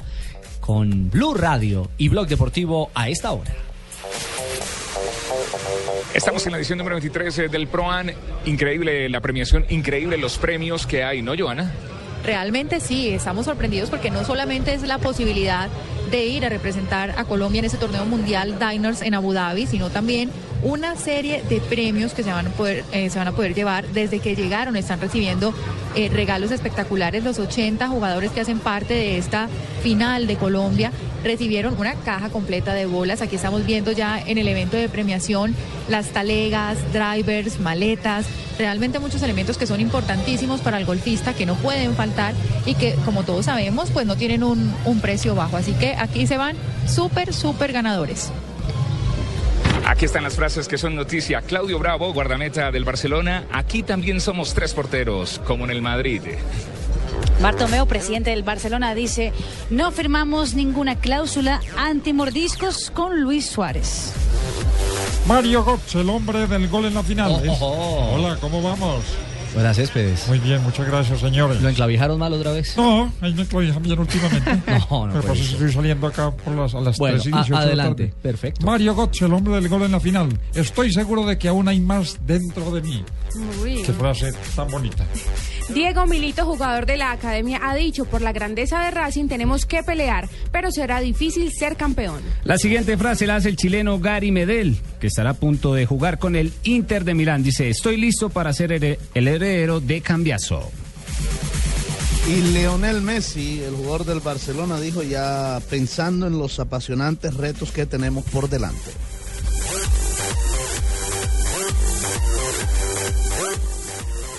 con 0.60 1.10
Blue 1.10 1.34
Radio 1.34 1.90
y 1.98 2.10
Blog 2.10 2.28
Deportivo 2.28 2.92
a 2.94 3.10
esta 3.10 3.32
hora. 3.32 3.52
Estamos 6.14 6.46
en 6.46 6.52
la 6.52 6.60
edición 6.60 6.78
número 6.78 6.98
23 6.98 7.40
eh, 7.40 7.48
del 7.48 7.68
ProAn. 7.68 8.12
Increíble 8.46 9.10
la 9.10 9.20
premiación, 9.20 9.66
increíble 9.70 10.18
los 10.18 10.38
premios 10.38 10.86
que 10.86 11.04
hay, 11.04 11.24
¿no, 11.24 11.34
Joana? 11.36 11.72
Realmente 12.24 12.80
sí, 12.82 13.10
estamos 13.10 13.46
sorprendidos 13.46 13.90
porque 13.90 14.12
no 14.12 14.24
solamente 14.24 14.76
es 14.76 14.84
la 14.84 15.00
posibilidad 15.00 15.70
de 16.12 16.26
ir 16.28 16.46
a 16.46 16.50
representar 16.50 17.16
a 17.18 17.26
Colombia 17.26 17.60
en 17.60 17.66
ese 17.66 17.78
torneo 17.78 18.06
mundial 18.06 18.58
Diners 18.60 19.02
en 19.02 19.16
Abu 19.16 19.34
Dhabi, 19.34 19.66
sino 19.66 19.90
también 19.90 20.30
una 20.62 20.95
serie 20.95 21.43
de 21.47 21.62
premios 21.62 22.14
que 22.14 22.24
se 22.24 22.32
van 22.32 22.47
a 22.47 22.49
poder, 22.49 22.84
eh, 22.91 23.10
se 23.10 23.18
van 23.18 23.28
a 23.28 23.32
poder 23.32 23.53
llevar 23.53 23.88
desde 23.88 24.20
que 24.20 24.36
llegaron. 24.36 24.76
Están 24.76 24.99
recibiendo 24.99 25.53
eh, 25.95 26.10
regalos 26.10 26.51
espectaculares. 26.51 27.24
Los 27.24 27.39
80 27.39 27.88
jugadores 27.88 28.32
que 28.32 28.41
hacen 28.41 28.60
parte 28.60 28.93
de 28.93 29.18
esta 29.18 29.47
final 29.82 30.28
de 30.28 30.36
Colombia 30.36 30.91
recibieron 31.24 31.78
una 31.78 31.95
caja 31.95 32.30
completa 32.30 32.74
de 32.74 32.86
bolas. 32.86 33.22
Aquí 33.22 33.36
estamos 33.36 33.66
viendo 33.66 33.91
ya 33.91 34.20
en 34.20 34.38
el 34.38 34.47
evento 34.47 34.78
de 34.78 34.89
premiación 34.89 35.55
las 35.89 36.07
talegas, 36.10 36.78
drivers, 36.93 37.60
maletas, 37.60 38.26
realmente 38.57 38.99
muchos 38.99 39.22
elementos 39.24 39.57
que 39.57 39.66
son 39.66 39.80
importantísimos 39.80 40.62
para 40.62 40.78
el 40.78 40.86
golfista, 40.86 41.34
que 41.34 41.45
no 41.45 41.55
pueden 41.55 41.95
faltar 41.95 42.34
y 42.66 42.76
que, 42.76 42.95
como 43.05 43.24
todos 43.24 43.45
sabemos, 43.45 43.89
pues 43.91 44.05
no 44.05 44.16
tienen 44.16 44.43
un, 44.43 44.74
un 44.86 44.99
precio 44.99 45.36
bajo. 45.36 45.57
Así 45.57 45.74
que 45.74 45.95
aquí 45.95 46.28
se 46.28 46.38
van 46.38 46.55
súper, 46.88 47.34
súper 47.34 47.72
ganadores. 47.72 48.32
Aquí 49.90 50.06
están 50.06 50.22
las 50.22 50.36
frases 50.36 50.68
que 50.68 50.78
son 50.78 50.96
noticia. 50.96 51.42
Claudio 51.42 51.80
Bravo, 51.80 52.14
guardameta 52.14 52.72
del 52.72 52.84
Barcelona. 52.86 53.46
Aquí 53.52 53.82
también 53.82 54.22
somos 54.22 54.54
tres 54.54 54.76
porteros, 54.76 55.42
como 55.46 55.66
en 55.66 55.72
el 55.72 55.82
Madrid. 55.82 56.22
Bartomeu, 57.42 57.88
presidente 57.88 58.30
del 58.30 58.44
Barcelona, 58.44 58.94
dice, 58.94 59.34
no 59.72 59.90
firmamos 59.90 60.54
ninguna 60.54 61.00
cláusula 61.00 61.60
antimordiscos 61.76 62.92
con 62.92 63.20
Luis 63.20 63.48
Suárez. 63.48 64.14
Mario 65.28 65.66
Götze, 65.66 66.02
el 66.02 66.10
hombre 66.12 66.46
del 66.46 66.70
gol 66.70 66.86
en 66.86 66.94
la 66.94 67.02
final. 67.02 67.32
Oh, 67.32 67.52
oh, 67.52 67.58
oh. 67.60 68.14
Hola, 68.14 68.38
¿cómo 68.40 68.62
vamos? 68.62 69.04
Buenas 69.54 69.76
Céspedes. 69.78 70.28
Muy 70.28 70.39
bien, 70.39 70.62
muchas 70.64 70.88
gracias, 70.88 71.20
señores. 71.20 71.62
¿Lo 71.62 71.70
enclavijaron 71.70 72.20
mal 72.20 72.32
otra 72.34 72.52
vez? 72.52 72.78
No, 72.78 73.12
ahí 73.22 73.34
me 73.34 73.41
enclavijan 73.41 73.82
bien 73.82 74.00
últimamente. 74.00 74.52
no, 74.89 75.08
no. 75.08 75.14
Pero 75.14 75.22
puede 75.22 75.22
pasa 75.22 75.34
es 75.34 75.39
que 75.39 75.45
ser. 75.45 75.54
estoy 75.56 75.72
saliendo 75.74 76.08
acá 76.08 76.32
por 76.32 76.56
las, 76.56 76.76
a 76.76 76.82
las 76.82 76.97
Bueno, 76.97 77.18
3 77.22 77.26
y 77.26 77.30
a- 77.30 77.36
18 77.38 77.50
de 77.50 77.60
la 77.60 77.62
adelante. 77.66 78.08
tarde. 78.08 78.22
Perfecto. 78.22 78.66
Mario 78.66 78.95
Götze, 78.95 79.26
el 79.26 79.34
hombre 79.34 79.56
del 79.56 79.68
gol 79.68 79.84
en 79.84 79.91
la 79.91 80.00
final. 80.00 80.39
Estoy 80.54 80.93
seguro 80.93 81.26
de 81.26 81.38
que 81.38 81.47
aún 81.47 81.68
hay 81.68 81.80
más 81.80 82.20
dentro 82.26 82.72
de 82.72 82.82
mí. 82.82 83.04
Uy. 83.64 83.82
Qué 83.86 83.93
frase 83.93 84.32
tan 84.56 84.68
bonita. 84.70 85.06
Diego 85.74 86.08
Milito, 86.08 86.45
jugador 86.45 86.88
de 86.88 86.97
la 86.97 87.12
academia, 87.12 87.60
ha 87.62 87.76
dicho, 87.76 88.06
por 88.06 88.22
la 88.24 88.32
grandeza 88.32 88.84
de 88.86 88.89
Racing 88.89 89.28
tenemos 89.28 89.68
que 89.68 89.84
pelear, 89.84 90.28
pero 90.52 90.72
será 90.72 91.00
difícil 91.00 91.52
ser 91.52 91.76
campeón. 91.76 92.22
La 92.43 92.58
siguiente 92.58 92.97
frase 92.97 93.28
la 93.28 93.36
hace 93.36 93.50
el 93.50 93.56
chileno 93.56 94.00
Gary 94.00 94.32
Medel, 94.32 94.80
que 95.00 95.06
estará 95.06 95.30
a 95.32 95.34
punto 95.36 95.76
de 95.76 95.86
jugar 95.86 96.18
con 96.18 96.36
el 96.36 96.52
Inter 96.64 97.04
de 97.04 97.14
Milán. 97.14 97.43
Dice, 97.43 97.70
estoy 97.70 97.97
listo 97.97 98.32
para 98.32 98.52
ser 98.52 98.72
here- 98.72 98.97
el 99.14 99.28
heredero 99.40 99.80
de 99.80 100.02
Cambiaso. 100.02 100.70
Y 102.28 102.42
Leonel 102.52 103.02
Messi, 103.02 103.62
el 103.62 103.74
jugador 103.74 104.06
del 104.06 104.20
Barcelona, 104.20 104.80
dijo 104.80 105.02
ya 105.02 105.62
pensando 105.70 106.28
en 106.28 106.38
los 106.38 106.60
apasionantes 106.60 107.34
retos 107.34 107.72
que 107.72 107.86
tenemos 107.86 108.26
por 108.26 108.50
delante. 108.50 108.92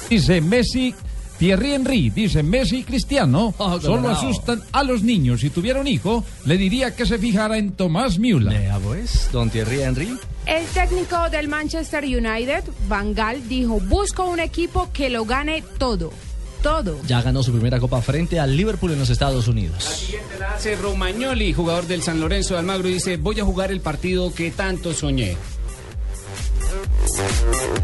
Dice 0.08 0.40
Messi, 0.40 0.94
Thierry 1.40 1.72
Henry, 1.72 2.10
dice 2.10 2.42
Messi 2.42 2.76
y 2.80 2.84
Cristiano, 2.84 3.54
Oh, 3.58 3.80
solo 3.80 4.02
bravo. 4.02 4.08
asustan 4.10 4.62
a 4.72 4.82
los 4.84 5.02
niños. 5.02 5.40
Si 5.40 5.48
tuviera 5.50 5.80
un 5.80 5.88
hijo, 5.88 6.22
le 6.44 6.56
diría 6.58 6.94
que 6.94 7.06
se 7.06 7.18
fijara 7.18 7.56
en 7.56 7.72
Tomás 7.72 8.18
Müller. 8.18 8.52
Vea 8.60 8.78
pues, 8.78 9.30
don 9.32 9.48
Thierry 9.50 9.80
Henry. 9.82 10.16
El 10.46 10.66
técnico 10.66 11.30
del 11.30 11.48
Manchester 11.48 12.04
United, 12.04 12.64
Van 12.88 13.14
Gaal, 13.14 13.48
dijo, 13.48 13.80
busco 13.80 14.28
un 14.28 14.38
equipo 14.40 14.90
que 14.92 15.08
lo 15.08 15.24
gane 15.24 15.62
todo, 15.78 16.12
todo. 16.62 17.00
Ya 17.06 17.22
ganó 17.22 17.42
su 17.42 17.52
primera 17.52 17.80
copa 17.80 18.02
frente 18.02 18.38
al 18.38 18.54
Liverpool 18.56 18.92
en 18.92 18.98
los 18.98 19.08
Estados 19.10 19.48
Unidos. 19.48 19.82
Siguiente 19.82 20.38
la 20.38 20.52
hace 20.54 20.76
Romagnoli, 20.76 21.52
jugador 21.54 21.86
del 21.86 22.02
San 22.02 22.20
Lorenzo 22.20 22.54
de 22.54 22.60
Almagro, 22.60 22.88
y 22.88 22.94
dice, 22.94 23.16
voy 23.16 23.40
a 23.40 23.44
jugar 23.44 23.70
el 23.72 23.80
partido 23.80 24.34
que 24.34 24.50
tanto 24.50 24.92
soñé. 24.92 25.36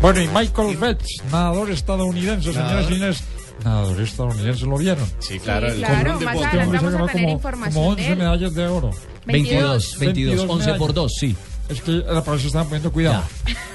Bueno, 0.03 0.21
y 0.21 0.29
Michael 0.29 0.77
Phelps, 0.77 1.23
nadador 1.33 1.71
estadounidense, 1.71 2.53
señores 2.53 2.87
y 2.91 2.93
señores. 2.95 3.23
Nadador 3.65 4.01
estadounidense, 4.01 4.67
¿lo 4.67 4.77
vieron? 4.79 5.07
Sí, 5.19 5.39
claro, 5.41 5.71
Sí, 5.73 5.79
claro, 5.79 6.21
más 6.21 6.37
adelante 6.37 6.77
vamos 6.77 7.01
a 7.09 7.13
tener 7.13 7.25
como, 7.25 7.33
información 7.33 7.75
como 7.75 7.95
de 7.97 8.03
11 8.03 8.13
él. 8.13 8.19
medallas 8.19 8.55
de 8.55 8.67
oro. 8.67 8.91
22, 9.27 9.99
22, 9.99 10.47
11 10.49 10.75
por 10.75 10.95
2, 10.95 11.13
sí. 11.19 11.37
Es 11.69 11.81
que 11.81 11.91
la 11.91 12.23
para 12.23 12.37
eso 12.37 12.47
estaban 12.47 12.69
poniendo 12.69 12.93
cuidado. 12.93 13.23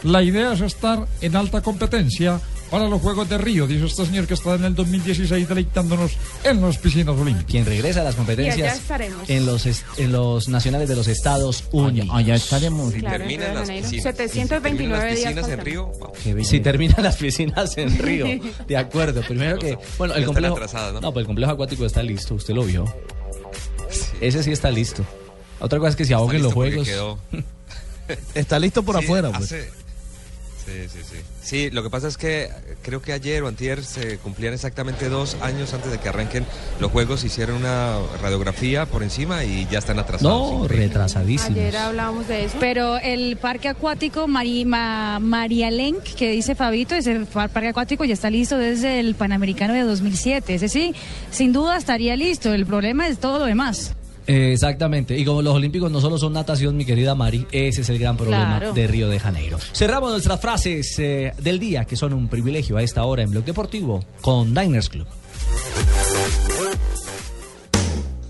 La 0.04 0.24
idea 0.24 0.54
es 0.54 0.62
estar 0.62 1.06
en 1.22 1.36
alta 1.36 1.62
competencia 1.62 2.40
para 2.72 2.88
los 2.88 3.02
Juegos 3.02 3.28
de 3.28 3.38
Río, 3.38 3.68
dice 3.68 3.86
este 3.86 4.06
señor 4.06 4.28
que 4.28 4.34
está 4.34 4.56
en 4.56 4.64
el 4.64 4.74
2016 4.74 5.50
deleitándonos 5.50 6.14
en 6.46 6.62
las 6.62 6.78
piscinas 6.78 7.18
olímpicas. 7.20 7.52
Quien 7.52 7.66
regresa 7.66 8.00
a 8.00 8.06
las 8.06 8.14
allá 8.14 8.18
competencias 8.18 8.78
estaremos. 8.78 9.30
en 9.30 9.46
los, 9.46 9.66
en 9.98 10.12
los 10.14 10.48
nacionales 10.48 10.88
de 10.88 10.96
los 10.96 11.08
Estados 11.10 11.66
Unidos. 11.74 12.08
Allá 12.14 12.36
estaremos. 12.36 12.94
Claro, 12.94 13.18
terminan 13.18 13.56
las 13.56 13.70
piscinas. 13.70 14.04
729 14.04 15.04
las 15.04 15.04
días 15.04 15.34
piscinas 15.34 15.38
en 15.38 15.50
faltan. 15.50 15.66
Río, 15.66 15.86
wow. 15.88 16.44
Si 16.46 16.60
terminan 16.62 17.04
las 17.04 17.18
piscinas 17.18 17.78
en 17.78 18.00
Río. 18.00 18.26
De 18.68 18.78
acuerdo. 18.78 19.22
Primero 19.22 19.60
que. 19.60 19.78
Bueno, 19.98 20.14
el 20.14 20.22
Ya 20.22 20.28
están 20.28 20.50
complejo. 20.52 20.60
¿no? 20.94 21.02
¿no? 21.02 21.12
pues 21.12 21.24
el 21.24 21.28
complejo 21.28 21.52
acuático 21.52 21.86
está 21.86 22.02
listo. 22.02 22.36
Usted 22.36 22.54
lo 22.54 22.64
vio. 22.64 22.86
Ese 24.22 24.44
sí 24.44 24.52
está 24.52 24.72
listo. 24.72 25.04
Otra 25.60 25.78
cosa 25.78 25.90
es 25.90 25.96
que 25.98 26.06
se 26.06 26.14
ahoguen 26.14 26.42
los 26.42 26.54
juegos. 26.54 26.88
Está 28.36 28.60
listo 28.60 28.84
por 28.84 28.98
Sí, 29.00 29.04
afuera, 29.06 29.30
pues. 29.32 29.44
hace- 29.44 29.82
Sí, 30.64 30.74
sí, 30.94 31.00
sí. 31.10 31.18
Sí, 31.42 31.70
lo 31.72 31.82
que 31.82 31.90
pasa 31.90 32.08
es 32.08 32.18
que 32.18 32.48
creo 32.84 33.02
que 33.02 33.14
ayer 33.14 33.42
o 33.42 33.48
antier 33.48 33.84
se 33.84 34.20
cumplían 34.20 34.54
exactamente 34.54 35.10
dos 35.10 35.36
años 35.42 35.74
antes 35.74 35.92
de 35.92 35.98
que 35.98 36.08
arranquen 36.08 36.46
los 36.80 36.92
juegos. 36.92 37.24
Hicieron 37.24 37.56
una 37.58 37.98
radiografía 38.22 38.86
por 38.86 39.02
encima 39.02 39.44
y 39.44 39.68
ya 39.72 39.80
están 39.80 39.98
atrasados. 39.98 40.62
No, 40.62 40.68
retrasadísimos. 40.68 41.58
Ayer 41.58 41.76
hablábamos 41.76 42.28
de 42.28 42.46
eso. 42.46 42.58
Pero 42.60 43.00
el 43.00 43.38
parque 43.38 43.70
acuático 43.70 44.28
Mari, 44.28 44.64
Ma- 44.66 45.18
Marialenc, 45.20 46.04
que 46.04 46.30
dice 46.32 46.54
Fabito, 46.54 46.94
ese 46.94 47.22
par- 47.22 47.50
parque 47.50 47.70
acuático 47.70 48.06
ya 48.06 48.14
está 48.14 48.30
listo 48.30 48.56
desde 48.60 49.00
el 49.00 49.16
Panamericano 49.16 49.74
de 49.74 49.82
2007. 49.82 50.54
Ese 50.54 50.70
sí, 50.70 50.94
sin 51.32 51.54
duda 51.54 51.76
estaría 51.76 52.16
listo. 52.16 52.54
El 52.54 52.68
problema 52.68 53.08
es 53.08 53.18
todo 53.18 53.40
lo 53.40 53.46
demás. 53.46 53.94
Eh, 54.34 54.54
Exactamente. 54.54 55.18
Y 55.18 55.26
como 55.26 55.42
los 55.42 55.56
olímpicos 55.56 55.92
no 55.92 56.00
solo 56.02 56.18
son 56.18 56.34
natación, 56.34 56.76
mi 56.78 56.86
querida 56.86 57.16
Mari, 57.16 57.46
ese 57.52 57.82
es 57.82 57.90
el 57.90 58.00
gran 58.00 58.18
problema 58.18 58.58
Claro. 58.60 58.74
de 58.74 58.88
Río 58.88 59.10
de 59.10 59.20
Janeiro. 59.20 59.58
Cerramos 59.74 60.12
nuestras 60.12 60.40
frases 60.40 60.98
eh, 61.00 61.32
del 61.42 61.60
día, 61.60 61.86
que 61.86 61.96
son 61.96 62.14
un 62.14 62.28
privilegio 62.28 62.78
a 62.78 62.84
esta 62.84 63.04
hora 63.04 63.24
en 63.24 63.32
Blog 63.32 63.44
Deportivo, 63.46 64.04
con 64.22 64.54
Diners 64.54 64.90
Club. 64.90 65.08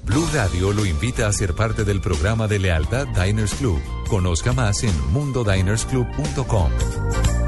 Blue 0.06 0.28
Radio 0.34 0.74
lo 0.74 0.86
invita 0.86 1.28
a 1.28 1.34
ser 1.34 1.54
parte 1.54 1.84
del 1.86 2.02
programa 2.02 2.48
de 2.48 2.60
lealtad 2.60 3.08
Diners 3.08 3.54
Club. 3.56 3.80
Conozca 4.10 4.52
más 4.54 4.84
en 4.84 4.94
mundodinersclub.com. 5.14 7.41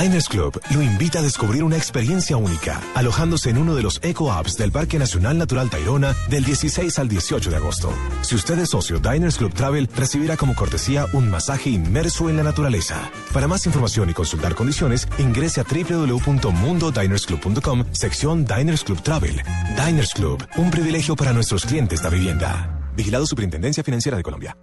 Diners 0.00 0.28
Club 0.28 0.60
lo 0.70 0.80
invita 0.80 1.18
a 1.18 1.22
descubrir 1.22 1.62
una 1.62 1.76
experiencia 1.76 2.38
única, 2.38 2.80
alojándose 2.94 3.50
en 3.50 3.58
uno 3.58 3.74
de 3.74 3.82
los 3.82 4.00
Eco 4.02 4.32
Apps 4.32 4.56
del 4.56 4.72
Parque 4.72 4.98
Nacional 4.98 5.36
Natural 5.36 5.68
Tayrona 5.68 6.16
del 6.30 6.44
16 6.44 6.98
al 6.98 7.08
18 7.08 7.50
de 7.50 7.56
agosto. 7.56 7.92
Si 8.22 8.34
usted 8.34 8.58
es 8.58 8.70
socio 8.70 9.00
Diners 9.00 9.36
Club 9.36 9.52
Travel, 9.52 9.90
recibirá 9.94 10.38
como 10.38 10.54
cortesía 10.54 11.04
un 11.12 11.28
masaje 11.28 11.68
inmerso 11.68 12.30
en 12.30 12.38
la 12.38 12.42
naturaleza. 12.42 13.10
Para 13.34 13.48
más 13.48 13.66
información 13.66 14.08
y 14.08 14.14
consultar 14.14 14.54
condiciones, 14.54 15.06
ingrese 15.18 15.60
a 15.60 15.64
www.mundodinersclub.com, 15.64 17.84
sección 17.92 18.46
Diners 18.46 18.84
Club 18.84 19.02
Travel. 19.02 19.42
Diners 19.84 20.14
Club, 20.14 20.42
un 20.56 20.70
privilegio 20.70 21.16
para 21.16 21.34
nuestros 21.34 21.66
clientes 21.66 22.02
de 22.02 22.08
vivienda. 22.08 22.80
Vigilado 22.96 23.26
Superintendencia 23.26 23.84
Financiera 23.84 24.16
de 24.16 24.22
Colombia. 24.22 24.56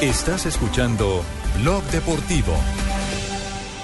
Estás 0.00 0.46
escuchando 0.46 1.22
Blog 1.62 1.84
Deportivo. 1.84 2.56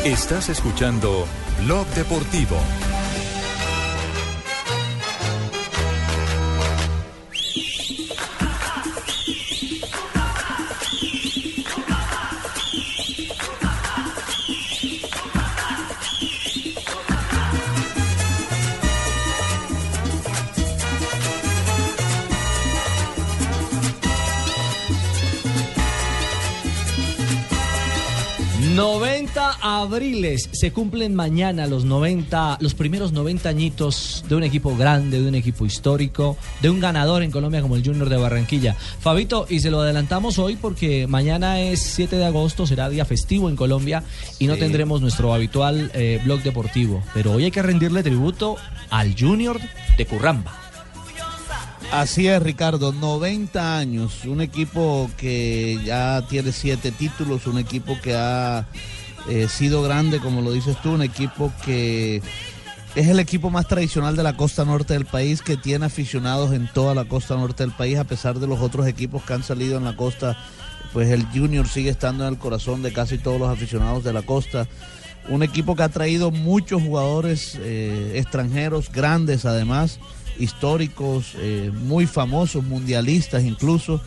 Estás 0.04 0.50
escuchando 0.50 1.26
Blog 1.64 1.88
Deportivo. 1.96 2.58
...90 28.74 29.58
abriles... 29.62 30.50
...se 30.52 30.72
cumplen 30.72 31.14
mañana 31.14 31.68
los 31.68 31.86
90... 31.86 32.58
...los 32.60 32.74
primeros 32.74 33.12
90 33.12 33.48
añitos... 33.48 34.26
...de 34.28 34.36
un 34.36 34.44
equipo 34.44 34.76
grande, 34.76 35.22
de 35.22 35.28
un 35.28 35.36
equipo 35.36 35.68
histórico... 35.68 36.38
...de 36.60 36.72
un 36.72 36.80
ganador 36.80 37.22
en 37.22 37.30
Colombia 37.30 37.62
como 37.62 37.76
el 37.76 37.86
Junior 37.86 38.10
de 38.10 38.18
Barranquilla... 38.18 38.76
Fabito, 39.00 39.46
y 39.48 39.60
se 39.60 39.70
lo 39.70 39.82
adelantamos 39.82 40.40
hoy... 40.40 40.56
...porque 40.56 41.06
mañana 41.06 41.62
es 41.62 41.82
7 41.82 42.16
de 42.16 42.26
agosto... 42.26 42.66
...será 42.66 42.90
día 42.90 43.06
festivo 43.06 43.48
en 43.48 43.56
Colombia... 43.56 44.02
...y 44.40 44.48
no 44.48 44.56
Sí. 44.56 44.62
tendremos 44.62 45.02
nuestro 45.02 45.36
habitual 45.36 45.92
eh, 45.94 46.20
blog 46.24 46.42
deportivo... 46.42 47.04
...pero 47.14 47.34
hoy 47.34 47.44
hay 47.44 47.52
que 47.52 47.62
rendirle 47.62 48.02
tributo... 48.02 48.56
...al 48.90 49.16
Junior 49.16 49.60
de 49.98 50.06
Curramba... 50.08 50.63
Así 51.92 52.28
es, 52.28 52.42
Ricardo, 52.42 52.92
90 52.92 53.78
años, 53.78 54.26
un 54.26 54.42
equipo 54.42 55.10
que 55.18 55.80
ya 55.86 56.26
tiene 56.28 56.52
siete 56.52 56.92
títulos, 56.92 57.46
un 57.46 57.60
equipo 57.60 57.98
que 58.02 58.16
ha 58.16 58.66
eh, 59.30 59.48
sido 59.48 59.84
grande, 59.84 60.20
como 60.20 60.42
lo 60.42 60.52
dices 60.52 60.76
tú, 60.82 60.92
un 60.92 61.04
equipo 61.04 61.52
que 61.64 62.22
es 62.96 63.08
el 63.08 63.20
equipo 63.20 63.50
más 63.50 63.68
tradicional 63.68 64.16
de 64.16 64.24
la 64.24 64.36
costa 64.36 64.66
norte 64.66 64.94
del 64.94 65.06
país, 65.06 65.42
que 65.42 65.58
tiene 65.58 65.86
aficionados 65.86 66.54
en 66.54 66.68
toda 66.72 66.94
la 66.94 67.06
costa 67.06 67.36
norte 67.36 67.64
del 67.64 67.74
país, 67.74 67.98
a 67.98 68.04
pesar 68.04 68.40
de 68.40 68.48
los 68.48 68.60
otros 68.60 68.88
equipos 68.88 69.24
que 69.24 69.34
han 69.34 69.44
salido 69.44 69.78
en 69.78 69.84
la 69.84 69.96
costa, 69.96 70.38
pues 70.94 71.10
el 71.10 71.26
Junior 71.28 71.68
sigue 71.68 71.90
estando 71.90 72.28
en 72.28 72.34
el 72.34 72.40
corazón 72.40 72.82
de 72.82 72.92
casi 72.92 73.18
todos 73.18 73.40
los 73.40 73.50
aficionados 73.50 74.04
de 74.04 74.14
la 74.14 74.22
costa. 74.22 74.68
Un 75.30 75.42
equipo 75.42 75.76
que 75.76 75.84
ha 75.84 75.90
traído 75.90 76.32
muchos 76.32 76.84
jugadores 76.84 77.58
eh, 77.62 78.14
extranjeros, 78.16 78.92
grandes 78.92 79.46
además 79.46 80.00
históricos, 80.40 81.34
eh, 81.38 81.72
muy 81.74 82.08
famosos, 82.08 82.64
mundialistas 82.64 83.44
incluso. 83.44 84.02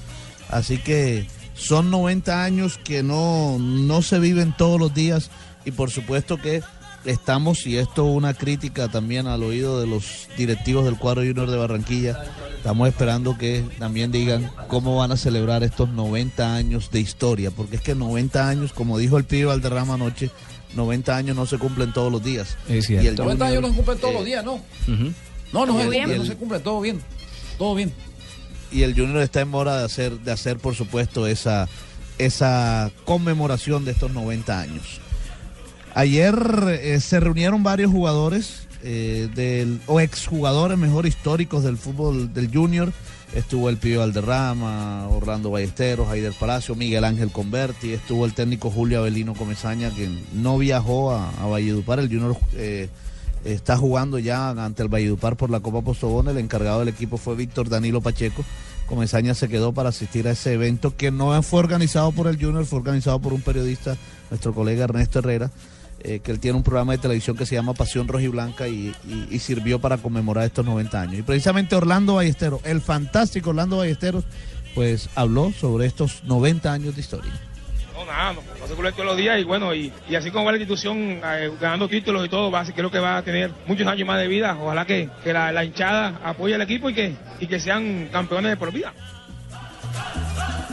Así 0.48 0.78
que 0.78 1.26
son 1.54 1.90
90 1.90 2.44
años 2.44 2.78
que 2.82 3.02
no, 3.02 3.58
no 3.58 4.02
se 4.02 4.18
viven 4.18 4.54
todos 4.56 4.78
los 4.78 4.94
días 4.94 5.30
y 5.64 5.72
por 5.72 5.90
supuesto 5.90 6.36
que 6.36 6.62
estamos, 7.04 7.66
y 7.66 7.78
esto 7.78 8.04
una 8.04 8.34
crítica 8.34 8.88
también 8.88 9.26
al 9.26 9.42
oído 9.42 9.80
de 9.80 9.86
los 9.86 10.28
directivos 10.36 10.84
del 10.84 10.98
cuadro 10.98 11.22
junior 11.22 11.50
de 11.50 11.56
Barranquilla, 11.56 12.24
estamos 12.56 12.88
esperando 12.88 13.38
que 13.38 13.64
también 13.78 14.10
digan 14.12 14.50
cómo 14.68 14.96
van 14.96 15.12
a 15.12 15.16
celebrar 15.16 15.62
estos 15.62 15.88
90 15.88 16.54
años 16.54 16.90
de 16.90 17.00
historia, 17.00 17.50
porque 17.50 17.76
es 17.76 17.82
que 17.82 17.94
90 17.94 18.48
años, 18.48 18.72
como 18.72 18.98
dijo 18.98 19.18
el 19.18 19.24
pibe 19.24 19.46
Valderrama 19.46 19.94
anoche, 19.94 20.30
90 20.74 21.16
años 21.16 21.36
no 21.36 21.46
se 21.46 21.58
cumplen 21.58 21.92
todos 21.92 22.12
los 22.12 22.22
días. 22.22 22.56
Es 22.68 22.90
Y 22.90 22.96
el 22.96 23.16
90 23.16 23.46
años 23.46 23.62
no 23.62 23.68
se 23.68 23.74
cumplen 23.74 23.98
todos 23.98 24.12
eh, 24.12 24.16
los 24.16 24.24
días, 24.24 24.44
¿no? 24.44 24.60
No, 25.52 25.64
no, 25.66 25.74
Muy 25.74 25.84
se 25.84 25.90
bien. 25.90 26.02
cumple, 26.04 26.18
no 26.18 26.24
se 26.24 26.36
cumple, 26.36 26.58
todo 26.60 26.80
bien. 26.80 27.00
Todo 27.58 27.74
bien. 27.74 27.92
y 28.70 28.82
el 28.82 28.94
Junior 28.94 29.18
está 29.22 29.40
en 29.40 29.54
hora 29.54 29.78
de 29.78 29.84
hacer, 29.84 30.18
de 30.20 30.32
hacer 30.32 30.58
por 30.58 30.74
supuesto, 30.74 31.26
esa, 31.26 31.68
esa 32.18 32.90
conmemoración 33.04 33.84
de 33.84 33.92
estos 33.92 34.10
90 34.12 34.60
años. 34.60 35.00
Ayer 35.94 36.34
eh, 36.82 37.00
se 37.00 37.20
reunieron 37.20 37.62
varios 37.62 37.90
jugadores 37.90 38.66
eh, 38.82 39.28
del, 39.34 39.80
o 39.86 40.00
exjugadores 40.00 40.76
mejor 40.76 41.06
históricos 41.06 41.64
del 41.64 41.78
fútbol 41.78 42.34
del 42.34 42.52
Junior. 42.52 42.92
Estuvo 43.34 43.68
el 43.70 43.76
Pío 43.78 44.02
Alderrama, 44.02 45.08
Orlando 45.08 45.50
Ballesteros, 45.50 46.08
Aider 46.08 46.32
Palacio, 46.34 46.74
Miguel 46.74 47.04
Ángel 47.04 47.30
Converti, 47.30 47.92
estuvo 47.92 48.24
el 48.26 48.34
técnico 48.34 48.70
Julio 48.70 49.00
Avelino 49.00 49.34
Comesaña, 49.34 49.90
que 49.90 50.08
no 50.34 50.58
viajó 50.58 51.12
a, 51.12 51.30
a 51.30 51.46
Valledupar. 51.46 51.98
El 51.98 52.08
Junior 52.08 52.36
eh, 52.54 52.88
está 53.44 53.76
jugando 53.76 54.18
ya 54.18 54.50
ante 54.50 54.82
el 54.82 54.88
Valledupar 54.88 55.36
por 55.36 55.50
la 55.50 55.60
Copa 55.60 55.82
Postobón. 55.82 56.28
El 56.28 56.38
encargado 56.38 56.80
del 56.80 56.88
equipo 56.88 57.16
fue 57.16 57.36
Víctor 57.36 57.68
Danilo 57.68 58.00
Pacheco. 58.00 58.44
Comesaña 58.86 59.34
se 59.34 59.48
quedó 59.48 59.72
para 59.72 59.88
asistir 59.88 60.28
a 60.28 60.32
ese 60.32 60.52
evento 60.52 60.96
que 60.96 61.10
no 61.10 61.42
fue 61.42 61.60
organizado 61.60 62.12
por 62.12 62.28
el 62.28 62.40
Junior, 62.40 62.64
fue 62.64 62.78
organizado 62.78 63.18
por 63.20 63.32
un 63.32 63.40
periodista, 63.40 63.96
nuestro 64.30 64.54
colega 64.54 64.84
Ernesto 64.84 65.18
Herrera, 65.18 65.50
eh, 66.00 66.20
que 66.20 66.30
él 66.30 66.38
tiene 66.38 66.56
un 66.56 66.62
programa 66.62 66.92
de 66.92 66.98
televisión 66.98 67.36
que 67.36 67.46
se 67.46 67.56
llama 67.56 67.74
Pasión 67.74 68.06
Rojiblanca 68.06 68.68
y, 68.68 68.94
y, 69.08 69.26
y 69.30 69.38
sirvió 69.40 69.80
para 69.80 69.98
conmemorar 69.98 70.44
estos 70.44 70.64
90 70.64 71.00
años. 71.00 71.18
Y 71.18 71.22
precisamente 71.22 71.74
Orlando 71.74 72.14
Ballesteros, 72.14 72.60
el 72.64 72.80
fantástico 72.80 73.50
Orlando 73.50 73.78
Ballesteros, 73.78 74.24
pues 74.76 75.08
habló 75.14 75.52
sobre 75.52 75.86
estos 75.86 76.22
90 76.24 76.72
años 76.72 76.94
de 76.94 77.00
historia. 77.00 77.32
Nada, 78.06 78.32
no, 78.32 78.66
se 78.66 78.74
cumple 78.74 78.92
todos 78.92 79.06
los 79.06 79.16
días 79.16 79.40
y 79.40 79.44
bueno, 79.44 79.74
y, 79.74 79.92
y 80.08 80.14
así 80.14 80.30
como 80.30 80.44
va 80.44 80.52
la 80.52 80.58
institución 80.58 81.20
eh, 81.24 81.50
ganando 81.60 81.88
títulos 81.88 82.24
y 82.24 82.28
todo, 82.28 82.50
va, 82.50 82.64
creo 82.64 82.90
que 82.90 82.98
va 82.98 83.18
a 83.18 83.22
tener 83.22 83.50
muchos 83.66 83.86
años 83.86 84.06
más 84.06 84.18
de 84.18 84.28
vida. 84.28 84.56
Ojalá 84.60 84.84
que, 84.84 85.08
que 85.24 85.32
la, 85.32 85.64
hinchada 85.64 86.20
apoye 86.24 86.54
al 86.54 86.62
equipo 86.62 86.90
y 86.90 86.94
que, 86.94 87.14
y 87.40 87.46
que 87.46 87.60
sean 87.60 88.08
campeones 88.12 88.52
de 88.52 88.56
por 88.56 88.72
vida. 88.72 88.92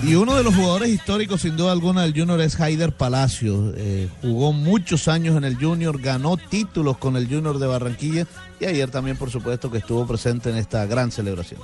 Y 0.04 0.16
uno 0.16 0.36
de 0.36 0.44
los 0.44 0.54
jugadores 0.54 0.90
históricos, 0.90 1.42
sin 1.42 1.56
duda 1.56 1.72
alguna, 1.72 2.02
del 2.02 2.14
Junior 2.14 2.42
es 2.42 2.60
Haider 2.60 2.92
Palacio. 2.92 3.74
Eh, 3.78 4.10
jugó 4.22 4.52
muchos 4.52 5.08
años 5.08 5.38
en 5.38 5.46
el 5.46 5.56
Junior, 5.56 6.00
ganó 6.02 6.36
títulos 6.36 6.98
con 6.98 7.16
el 7.16 7.28
Junior 7.28 7.58
de 7.58 7.68
Barranquilla 7.68 8.28
y 8.60 8.66
ayer 8.66 8.92
también, 8.92 9.16
por 9.16 9.32
supuesto, 9.32 9.72
que 9.72 9.78
estuvo 9.78 10.06
presente 10.06 10.50
en 10.50 10.58
esta 10.58 10.86
gran 10.86 11.10
celebración. 11.10 11.62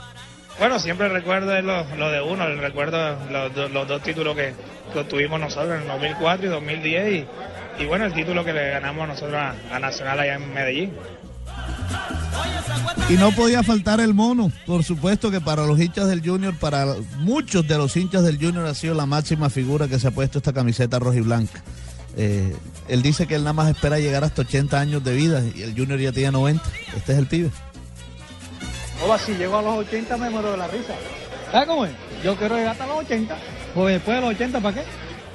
Bueno, 0.60 0.78
siempre 0.78 1.07
recuerdo 1.07 1.55
es 1.55 1.64
lo, 1.64 2.12
de 2.12 2.22
uno, 2.22 2.45
recuerdo 2.55 3.18
los, 3.32 3.72
los 3.72 3.88
dos 3.88 4.03
títulos 4.03 4.36
que, 4.36 4.53
que 4.91 4.99
obtuvimos 4.99 5.39
nosotros 5.39 5.76
en 5.76 5.84
el 5.84 5.88
2004 5.88 6.45
y 6.45 6.49
2010 6.49 7.14
y, 7.14 7.84
y 7.84 7.86
bueno, 7.86 8.05
el 8.05 8.14
título 8.14 8.43
que 8.43 8.51
le 8.51 8.70
ganamos 8.72 9.07
nosotros 9.07 9.36
a, 9.36 9.55
a 9.74 9.80
Nacional 9.80 10.20
allá 10.20 10.36
en 10.36 10.53
Medellín. 10.53 10.91
Y 13.10 13.14
no 13.14 13.32
podía 13.32 13.64
faltar 13.64 14.01
el 14.01 14.14
mono, 14.14 14.51
por 14.66 14.84
supuesto 14.84 15.32
que 15.32 15.41
para 15.41 15.66
los 15.66 15.80
hinchas 15.80 16.07
del 16.07 16.22
Junior, 16.22 16.53
para 16.53 16.86
muchos 17.18 17.68
de 17.68 17.78
los 17.78 17.95
hinchas 17.95 18.24
del 18.24 18.38
Junior 18.38 18.66
ha 18.66 18.76
sido 18.76 18.93
la 18.93 19.05
máxima 19.05 19.49
figura 19.49 19.88
que 19.88 19.97
se 19.97 20.10
ha 20.10 20.12
puesto 20.12 20.39
esta 20.39 20.53
camiseta 20.53 20.99
roja 20.99 21.18
y 21.18 21.22
blanca. 21.22 21.64
Eh, 22.18 22.53
él 22.89 23.01
dice 23.01 23.28
que 23.28 23.36
él 23.36 23.43
nada 23.43 23.53
más 23.53 23.70
espera 23.70 23.97
llegar 23.97 24.24
hasta 24.24 24.41
80 24.41 24.80
años 24.80 25.03
de 25.03 25.14
vida 25.16 25.41
y 25.55 25.62
el 25.62 25.74
Junior 25.74 25.99
ya 25.99 26.12
tiene 26.12 26.34
90. 26.34 26.64
Este 26.97 27.14
es 27.14 27.18
el 27.18 27.28
pibe. 27.28 27.49
Oba, 29.04 29.18
si 29.18 29.34
llego 29.34 29.58
a 29.58 29.62
los 29.62 29.78
80 29.88 30.18
me 30.18 30.30
muero 30.30 30.52
de 30.52 30.58
la 30.58 30.68
risa. 30.68 30.93
¿Sabes 31.52 31.68
cómo 31.68 31.86
es? 31.86 31.91
Yo 32.24 32.36
quiero 32.36 32.56
llegar 32.56 32.74
hasta 32.74 32.86
los 32.86 32.97
80. 32.97 33.38
Pues 33.74 33.93
después 33.95 34.18
de 34.18 34.22
los 34.22 34.30
80, 34.32 34.60
¿para 34.60 34.76
qué? 34.76 34.84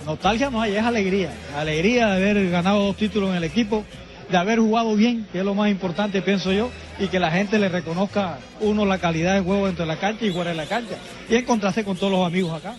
Nostalgia 0.05 0.51
no 0.51 0.61
hay, 0.61 0.77
es 0.77 0.85
alegría. 0.85 1.33
Alegría 1.57 2.09
de 2.09 2.17
haber 2.17 2.51
ganado 2.51 2.85
dos 2.85 2.97
títulos 2.97 3.31
en 3.31 3.37
el 3.37 3.45
equipo, 3.45 3.85
de 4.31 4.37
haber 4.37 4.59
jugado 4.59 4.95
bien, 4.97 5.27
que 5.33 5.39
es 5.39 5.45
lo 5.45 5.55
más 5.55 5.71
importante, 5.71 6.21
pienso 6.21 6.53
yo, 6.53 6.71
y 6.99 7.09
que 7.09 7.19
la 7.19 7.31
gente 7.31 7.59
le 7.59 7.69
reconozca, 7.71 8.39
uno, 8.61 8.85
la 8.85 8.99
calidad 8.99 9.35
de 9.35 9.41
juego 9.41 9.67
dentro 9.67 9.87
de 9.87 9.93
la 9.95 9.99
cancha 9.99 10.27
y 10.27 10.31
fuera 10.31 10.51
de 10.51 10.57
la 10.57 10.67
cancha. 10.67 10.97
Y 11.29 11.37
encontrarse 11.37 11.85
con 11.85 11.97
todos 11.97 12.13
los 12.13 12.27
amigos 12.27 12.53
acá. 12.53 12.77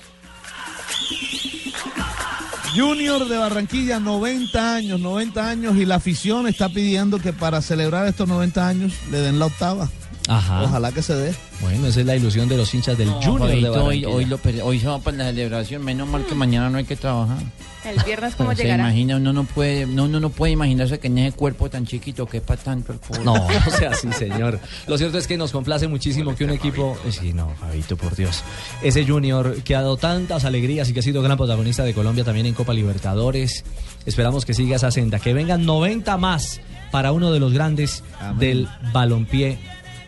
Junior 2.76 3.28
de 3.28 3.38
Barranquilla, 3.38 4.00
90 4.00 4.76
años, 4.76 5.00
90 5.00 5.50
años 5.50 5.76
y 5.78 5.86
la 5.86 5.96
afición 5.96 6.46
está 6.46 6.68
pidiendo 6.68 7.20
que 7.20 7.32
para 7.32 7.62
celebrar 7.62 8.06
estos 8.06 8.28
90 8.28 8.68
años 8.68 8.94
le 9.10 9.20
den 9.20 9.40
la 9.40 9.46
octava. 9.46 9.90
Ajá. 10.28 10.64
Ojalá 10.64 10.92
que 10.92 11.02
se 11.02 11.14
dé. 11.16 11.34
Bueno, 11.62 11.88
esa 11.88 12.00
es 12.00 12.06
la 12.06 12.16
ilusión 12.16 12.48
de 12.50 12.58
los 12.58 12.74
hinchas 12.74 12.98
del 12.98 13.08
No, 13.10 13.22
Junior 13.22 13.48
de 13.50 13.56
hoy, 13.56 13.64
Barranquilla. 13.70 14.10
hoy, 14.10 14.26
lo 14.26 14.38
per- 14.38 14.62
hoy 14.64 14.80
se 14.80 14.88
va 14.88 15.00
para 15.00 15.18
la 15.18 15.26
celebración, 15.26 15.84
menos 15.84 16.08
mal 16.08 16.26
que 16.26 16.34
mañana 16.36 16.70
no 16.70 16.78
hay 16.80 16.86
que 16.86 16.96
trabajar. 16.96 17.38
El 17.86 18.04
viernes, 18.04 18.34
¿cómo 18.36 18.56
se 18.56 18.64
llegará? 18.64 18.86
imagina, 18.86 19.18
uno 19.18 19.32
no 19.32 19.44
puede, 19.44 19.86
no, 19.86 20.06
uno 20.06 20.20
no 20.20 20.32
puede 20.32 20.54
imaginarse 20.54 20.98
que 20.98 21.06
en 21.06 21.20
ese 21.20 21.38
cuerpo 21.38 21.70
tan 21.70 21.86
chiquito 21.86 22.26
que 22.26 22.42
para 22.42 22.60
tanto 22.60 22.92
el 22.94 22.98
fútbol. 22.98 23.24
No, 23.26 23.36
no 23.36 23.72
sea 23.78 23.92
así, 23.92 24.12
señor. 24.12 24.60
Lo 24.88 24.98
cierto 24.98 25.20
es 25.20 25.28
que 25.28 25.38
nos 25.38 25.52
complace 25.52 25.88
muchísimo 25.88 26.36
que 26.36 26.46
un 26.46 26.50
equipo. 26.50 26.98
Sí, 27.12 27.32
no, 27.32 27.52
Fabito, 27.60 27.96
por 27.96 28.16
Dios. 28.16 28.44
Ese 28.82 29.06
Junior 29.06 29.58
que 29.64 29.76
ha 29.76 29.82
dado 29.82 29.98
tantas 29.98 30.46
alegrías 30.46 30.90
y 30.90 30.94
que 30.94 31.02
ha 31.02 31.04
sido 31.04 31.22
gran 31.22 31.38
protagonista 31.38 31.84
de 31.84 31.94
Colombia 31.94 32.24
también 32.24 32.48
en 32.48 32.56
Copa 32.56 32.74
Libertadores. 32.74 33.64
Esperamos 34.08 34.46
que 34.46 34.56
siga 34.56 34.78
esa 34.78 34.90
senda. 34.90 35.20
Que 35.20 35.34
vengan 35.36 35.64
90 35.68 36.18
más 36.18 36.62
para 36.92 37.12
uno 37.12 37.32
de 37.32 37.40
los 37.40 37.54
grandes 37.54 38.04
del 38.40 38.68
balompié 38.94 39.60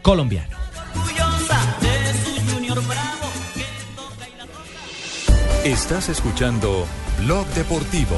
colombiano. 0.08 0.56
Estás 5.66 6.08
escuchando 6.08 6.86
Blog 7.26 7.46
Deportivo. 7.48 8.16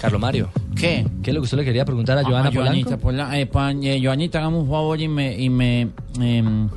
Carlos 0.00 0.20
Mario. 0.20 0.50
¿Qué? 0.76 1.04
¿Qué 1.20 1.30
es 1.30 1.34
lo 1.34 1.40
que 1.40 1.44
usted 1.46 1.56
le 1.58 1.64
quería 1.64 1.84
preguntar 1.84 2.16
a 2.18 2.22
Joana 2.22 2.48
Ah, 2.48 2.52
Joanita, 2.54 2.96
Polanco? 2.96 3.02
Pola- 3.28 3.40
eh, 3.40 3.46
pa- 3.46 3.72
eh, 3.72 4.00
Joanita, 4.00 4.38
hagamos 4.38 4.62
un 4.64 4.70
favor 4.70 5.00
y 5.00 5.08
me, 5.08 5.36
y 5.36 5.50
me, 5.50 5.88
em, 6.20 6.68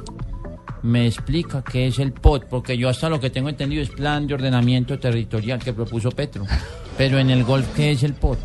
me 0.82 1.06
explica 1.06 1.62
qué 1.64 1.88
es 1.88 2.00
el 2.00 2.12
POT, 2.12 2.46
porque 2.50 2.76
yo 2.76 2.90
hasta 2.90 3.08
lo 3.08 3.20
que 3.20 3.30
tengo 3.30 3.50
entendido 3.50 3.84
es 3.84 3.90
plan 3.90 4.26
de 4.26 4.34
ordenamiento 4.34 4.98
territorial 4.98 5.60
que 5.60 5.74
propuso 5.74 6.10
Petro. 6.10 6.46
Pero 6.98 7.20
en 7.20 7.30
el 7.30 7.44
golf, 7.44 7.68
¿qué 7.76 7.92
es 7.92 8.02
el 8.04 8.14
POT? 8.14 8.40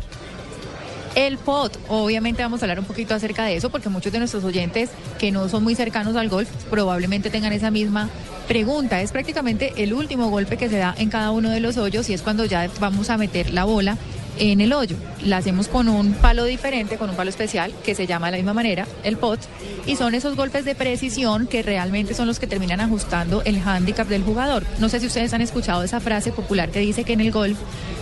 El 1.15 1.37
POT, 1.37 1.77
obviamente 1.87 2.43
vamos 2.43 2.61
a 2.61 2.65
hablar 2.65 2.79
un 2.79 2.85
poquito 2.85 3.13
acerca 3.13 3.45
de 3.45 3.55
eso 3.55 3.69
porque 3.69 3.87
muchos 3.87 4.11
de 4.11 4.19
nuestros 4.19 4.43
oyentes 4.43 4.89
que 5.17 5.31
no 5.31 5.47
son 5.47 5.63
muy 5.63 5.73
cercanos 5.73 6.17
al 6.17 6.27
golf 6.27 6.49
probablemente 6.69 7.29
tengan 7.29 7.53
esa 7.53 7.71
misma 7.71 8.09
pregunta. 8.49 9.01
Es 9.01 9.13
prácticamente 9.13 9.73
el 9.77 9.93
último 9.93 10.29
golpe 10.29 10.57
que 10.57 10.67
se 10.67 10.77
da 10.77 10.93
en 10.97 11.09
cada 11.09 11.31
uno 11.31 11.49
de 11.49 11.61
los 11.61 11.77
hoyos 11.77 12.09
y 12.09 12.13
es 12.13 12.21
cuando 12.21 12.43
ya 12.43 12.69
vamos 12.81 13.09
a 13.09 13.17
meter 13.17 13.53
la 13.53 13.63
bola 13.63 13.97
en 14.37 14.61
el 14.61 14.73
hoyo. 14.73 14.95
La 15.23 15.37
hacemos 15.37 15.67
con 15.67 15.87
un 15.87 16.13
palo 16.13 16.43
diferente, 16.45 16.97
con 16.97 17.09
un 17.09 17.15
palo 17.15 17.29
especial 17.29 17.73
que 17.83 17.95
se 17.95 18.05
llama 18.07 18.27
de 18.27 18.31
la 18.33 18.37
misma 18.37 18.53
manera 18.53 18.85
el 19.03 19.17
pot 19.17 19.39
y 19.85 19.95
son 19.95 20.15
esos 20.15 20.35
golpes 20.35 20.65
de 20.65 20.75
precisión 20.75 21.47
que 21.47 21.63
realmente 21.63 22.13
son 22.13 22.27
los 22.27 22.39
que 22.39 22.47
terminan 22.47 22.79
ajustando 22.81 23.41
el 23.43 23.59
handicap 23.65 24.07
del 24.07 24.23
jugador. 24.23 24.63
No 24.79 24.89
sé 24.89 24.99
si 24.99 25.07
ustedes 25.07 25.33
han 25.33 25.41
escuchado 25.41 25.83
esa 25.83 25.99
frase 25.99 26.31
popular 26.31 26.69
que 26.69 26.79
dice 26.79 27.03
que 27.03 27.13
en 27.13 27.21
el 27.21 27.31
golf 27.31 27.57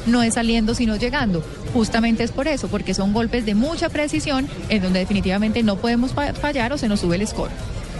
no 0.06 0.24
es 0.24 0.34
saliendo 0.34 0.76
sino 0.76 0.96
llegando. 0.96 1.44
Justamente 1.74 2.24
es 2.24 2.32
por 2.32 2.48
eso, 2.48 2.68
porque 2.68 2.94
son 2.94 3.14
golpes 3.14 3.46
de 3.46 3.56
mucha 3.56 3.90
precisión 3.90 4.48
en 4.70 4.82
donde 4.82 5.00
definitivamente 5.00 5.64
no 5.64 5.78
podemos 5.78 6.12
fa- 6.14 6.34
fallar 6.34 6.74
o 6.74 6.78
se 6.78 6.88
nos 6.88 7.00
sube 7.00 7.16
el 7.16 7.28
score. 7.28 7.52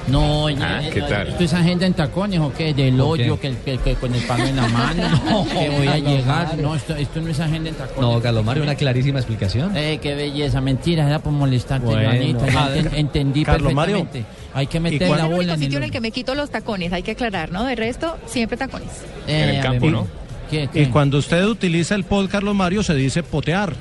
No, 0.08 0.48
Ah, 0.48 0.82
eh, 0.84 0.90
¿qué 0.94 1.02
tal? 1.02 1.30
¿Esto 1.30 1.44
es 1.46 1.54
agenda 1.54 1.86
en 1.86 1.94
tacones 1.94 2.40
o 2.40 2.52
qué? 2.54 2.74
Del 2.74 3.00
hoyo, 3.00 3.40
que, 3.40 3.56
que- 3.64 3.78
que 3.78 3.96
con 3.96 4.14
el 4.14 4.22
palo 4.24 4.44
en 4.44 4.56
la 4.58 4.68
mano, 4.68 5.46
que 5.52 5.70
voy 5.70 5.88
a 5.88 5.98
llegar. 5.98 6.48
Mario. 6.48 6.62
No, 6.68 6.76
esto, 6.76 6.96
esto 6.96 7.22
no 7.22 7.30
es 7.30 7.40
agenda 7.40 7.70
en 7.70 7.76
tacones. 7.76 8.02
No, 8.02 8.22
Carlos 8.22 8.44
Mario, 8.44 8.64
una 8.64 8.76
clarísima 8.76 9.20
explicación. 9.20 9.76
Eh, 9.78 10.00
qué 10.02 10.14
belleza, 10.14 10.60
mentira, 10.60 11.08
era 11.08 11.20
por 11.20 11.32
molestarte, 11.32 11.86
Bueno. 11.86 12.12
Ya 12.12 12.20
enten- 12.20 12.90
entendí 12.94 13.46
Carlos 13.46 13.74
Mario. 13.74 14.00
perfectamente. 14.00 14.30
Hay 14.54 14.68
que 14.68 14.78
¿Y 14.78 14.82
meter 14.82 15.02
la 15.10 15.16
el 15.16 15.22
único 15.22 15.36
bola 15.38 15.54
en 15.54 15.60
sitio 15.60 15.78
en 15.78 15.84
el... 15.84 15.88
el 15.88 15.92
que 15.92 16.02
me 16.02 16.12
quito 16.12 16.36
los 16.36 16.50
tacones, 16.50 16.92
hay 16.92 17.02
que 17.02 17.12
aclarar, 17.12 17.52
¿no? 17.52 17.64
De 17.64 17.76
resto, 17.76 18.18
siempre 18.26 18.58
tacones. 18.58 18.90
Eh, 19.28 19.44
En 19.44 19.50
el 19.56 19.62
campo, 19.64 19.90
¿no? 19.90 20.08
¿Qué, 20.52 20.70
Y 20.74 20.86
cuando 20.88 21.18
usted 21.18 21.46
utiliza 21.46 21.96
el 21.96 22.04
pod, 22.04 22.30
Carlos 22.30 22.54
Mario, 22.54 22.84
se 22.84 22.94
dice 22.94 23.24
potear. 23.24 23.74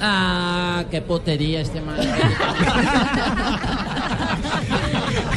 Ah, 0.00 0.84
qué 0.92 1.00
potería 1.00 1.60
este 1.62 1.80
man. 1.80 1.96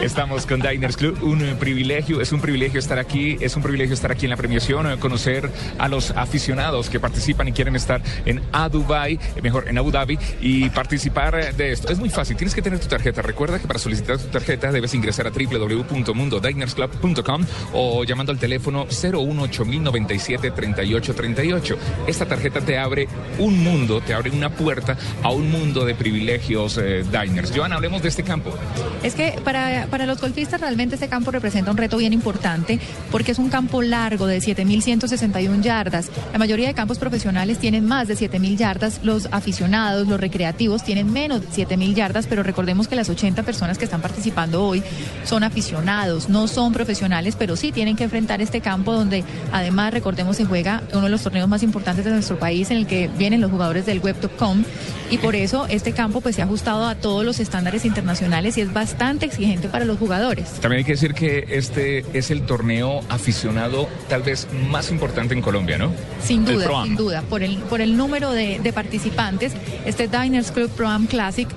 Estamos 0.00 0.46
con 0.46 0.60
Diners 0.60 0.96
Club, 0.96 1.22
un 1.22 1.42
eh, 1.42 1.54
privilegio, 1.58 2.20
es 2.20 2.30
un 2.32 2.40
privilegio 2.40 2.78
estar 2.78 2.96
aquí, 2.98 3.36
es 3.40 3.56
un 3.56 3.62
privilegio 3.62 3.94
estar 3.94 4.12
aquí 4.12 4.26
en 4.26 4.30
la 4.30 4.36
premiación, 4.36 4.90
eh, 4.90 4.96
conocer 4.98 5.50
a 5.78 5.88
los 5.88 6.10
aficionados 6.12 6.88
que 6.88 7.00
participan 7.00 7.48
y 7.48 7.52
quieren 7.52 7.74
estar 7.76 8.00
en 8.24 8.40
Abu 8.52 8.84
Dhabi, 8.84 9.14
eh, 9.14 9.20
mejor 9.42 9.68
en 9.68 9.76
Abu 9.78 9.90
Dhabi 9.90 10.18
y 10.40 10.70
participar 10.70 11.54
de 11.54 11.72
esto. 11.72 11.92
Es 11.92 11.98
muy 11.98 12.08
fácil, 12.08 12.36
tienes 12.36 12.54
que 12.54 12.62
tener 12.62 12.78
tu 12.78 12.86
tarjeta. 12.86 13.20
Recuerda 13.22 13.58
que 13.58 13.66
para 13.66 13.78
solicitar 13.78 14.18
tu 14.18 14.28
tarjeta 14.28 14.70
debes 14.70 14.94
ingresar 14.94 15.26
a 15.26 15.30
www.mundodinersclub.com 15.30 17.44
o 17.72 18.04
llamando 18.04 18.32
al 18.32 18.38
teléfono 18.38 18.86
018-097-3838. 18.86 21.76
Esta 22.06 22.26
tarjeta 22.26 22.60
te 22.60 22.78
abre 22.78 23.08
un 23.38 23.62
mundo, 23.62 24.00
te 24.00 24.14
abre 24.14 24.30
una 24.30 24.50
puerta 24.50 24.96
a 25.22 25.30
un 25.30 25.50
mundo 25.50 25.84
de 25.84 25.94
privilegios 25.94 26.76
diners. 26.76 27.52
Joan, 27.54 27.72
hablemos 27.72 28.02
de 28.02 28.08
este 28.08 28.22
campo. 28.22 28.54
Es 29.02 29.14
que 29.14 29.38
para, 29.44 29.65
para 29.90 30.06
los 30.06 30.20
golfistas 30.20 30.60
realmente 30.60 30.96
este 30.96 31.08
campo 31.08 31.30
representa 31.30 31.70
un 31.70 31.76
reto 31.76 31.96
bien 31.96 32.12
importante 32.12 32.78
porque 33.10 33.32
es 33.32 33.38
un 33.38 33.48
campo 33.48 33.82
largo 33.82 34.26
de 34.26 34.38
7.161 34.38 35.62
yardas. 35.62 36.10
La 36.32 36.38
mayoría 36.38 36.68
de 36.68 36.74
campos 36.74 36.98
profesionales 36.98 37.58
tienen 37.58 37.86
más 37.86 38.08
de 38.08 38.14
7.000 38.14 38.56
yardas. 38.56 39.00
Los 39.02 39.28
aficionados, 39.32 40.06
los 40.08 40.20
recreativos 40.20 40.84
tienen 40.84 41.12
menos 41.12 41.40
de 41.40 41.48
7.000 41.48 41.94
yardas, 41.94 42.26
pero 42.26 42.42
recordemos 42.42 42.88
que 42.88 42.96
las 42.96 43.08
80 43.08 43.42
personas 43.42 43.78
que 43.78 43.84
están 43.84 44.00
participando 44.00 44.64
hoy 44.64 44.82
son 45.24 45.44
aficionados, 45.44 46.28
no 46.28 46.48
son 46.48 46.72
profesionales, 46.72 47.36
pero 47.38 47.56
sí 47.56 47.72
tienen 47.72 47.96
que 47.96 48.04
enfrentar 48.04 48.40
este 48.40 48.60
campo 48.60 48.92
donde 48.92 49.24
además, 49.52 49.92
recordemos, 49.92 50.36
se 50.36 50.44
juega 50.44 50.82
uno 50.92 51.04
de 51.04 51.10
los 51.10 51.22
torneos 51.22 51.48
más 51.48 51.62
importantes 51.62 52.04
de 52.04 52.10
nuestro 52.10 52.38
país 52.38 52.70
en 52.70 52.78
el 52.78 52.86
que 52.86 53.08
vienen 53.18 53.40
los 53.40 53.50
jugadores 53.50 53.86
del 53.86 54.00
web.com 54.00 54.64
y 55.10 55.18
por 55.18 55.36
eso 55.36 55.66
este 55.68 55.92
campo 55.92 56.20
pues 56.20 56.36
se 56.36 56.42
ha 56.42 56.44
ajustado 56.44 56.86
a 56.86 56.96
todos 56.96 57.24
los 57.24 57.38
estándares 57.38 57.84
internacionales 57.84 58.58
y 58.58 58.60
es 58.60 58.72
bastante 58.72 59.26
exigente 59.26 59.55
para 59.60 59.84
los 59.84 59.98
jugadores. 59.98 60.50
También 60.60 60.78
hay 60.78 60.84
que 60.84 60.92
decir 60.92 61.14
que 61.14 61.46
este 61.50 62.04
es 62.12 62.30
el 62.30 62.42
torneo 62.42 63.00
aficionado 63.08 63.88
tal 64.08 64.22
vez 64.22 64.48
más 64.68 64.90
importante 64.90 65.34
en 65.34 65.42
Colombia, 65.42 65.78
¿no? 65.78 65.92
Sin 66.22 66.44
duda, 66.44 66.84
sin 66.84 66.96
duda. 66.96 67.22
Por 67.22 67.42
el, 67.42 67.58
por 67.58 67.80
el 67.80 67.96
número 67.96 68.32
de, 68.32 68.60
de 68.60 68.72
participantes, 68.72 69.52
este 69.84 70.08
Diners 70.08 70.50
Club 70.50 70.70
Pro 70.70 70.88
Am 70.88 71.06
Classic 71.06 71.48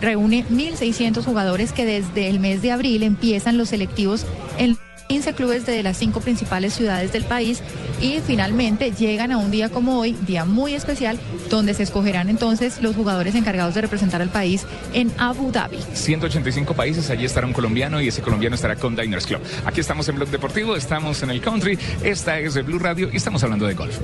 reúne 0.00 0.44
1.600 0.48 1.24
jugadores 1.24 1.72
que 1.72 1.84
desde 1.84 2.28
el 2.28 2.40
mes 2.40 2.62
de 2.62 2.72
abril 2.72 3.02
empiezan 3.02 3.58
los 3.58 3.70
selectivos 3.70 4.24
en 4.58 4.76
15 5.08 5.32
clubes 5.32 5.66
de 5.66 5.82
las 5.82 5.96
cinco 5.96 6.20
principales 6.20 6.74
ciudades 6.74 7.12
del 7.12 7.24
país 7.24 7.62
y 8.00 8.20
finalmente 8.26 8.92
llegan 8.92 9.32
a 9.32 9.38
un 9.38 9.50
día 9.50 9.68
como 9.68 9.98
hoy, 9.98 10.16
día 10.26 10.44
muy 10.44 10.74
especial, 10.74 11.18
donde 11.50 11.74
se 11.74 11.82
escogerán 11.82 12.28
entonces 12.28 12.80
los 12.80 12.96
jugadores 12.96 13.34
encargados 13.34 13.74
de 13.74 13.82
representar 13.82 14.22
al 14.22 14.30
país 14.30 14.66
en 14.92 15.12
Abu 15.18 15.50
Dhabi. 15.52 15.78
185 15.94 16.74
países, 16.74 17.10
allí 17.10 17.24
estará 17.24 17.46
un 17.46 17.52
colombiano 17.52 18.00
y 18.00 18.08
ese 18.08 18.22
colombiano 18.22 18.54
estará 18.54 18.76
con 18.76 18.96
Diners 18.96 19.26
Club. 19.26 19.40
Aquí 19.64 19.80
estamos 19.80 20.08
en 20.08 20.16
Blog 20.16 20.28
Deportivo, 20.28 20.76
estamos 20.76 21.22
en 21.22 21.30
el 21.30 21.40
country, 21.40 21.78
esta 22.02 22.38
es 22.38 22.54
de 22.54 22.62
Blue 22.62 22.78
Radio 22.78 23.10
y 23.12 23.16
estamos 23.16 23.42
hablando 23.42 23.66
de 23.66 23.74
golf. 23.74 23.98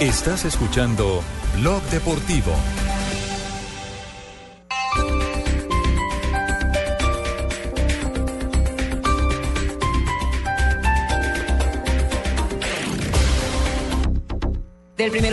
Estás 0.00 0.44
escuchando 0.44 1.22
Blog 1.60 1.80
Deportivo. 1.84 2.52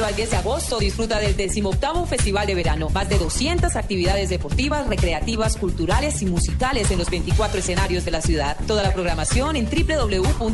Al 0.10 0.16
10 0.16 0.32
de 0.32 0.38
agosto 0.38 0.80
disfruta 0.80 1.20
del 1.20 1.38
18 1.38 2.08
Festival 2.08 2.48
de 2.48 2.56
Verano. 2.56 2.90
Más 2.90 3.08
de 3.10 3.20
200 3.20 3.76
actividades 3.76 4.30
deportivas, 4.30 4.88
recreativas, 4.88 5.56
culturales 5.56 6.24
y 6.24 6.26
musicales 6.26 6.90
en 6.92 6.98
los 6.98 7.10
24 7.12 7.60
escenarios 7.60 8.06
de 8.06 8.12
la 8.12 8.22
ciudad. 8.22 8.58
Toda 8.66 8.82
la 8.84 8.92
programación 8.94 9.56
en 9.56 9.66
www.idrd.gov.co. 9.66 10.50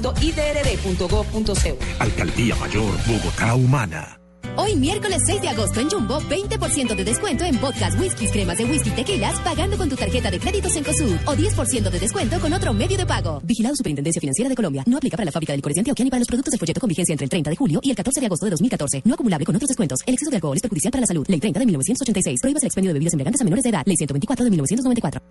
Alcaldía 1.99 2.55
Mayor 2.55 2.93
Bogotá 3.07 3.55
Humana. 3.55 4.24
Hoy 4.57 4.75
miércoles 4.77 5.21
6 5.25 5.41
de 5.41 5.49
agosto 5.49 5.81
en 5.81 5.89
Jumbo, 5.89 6.21
20% 6.21 6.95
de 6.95 7.03
descuento 7.03 7.43
en 7.43 7.59
vodkas, 7.59 7.99
whiskies, 7.99 8.31
cremas 8.31 8.57
de 8.57 8.63
whisky 8.63 8.89
tequilas 8.91 9.37
pagando 9.41 9.77
con 9.77 9.89
tu 9.89 9.97
tarjeta 9.97 10.31
de 10.31 10.39
crédito 10.39 10.69
Cencosud 10.69 11.15
o 11.25 11.35
10% 11.35 11.89
de 11.89 11.99
descuento 11.99 12.39
con 12.39 12.53
otro 12.53 12.73
medio 12.73 12.97
de 12.97 13.05
pago. 13.05 13.41
Vigilado 13.43 13.75
Superintendencia 13.75 14.21
Financiera 14.21 14.47
de 14.49 14.55
Colombia. 14.55 14.83
No 14.87 14.97
aplica 14.97 15.17
para 15.17 15.25
la 15.25 15.31
fábrica 15.31 15.51
de 15.51 15.57
licores 15.57 15.75
de 15.75 15.81
Antioquia 15.81 16.05
para 16.05 16.19
los 16.19 16.27
productos 16.27 16.51
del 16.51 16.59
folleto 16.59 16.79
con 16.79 16.87
vigencia 16.87 17.11
entre 17.11 17.25
el 17.25 17.29
30 17.29 17.49
de 17.49 17.55
julio 17.57 17.79
y 17.83 17.89
el 17.89 17.95
14 17.97 18.19
de 18.21 18.25
agosto 18.27 18.45
de 18.45 18.51
2014. 18.51 19.01
No 19.03 19.15
acumulable 19.15 19.45
con 19.45 19.55
otros 19.55 19.67
descuentos. 19.67 19.99
El 20.05 20.13
exceso 20.13 20.29
de 20.29 20.37
alcohol 20.37 20.55
es 20.55 20.61
perjudicial 20.61 20.91
para 20.91 21.01
la 21.01 21.07
salud. 21.07 21.25
Ley 21.27 21.39
30 21.41 21.59
de 21.59 21.65
1986. 21.65 22.39
Prohíbas 22.41 22.63
el 22.63 22.67
expendio 22.67 22.89
de 22.89 22.93
bebidas 22.93 23.13
embriagantes 23.13 23.41
a 23.41 23.43
menores 23.43 23.63
de 23.63 23.69
edad. 23.71 23.83
Ley 23.85 23.97
124 23.97 24.43
de 24.45 24.51
1994. 24.51 25.21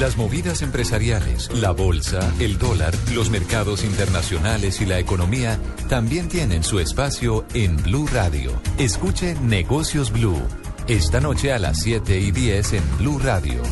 Las 0.00 0.16
movidas 0.16 0.60
empresariales, 0.60 1.50
la 1.54 1.70
bolsa, 1.70 2.34
el 2.38 2.58
dólar, 2.58 2.94
los 3.14 3.30
mercados 3.30 3.84
internacionales 3.84 4.80
y 4.80 4.86
la 4.86 4.98
economía 4.98 5.58
también 5.88 6.28
tienen 6.28 6.64
su 6.64 6.80
espacio 6.80 7.46
en 7.54 7.76
Blue 7.82 8.06
Radio. 8.06 8.55
Escuche 8.78 9.34
Negocios 9.42 10.12
Blue. 10.12 10.40
Esta 10.88 11.20
noche 11.20 11.52
a 11.52 11.58
las 11.58 11.80
7 11.80 12.18
y 12.20 12.30
10 12.30 12.72
en 12.74 12.98
Blue 12.98 13.18
Radio. 13.18 13.62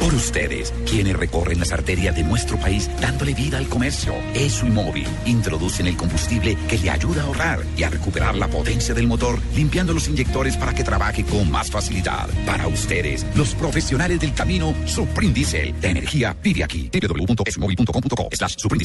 Por 0.00 0.14
ustedes, 0.14 0.72
quienes 0.88 1.16
recorren 1.16 1.58
las 1.58 1.72
arterias 1.72 2.16
de 2.16 2.22
nuestro 2.22 2.56
país 2.58 2.90
dándole 3.00 3.34
vida 3.34 3.58
al 3.58 3.68
comercio. 3.68 4.14
ESO 4.34 4.66
y 4.66 4.70
móvil 4.70 5.06
introducen 5.26 5.86
el 5.86 5.96
combustible 5.96 6.56
que 6.68 6.78
le 6.78 6.88
ayuda 6.88 7.22
a 7.22 7.26
ahorrar 7.26 7.60
y 7.76 7.82
a 7.82 7.90
recuperar 7.90 8.34
la 8.36 8.48
potencia 8.48 8.94
del 8.94 9.06
motor, 9.06 9.38
limpiando 9.54 9.92
los 9.92 10.08
inyectores 10.08 10.56
para 10.56 10.74
que 10.74 10.84
trabaje 10.84 11.24
con 11.24 11.50
más 11.50 11.70
facilidad. 11.70 12.28
Para 12.46 12.68
ustedes, 12.68 13.26
los 13.36 13.54
profesionales 13.54 14.20
del 14.20 14.32
camino, 14.32 14.74
Supreme 14.86 15.34
Diesel. 15.34 15.74
La 15.82 15.88
energía 15.88 16.36
vive 16.42 16.64
aquí. 16.64 16.90
www.esomóvil.com.co 16.90 18.28
slash 18.32 18.56
Supreme 18.56 18.84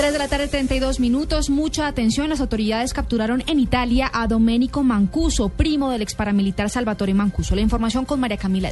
3 0.00 0.14
de 0.14 0.18
la 0.18 0.28
tarde, 0.28 0.48
32 0.48 0.98
minutos. 0.98 1.50
Mucha 1.50 1.86
atención. 1.86 2.30
Las 2.30 2.40
autoridades 2.40 2.94
capturaron 2.94 3.42
en 3.46 3.60
Italia 3.60 4.10
a 4.10 4.26
Domenico 4.28 4.82
Mancuso, 4.82 5.50
primo 5.50 5.90
del 5.90 6.00
ex 6.00 6.14
paramilitar 6.14 6.70
Salvatore 6.70 7.12
Mancuso. 7.12 7.54
La 7.54 7.60
información 7.60 8.06
con 8.06 8.18
María 8.18 8.38
Camila. 8.38 8.70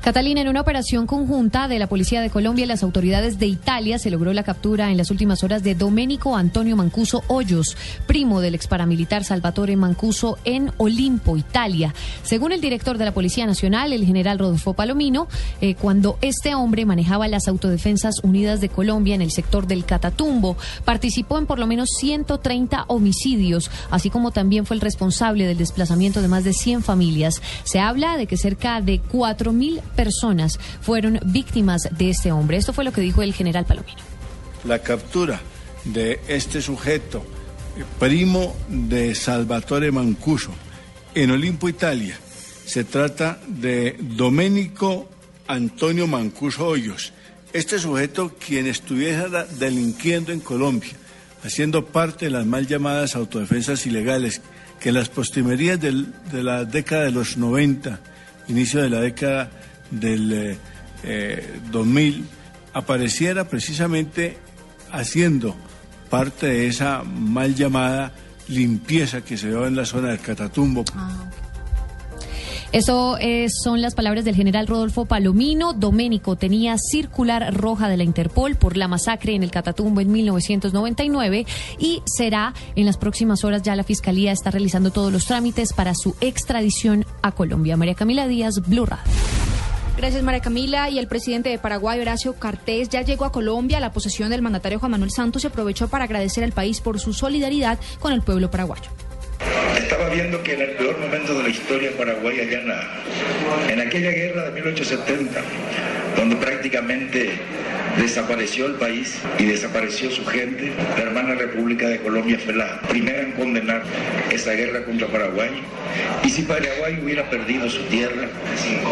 Catalina, 0.00 0.40
en 0.40 0.48
una 0.48 0.62
operación 0.62 1.06
conjunta 1.06 1.68
de 1.68 1.78
la 1.78 1.86
Policía 1.86 2.20
de 2.22 2.28
Colombia 2.28 2.64
y 2.64 2.66
las 2.66 2.82
autoridades 2.82 3.38
de 3.38 3.46
Italia 3.46 4.00
se 4.00 4.10
logró 4.10 4.32
la 4.32 4.42
captura 4.42 4.90
en 4.90 4.96
las 4.96 5.12
últimas 5.12 5.44
horas 5.44 5.62
de 5.62 5.76
Domenico 5.76 6.36
Antonio 6.36 6.74
Mancuso 6.74 7.22
Hoyos, 7.28 7.76
primo 8.08 8.40
del 8.40 8.56
ex 8.56 8.66
paramilitar 8.66 9.22
Salvatore 9.22 9.76
Mancuso 9.76 10.38
en 10.44 10.72
Olimpo, 10.78 11.36
Italia. 11.36 11.94
Según 12.24 12.50
el 12.50 12.60
director 12.60 12.98
de 12.98 13.04
la 13.04 13.14
Policía 13.14 13.46
Nacional, 13.46 13.92
el 13.92 14.04
general 14.04 14.40
Rodolfo 14.40 14.72
Palomino, 14.74 15.28
eh, 15.60 15.76
cuando 15.76 16.18
este 16.20 16.56
hombre 16.56 16.84
manejaba 16.84 17.28
las 17.28 17.46
Autodefensas 17.46 18.16
Unidas 18.24 18.60
de 18.60 18.70
Colombia 18.70 19.14
en 19.14 19.22
el 19.22 19.30
sector 19.30 19.68
del 19.68 19.84
Catatumbo, 19.84 20.56
participó 20.84 21.38
en 21.38 21.46
por 21.46 21.58
lo 21.58 21.66
menos 21.66 21.88
130 21.98 22.84
homicidios, 22.88 23.70
así 23.90 24.10
como 24.10 24.30
también 24.30 24.66
fue 24.66 24.76
el 24.76 24.80
responsable 24.80 25.46
del 25.46 25.58
desplazamiento 25.58 26.22
de 26.22 26.28
más 26.28 26.44
de 26.44 26.52
100 26.52 26.82
familias. 26.82 27.42
Se 27.64 27.80
habla 27.80 28.16
de 28.16 28.26
que 28.26 28.36
cerca 28.36 28.80
de 28.80 29.00
4.000 29.00 29.80
personas 29.96 30.58
fueron 30.80 31.20
víctimas 31.24 31.88
de 31.90 32.10
este 32.10 32.32
hombre. 32.32 32.56
Esto 32.56 32.72
fue 32.72 32.84
lo 32.84 32.92
que 32.92 33.00
dijo 33.00 33.22
el 33.22 33.34
general 33.34 33.64
Palomino. 33.64 33.98
La 34.64 34.78
captura 34.78 35.40
de 35.84 36.20
este 36.28 36.62
sujeto, 36.62 37.24
primo 37.98 38.54
de 38.68 39.14
Salvatore 39.14 39.92
Mancuso, 39.92 40.50
en 41.14 41.30
Olimpo, 41.30 41.68
Italia. 41.68 42.18
Se 42.64 42.84
trata 42.84 43.38
de 43.46 43.96
Domenico 44.00 45.08
Antonio 45.46 46.06
Mancuso 46.06 46.66
Hoyos, 46.66 47.12
este 47.54 47.78
sujeto 47.78 48.34
quien 48.44 48.66
estuviera 48.66 49.44
delinquiendo 49.44 50.32
en 50.32 50.40
Colombia, 50.40 50.92
haciendo 51.42 51.86
parte 51.86 52.26
de 52.26 52.30
las 52.32 52.44
mal 52.44 52.66
llamadas 52.66 53.16
autodefensas 53.16 53.86
ilegales, 53.86 54.42
que 54.80 54.90
en 54.90 54.96
las 54.96 55.08
postrimerías 55.08 55.80
del- 55.80 56.12
de 56.30 56.42
la 56.42 56.64
década 56.66 57.04
de 57.04 57.12
los 57.12 57.36
90, 57.38 58.00
inicio 58.48 58.82
de 58.82 58.90
la 58.90 59.00
década 59.00 59.50
del 59.90 60.32
eh, 60.32 60.58
eh, 61.04 61.60
2000, 61.70 62.24
apareciera 62.74 63.48
precisamente 63.48 64.36
haciendo 64.92 65.56
parte 66.10 66.46
de 66.46 66.66
esa 66.66 67.02
mal 67.04 67.54
llamada 67.54 68.12
limpieza 68.48 69.22
que 69.22 69.36
se 69.38 69.48
dio 69.48 69.66
en 69.66 69.76
la 69.76 69.86
zona 69.86 70.08
del 70.08 70.20
Catatumbo. 70.20 70.84
Eso 72.74 73.16
eh, 73.20 73.46
son 73.62 73.80
las 73.82 73.94
palabras 73.94 74.24
del 74.24 74.34
general 74.34 74.66
Rodolfo 74.66 75.04
Palomino. 75.04 75.74
Doménico 75.74 76.34
tenía 76.34 76.74
circular 76.76 77.54
roja 77.54 77.88
de 77.88 77.96
la 77.96 78.02
Interpol 78.02 78.56
por 78.56 78.76
la 78.76 78.88
masacre 78.88 79.36
en 79.36 79.44
el 79.44 79.52
Catatumbo 79.52 80.00
en 80.00 80.10
1999 80.10 81.46
y 81.78 82.02
será 82.04 82.52
en 82.74 82.84
las 82.84 82.96
próximas 82.96 83.44
horas 83.44 83.62
ya 83.62 83.76
la 83.76 83.84
Fiscalía 83.84 84.32
está 84.32 84.50
realizando 84.50 84.90
todos 84.90 85.12
los 85.12 85.24
trámites 85.24 85.72
para 85.72 85.94
su 85.94 86.16
extradición 86.20 87.06
a 87.22 87.30
Colombia. 87.30 87.76
María 87.76 87.94
Camila 87.94 88.26
Díaz, 88.26 88.56
Blue. 88.66 88.88
Gracias, 89.96 90.24
María 90.24 90.40
Camila. 90.40 90.90
Y 90.90 90.98
el 90.98 91.06
presidente 91.06 91.50
de 91.50 91.58
Paraguay, 91.60 92.00
Horacio 92.00 92.34
Cartés, 92.34 92.88
ya 92.88 93.02
llegó 93.02 93.24
a 93.24 93.30
Colombia. 93.30 93.78
La 93.78 93.92
posesión 93.92 94.30
del 94.30 94.42
mandatario 94.42 94.80
Juan 94.80 94.90
Manuel 94.90 95.12
Santos 95.12 95.42
se 95.42 95.48
aprovechó 95.48 95.86
para 95.86 96.06
agradecer 96.06 96.42
al 96.42 96.50
país 96.50 96.80
por 96.80 96.98
su 96.98 97.12
solidaridad 97.12 97.78
con 98.00 98.12
el 98.12 98.22
pueblo 98.22 98.50
paraguayo. 98.50 98.90
Estaba 99.76 100.08
viendo 100.08 100.42
que 100.42 100.54
en 100.54 100.62
el 100.62 100.70
peor 100.70 100.98
momento 100.98 101.34
de 101.36 101.42
la 101.44 101.48
historia 101.48 101.90
paraguaya, 101.96 102.44
la- 102.64 103.72
en 103.72 103.80
aquella 103.80 104.10
guerra 104.10 104.44
de 104.44 104.52
1870, 104.52 105.40
donde 106.16 106.36
prácticamente 106.36 107.30
desapareció 107.98 108.66
el 108.66 108.74
país 108.74 109.18
y 109.38 109.44
desapareció 109.44 110.10
su 110.10 110.24
gente, 110.26 110.72
la 110.96 111.02
hermana 111.02 111.34
República 111.34 111.88
de 111.88 111.98
Colombia 111.98 112.38
fue 112.42 112.54
la 112.54 112.80
primera 112.82 113.20
en 113.22 113.32
condenar 113.32 113.82
esa 114.32 114.52
guerra 114.52 114.84
contra 114.84 115.06
Paraguay. 115.08 115.50
Y 116.24 116.30
si 116.30 116.42
Paraguay 116.42 117.00
hubiera 117.02 117.28
perdido 117.30 117.68
su 117.68 117.82
tierra, 117.84 118.28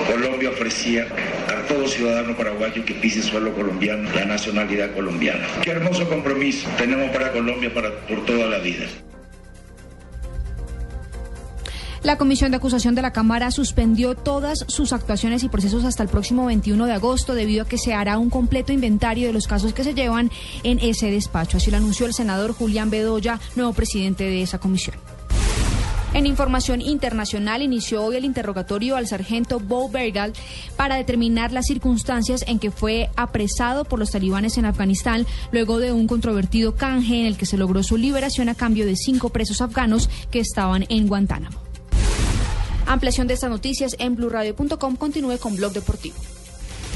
Colombia 0.06 0.50
ofrecía 0.50 1.06
a 1.48 1.66
todo 1.66 1.88
ciudadano 1.88 2.36
paraguayo 2.36 2.84
que 2.84 2.94
pise 2.94 3.22
suelo 3.22 3.52
colombiano 3.54 4.08
la 4.14 4.24
nacionalidad 4.24 4.92
colombiana. 4.92 5.46
Qué 5.62 5.70
hermoso 5.70 6.08
compromiso 6.08 6.68
tenemos 6.76 7.10
para 7.10 7.32
Colombia 7.32 7.72
para, 7.72 7.90
por 8.06 8.24
toda 8.26 8.46
la 8.46 8.58
vida. 8.58 8.84
La 12.02 12.18
Comisión 12.18 12.50
de 12.50 12.56
Acusación 12.56 12.96
de 12.96 13.02
la 13.02 13.12
Cámara 13.12 13.52
suspendió 13.52 14.16
todas 14.16 14.64
sus 14.66 14.92
actuaciones 14.92 15.44
y 15.44 15.48
procesos 15.48 15.84
hasta 15.84 16.02
el 16.02 16.08
próximo 16.08 16.46
21 16.46 16.86
de 16.86 16.94
agosto 16.94 17.32
debido 17.32 17.62
a 17.62 17.68
que 17.68 17.78
se 17.78 17.94
hará 17.94 18.18
un 18.18 18.28
completo 18.28 18.72
inventario 18.72 19.28
de 19.28 19.32
los 19.32 19.46
casos 19.46 19.72
que 19.72 19.84
se 19.84 19.94
llevan 19.94 20.32
en 20.64 20.80
ese 20.80 21.12
despacho. 21.12 21.58
Así 21.58 21.70
lo 21.70 21.76
anunció 21.76 22.06
el 22.06 22.12
senador 22.12 22.54
Julián 22.54 22.90
Bedoya, 22.90 23.38
nuevo 23.54 23.72
presidente 23.72 24.24
de 24.24 24.42
esa 24.42 24.58
comisión. 24.58 24.96
En 26.12 26.26
información 26.26 26.80
internacional, 26.80 27.62
inició 27.62 28.02
hoy 28.02 28.16
el 28.16 28.24
interrogatorio 28.24 28.96
al 28.96 29.06
sargento 29.06 29.60
Bo 29.60 29.88
Bergal 29.88 30.32
para 30.76 30.96
determinar 30.96 31.52
las 31.52 31.66
circunstancias 31.66 32.44
en 32.48 32.58
que 32.58 32.72
fue 32.72 33.10
apresado 33.14 33.84
por 33.84 34.00
los 34.00 34.10
talibanes 34.10 34.58
en 34.58 34.64
Afganistán 34.64 35.24
luego 35.52 35.78
de 35.78 35.92
un 35.92 36.08
controvertido 36.08 36.74
canje 36.74 37.20
en 37.20 37.26
el 37.26 37.36
que 37.36 37.46
se 37.46 37.56
logró 37.56 37.84
su 37.84 37.96
liberación 37.96 38.48
a 38.48 38.56
cambio 38.56 38.86
de 38.86 38.96
cinco 38.96 39.28
presos 39.30 39.60
afganos 39.60 40.10
que 40.32 40.40
estaban 40.40 40.84
en 40.88 41.06
Guantánamo. 41.06 41.71
Ampliación 42.86 43.26
de 43.26 43.34
estas 43.34 43.50
noticias 43.50 43.96
en 43.98 44.16
blurradio.com. 44.16 44.96
Continúe 44.96 45.38
con 45.38 45.56
Blog 45.56 45.72
Deportivo. 45.72 46.16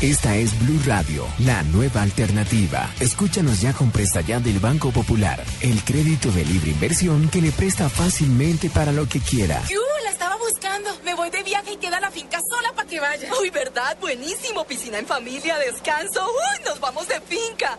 Esta 0.02 0.36
es 0.36 0.58
Blue 0.60 0.78
Radio, 0.84 1.26
la 1.38 1.62
nueva 1.62 2.02
alternativa. 2.02 2.92
Escúchanos 3.00 3.62
ya 3.62 3.72
con 3.72 3.90
presta 3.90 4.20
ya 4.20 4.38
del 4.40 4.58
Banco 4.58 4.90
Popular, 4.90 5.42
el 5.62 5.82
crédito 5.84 6.30
de 6.32 6.44
libre 6.44 6.72
inversión 6.72 7.30
que 7.30 7.40
le 7.40 7.50
presta 7.50 7.88
fácilmente 7.88 8.68
para 8.68 8.92
lo 8.92 9.08
que 9.08 9.20
quiera. 9.20 9.62
¡Yu! 9.70 9.80
La 10.04 10.10
estaba 10.10 10.36
buscando. 10.36 10.90
Me 11.02 11.14
voy 11.14 11.30
de 11.30 11.42
viaje 11.42 11.72
y 11.72 11.76
queda 11.78 11.98
la 11.98 12.10
finca 12.10 12.38
sola 12.46 12.74
para 12.74 12.86
que 12.86 13.00
vaya. 13.00 13.30
Uy, 13.40 13.48
¿verdad? 13.48 13.96
Buenísimo. 13.98 14.66
Piscina 14.66 14.98
en 14.98 15.06
familia, 15.06 15.56
descanso. 15.56 16.26
Uy, 16.26 16.64
nos 16.66 16.78
vamos 16.78 17.08
de 17.08 17.18
finca. 17.22 17.78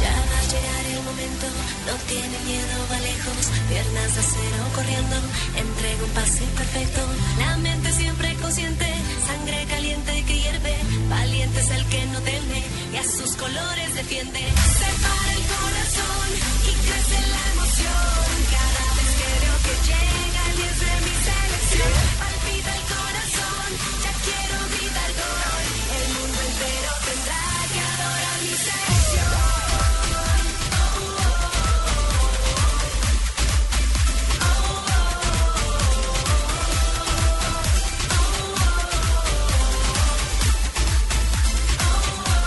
Ya 0.00 0.14
va 0.30 0.38
a 0.38 0.44
llegar 0.52 0.84
el 0.86 1.02
momento, 1.04 1.46
no 1.86 1.94
tiene 2.08 2.38
miedo, 2.46 2.76
va 2.90 2.98
lejos, 3.00 3.44
piernas 3.68 4.14
de 4.14 4.20
acero 4.20 4.62
corriendo, 4.74 5.16
entrega 5.56 6.04
un 6.04 6.10
pase 6.10 6.44
perfecto, 6.56 7.02
la 7.38 7.56
mente 7.58 7.92
siempre 7.92 8.34
consciente, 8.36 8.86
sangre 9.26 9.66
caliente 9.68 10.24
que 10.26 10.38
hierve, 10.40 10.76
valiente 11.10 11.60
es 11.60 11.70
el 11.70 11.84
que 11.86 12.06
no 12.06 12.20
teme 12.20 12.64
y 12.92 12.96
a 12.96 13.04
sus 13.04 13.36
colores 13.36 13.94
defiende. 13.94 14.40
Se 14.40 14.90
para 15.04 15.32
el 15.36 15.44
corazón 15.54 16.28
y 16.64 16.72
crece 16.86 17.18
la 17.34 17.42
emoción, 17.52 18.26
cada 18.54 18.84
vez 18.96 19.10
que 19.18 19.28
veo 19.42 19.56
que 19.66 19.74
llega 19.88 20.40
el 20.48 20.56
10 20.56 20.80
de 20.80 20.94
mi 21.04 21.14
selección, 21.28 21.92
palpita 22.20 22.72
el 22.80 22.84
corazón, 22.96 23.19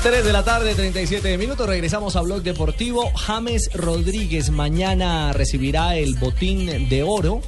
3 0.04 0.26
de 0.26 0.34
la 0.34 0.44
tarde, 0.44 0.76
37 0.76 1.38
minutos. 1.38 1.66
Regresamos 1.66 2.18
a 2.18 2.22
Blog 2.22 2.44
Deportivo. 2.44 3.10
James 3.16 3.70
Rodríguez 3.74 4.50
mañana 4.50 5.32
recibirá 5.32 5.96
el 5.96 6.16
botín 6.16 6.90
de 6.90 7.04
oro 7.04 7.40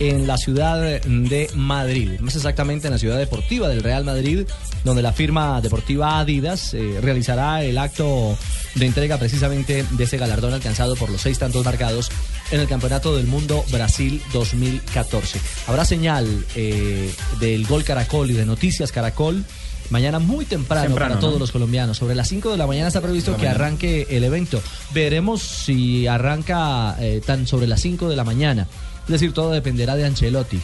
en 0.00 0.26
la 0.26 0.36
ciudad 0.36 1.00
de 1.00 1.50
Madrid. 1.54 2.20
Más 2.20 2.36
exactamente 2.36 2.88
en 2.88 2.92
la 2.92 2.98
ciudad 2.98 3.16
deportiva 3.16 3.70
del 3.70 3.82
Real 3.82 4.04
Madrid, 4.04 4.46
donde 4.84 5.00
la 5.00 5.14
firma 5.14 5.62
deportiva 5.62 6.20
Adidas 6.20 6.74
eh, 6.74 6.98
realizará 7.00 7.64
el 7.64 7.78
acto 7.78 8.36
de 8.74 8.84
entrega 8.84 9.16
precisamente 9.16 9.86
de 9.90 10.04
ese 10.04 10.18
galardón 10.18 10.52
alcanzado 10.52 10.96
por 10.96 11.08
los 11.08 11.22
seis 11.22 11.38
tantos 11.38 11.64
marcados 11.64 12.10
en 12.50 12.60
el 12.60 12.68
Campeonato 12.68 13.16
del 13.16 13.26
Mundo 13.26 13.64
Brasil 13.72 14.20
2014. 14.34 15.40
Habrá 15.68 15.86
señal 15.86 16.44
eh, 16.54 17.10
del 17.40 17.66
Gol 17.66 17.82
Caracol 17.82 18.30
y 18.30 18.34
de 18.34 18.44
Noticias 18.44 18.92
Caracol. 18.92 19.42
Mañana 19.90 20.18
muy 20.18 20.44
temprano, 20.44 20.86
Temprano, 20.86 21.10
para 21.14 21.20
todos 21.20 21.34
¿no? 21.34 21.40
los 21.40 21.52
colombianos. 21.52 21.98
Sobre 21.98 22.14
las 22.14 22.28
5 22.28 22.50
de 22.50 22.56
la 22.56 22.66
mañana 22.66 22.88
está 22.88 23.00
previsto 23.00 23.36
que 23.36 23.48
arranque 23.48 24.06
el 24.10 24.24
evento. 24.24 24.62
Veremos 24.92 25.42
si 25.42 26.06
arranca 26.06 26.96
eh, 27.00 27.20
tan 27.24 27.46
sobre 27.46 27.66
las 27.66 27.80
5 27.80 28.08
de 28.08 28.16
la 28.16 28.24
mañana. 28.24 28.66
Es 29.04 29.10
decir, 29.10 29.32
todo 29.32 29.50
dependerá 29.50 29.96
de 29.96 30.04
Ancelotti. 30.06 30.60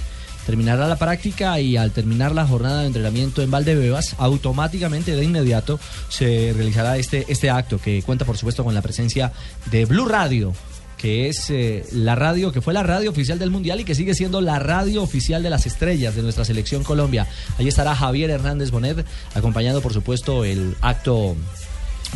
Terminará 0.46 0.88
la 0.88 0.96
práctica 0.96 1.60
y 1.60 1.76
al 1.76 1.92
terminar 1.92 2.34
la 2.34 2.46
jornada 2.46 2.80
de 2.80 2.86
entrenamiento 2.86 3.42
en 3.42 3.50
Valdebebas, 3.50 4.16
automáticamente 4.18 5.14
de 5.14 5.22
inmediato 5.22 5.78
se 6.08 6.52
realizará 6.56 6.96
este, 6.96 7.26
este 7.28 7.50
acto 7.50 7.78
que 7.78 8.02
cuenta 8.02 8.24
por 8.24 8.38
supuesto 8.38 8.64
con 8.64 8.74
la 8.74 8.82
presencia 8.82 9.32
de 9.70 9.84
Blue 9.84 10.08
Radio, 10.08 10.54
que 11.00 11.28
es 11.28 11.48
eh, 11.48 11.84
la 11.92 12.14
radio 12.14 12.52
que 12.52 12.60
fue 12.60 12.74
la 12.74 12.82
radio 12.82 13.10
oficial 13.10 13.38
del 13.38 13.50
Mundial 13.50 13.80
y 13.80 13.84
que 13.84 13.94
sigue 13.94 14.14
siendo 14.14 14.42
la 14.42 14.58
radio 14.58 15.02
oficial 15.02 15.42
de 15.42 15.48
las 15.48 15.64
estrellas 15.64 16.14
de 16.14 16.22
nuestra 16.22 16.44
selección 16.44 16.84
Colombia. 16.84 17.26
Allí 17.58 17.68
estará 17.68 17.94
Javier 17.96 18.28
Hernández 18.28 18.70
Bonet, 18.70 19.06
acompañando 19.34 19.80
por 19.80 19.94
supuesto 19.94 20.44
el 20.44 20.76
acto 20.82 21.36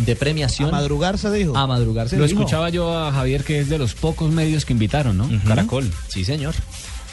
de 0.04 0.16
premiación. 0.16 0.68
A 0.68 0.72
madrugar 0.72 1.16
se 1.18 1.30
dijo. 1.30 1.56
A 1.56 1.66
madrugar 1.66 2.10
se 2.10 2.18
Lo 2.18 2.26
dijo. 2.26 2.40
escuchaba 2.40 2.68
yo 2.68 2.98
a 2.98 3.10
Javier, 3.12 3.42
que 3.42 3.60
es 3.60 3.70
de 3.70 3.78
los 3.78 3.94
pocos 3.94 4.30
medios 4.30 4.66
que 4.66 4.74
invitaron, 4.74 5.16
¿no? 5.16 5.30
Caracol. 5.46 5.90
Sí, 6.08 6.24
señor. 6.24 6.54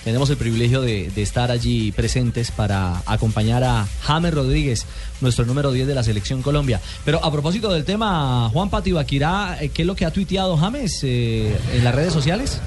Tenemos 0.03 0.29
el 0.31 0.37
privilegio 0.37 0.81
de, 0.81 1.11
de 1.11 1.21
estar 1.21 1.51
allí 1.51 1.91
presentes 1.91 2.49
para 2.51 3.03
acompañar 3.05 3.63
a 3.63 3.87
James 4.01 4.33
Rodríguez, 4.33 4.85
nuestro 5.21 5.45
número 5.45 5.71
10 5.71 5.87
de 5.87 5.95
la 5.95 6.03
Selección 6.03 6.41
Colombia. 6.41 6.81
Pero 7.05 7.23
a 7.23 7.31
propósito 7.31 7.71
del 7.71 7.85
tema, 7.85 8.49
Juan 8.51 8.69
Patibaquirá, 8.69 9.57
eh, 9.61 9.69
¿qué 9.69 9.83
es 9.83 9.87
lo 9.87 9.95
que 9.95 10.05
ha 10.05 10.11
tuiteado 10.11 10.57
James 10.57 10.99
eh, 11.03 11.55
en 11.73 11.83
las 11.83 11.95
redes 11.95 12.13
sociales? 12.13 12.61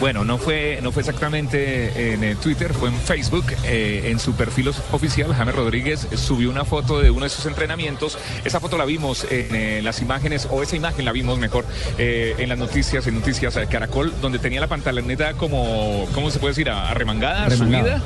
Bueno, 0.00 0.24
no 0.24 0.38
fue, 0.38 0.78
no 0.80 0.92
fue 0.92 1.02
exactamente 1.02 2.12
en 2.12 2.22
eh, 2.22 2.36
Twitter, 2.36 2.72
fue 2.72 2.88
en 2.88 2.94
Facebook. 2.94 3.46
Eh, 3.64 4.10
en 4.10 4.20
su 4.20 4.34
perfil 4.34 4.70
oficial, 4.92 5.34
James 5.34 5.54
Rodríguez 5.54 6.06
subió 6.14 6.50
una 6.50 6.64
foto 6.64 7.00
de 7.00 7.10
uno 7.10 7.24
de 7.24 7.30
sus 7.30 7.46
entrenamientos. 7.46 8.16
Esa 8.44 8.60
foto 8.60 8.78
la 8.78 8.84
vimos 8.84 9.26
en 9.28 9.84
las 9.84 10.00
imágenes, 10.00 10.46
o 10.50 10.62
esa 10.62 10.76
imagen 10.76 11.04
la 11.04 11.10
vimos 11.10 11.38
mejor, 11.38 11.64
eh, 11.98 12.36
en 12.38 12.48
las 12.48 12.58
noticias, 12.58 13.06
en 13.08 13.16
Noticias 13.16 13.58
Caracol, 13.68 14.12
donde 14.20 14.38
tenía 14.38 14.60
la 14.60 14.68
pantaloneta 14.68 15.34
como, 15.34 16.06
¿cómo 16.14 16.30
se 16.30 16.38
puede 16.38 16.52
decir? 16.52 16.70
Arremangada, 16.70 17.48
Remangada. 17.48 17.98
subida. 17.98 18.02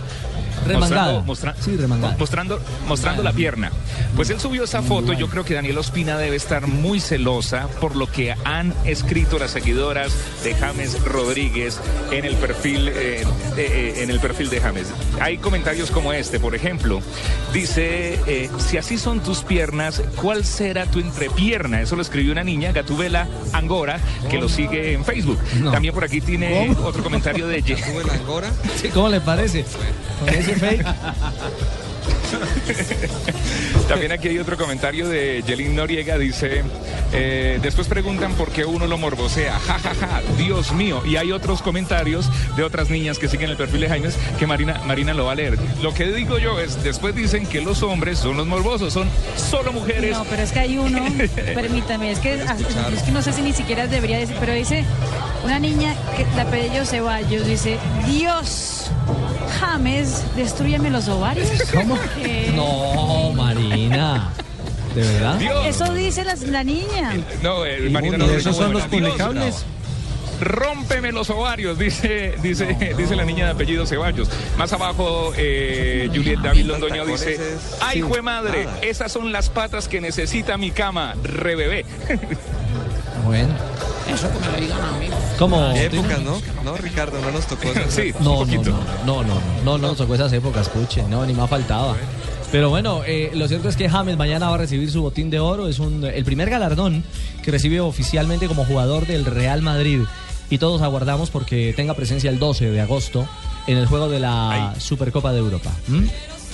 Remangada. 0.67 1.21
Mostrando, 1.23 1.23
mostra- 1.25 1.55
Sí, 1.61 1.77
remangada. 1.77 2.17
mostrando, 2.19 2.61
mostrando 2.87 3.23
la 3.23 3.33
pierna. 3.33 3.71
Pues 4.17 4.31
él 4.31 4.41
subió 4.41 4.65
esa 4.65 4.83
foto. 4.83 5.13
Yo 5.13 5.29
creo 5.29 5.45
que 5.45 5.55
Daniel 5.55 5.79
Ospina 5.79 6.17
debe 6.19 6.37
estar 6.37 6.67
muy 6.67 7.01
celosa 7.01 7.69
por 7.81 7.97
lo 7.97 8.11
que 8.11 8.35
han 8.45 8.73
escrito 8.85 9.39
las 9.39 9.51
seguidoras 9.53 10.13
de 10.45 10.55
James 10.55 11.03
Rodríguez 11.05 11.81
en 12.11 12.25
el 12.25 12.37
perfil, 12.37 12.89
eh, 12.89 13.25
eh, 13.57 13.95
en 13.99 14.11
el 14.11 14.21
perfil 14.21 14.51
de 14.51 14.61
James. 14.61 14.87
Hay 15.21 15.39
comentarios 15.39 15.91
como 15.91 16.13
este, 16.13 16.39
por 16.41 16.55
ejemplo. 16.55 17.01
Dice, 17.53 18.19
eh, 18.27 18.51
si 18.59 18.77
así 18.79 18.99
son 18.99 19.21
tus 19.21 19.43
piernas, 19.43 20.03
¿cuál 20.21 20.45
será 20.45 20.87
tu 20.87 21.01
entrepierna? 21.01 21.81
Eso 21.83 21.97
lo 21.97 22.03
escribió 22.03 22.33
una 22.33 22.45
niña, 22.45 22.73
Gatubela 22.73 23.27
Angora, 23.53 23.99
que 24.31 24.39
lo 24.39 24.49
sigue 24.49 24.93
en 24.95 25.05
Facebook. 25.05 25.39
También 25.71 25.95
por 25.95 26.05
aquí 26.05 26.21
tiene 26.21 26.75
otro 26.85 27.03
comentario 27.03 27.47
de... 27.47 27.61
¿Gatubela 27.73 28.15
Angora? 28.15 28.51
Sí, 28.81 28.89
¿Cómo 28.89 29.09
le 29.09 29.21
parece? 29.21 29.65
Con 30.21 30.29
ese 30.53 30.61
fake. 30.61 30.87
También 33.89 34.13
aquí 34.13 34.29
hay 34.29 34.39
otro 34.39 34.57
comentario 34.57 35.09
de 35.09 35.43
Yelin 35.47 35.75
Noriega, 35.77 36.19
dice, 36.19 36.63
eh, 37.13 37.59
después 37.63 37.89
preguntan 37.89 38.33
por 38.35 38.51
qué 38.51 38.65
uno 38.65 38.87
lo 38.87 38.97
morbosea, 38.99 39.59
ja, 39.59 39.79
ja, 39.79 39.95
ja, 39.95 40.23
Dios 40.39 40.73
mío. 40.73 41.03
Y 41.05 41.17
hay 41.17 41.33
otros 41.33 41.63
comentarios 41.63 42.31
de 42.57 42.63
otras 42.63 42.91
niñas 42.91 43.19
que 43.19 43.29
siguen 43.29 43.51
el 43.51 43.57
perfil 43.57 43.83
de 43.83 43.89
Jaimes 43.89 44.17
que 44.39 44.47
Marina, 44.47 44.81
Marina 44.87 45.13
lo 45.15 45.27
va 45.27 45.33
a 45.33 45.35
leer. 45.35 45.59
Lo 45.83 45.93
que 45.93 46.07
digo 46.07 46.39
yo 46.39 46.59
es, 46.59 46.83
después 46.83 47.15
dicen 47.15 47.47
que 47.47 47.61
los 47.61 47.83
hombres 47.83 48.19
son 48.19 48.37
los 48.37 48.47
morbosos, 48.47 48.93
son 48.93 49.09
solo 49.37 49.73
mujeres. 49.73 50.17
No, 50.17 50.25
pero 50.25 50.43
es 50.43 50.53
que 50.53 50.61
hay 50.61 50.79
uno, 50.79 51.05
permítame, 51.55 52.13
es 52.13 52.19
que, 52.19 52.35
es 52.35 53.03
que 53.03 53.13
no 53.13 53.23
sé 53.23 53.33
si 53.33 53.43
ni 53.43 53.53
siquiera 53.53 53.87
debería 53.87 54.19
decir, 54.19 54.37
pero 54.41 54.53
dice 54.53 54.85
una 55.45 55.59
niña 55.59 55.95
que 56.17 56.25
la 56.37 56.43
apellido 56.43 56.85
Ceballos, 56.85 57.47
dice, 57.47 57.79
Dios, 58.07 58.91
James, 59.63 60.25
destruyeme 60.35 60.91
los 60.91 61.07
ovarios. 61.09 61.49
¿Cómo? 61.73 61.97
Eh, 62.19 62.53
No, 62.57 63.31
Marina. 63.33 64.31
¿De 64.95 65.03
verdad? 65.03 65.41
Eso 65.67 65.93
dice 65.95 66.25
la, 66.25 66.35
la 66.35 66.65
niña. 66.65 67.15
No, 67.43 67.65
eh, 67.65 67.89
Marina 67.89 68.17
¿Y 68.17 68.19
no 68.19 68.25
esos 68.27 68.57
son 68.57 68.73
los 68.73 68.83
publicables? 68.85 69.65
Rómpeme 70.41 71.13
los 71.13 71.31
ovarios, 71.31 71.79
dice, 71.79 72.35
dice, 72.43 72.77
dice 72.99 73.15
la 73.15 73.25
niña 73.25 73.45
de 73.45 73.51
apellido 73.53 73.87
Ceballos. 73.87 74.29
Más 74.59 74.73
abajo, 74.73 75.33
eh, 75.37 76.11
Juliet 76.13 76.41
David 76.41 76.65
Londoño 76.67 77.07
dice, 77.07 77.39
ay, 77.81 77.99
Sí, 77.99 78.01
jue 78.03 78.21
madre, 78.23 78.65
nada. 78.65 78.79
esas 78.83 79.13
son 79.13 79.31
las 79.31 79.49
patas 79.49 79.87
que 79.87 80.01
necesita 80.01 80.57
mi 80.59 80.73
cama, 80.73 81.15
re 81.23 81.55
bebé. 81.55 81.85
Bueno. 83.25 83.55
Eso 84.13 84.29
que 84.33 84.39
me 84.41 84.47
lo 84.53 84.57
digan 84.61 84.81
a 84.83 84.99
mí. 84.99 85.07
¿Cómo? 85.43 85.73
¿Qué 85.75 85.87
épocas, 85.87 86.23
no? 86.23 86.41
No, 86.63 86.77
Ricardo, 86.77 87.21
no 87.21 87.33
nos 87.33 87.49
tocó. 87.49 87.67
Sí, 87.89 88.13
No, 88.21 88.45
no, 88.45 88.63
no, 88.63 88.63
no, 88.63 89.23
no, 89.23 89.25
no, 89.25 89.41
no, 89.65 89.79
no, 89.79 89.95
tocó 89.97 90.15
esas 90.15 90.33
épocas, 90.33 90.69
escuche, 90.69 91.03
no, 91.09 91.27
ni 91.27 91.33
más 91.33 91.51
faltaba. 91.51 91.97
Pero 92.53 92.71
bueno, 92.71 93.03
eh, 93.05 93.33
lo 93.35 93.49
cierto 93.49 93.69
es 93.69 93.77
que 93.77 93.89
James 93.89 94.17
mañana 94.17 94.49
va 94.51 94.55
a 94.55 94.59
recibir 94.59 94.89
su 94.93 95.03
botín 95.03 95.31
de 95.31 95.41
oro, 95.41 95.67
es 95.67 95.81
un, 95.81 96.05
el 96.05 96.25
primer 96.25 96.49
galardón 96.49 97.03
que 97.43 97.51
recibe 97.51 97.81
oficialmente 97.81 98.47
como 98.47 98.65
jugador 98.65 99.09
del 99.09 99.25
Real 99.25 99.63
Madrid 99.63 100.03
y 100.49 100.59
todos 100.59 100.81
aguardamos 100.81 101.31
porque 101.31 101.73
tenga 101.75 101.95
presencia 101.95 102.31
el 102.31 102.39
12 102.39 102.71
de 102.71 102.81
agosto 102.81 103.27
en 103.67 103.79
el 103.79 103.87
juego 103.87 104.09
de 104.09 104.21
la 104.21 104.77
Supercopa 104.79 105.33
de 105.33 105.41
Europa. 105.41 105.73
¿Mm? 105.89 106.05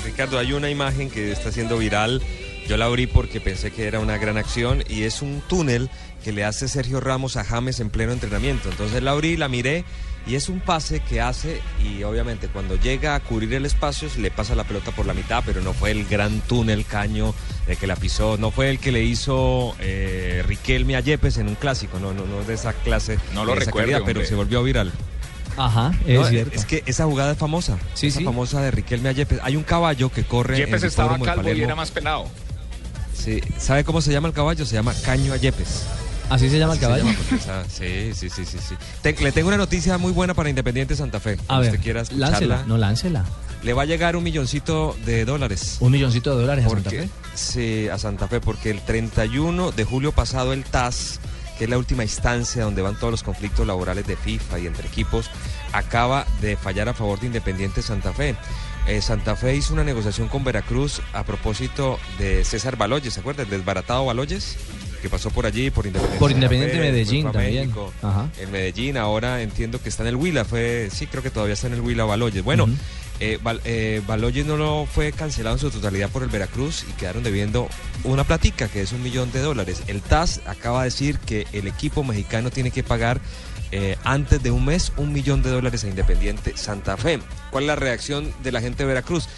Ricardo, 0.07 0.39
hay 0.39 0.55
una 0.55 0.71
imagen 0.71 1.11
que 1.11 1.31
está 1.31 1.53
siendo 1.53 1.77
viral. 1.77 2.23
Yo 2.69 2.77
la 2.77 2.85
abrí 2.85 3.07
porque 3.07 3.41
pensé 3.41 3.71
que 3.71 3.87
era 3.87 3.99
una 3.99 4.19
gran 4.19 4.37
acción 4.37 4.85
y 4.89 5.05
es 5.05 5.23
un 5.23 5.41
túnel 5.49 5.89
que 6.23 6.33
le 6.33 6.45
hace 6.45 6.69
Sergio 6.69 7.01
Ramos 7.01 7.39
a 7.39 7.45
James 7.45 7.81
en 7.81 7.89
pleno 7.89 8.13
entrenamiento. 8.13 8.69
Entonces 8.69 9.03
la 9.03 9.13
abrí, 9.13 9.39
la 9.39 9.49
miré 9.49 9.85
y 10.27 10.35
es 10.35 10.51
un 10.51 10.61
pase 10.61 11.01
que 11.01 11.23
hace 11.23 11.63
y 11.83 12.03
obviamente 12.03 12.49
cuando 12.49 12.77
llega 12.77 13.15
a 13.15 13.21
cubrir 13.21 13.55
el 13.55 13.65
espacio 13.65 14.11
se 14.11 14.21
le 14.21 14.31
pasa 14.31 14.55
la 14.55 14.65
pelota 14.65 14.91
por 14.91 15.07
la 15.07 15.15
mitad, 15.15 15.43
pero 15.47 15.63
no 15.63 15.73
fue 15.73 15.93
el 15.93 16.05
gran 16.05 16.41
túnel 16.43 16.85
caño 16.85 17.35
de 17.67 17.77
que 17.77 17.87
la 17.87 17.97
pisó, 17.97 18.37
no 18.37 18.51
fue 18.51 18.69
el 18.69 18.79
que 18.79 18.93
le 18.93 19.03
hizo 19.03 19.75
eh, 19.81 20.43
Riquelme 20.47 20.97
a 20.97 21.01
Yepes 21.01 21.39
en 21.39 21.49
un 21.49 21.55
clásico, 21.55 21.99
no, 21.99 22.13
no, 22.13 22.27
no 22.27 22.45
de 22.45 22.53
esa 22.53 22.75
clase, 22.75 23.19
No 23.33 23.47
lo 23.47 23.55
recuerdo, 23.55 23.93
calidad, 23.93 24.03
pero 24.05 24.23
se 24.27 24.35
volvió 24.35 24.63
viral. 24.63 24.93
Ajá, 25.57 25.93
es 26.07 26.21
No, 26.21 26.27
cierto. 26.27 26.55
Es 26.55 26.67
que 26.67 26.83
esa 26.87 27.07
jugada 27.07 27.33
es 27.33 27.39
famosa. 27.39 27.79
Sí, 27.95 28.09
esa 28.09 28.19
sí. 28.19 28.25
famosa 28.25 28.61
de 28.61 28.71
Riquelme 28.71 29.09
a 29.09 29.13
Yepes. 29.13 29.41
Hay 29.43 29.57
un 29.57 29.65
caballo 29.65 30.11
que 30.11 30.25
corre. 30.25 30.55
en 30.57 30.67
Yepes 30.67 30.83
el 30.83 30.89
estaba 30.91 31.19
calvo 31.19 31.53
y 31.53 31.63
era 31.63 31.75
más 31.75 31.91
pelado. 31.91 32.29
Sí. 33.23 33.41
¿Sabe 33.59 33.85
cómo 33.85 34.01
se 34.01 34.13
llama 34.13 34.29
el 34.29 34.35
caballo? 34.35 34.65
Se 34.65 34.75
llama 34.75 34.95
Caño 35.05 35.33
a 35.33 35.37
Yepes. 35.37 35.83
¿Así 36.31 36.51
se 36.51 36.59
llama 36.59 36.75
el 36.75 36.79
caballo? 36.81 37.05
sí, 37.69 38.13
sí, 38.15 38.29
sí, 38.31 38.45
sí. 38.45 38.59
sí. 38.69 38.75
Te- 39.03 39.15
le 39.15 39.33
tengo 39.33 39.49
una 39.49 39.57
noticia 39.57 39.97
muy 39.99 40.13
buena 40.13 40.35
para 40.35 40.49
Independiente 40.51 40.95
Santa 40.95 41.21
Fe. 41.21 41.39
A 41.49 41.59
ver, 41.59 41.71
usted 41.71 41.83
quiera 41.83 42.03
escucharla. 42.03 42.31
láncela, 42.31 42.65
no 42.67 42.77
láncela. 42.79 43.25
Le 43.63 43.73
va 43.73 43.83
a 43.83 43.87
llegar 43.87 44.15
un 44.15 44.23
milloncito 44.23 44.97
de 45.05 45.25
dólares. 45.25 45.79
Un 45.81 45.91
milloncito 45.93 46.35
de 46.37 46.43
dólares 46.43 46.67
a 46.67 46.69
Santa 46.69 46.91
Fe. 46.91 47.09
Sí, 47.35 47.89
a 47.89 47.99
Santa 47.99 48.29
Fe, 48.29 48.41
porque 48.41 48.71
el 48.71 48.81
31 48.83 49.73
de 49.73 49.85
julio 49.85 50.13
pasado 50.13 50.53
el 50.53 50.65
TAS, 50.65 51.19
que 51.59 51.65
es 51.65 51.71
la 51.71 51.79
última 51.79 52.03
instancia 52.05 52.63
donde 52.63 52.83
van 52.83 52.97
todos 52.97 53.11
los 53.11 53.23
conflictos 53.23 53.67
laborales 53.67 54.07
de 54.07 54.17
FIFA 54.17 54.61
y 54.61 54.67
entre 54.67 54.87
equipos, 54.87 55.31
acaba 55.73 56.27
de 56.41 56.57
fallar 56.57 56.89
a 56.89 56.95
favor 56.95 57.19
de 57.21 57.27
Independiente 57.27 57.83
Santa 57.83 58.13
Fe. 58.13 58.37
Eh, 58.89 59.03
Santa 59.03 59.37
Fe 59.37 59.55
hizo 59.55 59.75
una 59.75 59.85
negociación 59.85 60.29
con 60.29 60.45
Veracruz 60.45 61.03
a 61.13 61.23
propósito 61.23 61.99
de 62.19 62.43
César 62.43 62.77
Baloyes, 62.77 63.13
¿se 63.13 63.21
acuerda? 63.21 63.43
El 63.43 63.51
desbaratado 63.51 64.07
Baloyes, 64.07 64.57
que 65.03 65.11
pasó 65.11 65.31
por 65.31 65.45
allí, 65.45 65.71
por 65.71 65.87
Independiente. 65.87 66.19
Por 66.19 66.31
Independiente 66.31 66.77
Fe, 66.77 66.81
Medellín 66.81 67.31
también. 67.31 67.67
México, 67.67 67.93
Ajá. 68.01 68.31
En 68.39 68.51
Medellín, 68.51 68.97
ahora 68.97 69.43
entiendo 69.43 69.79
que 69.83 69.91
está 69.91 70.05
en 70.05 70.09
el 70.09 70.17
Huila, 70.17 70.47
fue, 70.47 70.89
sí, 70.91 71.07
creo 71.07 71.23
que 71.23 71.29
todavía 71.29 71.53
está 71.53 71.67
en 71.67 71.75
el 71.75 71.83
Huila 71.83 72.07
Baloyes. 72.07 72.43
Bueno, 72.43 72.67
eh, 73.21 73.39
eh, 73.65 74.01
Baloyes 74.07 74.47
no 74.47 74.57
lo 74.57 74.87
fue 74.87 75.13
cancelado 75.13 75.57
en 75.57 75.61
su 75.61 75.71
totalidad 75.71 76.09
por 76.09 76.23
el 76.23 76.31
Veracruz 76.31 76.87
y 76.89 76.93
quedaron 76.93 77.23
debiendo 77.23 77.69
una 78.05 78.25
platica 78.25 78.69
que 78.69 78.81
es 78.81 78.93
un 78.93 79.03
millón 79.03 79.31
de 79.33 79.41
dólares. 79.41 79.83
El 79.89 80.01
TAS 80.01 80.41
acaba 80.47 80.81
de 80.81 80.87
decir 80.87 81.19
que 81.19 81.47
el 81.53 81.67
equipo 81.67 82.05
mexicano 82.05 82.51
tiene 82.51 82.71
que 82.71 82.83
pagar 82.83 83.21
eh, 83.73 83.97
antes 84.05 84.43
de 84.43 84.51
un 84.51 84.65
mes 84.65 84.93
un 84.97 85.13
millón 85.13 85.43
de 85.43 85.51
dólares 85.51 85.85
a 85.85 85.89
Independiente 85.89 86.57
Santa 86.57 86.97
Fe. 86.97 87.21
¿Cuál 87.51 87.65
es 87.65 87.69
la 87.69 87.77
reacción 87.77 88.33
de 88.43 88.53
la 88.53 88.61
gente 88.61 88.83
de 88.83 88.89
Veracruz? 88.89 89.29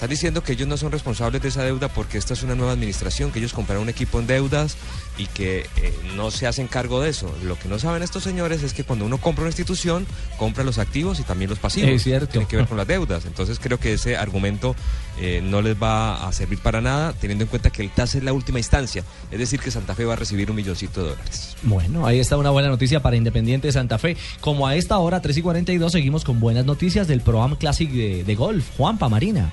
Están 0.00 0.08
diciendo 0.08 0.42
que 0.42 0.52
ellos 0.52 0.66
no 0.66 0.78
son 0.78 0.92
responsables 0.92 1.42
de 1.42 1.48
esa 1.48 1.62
deuda 1.62 1.88
porque 1.88 2.16
esta 2.16 2.32
es 2.32 2.42
una 2.42 2.54
nueva 2.54 2.72
administración, 2.72 3.30
que 3.30 3.38
ellos 3.38 3.52
compraron 3.52 3.82
un 3.82 3.90
equipo 3.90 4.18
en 4.18 4.26
deudas 4.26 4.78
y 5.18 5.26
que 5.26 5.66
eh, 5.76 5.94
no 6.16 6.30
se 6.30 6.46
hacen 6.46 6.68
cargo 6.68 7.02
de 7.02 7.10
eso. 7.10 7.30
Lo 7.44 7.58
que 7.58 7.68
no 7.68 7.78
saben 7.78 8.02
estos 8.02 8.22
señores 8.22 8.62
es 8.62 8.72
que 8.72 8.82
cuando 8.82 9.04
uno 9.04 9.18
compra 9.18 9.42
una 9.42 9.50
institución, 9.50 10.06
compra 10.38 10.64
los 10.64 10.78
activos 10.78 11.20
y 11.20 11.22
también 11.22 11.50
los 11.50 11.58
pasivos. 11.58 11.90
Es 11.90 12.02
cierto. 12.02 12.28
Tiene 12.28 12.46
que 12.46 12.56
ver 12.56 12.66
con 12.66 12.78
las 12.78 12.86
deudas. 12.86 13.26
Entonces 13.26 13.58
creo 13.60 13.78
que 13.78 13.92
ese 13.92 14.16
argumento 14.16 14.74
eh, 15.18 15.42
no 15.44 15.60
les 15.60 15.76
va 15.76 16.26
a 16.26 16.32
servir 16.32 16.60
para 16.60 16.80
nada, 16.80 17.12
teniendo 17.12 17.44
en 17.44 17.50
cuenta 17.50 17.68
que 17.68 17.82
el 17.82 17.90
TAS 17.90 18.14
es 18.14 18.24
la 18.24 18.32
última 18.32 18.58
instancia. 18.58 19.04
Es 19.30 19.38
decir, 19.38 19.60
que 19.60 19.70
Santa 19.70 19.94
Fe 19.94 20.06
va 20.06 20.14
a 20.14 20.16
recibir 20.16 20.48
un 20.48 20.56
milloncito 20.56 21.02
de 21.02 21.10
dólares. 21.10 21.58
Bueno, 21.62 22.06
ahí 22.06 22.20
está 22.20 22.38
una 22.38 22.48
buena 22.48 22.70
noticia 22.70 23.02
para 23.02 23.16
Independiente 23.16 23.68
de 23.68 23.72
Santa 23.72 23.98
Fe. 23.98 24.16
Como 24.40 24.66
a 24.66 24.76
esta 24.76 24.96
hora, 24.96 25.20
3 25.20 25.36
y 25.36 25.42
42, 25.42 25.92
seguimos 25.92 26.24
con 26.24 26.40
buenas 26.40 26.64
noticias 26.64 27.06
del 27.06 27.20
Pro-Am 27.20 27.56
Classic 27.56 27.90
de, 27.90 28.24
de 28.24 28.34
golf. 28.34 28.64
Juanpa 28.78 29.10
Marina. 29.10 29.52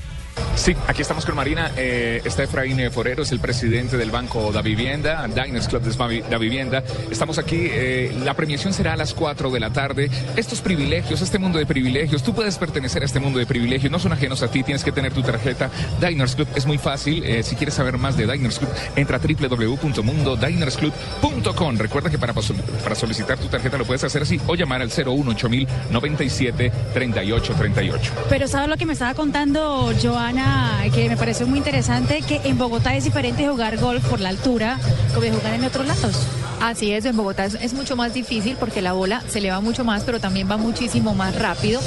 Sí, 0.55 0.75
aquí 0.87 1.01
estamos 1.01 1.25
con 1.25 1.35
Marina. 1.35 1.71
Eh, 1.75 2.21
está 2.23 2.43
Efraín 2.43 2.79
eh, 2.79 2.91
Forero, 2.91 3.23
es 3.23 3.31
el 3.31 3.39
presidente 3.39 3.97
del 3.97 4.11
Banco 4.11 4.51
Da 4.51 4.61
Vivienda, 4.61 5.27
Diners 5.27 5.67
Club 5.67 5.81
de 5.81 6.21
Da 6.29 6.37
Vivienda. 6.37 6.83
Estamos 7.09 7.39
aquí, 7.39 7.67
eh, 7.69 8.15
la 8.23 8.35
premiación 8.35 8.73
será 8.73 8.93
a 8.93 8.97
las 8.97 9.13
4 9.13 9.49
de 9.49 9.59
la 9.59 9.71
tarde. 9.71 10.09
Estos 10.35 10.61
privilegios, 10.61 11.21
este 11.21 11.39
mundo 11.39 11.57
de 11.57 11.65
privilegios, 11.65 12.21
tú 12.23 12.33
puedes 12.33 12.57
pertenecer 12.57 13.01
a 13.01 13.05
este 13.05 13.19
mundo 13.19 13.39
de 13.39 13.45
privilegios, 13.45 13.91
no 13.91 13.99
son 13.99 14.13
ajenos 14.13 14.41
a 14.43 14.47
ti, 14.49 14.63
tienes 14.63 14.83
que 14.83 14.91
tener 14.91 15.13
tu 15.13 15.23
tarjeta 15.23 15.69
Diners 15.99 16.35
Club. 16.35 16.47
Es 16.55 16.65
muy 16.65 16.77
fácil, 16.77 17.23
eh, 17.23 17.43
si 17.43 17.55
quieres 17.55 17.75
saber 17.75 17.97
más 17.97 18.17
de 18.17 18.29
Diners 18.31 18.59
Club, 18.59 18.69
entra 18.95 19.17
a 19.17 19.19
www.mundodinersclub.com. 19.19 21.77
Recuerda 21.77 22.09
que 22.09 22.17
para, 22.17 22.33
para 22.33 22.95
solicitar 22.95 23.37
tu 23.37 23.47
tarjeta 23.47 23.77
lo 23.77 23.85
puedes 23.85 24.03
hacer 24.03 24.23
así 24.23 24.41
o 24.47 24.55
llamar 24.55 24.81
al 24.81 24.89
018 24.89 25.49
97 25.89 26.71
38 26.93 27.53
38. 27.53 28.11
Pero 28.29 28.47
¿sabes 28.47 28.69
lo 28.69 28.77
que 28.77 28.85
me 28.85 28.93
estaba 28.93 29.13
contando 29.13 29.91
Joana 30.01 30.30
una 30.31 30.83
que 30.93 31.09
me 31.09 31.17
pareció 31.17 31.45
muy 31.45 31.59
interesante, 31.59 32.21
que 32.21 32.41
en 32.43 32.57
Bogotá 32.57 32.95
es 32.95 33.03
diferente 33.03 33.47
jugar 33.47 33.77
golf 33.77 34.05
por 34.07 34.19
la 34.19 34.29
altura 34.29 34.79
como 35.13 35.27
jugar 35.27 35.53
en 35.53 35.65
otros 35.65 35.85
lados. 35.85 36.27
Así 36.61 36.91
es, 36.93 37.05
en 37.05 37.17
Bogotá 37.17 37.45
es, 37.45 37.55
es 37.55 37.73
mucho 37.73 37.95
más 37.95 38.13
difícil 38.13 38.55
porque 38.59 38.83
la 38.83 38.93
bola 38.93 39.23
se 39.27 39.39
eleva 39.39 39.61
mucho 39.61 39.83
más, 39.83 40.03
pero 40.03 40.19
también 40.19 40.49
va 40.49 40.57
muchísimo 40.57 41.15
más 41.15 41.35
rápido. 41.35 41.81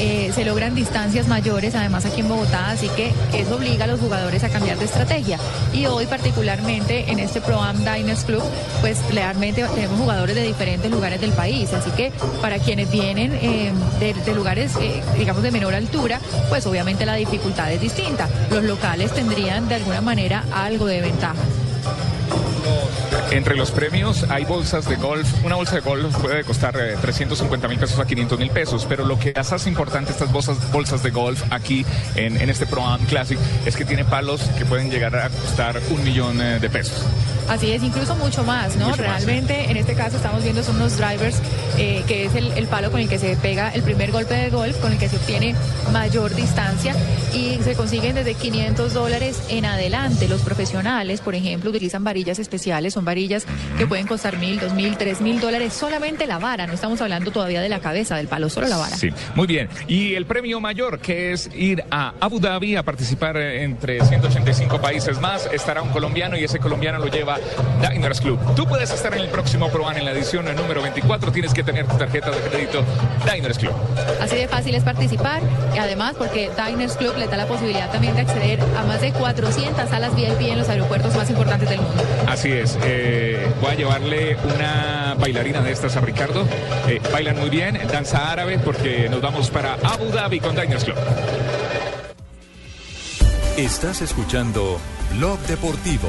Eh, 0.00 0.30
se 0.34 0.44
logran 0.44 0.74
distancias 0.74 1.28
mayores, 1.28 1.74
además 1.74 2.04
aquí 2.04 2.20
en 2.20 2.28
Bogotá, 2.28 2.70
así 2.70 2.88
que 2.90 3.10
eso 3.32 3.56
obliga 3.56 3.84
a 3.84 3.88
los 3.88 3.98
jugadores 3.98 4.44
a 4.44 4.50
cambiar 4.50 4.78
de 4.78 4.84
estrategia. 4.84 5.38
Y 5.72 5.86
hoy 5.86 6.06
particularmente 6.06 7.10
en 7.10 7.18
este 7.18 7.40
Pro 7.40 7.62
Am 7.62 7.78
Diners 7.78 8.24
Club, 8.24 8.42
pues 8.82 8.98
realmente 9.10 9.64
tenemos 9.74 9.98
jugadores 9.98 10.36
de 10.36 10.42
diferentes 10.42 10.90
lugares 10.90 11.20
del 11.20 11.32
país, 11.32 11.72
así 11.72 11.90
que 11.92 12.12
para 12.42 12.58
quienes 12.58 12.90
vienen 12.90 13.32
eh, 13.32 13.72
de, 13.98 14.12
de 14.12 14.34
lugares, 14.34 14.72
eh, 14.80 15.02
digamos, 15.16 15.42
de 15.42 15.50
menor 15.50 15.74
altura, 15.74 16.20
pues 16.50 16.66
obviamente 16.66 17.06
la 17.06 17.14
dificultad 17.14 17.72
es 17.72 17.80
distinta. 17.80 17.87
Los 18.50 18.64
locales 18.64 19.12
tendrían 19.12 19.68
de 19.68 19.76
alguna 19.76 20.00
manera 20.00 20.44
algo 20.52 20.86
de 20.86 21.00
ventaja. 21.00 21.34
Entre 23.30 23.56
los 23.56 23.70
premios 23.70 24.24
hay 24.30 24.44
bolsas 24.44 24.88
de 24.88 24.96
golf. 24.96 25.28
Una 25.44 25.56
bolsa 25.56 25.74
de 25.74 25.80
golf 25.82 26.16
puede 26.18 26.44
costar 26.44 26.76
eh, 26.76 26.96
350 27.00 27.68
mil 27.68 27.78
pesos 27.78 27.98
a 27.98 28.06
500 28.06 28.38
mil 28.38 28.50
pesos, 28.50 28.86
pero 28.88 29.04
lo 29.04 29.18
que 29.18 29.32
hace 29.36 29.68
importante 29.68 30.12
estas 30.12 30.32
bolsas, 30.32 30.72
bolsas 30.72 31.02
de 31.02 31.10
golf 31.10 31.42
aquí 31.50 31.84
en, 32.14 32.40
en 32.40 32.48
este 32.48 32.66
Pro 32.66 32.84
Am 32.86 33.04
Classic 33.06 33.38
es 33.66 33.76
que 33.76 33.84
tiene 33.84 34.04
palos 34.04 34.40
que 34.56 34.64
pueden 34.64 34.90
llegar 34.90 35.14
a 35.16 35.28
costar 35.28 35.80
un 35.90 36.02
millón 36.04 36.40
eh, 36.40 36.58
de 36.58 36.70
pesos. 36.70 37.04
Así 37.48 37.72
es, 37.72 37.82
incluso 37.82 38.14
mucho 38.16 38.44
más, 38.44 38.76
¿no? 38.76 38.90
Mucho 38.90 39.02
más, 39.02 39.24
Realmente, 39.24 39.70
en 39.70 39.78
este 39.78 39.94
caso 39.94 40.18
estamos 40.18 40.42
viendo 40.42 40.62
son 40.62 40.76
unos 40.76 40.98
drivers, 40.98 41.36
eh, 41.78 42.04
que 42.06 42.26
es 42.26 42.34
el, 42.34 42.52
el 42.52 42.66
palo 42.66 42.90
con 42.90 43.00
el 43.00 43.08
que 43.08 43.18
se 43.18 43.36
pega 43.36 43.70
el 43.70 43.82
primer 43.82 44.12
golpe 44.12 44.34
de 44.34 44.50
golf, 44.50 44.76
con 44.78 44.92
el 44.92 44.98
que 44.98 45.08
se 45.08 45.16
obtiene 45.16 45.54
mayor 45.90 46.34
distancia 46.34 46.94
y 47.34 47.58
se 47.64 47.74
consiguen 47.74 48.16
desde 48.16 48.34
500 48.34 48.92
dólares 48.92 49.40
en 49.48 49.64
adelante. 49.64 50.28
Los 50.28 50.42
profesionales, 50.42 51.22
por 51.22 51.34
ejemplo, 51.34 51.70
utilizan 51.70 52.04
varillas 52.04 52.38
especiales, 52.38 52.57
son 52.90 53.04
varillas 53.04 53.46
que 53.76 53.86
pueden 53.86 54.06
costar 54.06 54.38
mil, 54.38 54.58
dos 54.58 54.74
mil, 54.74 54.96
tres 54.96 55.20
mil 55.20 55.40
dólares 55.40 55.72
solamente 55.72 56.26
la 56.26 56.38
vara. 56.38 56.66
No 56.66 56.72
estamos 56.74 57.00
hablando 57.00 57.30
todavía 57.30 57.60
de 57.60 57.68
la 57.68 57.80
cabeza 57.80 58.16
del 58.16 58.28
palo, 58.28 58.48
solo 58.48 58.68
la 58.68 58.76
vara. 58.76 58.96
Sí, 58.96 59.10
muy 59.34 59.46
bien. 59.46 59.68
Y 59.86 60.14
el 60.14 60.26
premio 60.26 60.60
mayor, 60.60 60.98
que 60.98 61.32
es 61.32 61.50
ir 61.54 61.84
a 61.90 62.14
Abu 62.20 62.40
Dhabi 62.40 62.76
a 62.76 62.82
participar 62.82 63.36
entre 63.36 64.04
185 64.04 64.80
países 64.80 65.20
más, 65.20 65.48
estará 65.52 65.82
un 65.82 65.90
colombiano 65.90 66.36
y 66.36 66.44
ese 66.44 66.58
colombiano 66.58 66.98
lo 66.98 67.06
lleva 67.06 67.38
Diners 67.90 68.20
Club. 68.20 68.38
Tú 68.54 68.66
puedes 68.66 68.90
estar 68.90 69.14
en 69.14 69.20
el 69.20 69.28
próximo 69.28 69.68
Pro 69.70 69.88
Am 69.88 69.96
en 69.96 70.04
la 70.04 70.12
edición 70.12 70.44
número 70.56 70.82
24, 70.82 71.32
tienes 71.32 71.54
que 71.54 71.62
tener 71.62 71.86
tu 71.86 71.96
tarjeta 71.96 72.30
de 72.30 72.38
crédito 72.38 72.84
Diners 73.32 73.58
Club. 73.58 73.72
Así 74.20 74.36
de 74.36 74.48
fácil 74.48 74.74
es 74.74 74.82
participar 74.82 75.42
y 75.74 75.78
además 75.78 76.14
porque 76.18 76.50
Diners 76.66 76.96
Club 76.96 77.16
le 77.16 77.26
da 77.26 77.36
la 77.36 77.46
posibilidad 77.46 77.90
también 77.90 78.14
de 78.14 78.22
acceder 78.22 78.60
a 78.76 78.84
más 78.84 79.00
de 79.00 79.12
400 79.12 79.88
salas 79.88 80.14
VIP 80.14 80.52
en 80.52 80.58
los 80.58 80.68
aeropuertos 80.68 81.14
más 81.16 81.30
importantes 81.30 81.68
del 81.68 81.80
mundo. 81.80 82.02
Así 82.26 82.47
es. 82.52 82.78
eh, 82.82 83.46
voy 83.60 83.72
a 83.72 83.74
llevarle 83.74 84.36
una 84.54 85.14
bailarina 85.18 85.60
de 85.60 85.72
estas 85.72 85.96
a 85.96 86.00
Ricardo. 86.00 86.46
Eh, 86.88 87.00
bailan 87.12 87.38
muy 87.38 87.50
bien, 87.50 87.78
danza 87.90 88.30
árabe, 88.30 88.58
porque 88.58 89.08
nos 89.08 89.20
vamos 89.20 89.50
para 89.50 89.74
Abu 89.74 90.06
Dhabi 90.06 90.40
con 90.40 90.54
Diners 90.54 90.84
Club. 90.84 90.96
Estás 93.56 94.02
escuchando 94.02 94.78
Blog 95.16 95.38
Deportivo. 95.40 96.08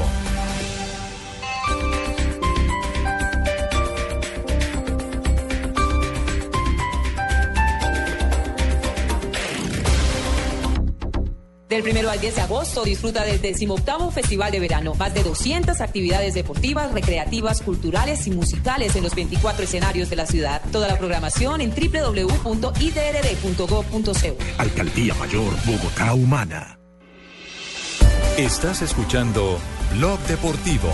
Del 12.10 12.18
primero 12.18 12.20
al 12.20 12.20
10 12.20 12.34
de 12.34 12.40
agosto 12.42 12.84
disfruta 12.84 13.24
del 13.24 13.40
18 13.40 14.10
Festival 14.10 14.50
de 14.50 14.60
Verano. 14.60 14.94
Más 14.94 15.14
de 15.14 15.22
200 15.22 15.80
actividades 15.80 16.34
deportivas, 16.34 16.92
recreativas, 16.92 17.62
culturales 17.62 18.26
y 18.26 18.32
musicales 18.32 18.96
en 18.96 19.04
los 19.04 19.14
24 19.14 19.62
escenarios 19.64 20.10
de 20.10 20.16
la 20.16 20.26
ciudad. 20.26 20.60
Toda 20.72 20.88
la 20.88 20.98
programación 20.98 21.60
en 21.60 21.70
www.idrd.gov.co. 21.70 24.36
Alcaldía 24.58 25.14
Mayor 25.14 25.54
Bogotá 25.64 26.14
Humana. 26.14 26.80
Estás 28.36 28.82
escuchando 28.82 29.60
Blog 29.96 30.18
Deportivo. 30.20 30.88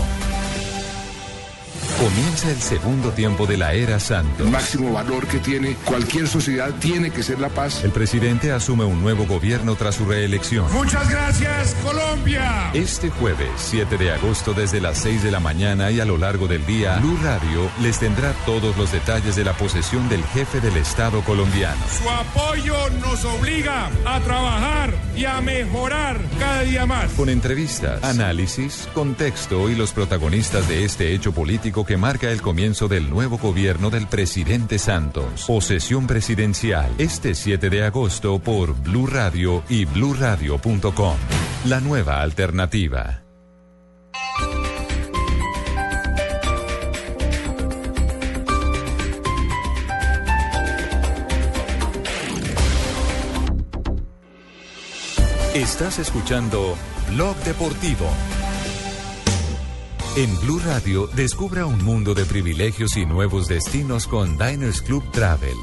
Comienza 1.99 2.51
el 2.51 2.61
segundo 2.61 3.09
tiempo 3.09 3.47
de 3.47 3.57
la 3.57 3.73
era 3.73 3.99
Santos. 3.99 4.45
El 4.45 4.51
máximo 4.51 4.93
valor 4.93 5.25
que 5.25 5.39
tiene 5.39 5.75
cualquier 5.83 6.27
sociedad 6.27 6.69
tiene 6.79 7.09
que 7.09 7.23
ser 7.23 7.39
la 7.39 7.49
paz. 7.49 7.83
El 7.83 7.89
presidente 7.89 8.51
asume 8.51 8.85
un 8.85 9.01
nuevo 9.01 9.25
gobierno 9.25 9.75
tras 9.75 9.95
su 9.95 10.05
reelección. 10.05 10.71
Muchas 10.73 11.09
gracias, 11.09 11.75
Colombia. 11.83 12.69
Este 12.75 13.09
jueves, 13.09 13.49
7 13.55 13.97
de 13.97 14.11
agosto, 14.11 14.53
desde 14.53 14.79
las 14.79 14.99
6 14.99 15.23
de 15.23 15.31
la 15.31 15.39
mañana 15.39 15.89
y 15.89 15.99
a 15.99 16.05
lo 16.05 16.19
largo 16.19 16.47
del 16.47 16.63
día, 16.67 16.99
Blue 16.99 17.17
Radio 17.23 17.67
les 17.81 17.97
tendrá 17.97 18.33
todos 18.45 18.77
los 18.77 18.91
detalles 18.91 19.35
de 19.35 19.43
la 19.43 19.53
posesión 19.53 20.07
del 20.07 20.23
jefe 20.23 20.61
del 20.61 20.77
Estado 20.77 21.21
colombiano. 21.21 21.81
Su 21.99 22.07
apoyo 22.07 22.91
nos 23.01 23.25
obliga 23.25 23.89
a 24.05 24.19
trabajar 24.19 24.93
y 25.15 25.25
a 25.25 25.41
mejorar 25.41 26.21
cada 26.37 26.61
día 26.61 26.85
más. 26.85 27.11
Con 27.13 27.29
entrevistas, 27.29 28.03
análisis, 28.03 28.87
contexto 28.93 29.67
y 29.71 29.75
los 29.75 29.93
protagonistas 29.93 30.67
de 30.69 30.85
este 30.85 31.15
hecho 31.15 31.31
político 31.31 31.86
que 31.87 31.97
marca 31.97 32.29
el 32.29 32.41
comienzo 32.41 32.87
del 32.87 33.09
nuevo 33.09 33.37
gobierno 33.37 33.89
del 33.89 34.07
presidente 34.07 34.77
Santos. 34.77 35.45
Posesión 35.47 36.05
presidencial, 36.05 36.91
este 36.97 37.33
7 37.33 37.69
de 37.69 37.83
agosto 37.85 38.37
por 38.39 38.75
Blue 38.75 39.07
Radio 39.07 39.63
y 39.69 39.85
bluradio.com. 39.85 41.17
La 41.65 41.79
nueva 41.79 42.21
alternativa. 42.21 43.23
Estás 55.55 55.97
escuchando 55.97 56.77
Blog 57.09 57.35
Deportivo. 57.37 58.07
En 60.17 60.35
Blue 60.39 60.59
Radio, 60.65 61.05
descubra 61.05 61.67
un 61.67 61.85
mundo 61.85 62.15
de 62.15 62.25
privilegios 62.25 62.97
y 62.97 63.05
nuevos 63.05 63.47
destinos 63.47 64.07
con 64.07 64.35
Diners 64.35 64.81
Club 64.81 65.03
Travel. 65.11 65.55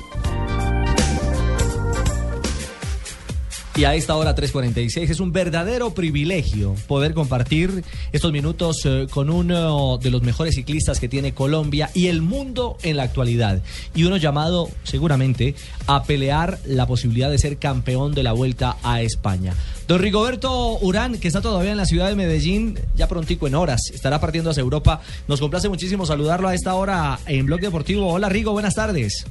Y 3.77 3.83
a 3.87 3.97
esta 3.97 4.14
hora 4.14 4.37
3.46 4.37 5.11
es 5.11 5.18
un 5.18 5.33
verdadero 5.33 5.95
privilegio 5.95 6.77
poder 6.87 7.12
compartir 7.12 7.83
estos 8.12 8.31
minutos 8.31 8.77
eh, 8.85 9.09
con 9.11 9.31
uno 9.31 9.99
de 9.99 10.12
los 10.12 10.22
mejores 10.22 10.55
ciclistas 10.55 11.01
que 11.01 11.09
tiene 11.09 11.35
Colombia 11.35 11.91
y 11.93 12.07
el 12.07 12.22
mundo 12.22 12.79
en 12.85 12.97
la 12.97 13.03
actualidad. 13.03 13.62
Y 13.93 14.05
uno 14.05 14.16
llamado 14.16 14.70
seguramente 14.85 15.57
a 15.89 16.05
pelear 16.05 16.61
la 16.66 16.87
posibilidad 16.87 17.33
de 17.33 17.39
ser 17.39 17.59
campeón 17.59 18.14
de 18.14 18.22
la 18.22 18.31
vuelta 18.31 18.77
a 18.85 19.03
España. 19.03 19.55
Don 19.89 20.01
Rigoberto 20.01 20.79
Urán, 20.79 21.18
que 21.18 21.27
está 21.27 21.41
todavía 21.41 21.72
en 21.72 21.77
la 21.77 21.87
ciudad 21.87 22.09
de 22.09 22.14
Medellín, 22.14 22.79
ya 22.95 23.09
prontico 23.09 23.49
en 23.49 23.57
horas, 23.57 23.81
estará 23.93 24.20
partiendo 24.20 24.51
hacia 24.51 24.61
Europa. 24.61 25.01
Nos 25.27 25.41
complace 25.41 25.68
muchísimo 25.68 26.07
saludarlo 26.07 26.47
a 26.47 26.55
esta 26.55 26.75
hora 26.75 27.18
en 27.27 27.47
Blog 27.47 27.61
Deportivo. 27.61 28.07
Hola 28.07 28.29
Rigo, 28.29 28.53
buenas 28.53 28.77
tardes. 28.77 29.27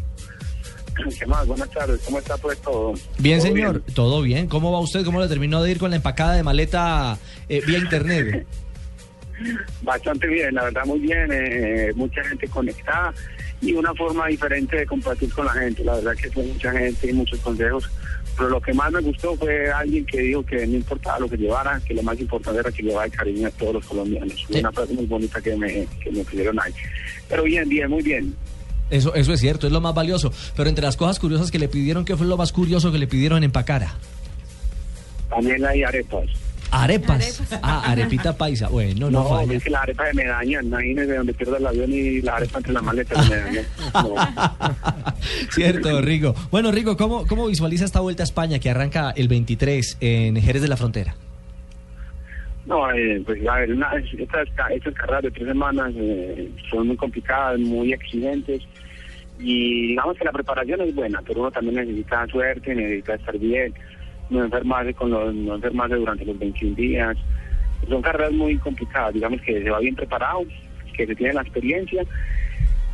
¿Qué 1.18 1.26
más? 1.26 1.48
Buenas 1.48 1.70
tardes. 1.72 2.02
¿Cómo 2.06 2.20
está 2.20 2.38
pues 2.38 2.60
todo? 2.62 2.94
Bien, 3.18 3.40
¿Todo 3.40 3.48
señor. 3.48 3.84
Todo 3.94 4.22
bien. 4.22 4.48
¿Cómo 4.48 4.72
va 4.72 4.80
usted? 4.80 5.04
¿Cómo 5.04 5.20
le 5.20 5.28
terminó 5.28 5.62
de 5.64 5.72
ir 5.72 5.80
con 5.80 5.90
la 5.90 5.98
empacada 5.98 6.34
de 6.34 6.44
maleta 6.44 7.18
eh, 7.50 7.62
vía 7.66 7.80
internet? 7.80 8.46
Bastante 9.82 10.28
bien, 10.28 10.54
la 10.54 10.64
verdad 10.66 10.86
muy 10.86 11.00
bien. 11.00 11.30
eh, 11.32 11.92
mucha 11.96 12.24
gente 12.24 12.48
conectada 12.48 13.14
y 13.62 13.74
una 13.74 13.94
forma 13.96 14.28
diferente 14.28 14.78
de 14.78 14.86
compartir 14.86 15.34
con 15.34 15.46
la 15.46 15.54
gente. 15.54 15.84
La 15.84 15.96
verdad 15.96 16.16
que 16.16 16.30
fue 16.30 16.44
mucha 16.44 16.72
gente 16.72 17.10
y 17.10 17.14
muchos 17.14 17.40
consejos. 17.40 17.90
Pero 18.36 18.50
lo 18.50 18.62
que 18.62 18.74
más 18.74 18.92
me 18.92 19.00
gustó 19.02 19.36
fue 19.36 19.72
alguien 19.72 20.06
que 20.06 20.20
dijo 20.20 20.44
que 20.44 20.66
no 20.66 20.76
importaba 20.76 21.20
lo 21.20 21.30
que 21.30 21.38
llevara, 21.38 21.80
que 21.86 21.94
lo 21.94 22.02
más 22.02 22.20
importante 22.20 22.60
era 22.62 22.72
que 22.72 22.82
llevara 22.82 23.06
el 23.06 23.12
cariño 23.12 23.48
a 23.48 23.52
todos 23.52 23.76
los 23.76 23.86
colombianos. 23.86 24.46
Una 24.50 24.72
frase 24.72 24.94
muy 24.94 25.06
bonita 25.06 25.40
que 25.40 25.56
me, 25.56 25.88
que 26.04 26.12
me 26.12 26.24
pidieron 26.24 26.60
ahí. 26.60 26.74
Pero 27.30 27.44
bien, 27.44 27.70
bien, 27.70 27.90
muy 27.90 28.02
bien. 28.02 28.36
Eso, 28.94 29.16
eso 29.16 29.34
es 29.34 29.40
cierto, 29.40 29.66
es 29.68 29.74
lo 29.74 29.82
más 29.82 29.94
valioso. 29.96 30.32
Pero 30.56 30.70
entre 30.70 30.84
las 30.86 30.96
cosas 30.98 31.20
curiosas 31.20 31.50
que 31.52 31.58
le 31.60 31.68
pidieron, 31.68 32.06
¿qué 32.06 32.16
fue 32.16 32.28
lo 32.28 32.38
más 32.38 32.52
curioso 32.52 32.92
que 32.92 32.98
le 33.00 33.08
pidieron 33.08 33.40
en 33.40 33.46
empacara? 33.46 33.96
Panela 35.30 35.76
y 35.76 35.84
arepas. 35.84 36.26
Arepas. 36.70 37.42
Ah, 37.62 37.84
arepita 37.92 38.36
paisa. 38.36 38.68
Bueno, 38.68 39.10
no, 39.12 39.24
No, 39.24 39.30
falla. 39.30 39.54
es 39.54 39.64
que 39.64 39.70
la 39.70 39.82
arepa 39.82 40.06
de 40.06 40.14
medalla, 40.16 40.62
imagínese 40.62 41.16
donde 41.16 41.34
pierdo 41.34 41.58
el 41.58 41.68
avión 41.68 41.92
y 41.94 42.22
la 42.22 42.36
arepa 42.38 42.58
entre 42.60 42.74
las 42.74 42.84
maletas 42.84 43.30
de 43.30 43.36
medalla. 43.36 43.64
Cierto, 45.52 46.02
Rigo. 46.02 46.34
Bueno, 46.52 46.72
Rigo, 46.72 46.98
¿cómo, 46.98 47.26
¿cómo 47.28 47.48
visualiza 47.48 47.86
esta 47.86 48.00
vuelta 48.00 48.24
a 48.24 48.26
España 48.26 48.60
que 48.60 48.70
arranca 48.70 49.12
el 49.16 49.28
23 49.28 49.98
en 50.02 50.36
Jerez 50.42 50.62
de 50.62 50.68
la 50.68 50.78
Frontera? 50.78 51.16
No, 52.66 52.90
eh, 52.92 53.22
pues 53.26 53.46
a 53.48 53.56
ver, 53.58 53.74
una- 53.74 53.92
estas, 54.18 54.48
estas 54.72 54.94
carreras 54.94 55.24
de 55.24 55.32
tres 55.32 55.48
semanas 55.48 55.92
eh, 55.96 56.50
son 56.72 56.88
muy 56.88 56.96
complicadas, 56.96 57.60
muy 57.60 57.92
exigentes 57.94 58.62
y 59.44 59.88
digamos 59.88 60.18
que 60.18 60.24
la 60.24 60.32
preparación 60.32 60.80
es 60.82 60.96
buena, 60.96 61.22
pero 61.28 61.42
uno 61.42 61.52
también 61.52 61.76
necesita 61.76 62.26
suerte, 62.28 62.74
necesita 62.74 63.16
estar 63.16 63.38
bien. 63.38 63.74
no 64.30 64.42
enfermarse 64.46 64.94
con 64.94 65.12
los, 65.12 65.36
no 65.36 65.56
enfermarse 65.56 65.96
durante 65.96 66.24
los 66.24 66.40
21 66.40 66.76
días. 66.76 67.18
Son 67.90 68.02
carreras 68.02 68.32
muy 68.32 68.58
complicadas, 68.58 69.14
digamos 69.14 69.42
que 69.42 69.62
se 69.62 69.70
va 69.70 69.80
bien 69.80 69.96
preparado, 69.96 70.44
que 70.96 71.06
se 71.06 71.16
tiene 71.16 71.34
la 71.34 71.42
experiencia. 71.42 72.04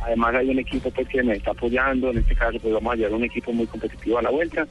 Además 0.02 0.34
hay 0.34 0.50
un 0.50 0.58
equipo 0.58 0.90
pues, 0.90 1.06
que 1.06 1.22
me 1.22 1.34
está 1.34 1.52
apoyando, 1.52 2.10
en 2.10 2.18
este 2.18 2.34
caso 2.34 2.58
pues 2.58 2.74
vamos 2.74 2.94
a 2.94 2.96
llevar 2.96 3.14
un 3.14 3.24
equipo 3.24 3.52
muy 3.52 3.66
competitivo 3.68 4.18
a 4.18 4.22
la 4.22 4.30
vuelta 4.30 4.66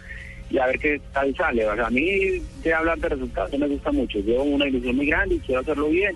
y 0.50 0.58
a 0.58 0.66
ver 0.66 0.80
qué 0.80 1.00
tal 1.14 1.34
sale. 1.34 1.66
O 1.66 1.76
sea, 1.76 1.88
a 1.88 1.92
mí 1.92 2.42
de 2.62 2.74
hablar 2.74 2.98
de 3.00 3.08
resultados 3.08 3.58
me 3.58 3.68
gusta 3.68 3.94
mucho. 3.94 4.20
Llevo 4.20 4.44
una 4.44 4.68
ilusión 4.68 4.98
muy 4.98 5.06
grande 5.06 5.36
y 5.36 5.40
quiero 5.40 5.62
hacerlo 5.62 5.88
bien 5.88 6.14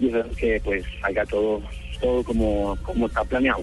y 0.00 0.08
eso 0.08 0.20
es 0.20 0.36
que 0.38 0.60
pues 0.64 0.84
salga 1.02 1.26
todo, 1.26 1.60
todo 2.00 2.24
como, 2.24 2.78
como 2.82 3.08
está 3.08 3.22
planeado. 3.24 3.62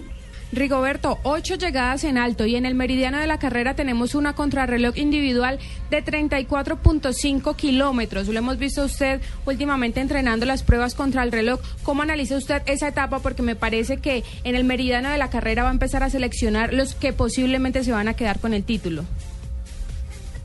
Rigoberto, 0.56 1.18
ocho 1.22 1.56
llegadas 1.56 2.04
en 2.04 2.18
alto 2.18 2.46
y 2.46 2.56
en 2.56 2.66
el 2.66 2.74
meridiano 2.74 3.18
de 3.18 3.26
la 3.26 3.38
carrera 3.38 3.74
tenemos 3.74 4.14
una 4.14 4.34
contrarreloj 4.34 4.96
individual 4.96 5.58
de 5.90 6.04
34.5 6.04 7.56
kilómetros. 7.56 8.28
Lo 8.28 8.38
hemos 8.38 8.58
visto 8.58 8.84
usted 8.84 9.20
últimamente 9.46 10.00
entrenando 10.00 10.46
las 10.46 10.62
pruebas 10.62 10.94
contra 10.94 11.22
el 11.22 11.32
reloj. 11.32 11.60
¿Cómo 11.82 12.02
analiza 12.02 12.36
usted 12.36 12.62
esa 12.66 12.88
etapa? 12.88 13.20
Porque 13.20 13.42
me 13.42 13.56
parece 13.56 13.98
que 13.98 14.24
en 14.44 14.54
el 14.54 14.64
meridiano 14.64 15.10
de 15.10 15.18
la 15.18 15.30
carrera 15.30 15.64
va 15.64 15.70
a 15.70 15.72
empezar 15.72 16.02
a 16.02 16.10
seleccionar 16.10 16.72
los 16.72 16.94
que 16.94 17.12
posiblemente 17.12 17.84
se 17.84 17.92
van 17.92 18.08
a 18.08 18.14
quedar 18.14 18.38
con 18.38 18.54
el 18.54 18.64
título. 18.64 19.04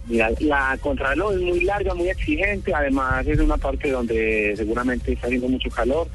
Mira, 0.10 0.32
la 0.40 0.76
contrarreloj 0.82 1.34
es 1.34 1.42
muy 1.42 1.64
larga, 1.64 1.94
muy 1.94 2.10
exigente, 2.10 2.74
además 2.74 3.28
es 3.28 3.40
una 3.40 3.58
parte 3.58 3.92
donde 3.92 4.56
seguramente 4.58 5.14
está 5.14 5.28
haciendo 5.28 5.48
mucho 5.48 5.70
calor. 5.70 6.08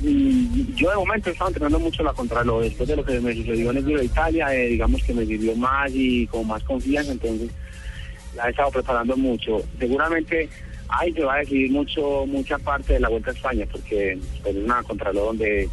Mm, 0.00 0.74
Yo 0.74 0.90
de 0.90 0.96
momento 0.96 1.30
he 1.30 1.32
estado 1.32 1.50
entrenando 1.50 1.78
mucho 1.78 2.02
la 2.02 2.12
contrarreloj, 2.12 2.62
después 2.62 2.88
de 2.88 2.96
lo 2.96 3.04
que 3.04 3.20
me 3.20 3.34
sucedió 3.34 3.70
en 3.70 3.76
el 3.78 3.84
Giro 3.84 3.98
de 4.00 4.04
Italia, 4.06 4.54
eh, 4.54 4.68
digamos 4.68 5.02
que 5.04 5.14
me 5.14 5.24
sirvió 5.24 5.54
más 5.56 5.90
y 5.94 6.26
con 6.26 6.46
más 6.46 6.62
confianza, 6.64 7.12
entonces 7.12 7.50
la 8.34 8.48
he 8.48 8.50
estado 8.50 8.70
preparando 8.70 9.16
mucho. 9.16 9.62
Seguramente 9.78 10.48
ahí 10.88 11.12
se 11.12 11.24
va 11.24 11.34
a 11.34 11.38
decidir 11.38 11.70
mucho 11.70 12.26
mucha 12.26 12.58
parte 12.58 12.94
de 12.94 13.00
la 13.00 13.08
Vuelta 13.08 13.30
a 13.30 13.34
España, 13.34 13.66
porque 13.70 14.18
pues, 14.42 14.56
es 14.56 14.64
una 14.64 14.82
contrarreloj 14.82 15.26
donde 15.26 15.68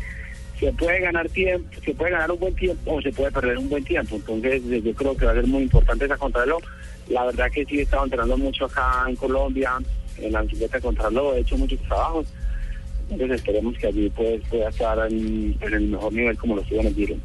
se 0.60 0.72
puede 0.73 0.99
ganar 0.99 1.27
tiempo, 1.30 1.68
se 1.84 1.93
puede 1.93 2.11
ganar 2.11 2.31
un 2.31 2.39
buen 2.39 2.56
tiempo 2.56 2.93
o 2.93 3.02
se 3.02 3.11
puede 3.11 3.31
perder 3.31 3.57
un 3.57 3.69
buen 3.69 3.84
tiempo. 3.84 4.15
Entonces 4.15 4.61
eh, 4.69 4.81
yo 4.84 4.93
creo 4.93 5.18
que 5.18 5.26
va 5.26 5.31
a 5.31 5.35
ser 5.35 5.48
muy 5.48 5.64
importante 5.64 6.06
esa 6.06 6.18
contrarreloj. 6.18 6.61
La 7.10 7.26
verdad 7.26 7.49
que 7.52 7.65
sí 7.65 7.80
he 7.80 7.81
estado 7.81 8.03
entrenando 8.03 8.38
mucho 8.38 8.65
acá 8.65 9.06
en 9.07 9.15
Colombia, 9.15 9.73
en 10.18 10.31
la 10.31 10.43
bicicleta 10.43 10.77
de 10.77 10.84
contrarreloj, 10.84 11.35
he 11.35 11.39
hecho 11.39 11.57
muchos 11.57 11.80
trabajos. 11.81 12.27
Entonces 13.12 13.38
esperemos 13.38 13.78
que 13.78 13.88
allí 13.88 14.10
pues, 14.16 14.42
pueda 14.50 14.70
estar 14.70 14.98
en, 15.12 15.56
en 15.62 15.74
el 15.74 15.82
mejor 15.90 16.14
nivel 16.14 16.38
como 16.38 16.56
lo 16.56 16.62
estuvo 16.62 16.80
en 16.82 16.88
el 16.88 16.96
Giro. 16.96 17.16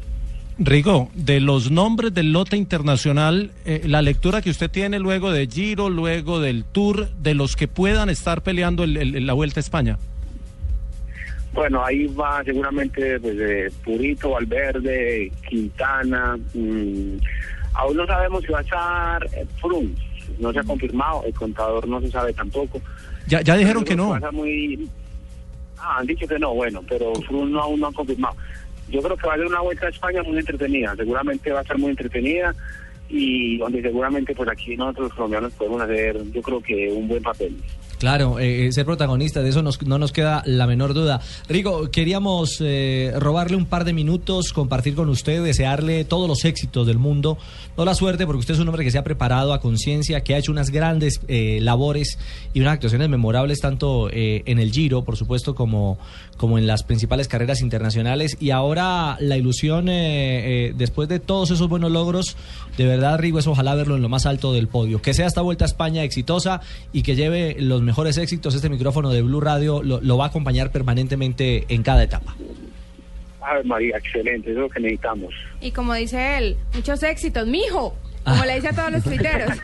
Rigo, 0.59 1.09
de 1.13 1.39
los 1.39 1.69
nombres 1.71 2.13
del 2.13 2.31
lote 2.33 2.57
internacional, 2.57 3.51
eh, 3.65 3.83
la 3.85 4.01
lectura 4.01 4.41
que 4.41 4.49
usted 4.49 4.69
tiene 4.71 4.99
luego 4.99 5.31
de 5.31 5.47
Giro, 5.47 5.89
luego 5.89 6.39
del 6.39 6.63
Tour, 6.65 7.09
de 7.21 7.35
los 7.35 7.55
que 7.55 7.67
puedan 7.67 8.09
estar 8.09 8.41
peleando 8.41 8.83
el- 8.83 8.97
el- 8.97 9.25
la 9.25 9.33
Vuelta 9.33 9.59
a 9.59 9.61
España. 9.61 9.97
Bueno, 11.53 11.83
ahí 11.85 12.07
va 12.07 12.43
seguramente 12.43 13.19
pues, 13.19 13.35
eh, 13.39 13.71
Purito, 13.83 14.31
Valverde, 14.31 15.31
Quintana. 15.49 16.37
mm, 16.53 17.17
aún 17.73 17.97
no 17.97 18.05
sabemos 18.05 18.43
si 18.43 18.51
va 18.51 18.59
a 18.59 18.61
estar 18.61 19.25
eh. 19.33 19.45
No 20.39 20.51
se 20.51 20.59
ha 20.59 20.63
confirmado, 20.63 21.23
el 21.25 21.33
contador 21.33 21.87
no 21.87 22.01
se 22.01 22.11
sabe 22.11 22.33
tampoco. 22.33 22.81
Ya, 23.27 23.41
ya 23.41 23.55
dijeron 23.55 23.83
Pero 23.85 24.19
que 24.19 24.19
no. 24.21 24.31
muy- 24.31 24.87
Ah, 25.79 25.97
han 25.99 26.07
dicho 26.07 26.27
que 26.27 26.39
no, 26.39 26.53
bueno, 26.53 26.83
pero 26.87 27.13
no, 27.31 27.61
aún 27.61 27.79
no 27.79 27.87
han 27.87 27.93
confirmado. 27.93 28.35
Yo 28.89 29.01
creo 29.01 29.17
que 29.17 29.27
va 29.27 29.33
a 29.33 29.37
ser 29.37 29.45
una 29.47 29.61
vuelta 29.61 29.87
a 29.87 29.89
España 29.89 30.23
muy 30.23 30.37
entretenida, 30.37 30.95
seguramente 30.95 31.51
va 31.51 31.59
a 31.59 31.63
ser 31.63 31.77
muy 31.77 31.89
entretenida 31.91 32.55
y 33.09 33.57
donde 33.57 33.81
seguramente 33.81 34.33
pues 34.35 34.49
aquí 34.49 34.75
nosotros 34.75 35.09
los 35.09 35.13
colombianos 35.13 35.53
podemos 35.53 35.81
hacer, 35.81 36.21
yo 36.31 36.41
creo 36.41 36.61
que 36.61 36.91
un 36.91 37.07
buen 37.07 37.23
papel. 37.23 37.55
Claro, 37.99 38.37
eh, 38.39 38.71
ser 38.73 38.85
protagonista, 38.85 39.41
de 39.41 39.49
eso 39.49 39.63
nos- 39.63 39.81
no 39.81 39.97
nos 39.97 40.11
queda 40.11 40.43
la 40.45 40.67
menor 40.67 40.93
duda. 40.93 41.19
Rigo, 41.49 41.89
queríamos 41.89 42.57
eh, 42.61 43.11
robarle 43.17 43.57
un 43.57 43.65
par 43.65 43.85
de 43.85 43.93
minutos, 43.93 44.53
compartir 44.53 44.93
con 44.93 45.09
usted, 45.09 45.43
desearle 45.43 46.05
todos 46.05 46.27
los 46.27 46.45
éxitos 46.45 46.85
del 46.85 46.99
mundo, 46.99 47.39
no 47.75 47.85
la 47.85 47.95
suerte, 47.95 48.27
porque 48.27 48.41
usted 48.41 48.53
es 48.53 48.59
un 48.59 48.67
hombre 48.67 48.83
que 48.83 48.91
se 48.91 48.99
ha 48.99 49.03
preparado 49.03 49.51
a 49.51 49.61
conciencia, 49.61 50.21
que 50.21 50.35
ha 50.35 50.37
hecho 50.37 50.51
unas 50.51 50.69
grandes 50.69 51.21
eh, 51.27 51.57
labores 51.61 52.19
y 52.53 52.59
unas 52.61 52.73
actuaciones 52.73 53.09
memorables 53.09 53.61
tanto 53.61 54.09
eh, 54.11 54.43
en 54.45 54.59
el 54.59 54.71
Giro, 54.71 55.03
por 55.03 55.17
supuesto, 55.17 55.55
como, 55.55 55.97
como 56.37 56.59
en 56.59 56.67
las 56.67 56.83
principales 56.83 57.27
carreras 57.27 57.61
internacionales. 57.61 58.37
Y 58.39 58.51
ahora 58.51 59.17
la 59.19 59.37
ilusión, 59.37 59.89
eh, 59.89 60.67
eh, 60.67 60.73
después 60.77 61.09
de 61.09 61.19
todos 61.19 61.49
esos 61.49 61.67
buenos 61.67 61.91
logros, 61.91 62.35
de 62.77 62.85
verdad, 62.85 63.17
Rigo, 63.17 63.39
es 63.39 63.47
ojalá 63.47 63.73
verlo 63.73 63.95
en 63.95 64.03
lo 64.03 64.09
más 64.09 64.27
alto 64.27 64.53
del 64.53 64.67
podio. 64.67 65.01
Que 65.01 65.15
sea 65.15 65.25
esta 65.25 65.41
vuelta 65.41 65.65
a 65.65 65.67
España 65.67 66.03
exitosa 66.03 66.61
y 66.93 67.01
que 67.01 67.15
lleve 67.15 67.55
los 67.59 67.81
mejores 67.87 68.17
éxitos. 68.17 68.53
Este 68.53 68.69
micrófono 68.69 69.09
de 69.09 69.23
Blue 69.23 69.41
Radio 69.41 69.81
lo, 69.81 69.99
lo 70.01 70.17
va 70.17 70.25
a 70.25 70.27
acompañar 70.27 70.71
permanentemente 70.71 71.65
en 71.69 71.81
cada 71.81 72.03
etapa. 72.03 72.35
A 73.41 73.55
ver, 73.55 73.65
María, 73.65 73.97
excelente, 73.97 74.51
eso 74.51 74.59
es 74.59 74.63
lo 74.65 74.69
que 74.69 74.81
necesitamos. 74.81 75.33
Y 75.61 75.71
como 75.71 75.93
dice 75.93 76.37
él, 76.37 76.57
muchos 76.73 77.01
éxitos, 77.01 77.47
mijo. 77.47 77.95
Como 78.25 78.43
le 78.43 78.55
dice 78.55 78.67
a 78.67 78.73
todos 78.73 78.91
los 78.91 79.03
tuiteros. 79.03 79.51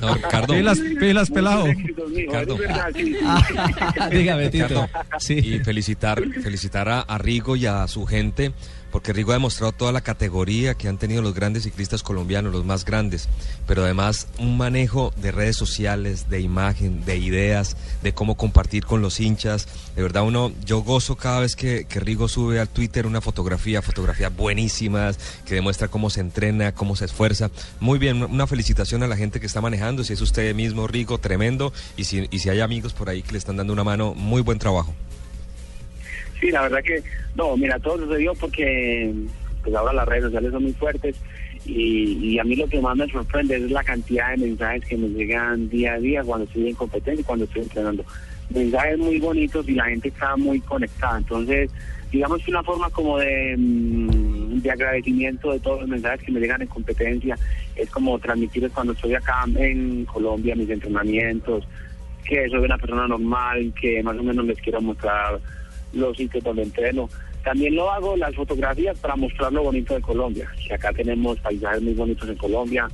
No, 0.00 0.14
Ricardo. 0.14 0.54
Pilas, 0.54 0.78
pilas, 0.78 1.30
pelado. 1.30 1.66
Ricardo. 2.14 2.56
Dígame, 4.10 4.50
Tito. 4.50 4.88
Y 5.28 5.58
felicitar, 5.60 6.22
felicitar 6.42 6.88
a, 6.88 7.00
a 7.00 7.18
Rigo 7.18 7.56
y 7.56 7.66
a 7.66 7.88
su 7.88 8.06
gente, 8.06 8.52
porque 8.96 9.12
Rigo 9.12 9.32
ha 9.32 9.34
demostrado 9.34 9.72
toda 9.72 9.92
la 9.92 10.00
categoría 10.00 10.72
que 10.72 10.88
han 10.88 10.96
tenido 10.96 11.20
los 11.20 11.34
grandes 11.34 11.64
ciclistas 11.64 12.02
colombianos, 12.02 12.50
los 12.50 12.64
más 12.64 12.86
grandes, 12.86 13.28
pero 13.66 13.84
además 13.84 14.26
un 14.38 14.56
manejo 14.56 15.12
de 15.20 15.32
redes 15.32 15.54
sociales, 15.54 16.30
de 16.30 16.40
imagen, 16.40 17.04
de 17.04 17.18
ideas, 17.18 17.76
de 18.02 18.14
cómo 18.14 18.38
compartir 18.38 18.86
con 18.86 19.02
los 19.02 19.20
hinchas. 19.20 19.68
De 19.96 20.02
verdad, 20.02 20.22
uno, 20.22 20.50
yo 20.64 20.80
gozo 20.80 21.14
cada 21.16 21.40
vez 21.40 21.56
que, 21.56 21.86
Rigo 21.90 22.26
sube 22.26 22.58
al 22.58 22.70
Twitter 22.70 23.06
una 23.06 23.20
fotografía, 23.20 23.82
fotografías 23.82 24.34
buenísimas, 24.34 25.18
que 25.44 25.56
demuestra 25.56 25.88
cómo 25.88 26.08
se 26.08 26.22
entrena, 26.22 26.72
cómo 26.72 26.96
se 26.96 27.04
esfuerza. 27.04 27.50
Muy 27.80 27.98
bien, 27.98 28.22
una 28.22 28.46
felicitación 28.46 29.02
a 29.02 29.08
la 29.08 29.18
gente 29.18 29.40
que 29.40 29.46
está 29.46 29.60
manejando, 29.60 30.04
si 30.04 30.14
es 30.14 30.22
usted 30.22 30.54
mismo, 30.54 30.86
Rigo, 30.86 31.18
tremendo, 31.18 31.70
y 31.98 32.04
si, 32.04 32.28
y 32.30 32.38
si 32.38 32.48
hay 32.48 32.60
amigos 32.60 32.94
por 32.94 33.10
ahí 33.10 33.22
que 33.22 33.32
le 33.32 33.38
están 33.38 33.58
dando 33.58 33.74
una 33.74 33.84
mano, 33.84 34.14
muy 34.14 34.40
buen 34.40 34.58
trabajo. 34.58 34.94
Sí, 36.40 36.50
la 36.50 36.62
verdad 36.62 36.82
que, 36.82 37.02
no, 37.34 37.56
mira, 37.56 37.78
todo 37.78 37.98
sucedió 37.98 38.34
porque 38.34 39.12
pues 39.62 39.74
ahora 39.74 39.92
las 39.92 40.06
redes 40.06 40.24
sociales 40.24 40.52
son 40.52 40.62
muy 40.62 40.72
fuertes 40.74 41.16
y, 41.64 42.18
y 42.22 42.38
a 42.38 42.44
mí 42.44 42.54
lo 42.56 42.68
que 42.68 42.80
más 42.80 42.96
me 42.96 43.08
sorprende 43.08 43.56
es 43.56 43.70
la 43.70 43.82
cantidad 43.82 44.30
de 44.30 44.46
mensajes 44.46 44.84
que 44.84 44.96
me 44.96 45.08
llegan 45.08 45.68
día 45.68 45.94
a 45.94 45.98
día 45.98 46.22
cuando 46.22 46.44
estoy 46.44 46.68
en 46.68 46.74
competencia 46.74 47.20
y 47.20 47.24
cuando 47.24 47.44
estoy 47.46 47.62
entrenando. 47.62 48.04
Mensajes 48.50 48.98
muy 48.98 49.18
bonitos 49.18 49.68
y 49.68 49.72
la 49.72 49.86
gente 49.86 50.08
está 50.08 50.36
muy 50.36 50.60
conectada. 50.60 51.18
Entonces, 51.18 51.70
digamos 52.12 52.42
que 52.44 52.50
una 52.50 52.62
forma 52.62 52.88
como 52.90 53.18
de, 53.18 53.56
mm, 53.58 54.60
de 54.60 54.70
agradecimiento 54.70 55.52
de 55.52 55.60
todos 55.60 55.80
los 55.80 55.88
mensajes 55.88 56.22
que 56.24 56.32
me 56.32 56.40
llegan 56.40 56.62
en 56.62 56.68
competencia 56.68 57.36
es 57.74 57.90
como 57.90 58.18
transmitirles 58.18 58.72
cuando 58.72 58.92
estoy 58.92 59.14
acá 59.14 59.44
en 59.56 60.04
Colombia 60.04 60.54
mis 60.54 60.70
entrenamientos, 60.70 61.66
que 62.24 62.48
soy 62.48 62.60
una 62.60 62.78
persona 62.78 63.08
normal, 63.08 63.72
que 63.80 64.02
más 64.02 64.16
o 64.16 64.22
menos 64.22 64.44
les 64.46 64.58
quiero 64.60 64.80
mostrar 64.80 65.40
los 65.96 66.16
sitios 66.16 66.44
donde 66.44 66.62
entreno. 66.62 67.08
También 67.44 67.76
lo 67.76 67.90
hago 67.90 68.16
las 68.16 68.34
fotografías 68.34 68.98
para 68.98 69.16
mostrar 69.16 69.52
lo 69.52 69.62
bonito 69.62 69.94
de 69.94 70.00
Colombia. 70.00 70.50
Que 70.66 70.74
acá 70.74 70.92
tenemos 70.92 71.38
paisajes 71.40 71.82
muy 71.82 71.94
bonitos 71.94 72.28
en 72.28 72.36
Colombia, 72.36 72.88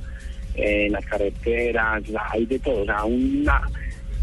en 0.55 0.91
las 0.91 1.05
carreteras, 1.05 2.03
hay 2.31 2.45
de 2.45 2.59
todo, 2.59 2.81
o 2.81 2.85
sea, 2.85 3.03
una, 3.05 3.61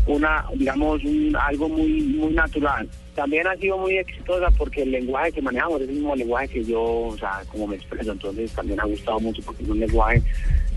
una 0.07 0.45
digamos, 0.55 1.03
un, 1.05 1.37
algo 1.37 1.69
muy, 1.69 2.03
muy 2.03 2.33
natural. 2.33 2.89
También 3.15 3.47
ha 3.47 3.57
sido 3.57 3.77
muy 3.79 3.99
exitosa 3.99 4.49
porque 4.57 4.83
el 4.83 4.93
lenguaje 4.93 5.33
que 5.33 5.43
manejamos 5.43 5.81
es 5.83 5.89
el 5.89 5.95
mismo 5.97 6.15
lenguaje 6.15 6.49
que 6.49 6.65
yo, 6.65 6.83
o 6.83 7.19
sea, 7.19 7.43
como 7.49 7.67
me 7.67 7.77
expreso, 7.77 8.13
entonces 8.13 8.53
también 8.53 8.81
ha 8.81 8.85
gustado 8.85 9.19
mucho 9.19 9.43
porque 9.43 9.65
es 9.65 9.69
un 9.69 9.81
lenguaje, 9.81 10.23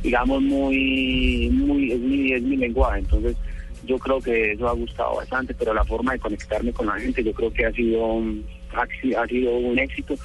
digamos, 0.02 0.42
muy, 0.42 1.50
muy, 1.54 1.92
es 1.92 2.00
mi, 2.00 2.34
es 2.34 2.42
mi 2.42 2.58
lenguaje, 2.58 3.00
entonces 3.00 3.38
yo 3.86 3.98
creo 3.98 4.20
que 4.20 4.54
eso 4.54 4.68
ha 4.68 4.74
gustado 4.74 5.16
bastante, 5.18 5.54
pero 5.54 5.74
la 5.74 5.84
forma 5.84 6.14
de 6.14 6.20
conectarme 6.20 6.72
con 6.74 6.88
la 6.88 7.00
gente 7.00 7.24
yo 7.24 7.34
creo 7.34 7.52
que 7.52 7.66
ha 7.66 7.72
sido 7.72 8.06
un, 8.06 8.46
ha, 8.74 8.86
si- 9.02 9.14
ha 9.14 9.26
sido 9.28 9.56
un 9.58 9.78
éxito. 9.80 10.16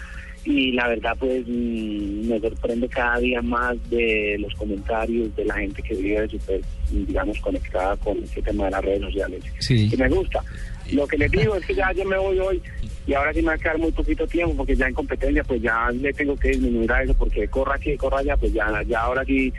Y 0.45 0.73
la 0.73 0.89
verdad 0.89 1.15
pues 1.19 1.45
mm, 1.47 2.29
me 2.29 2.41
sorprende 2.41 2.89
cada 2.89 3.19
día 3.19 3.43
más 3.43 3.77
de 3.91 4.37
los 4.39 4.55
comentarios 4.55 5.35
de 5.37 5.45
la 5.45 5.55
gente 5.57 5.83
que 5.83 5.95
vive 5.95 6.27
súper 6.29 6.61
digamos 6.91 7.39
conectada 7.41 7.97
con 7.97 8.17
este 8.23 8.41
tema 8.41 8.65
de 8.67 8.71
las 8.71 8.85
redes 8.85 9.03
sociales. 9.03 9.45
Sí. 9.59 9.91
y 9.93 9.97
me 9.97 10.09
gusta. 10.09 10.43
Lo 10.93 11.07
que 11.07 11.19
les 11.19 11.31
digo 11.31 11.55
es 11.57 11.67
que 11.67 11.75
ya 11.75 11.93
yo 11.93 12.05
me 12.07 12.17
voy 12.17 12.39
hoy 12.39 12.63
y 13.07 13.13
ahora 13.13 13.33
sí 13.35 13.41
me 13.43 13.49
va 13.49 13.55
a 13.55 13.59
quedar 13.59 13.77
muy 13.79 13.93
poquito 13.93 14.27
tiempo 14.27 14.55
porque 14.57 14.75
ya 14.77 14.87
en 14.89 14.95
competencia 14.95 15.45
pues 15.45 15.61
ya 15.61 15.91
le 15.91 16.13
tengo 16.15 16.35
que 16.37 16.49
disminuir 16.51 16.91
a 16.93 17.03
eso 17.03 17.13
porque 17.15 17.47
corra 17.49 17.75
aquí 17.75 17.95
corra 17.99 18.21
allá 18.21 18.37
pues 18.39 18.53
ya, 18.55 18.67
ya 18.87 19.01
ahora 19.01 19.25
sí 19.27 19.53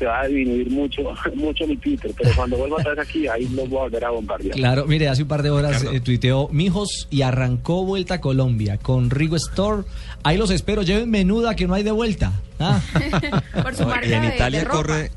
se 0.00 0.06
va 0.06 0.20
a 0.22 0.26
disminuir 0.26 0.68
mucho 0.70 1.02
mucho 1.36 1.66
mi 1.66 1.76
Twitter 1.76 2.10
pero 2.18 2.30
cuando 2.34 2.56
vuelva 2.56 2.78
vez 2.78 2.98
aquí 2.98 3.28
ahí 3.28 3.46
lo 3.50 3.66
voy 3.66 3.78
a 3.78 3.82
volver 3.82 4.04
a 4.06 4.10
bombardear 4.10 4.56
Claro, 4.56 4.86
mire, 4.86 5.08
hace 5.08 5.22
un 5.22 5.28
par 5.28 5.42
de 5.44 5.50
horas 5.50 5.84
eh, 5.92 6.00
tuiteó 6.00 6.48
Mijos 6.48 7.06
y 7.10 7.22
arrancó 7.22 7.84
Vuelta 7.84 8.14
a 8.14 8.20
Colombia 8.20 8.78
con 8.78 9.10
Rigo 9.10 9.36
Store. 9.36 9.82
Ahí 10.22 10.36
los 10.38 10.50
espero, 10.50 10.82
lleven 10.82 11.10
menuda 11.10 11.54
que 11.54 11.66
no 11.66 11.74
hay 11.74 11.82
de 11.82 11.90
vuelta. 11.92 12.32
Ah. 12.58 12.80
Por 13.62 13.74
su 13.74 13.86
marca 13.86 14.06
y 14.06 14.12
en 14.14 14.22
de- 14.22 14.34
Italia 14.34 14.58
de 14.60 14.64
ropa. 14.64 14.76
corre 14.78 15.10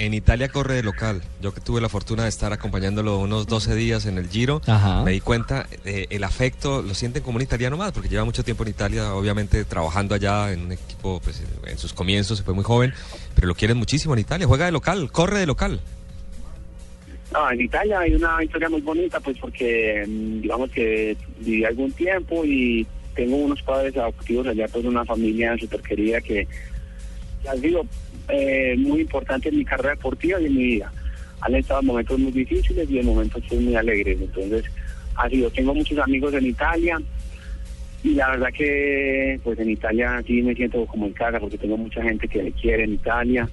En 0.00 0.14
Italia 0.14 0.48
corre 0.48 0.76
de 0.76 0.82
local. 0.82 1.20
Yo 1.42 1.52
que 1.52 1.60
tuve 1.60 1.78
la 1.82 1.90
fortuna 1.90 2.22
de 2.22 2.30
estar 2.30 2.54
acompañándolo 2.54 3.18
unos 3.18 3.46
12 3.46 3.74
días 3.74 4.06
en 4.06 4.16
el 4.16 4.30
Giro, 4.30 4.62
Ajá. 4.66 5.02
me 5.04 5.10
di 5.10 5.20
cuenta 5.20 5.66
eh, 5.84 6.06
el 6.08 6.24
afecto, 6.24 6.80
lo 6.80 6.94
sienten 6.94 7.22
como 7.22 7.36
un 7.36 7.42
italiano 7.42 7.76
más, 7.76 7.92
porque 7.92 8.08
lleva 8.08 8.24
mucho 8.24 8.42
tiempo 8.42 8.62
en 8.62 8.70
Italia, 8.70 9.12
obviamente 9.12 9.62
trabajando 9.66 10.14
allá 10.14 10.52
en 10.52 10.62
un 10.62 10.72
equipo, 10.72 11.20
pues 11.22 11.42
en 11.66 11.76
sus 11.76 11.92
comienzos, 11.92 12.38
se 12.38 12.44
fue 12.44 12.54
muy 12.54 12.64
joven, 12.64 12.94
pero 13.34 13.46
lo 13.46 13.54
quieren 13.54 13.76
muchísimo 13.76 14.14
en 14.14 14.20
Italia, 14.20 14.46
juega 14.46 14.64
de 14.64 14.72
local, 14.72 15.12
corre 15.12 15.40
de 15.40 15.44
local. 15.44 15.82
No, 17.34 17.50
en 17.50 17.60
Italia 17.60 18.00
hay 18.00 18.14
una 18.14 18.42
historia 18.42 18.70
muy 18.70 18.80
bonita, 18.80 19.20
pues 19.20 19.36
porque 19.38 20.02
mm, 20.08 20.40
digamos 20.40 20.70
que 20.70 21.14
viví 21.40 21.62
algún 21.66 21.92
tiempo 21.92 22.42
y 22.46 22.86
tengo 23.14 23.36
unos 23.36 23.60
padres 23.60 23.94
adoptivos 23.98 24.46
allá, 24.46 24.66
pues 24.68 24.82
una 24.82 25.04
familia 25.04 25.58
súper 25.58 25.82
querida 25.82 26.22
que 26.22 26.48
ha 27.46 27.54
sido 27.56 27.84
eh, 28.32 28.76
muy 28.78 29.00
importante 29.02 29.48
en 29.48 29.58
mi 29.58 29.64
carrera 29.64 29.90
deportiva 29.90 30.40
y 30.40 30.46
en 30.46 30.56
mi 30.56 30.64
vida. 30.64 30.92
Han 31.42 31.54
estado 31.54 31.80
en 31.80 31.86
momentos 31.86 32.18
muy 32.18 32.32
difíciles 32.32 32.90
y 32.90 32.98
en 32.98 33.06
momentos 33.06 33.42
muy 33.52 33.74
alegres. 33.74 34.20
Entonces, 34.20 34.64
ha 35.16 35.28
sido, 35.28 35.50
tengo 35.50 35.74
muchos 35.74 35.98
amigos 35.98 36.34
en 36.34 36.46
Italia 36.46 37.00
y 38.02 38.14
la 38.14 38.30
verdad 38.30 38.48
que 38.52 39.38
pues 39.44 39.58
en 39.58 39.70
Italia 39.70 40.22
sí 40.26 40.40
me 40.42 40.54
siento 40.54 40.86
como 40.86 41.06
en 41.06 41.12
casa 41.12 41.38
porque 41.38 41.58
tengo 41.58 41.76
mucha 41.76 42.02
gente 42.02 42.26
que 42.28 42.42
me 42.42 42.52
quiere 42.52 42.84
en 42.84 42.94
Italia 42.94 43.48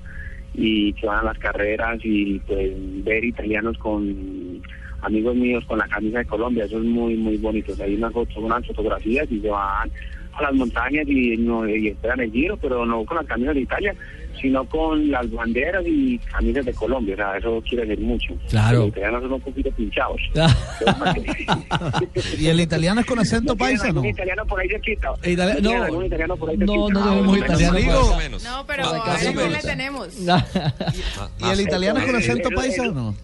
y 0.54 0.94
que 0.94 1.06
van 1.06 1.20
a 1.20 1.24
las 1.24 1.38
carreras 1.38 2.00
y 2.04 2.40
pues 2.40 2.72
ver 3.04 3.26
italianos 3.26 3.78
con 3.78 4.62
amigos 5.02 5.36
míos 5.36 5.64
con 5.68 5.78
la 5.80 5.88
camisa 5.88 6.20
de 6.20 6.26
Colombia, 6.26 6.66
eso 6.66 6.78
es 6.78 6.84
muy 6.84 7.16
muy 7.16 7.38
bonito. 7.38 7.74
Hay 7.82 7.96
unas, 7.96 8.14
unas 8.36 8.66
fotografías 8.66 9.30
y 9.32 9.42
se 9.42 9.50
van 9.50 9.92
a 10.40 10.44
las 10.44 10.54
montañas 10.54 11.08
y, 11.08 11.38
no, 11.38 11.68
y 11.68 11.88
esperan 11.90 12.20
el 12.22 12.32
giro, 12.32 12.58
pero 12.58 12.86
no 12.86 13.04
con 13.06 13.18
las 13.18 13.26
camisas 13.26 13.56
de 13.56 13.62
Italia, 13.62 13.96
sino 14.42 14.66
con 14.66 15.10
las 15.10 15.30
banderas 15.32 15.84
y 15.88 16.18
camisas 16.20 16.66
de 16.66 16.74
Colombia. 16.74 17.14
O 17.16 17.18
sea, 17.18 17.38
eso 17.38 17.64
quiere 17.68 17.86
decir 17.86 18.06
mucho. 18.06 18.34
Claro. 18.50 18.80
Los 18.80 18.88
italianos 18.90 19.24
son 19.24 19.34
un 19.34 19.42
poquito 19.42 19.72
pinchados. 19.72 20.22
¿Y 22.38 22.48
el 22.48 22.60
italiano 22.60 23.02
es 23.02 23.08
con 23.08 23.20
acento 23.20 23.54
¿No 23.54 23.58
paisa, 23.58 23.92
no? 23.92 24.06
italiano 24.06 24.46
por 24.46 24.60
ahí 24.60 24.68
cerquita? 24.70 25.10
Eh, 25.24 25.32
itali- 25.34 25.56
¿No 25.56 25.62
tienen 25.62 25.80
no, 25.80 25.84
algún 25.86 26.06
italiano 26.06 26.38
por 26.38 26.50
ahí 26.50 26.58
no, 26.58 26.90
no 26.90 27.00
Ah, 27.00 27.04
tenemos 27.10 27.28
bueno, 27.28 27.46
italiano 27.46 28.18
Menos. 28.18 28.44
No, 28.44 28.66
pero 28.68 28.84
Ah, 28.86 29.18
le 29.50 29.60
tenemos. 29.60 30.10
¿Y 30.20 31.50
el 31.50 31.62
italiano 31.62 32.00
es 32.00 32.06
con 32.06 32.16
acento 32.16 32.50
el- 32.50 32.56
paisa 32.56 32.84
o 32.90 32.94
no? 32.94 33.16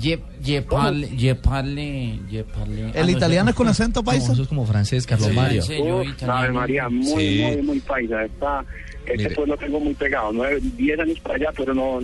Je, 0.00 0.18
je 0.42 0.60
parle, 0.62 1.08
je 1.16 1.34
parle, 1.36 2.18
je 2.30 2.42
parle. 2.44 2.90
¿El 2.94 3.10
italiano 3.10 3.50
es 3.50 3.56
con 3.56 3.68
acento 3.68 4.00
No, 4.00 4.04
paisa? 4.04 4.32
eso 4.32 4.42
es 4.42 4.48
como 4.48 4.66
francés, 4.66 5.06
Carlos 5.06 5.28
Sí, 5.28 5.34
Mario. 5.36 5.62
sí. 5.62 5.74
Yo 5.78 5.98
Uf, 6.00 6.08
italiano. 6.08 6.32
Ave 6.40 6.52
María, 6.52 6.88
muy, 6.88 7.04
Sí. 7.22 7.42
muy, 7.42 7.62
muy 7.62 7.80
paisa. 7.80 8.24
Está, 8.24 8.64
este 9.06 9.16
Mire. 9.18 9.34
pueblo 9.36 9.56
tengo 9.56 9.78
muy 9.78 9.94
pegado. 9.94 10.32
Nueve, 10.32 10.58
diez 10.76 10.98
años 10.98 11.20
para 11.20 11.36
allá, 11.36 11.48
pero 11.56 11.72
no, 11.74 12.00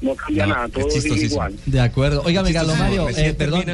no 0.00 0.14
cambia 0.14 0.46
No, 0.46 0.54
nada. 0.54 0.66
es 0.66 0.72
Todo 0.72 0.82
sigue 0.88 0.94
chistosísimo. 1.02 1.32
igual. 1.34 1.54
De 1.66 1.80
acuerdo. 1.80 2.22
Óigame, 2.24 2.52
Carlos 2.54 2.78
Mario, 2.78 3.08
eh, 3.10 3.34
perdón. 3.36 3.64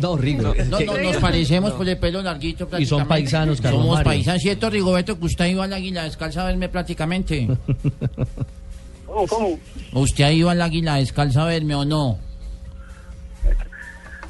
No, 0.00 0.16
Rigo. 0.18 0.42
No, 0.42 0.52
es 0.52 0.68
no, 0.86 0.98
nos 0.98 1.16
parecemos 1.16 1.72
por 1.72 1.88
el 1.88 1.98
pelo 1.98 2.20
larguito 2.22 2.68
Y 2.78 2.84
son 2.86 3.06
paisanos, 3.08 3.60
Carlos 3.62 3.80
Somos 3.82 3.96
Mario. 3.96 4.10
paisanos, 4.10 4.42
¿cierto, 4.42 4.68
Rigoberto? 4.68 5.18
Que 5.18 5.24
usted 5.24 5.46
ido 5.46 5.62
al 5.62 5.72
águila 5.72 6.04
descalza 6.04 6.42
a 6.42 6.46
verme 6.48 6.68
prácticamente. 6.68 7.48
¿Cómo, 9.06 9.26
cómo? 9.26 9.58
¿Usted 9.92 10.24
ha 10.24 10.32
ido 10.32 10.48
al 10.50 10.60
águila 10.62 10.96
descalza 10.96 11.42
a 11.42 11.46
verme 11.46 11.74
o 11.74 11.84
no? 11.84 12.18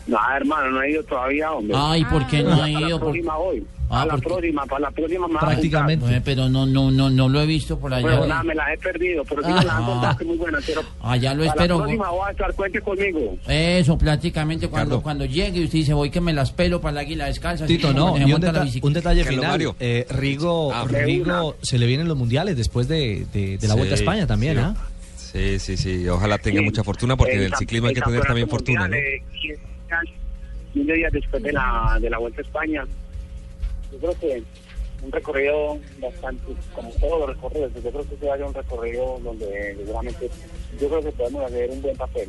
No, 0.07 0.19
hermano, 0.37 0.71
no 0.73 0.83
he 0.83 0.91
ido 0.91 1.03
todavía, 1.05 1.53
hombre. 1.53 1.77
Ay, 1.79 2.05
¿por 2.05 2.27
qué 2.27 2.43
no 2.43 2.53
ha 2.55 2.57
Para 2.59 2.69
la 2.73 2.81
ido? 2.89 2.99
Por- 2.99 3.09
próxima 3.11 3.37
voy. 3.37 3.65
Ah, 3.95 4.03
a 4.03 4.07
la 4.07 4.13
porque- 4.15 4.27
próxima, 4.29 4.65
para 4.65 4.81
la 4.81 4.91
próxima 4.91 5.27
a 5.27 5.39
Prácticamente. 5.41 6.17
Eh, 6.17 6.23
pero 6.25 6.49
no, 6.49 6.65
no, 6.65 6.91
no, 6.91 7.11
no 7.11 7.29
lo 7.29 7.41
he 7.43 7.47
visto 7.47 7.79
por 7.79 7.93
allá. 7.93 8.01
Bueno, 8.09 8.27
nada, 8.27 8.43
me 8.43 8.55
las 8.55 8.73
he 8.73 8.79
perdido, 8.79 9.23
pero 9.29 9.43
sí 9.43 9.49
me 9.49 9.55
las 9.57 9.67
han 9.67 9.83
Ah. 9.83 9.87
contado 9.87 10.17
que 10.17 10.25
es 10.25 10.29
muy 10.29 10.37
buena. 10.39 10.59
Pero 10.67 10.81
Ah, 11.03 11.17
ya 11.19 11.35
lo 11.35 11.41
para 11.45 11.51
espero. 11.51 11.77
la 11.79 11.83
próxima 11.85 12.11
voy 12.11 12.27
a 12.27 12.31
estar, 12.31 12.55
cuente 12.55 12.81
conmigo. 12.81 13.37
Eso, 13.47 13.99
prácticamente 13.99 14.69
cuando, 14.69 15.03
cuando 15.03 15.27
llegue 15.27 15.61
y 15.61 15.65
usted 15.65 15.79
dice, 15.81 15.93
voy 15.93 16.09
que 16.11 16.23
me 16.23 16.33
las 16.33 16.53
pelo 16.53 16.81
para 16.81 16.93
el 17.01 17.07
águila 17.07 17.27
descalza. 17.27 17.67
Tito, 17.67 17.89
así 17.89 17.97
no, 17.97 18.17
y 18.17 18.33
un, 18.33 18.41
deta- 18.41 18.65
un 18.83 18.93
detalle 18.95 19.25
Carlos 19.25 19.41
final. 19.41 19.51
Mario. 19.51 19.77
Eh, 19.79 20.07
Rigo, 20.09 20.73
Ah, 20.73 20.87
Rigo 20.89 21.57
se 21.61 21.79
le 21.79 21.87
vienen 21.87 22.09
los 22.09 22.17
mundiales 22.17 22.57
después 22.57 22.89
de, 22.89 23.27
de- 23.33 23.59
de 23.59 23.69
la 23.69 23.75
Vuelta 23.75 23.95
a 23.95 23.99
Sí, 23.99 24.03
España 24.05 24.27
también, 24.27 24.55
sí. 24.57 24.63
¿ah? 24.65 24.75
Sí, 25.17 25.59
sí, 25.59 25.77
sí, 25.77 26.09
ojalá 26.09 26.39
tenga 26.39 26.61
Sí. 26.61 26.65
mucha 26.65 26.83
fortuna 26.83 27.17
porque 27.17 27.35
en 27.35 27.43
el 27.45 27.55
ciclismo 27.57 27.89
hay 27.89 27.95
que 27.95 28.01
tener 28.03 28.23
también 28.23 28.49
fortuna, 28.49 28.89
¿no? 28.89 28.95
eh, 28.97 29.23
15 29.93 29.95
años, 29.95 30.15
15 30.73 30.93
días 30.93 31.13
después 31.13 31.43
de 31.43 31.53
la, 31.53 31.99
de 32.01 32.11
la 32.11 32.19
Vuelta 32.19 32.41
a 32.41 32.45
España. 32.45 32.85
Yo 33.93 33.99
creo 33.99 34.19
que 34.21 34.43
un 35.03 35.13
recorrido 35.13 35.79
bastante, 36.01 36.45
como 36.75 36.91
todos 36.93 37.21
los 37.21 37.29
recorridos, 37.37 37.73
yo 37.75 37.91
creo 37.91 38.09
que 38.09 38.17
se 38.17 38.27
vaya 38.27 38.47
un 38.47 38.55
recorrido 38.55 39.19
donde 39.23 39.75
seguramente, 39.77 40.31
yo 40.81 40.89
creo 40.89 41.03
que 41.03 41.13
podemos 41.13 41.45
hacer 41.45 41.71
un 41.71 41.83
buen 41.83 41.97
papel. 41.97 42.29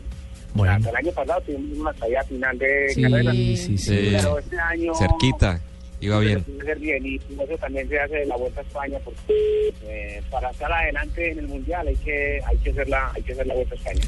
Bueno. 0.55 0.89
El 0.89 0.95
año 0.95 1.11
pasado 1.11 1.41
tuvimos 1.41 1.79
una 1.79 1.93
salida 1.93 2.23
final 2.23 2.57
de 2.59 2.89
Sí, 2.89 3.01
carrera, 3.01 3.31
sí, 3.31 3.57
sí. 3.57 3.77
Sí. 3.77 4.09
pero 4.11 4.37
este 4.37 4.59
año... 4.59 4.93
Cerquita, 4.95 5.59
iba 5.99 6.19
bien. 6.19 6.43
Bien 6.79 7.05
y 7.05 7.15
eso 7.15 7.57
también 7.59 7.87
se 7.89 7.99
hace 7.99 8.15
de 8.17 8.25
la 8.25 8.35
Vuelta 8.35 8.61
a 8.61 8.63
España 8.63 8.99
porque 9.03 9.73
eh, 9.83 10.21
para 10.29 10.51
estar 10.51 10.71
adelante 10.71 11.31
en 11.31 11.39
el 11.39 11.47
Mundial 11.47 11.87
hay 11.87 11.95
que 11.95 12.41
hay 12.45 12.57
que 12.57 12.69
hacer 12.69 12.89
la, 12.89 13.11
hay 13.13 13.21
que 13.23 13.33
hacer 13.33 13.47
la 13.47 13.55
Vuelta 13.55 13.73
a 13.73 13.77
España. 13.77 14.01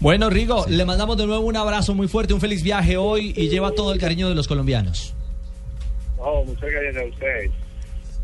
Bueno, 0.00 0.30
Rigo, 0.30 0.64
le 0.68 0.84
mandamos 0.84 1.16
de 1.16 1.26
nuevo 1.26 1.44
un 1.44 1.56
abrazo 1.56 1.94
muy 1.94 2.06
fuerte, 2.06 2.32
un 2.32 2.40
feliz 2.40 2.62
viaje 2.62 2.96
hoy 2.96 3.32
y 3.36 3.48
lleva 3.48 3.72
todo 3.72 3.92
el 3.92 3.98
cariño 3.98 4.28
de 4.28 4.34
los 4.34 4.46
colombianos. 4.46 5.14
Oh, 6.18 6.44
muchas 6.44 6.70
gracias 6.70 6.96
a 6.96 7.06
ustedes. 7.06 7.50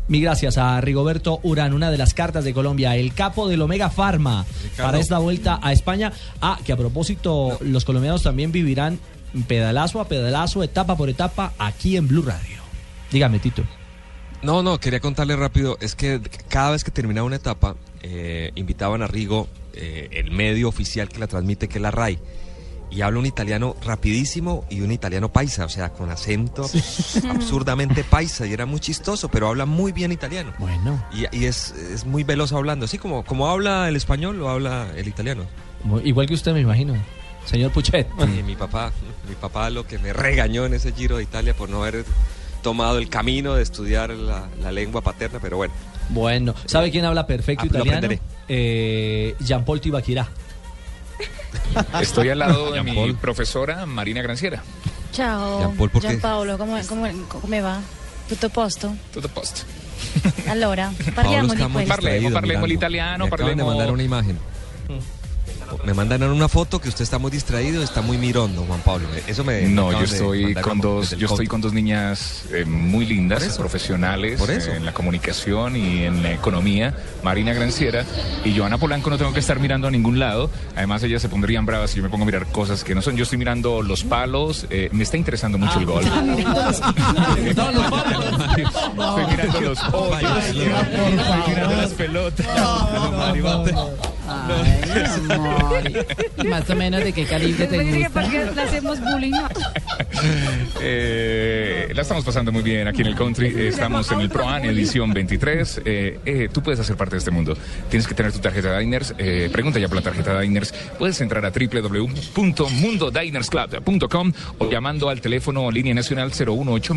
Mi 0.07 0.21
gracias 0.21 0.57
a 0.57 0.79
Rigoberto 0.81 1.39
Urán, 1.43 1.73
una 1.73 1.89
de 1.89 1.97
las 1.97 2.13
cartas 2.13 2.45
de 2.45 2.53
Colombia, 2.53 2.95
el 2.95 3.13
capo 3.13 3.47
del 3.47 3.61
Omega 3.61 3.89
Pharma 3.89 4.45
para 4.77 4.99
esta 4.99 5.17
vuelta 5.17 5.59
a 5.61 5.73
España. 5.73 6.13
Ah, 6.41 6.59
que 6.63 6.71
a 6.71 6.77
propósito, 6.77 7.57
los 7.61 7.83
colombianos 7.83 8.21
también 8.21 8.51
vivirán 8.51 8.99
pedalazo 9.47 9.99
a 9.99 10.07
pedalazo, 10.07 10.63
etapa 10.63 10.95
por 10.95 11.09
etapa, 11.09 11.53
aquí 11.57 11.97
en 11.97 12.07
Blue 12.07 12.21
Radio. 12.21 12.61
Dígame, 13.11 13.39
Tito. 13.39 13.63
No, 14.43 14.61
no, 14.61 14.79
quería 14.79 14.99
contarle 14.99 15.35
rápido, 15.35 15.77
es 15.81 15.95
que 15.95 16.21
cada 16.47 16.71
vez 16.71 16.83
que 16.83 16.91
terminaba 16.91 17.25
una 17.25 17.37
etapa, 17.37 17.75
eh, 18.03 18.51
invitaban 18.55 19.01
a 19.01 19.07
Rigo, 19.07 19.47
eh, 19.75 20.09
el 20.11 20.31
medio 20.31 20.69
oficial 20.69 21.09
que 21.09 21.19
la 21.19 21.27
transmite, 21.27 21.67
que 21.67 21.77
es 21.77 21.81
la 21.81 21.91
RAI, 21.91 22.19
y 22.91 23.01
habla 23.01 23.19
un 23.19 23.25
italiano 23.25 23.75
rapidísimo 23.83 24.65
y 24.69 24.81
un 24.81 24.91
italiano 24.91 25.31
paisa, 25.31 25.65
o 25.65 25.69
sea, 25.69 25.89
con 25.89 26.09
acento 26.09 26.69
absurdamente 27.29 28.03
paisa, 28.03 28.45
y 28.45 28.53
era 28.53 28.65
muy 28.65 28.79
chistoso, 28.79 29.29
pero 29.29 29.47
habla 29.47 29.65
muy 29.65 29.91
bien 29.91 30.11
italiano. 30.11 30.53
Bueno. 30.59 31.03
Y, 31.13 31.25
y 31.35 31.45
es, 31.45 31.71
es 31.71 32.05
muy 32.05 32.23
veloz 32.23 32.53
hablando, 32.53 32.85
así 32.85 32.97
como, 32.97 33.25
como 33.25 33.47
habla 33.49 33.89
el 33.89 33.95
español, 33.95 34.37
lo 34.37 34.49
habla 34.49 34.87
el 34.95 35.07
italiano. 35.07 35.45
Igual 36.03 36.27
que 36.27 36.33
usted, 36.33 36.53
me 36.53 36.61
imagino, 36.61 36.95
señor 37.45 37.71
Puchet. 37.71 38.07
Y 38.39 38.43
mi 38.43 38.55
papá, 38.55 38.91
mi 39.29 39.35
papá 39.35 39.69
lo 39.69 39.85
que 39.85 39.99
me 39.99 40.13
regañó 40.13 40.65
en 40.65 40.73
ese 40.73 40.93
Giro 40.93 41.17
de 41.17 41.23
Italia 41.23 41.53
por 41.55 41.69
no 41.69 41.83
haber 41.83 42.05
tomado 42.63 42.97
el 42.97 43.09
camino 43.09 43.53
de 43.53 43.61
estudiar 43.61 44.09
la, 44.09 44.47
la 44.61 44.71
lengua 44.71 45.01
paterna, 45.01 45.39
pero 45.39 45.57
bueno. 45.57 45.73
Bueno, 46.09 46.53
¿sabe 46.65 46.91
quién 46.91 47.05
habla 47.05 47.25
perfecto 47.27 47.63
Ah, 47.63 47.67
italiano? 47.67 48.07
Eh, 48.47 49.35
Jean-Paul 49.39 49.81
Tibaquirá. 49.81 50.27
Estoy 52.01 52.29
al 52.29 52.39
lado 52.39 52.71
de 52.71 52.83
mi 52.83 53.13
profesora 53.13 53.85
Marina 53.85 54.21
Granciera. 54.21 54.61
Ciao, 55.11 55.59
Jean-Paul, 55.59 55.89
¿por 55.89 56.01
qué? 56.01 56.07
Giampaolo, 56.09 56.57
come, 56.57 56.85
come, 56.85 57.13
come 57.27 57.61
va? 57.61 57.79
Tutto 58.27 58.47
a 58.47 58.49
posto? 58.49 58.93
Tutto 59.13 59.27
a 59.27 59.31
posto. 59.31 59.61
Allora, 60.47 60.91
parliamo 61.15 61.53
está 61.53 61.65
di 61.65 61.71
questo. 61.71 61.89
Parlemo, 61.95 62.29
parlemo 62.31 62.65
l'italiano, 62.65 63.25
Me 63.25 63.29
acaban 63.33 63.55
de 63.55 63.63
parlemo- 63.63 63.67
mandar 63.69 63.91
una 63.91 64.03
imagen. 64.03 64.37
Me 65.83 65.93
mandan 65.93 66.23
una 66.23 66.47
foto 66.47 66.79
que 66.79 66.89
usted 66.89 67.03
está 67.03 67.17
muy 67.19 67.31
distraído, 67.31 67.83
está 67.83 68.01
muy 68.01 68.17
mirondo, 68.17 68.63
Juan 68.67 68.79
Pablo. 68.81 69.07
Eso 69.27 69.43
me 69.43 69.61
me 69.61 69.69
No, 69.69 69.91
yo 69.91 69.99
estoy 69.99 70.55
con 70.55 70.79
dos, 70.79 71.11
yo 71.11 71.27
estoy 71.27 71.47
con 71.47 71.61
dos 71.61 71.73
niñas 71.73 72.43
eh, 72.51 72.65
muy 72.65 73.05
lindas, 73.05 73.39
Por 73.39 73.47
eso. 73.47 73.57
profesionales 73.59 74.39
Por 74.39 74.51
eso. 74.51 74.71
eh, 74.71 74.77
en 74.77 74.85
la 74.85 74.93
comunicación 74.93 75.75
y 75.75 76.03
en 76.03 76.23
la 76.23 76.31
economía, 76.31 76.95
Marina 77.23 77.53
Granciera 77.53 78.05
y 78.43 78.57
Joana 78.57 78.77
Polanco 78.77 79.09
no 79.09 79.17
tengo 79.17 79.33
que 79.33 79.39
estar 79.39 79.59
mirando 79.59 79.87
a 79.87 79.91
ningún 79.91 80.19
lado, 80.19 80.49
además 80.75 81.03
ellas 81.03 81.21
se 81.21 81.29
pondrían 81.29 81.65
bravas 81.65 81.91
si 81.91 81.97
yo 81.97 82.03
me 82.03 82.09
pongo 82.09 82.23
a 82.23 82.25
mirar 82.25 82.47
cosas 82.47 82.83
que 82.83 82.95
no 82.95 83.01
son, 83.01 83.15
yo 83.15 83.23
estoy 83.23 83.37
mirando 83.37 83.81
los 83.81 84.03
palos, 84.03 84.65
eh, 84.69 84.89
me 84.91 85.03
está 85.03 85.17
interesando 85.17 85.57
mucho 85.57 85.79
el 85.79 85.85
golf. 85.85 86.05
Estoy 86.05 87.43
mirando 87.43 87.71
los 89.61 89.79
hoyos, 89.93 90.45
estoy 90.45 90.65
mirando 91.47 91.75
las 91.75 91.91
pelotas. 91.91 92.45
Ay, 92.47 93.39
amor. 95.31 95.54
Más 96.45 96.69
o 96.69 96.75
menos 96.75 97.03
de 97.03 97.11
qué 97.13 97.25
calibre 97.25 97.65
te 97.67 97.83
gusta. 97.83 98.09
porque 98.09 98.45
le 98.53 98.61
hacemos 98.61 98.99
bullying. 99.01 99.33
Eh, 100.81 101.89
la 101.93 102.01
estamos 102.01 102.25
pasando 102.25 102.51
muy 102.51 102.61
bien 102.61 102.87
aquí 102.87 103.01
en 103.01 103.07
el 103.07 103.15
country. 103.15 103.47
Estamos 103.67 104.11
en 104.11 104.21
el 104.21 104.29
ProAn 104.29 104.63
edición 104.65 105.11
23. 105.13 105.81
Eh, 105.85 106.19
eh, 106.25 106.49
tú 106.51 106.61
puedes 106.61 106.79
hacer 106.79 106.95
parte 106.95 107.15
de 107.15 107.19
este 107.19 107.31
mundo. 107.31 107.57
Tienes 107.89 108.07
que 108.07 108.13
tener 108.13 108.31
tu 108.31 108.39
tarjeta 108.39 108.77
Diners. 108.77 109.15
Eh, 109.17 109.49
pregunta 109.51 109.79
ya 109.79 109.87
por 109.87 109.95
la 109.97 110.03
tarjeta 110.03 110.39
Diners. 110.39 110.71
Puedes 110.97 111.19
entrar 111.21 111.45
a 111.45 111.51
www.mundodinersclub.com 111.51 114.33
o 114.59 114.69
llamando 114.69 115.09
al 115.09 115.21
teléfono 115.21 115.71
línea 115.71 115.93
nacional 115.93 116.31
018 116.31 116.93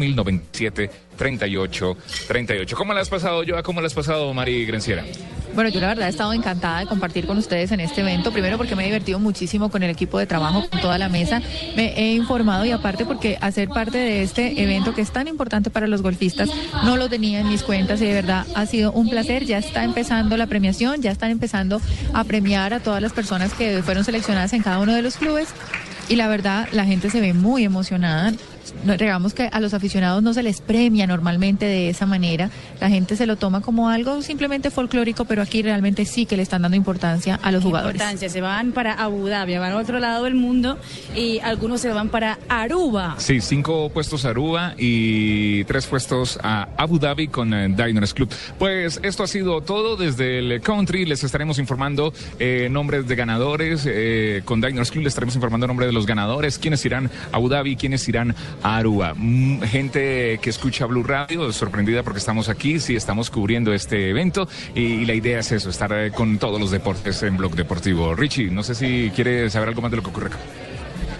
38 1.17 1.97
38. 2.29 2.77
¿Cómo 2.77 2.95
la 2.95 3.01
has 3.01 3.09
pasado, 3.09 3.43
Joa? 3.47 3.63
¿Cómo 3.63 3.81
la 3.81 3.87
has 3.89 3.95
pasado, 3.95 4.33
Mari 4.35 4.65
Grenciera? 4.67 5.05
Bueno, 5.55 5.71
yo 5.71 5.81
la 5.81 5.89
verdad 5.89 6.07
he 6.07 6.11
estado 6.11 6.33
encantada 6.33 6.81
de 6.81 6.87
compartir 6.87 7.27
con 7.27 7.37
ustedes 7.37 7.73
en 7.73 7.81
este 7.81 8.03
evento. 8.03 8.31
Primero 8.31 8.48
porque 8.57 8.77
me 8.77 8.85
he 8.85 8.87
divertido 8.87 9.19
muchísimo 9.19 9.71
con 9.71 9.83
el 9.83 9.91
equipo 9.91 10.19
de 10.19 10.27
trabajo, 10.27 10.69
con 10.71 10.81
toda 10.81 10.97
la 10.99 11.09
mesa. 11.09 11.43
Me 11.77 11.93
he 11.99 12.15
informado 12.15 12.65
y 12.65 12.71
aparte 12.71 13.05
porque 13.05 13.37
hacer 13.41 13.69
parte 13.69 13.99
de 13.99 14.23
este 14.23 14.63
evento 14.63 14.95
que 14.95 15.03
es 15.03 15.11
tan 15.11 15.29
importante 15.29 15.71
para 15.71 15.87
los 15.87 16.03
golfistas 16.03 16.49
no 16.85 16.97
lo 16.97 17.09
tenía 17.09 17.41
en 17.41 17.49
mis 17.49 17.63
cuentas 17.63 18.01
y 18.01 18.07
de 18.07 18.15
verdad 18.15 18.47
ha 18.55 18.67
sido 18.67 18.93
un 18.93 19.11
placer. 19.11 19.45
Ya 19.45 19.59
está 19.59 19.85
empezando 19.85 20.37
la 20.37 20.47
premiación, 20.47 21.03
ya 21.03 21.11
están 21.11 21.31
empezando 21.31 21.81
a 22.13 22.25
premiar 22.25 22.73
a 22.73 22.81
todas 22.81 23.03
las 23.03 23.13
personas 23.13 23.53
que 23.53 23.83
fueron 23.83 24.05
seleccionadas 24.05 24.53
en 24.53 24.63
cada 24.63 24.79
uno 24.79 24.95
de 24.95 25.03
los 25.03 25.17
clubes. 25.17 25.49
Y 26.09 26.17
la 26.17 26.29
verdad, 26.29 26.69
la 26.73 26.87
gente 26.87 27.11
se 27.11 27.21
ve 27.21 27.35
muy 27.35 27.65
emocionada. 27.65 28.33
No, 28.85 28.97
digamos 28.97 29.35
que 29.35 29.49
a 29.51 29.61
los 29.61 29.75
aficionados 29.75 30.23
no 30.23 30.33
se 30.35 30.43
les 30.43 30.61
premia 30.61 31.07
normalmente 31.07 31.67
de 31.67 31.89
esa 31.89 32.07
manera. 32.07 32.51
La 32.81 32.89
gente 32.89 33.17
se 33.17 33.27
lo 33.27 33.37
toma 33.37 33.61
como 33.61 33.89
algo 33.89 34.23
simplemente 34.23 34.71
folclórico, 34.71 35.25
pero 35.25 35.43
aquí 35.43 35.63
realmente 35.63 36.05
sí 36.05 36.27
que 36.27 36.37
le 36.37 36.43
están 36.43 36.63
dando 36.63 36.77
importancia 36.77 37.39
a 37.43 37.53
los 37.53 37.63
jugadores. 37.63 37.97
Importancia, 37.97 38.29
se 38.29 38.41
van 38.41 38.73
para 38.73 38.93
Abu 38.95 39.29
Dhabi, 39.29 39.57
van 39.59 39.73
a 39.73 39.77
otro 39.77 39.99
lado 39.99 40.25
del 40.25 40.35
mundo 40.35 40.79
y 41.15 41.41
algunos 41.41 41.81
se 41.81 41.91
van 41.91 42.09
para 42.09 42.39
Aruba. 42.49 43.15
Sí, 43.19 43.41
cinco 43.41 43.91
puestos 43.91 44.25
a 44.25 44.31
Aruba 44.31 44.75
y 44.79 45.65
tres 45.65 45.87
puestos 45.87 46.39
a 46.43 46.69
Abu 46.77 46.99
Dhabi 46.99 47.29
con 47.29 47.53
eh, 47.55 47.69
Diners 47.69 48.15
Club. 48.15 48.31
Pues 48.59 49.01
esto 49.03 49.23
ha 49.23 49.27
sido 49.27 49.61
todo 49.61 49.97
desde 49.97 50.39
el 50.39 50.61
country. 50.61 51.05
Les 51.05 51.25
estaremos 51.25 51.59
informando 51.59 52.13
eh, 52.39 52.69
nombres 52.71 53.07
de 53.09 53.17
ganadores. 53.17 53.87
eh, 53.87 54.43
con 54.45 54.61
Diners 54.61 54.91
Club 54.91 55.05
les 55.05 55.13
estaremos 55.13 55.35
informando 55.35 55.67
nombres 55.67 55.89
de 55.89 55.93
los 55.93 56.07
ganadores, 56.07 56.59
quiénes 56.59 56.85
irán 56.85 57.11
a 57.33 57.37
Abu 57.37 57.49
Dhabi, 57.49 57.77
quiénes 57.77 58.09
irán 58.09 58.35
Aruba. 58.63 59.15
Mm, 59.17 59.63
gente 59.63 60.39
que 60.43 60.51
escucha 60.51 60.87
Blue 60.87 61.03
Radio, 61.03 61.53
sorprendida 61.53 62.03
porque 62.03 62.19
estamos 62.19 62.49
aquí, 62.49 62.81
sí, 62.81 62.97
estamos 62.97 63.31
cubriendo 63.31 63.73
este 63.73 64.11
evento 64.11 64.49
y, 64.75 65.05
la 65.05 65.15
idea 65.15 65.41
es 65.41 65.53
eso, 65.53 65.71
estar 65.71 65.93
eh, 65.93 66.11
con 66.11 66.39
todos 66.39 66.61
los 66.61 66.71
deportes 66.71 67.23
en 67.23 67.37
Blog 67.37 67.55
Deportivo. 67.55 68.15
Richie, 68.15 68.51
no 68.51 68.63
sé 68.63 68.75
si 68.75 69.11
quiere 69.15 69.49
saber 69.51 69.69
algo 69.69 69.83
más 69.83 69.91
de 69.91 69.97
lo 69.99 70.03
que 70.03 70.11
ocurre 70.11 70.27
acá. 70.29 70.39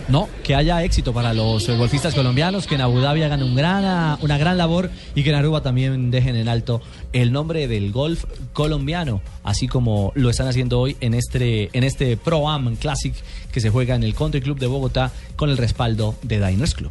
No, 0.09 0.27
que 0.43 0.55
haya 0.55 0.83
éxito 0.85 1.13
para 1.13 1.35
los 1.35 1.69
eh, 1.69 1.77
golfistas 1.77 2.15
colombianos, 2.15 2.67
que 2.67 2.77
en 2.77 2.81
Abu 2.81 3.01
Dhabi 3.01 3.23
hagan 3.25 3.43
un 3.43 3.55
gran, 3.55 4.17
una 4.23 4.39
gran 4.39 4.57
labor 4.57 4.91
y 5.15 5.23
que 5.23 5.29
en 5.29 5.37
Aruba 5.37 5.63
también 5.63 6.11
dejen 6.11 6.35
en 6.35 6.49
alto 6.49 6.81
el 7.13 7.31
nombre 7.31 7.69
del 7.69 7.93
golf 7.93 8.25
colombiano, 8.55 9.21
así 9.45 9.69
como 9.69 10.13
lo 10.15 10.31
están 10.31 10.49
haciendo 10.49 10.81
hoy 10.81 10.97
en 11.01 11.13
este, 11.13 11.69
en 11.77 11.85
este 11.85 12.17
Pro 12.17 12.49
Am 12.49 12.77
Classic 12.77 13.15
que 13.53 13.61
se 13.61 13.69
juega 13.69 13.97
en 13.97 14.03
el 14.03 14.15
Country 14.15 14.41
Club 14.41 14.59
de 14.59 14.67
Bogotá 14.67 15.13
con 15.37 15.51
el 15.51 15.59
respaldo 15.59 16.15
de 16.23 16.45
Diners 16.45 16.75
Club. 16.75 16.91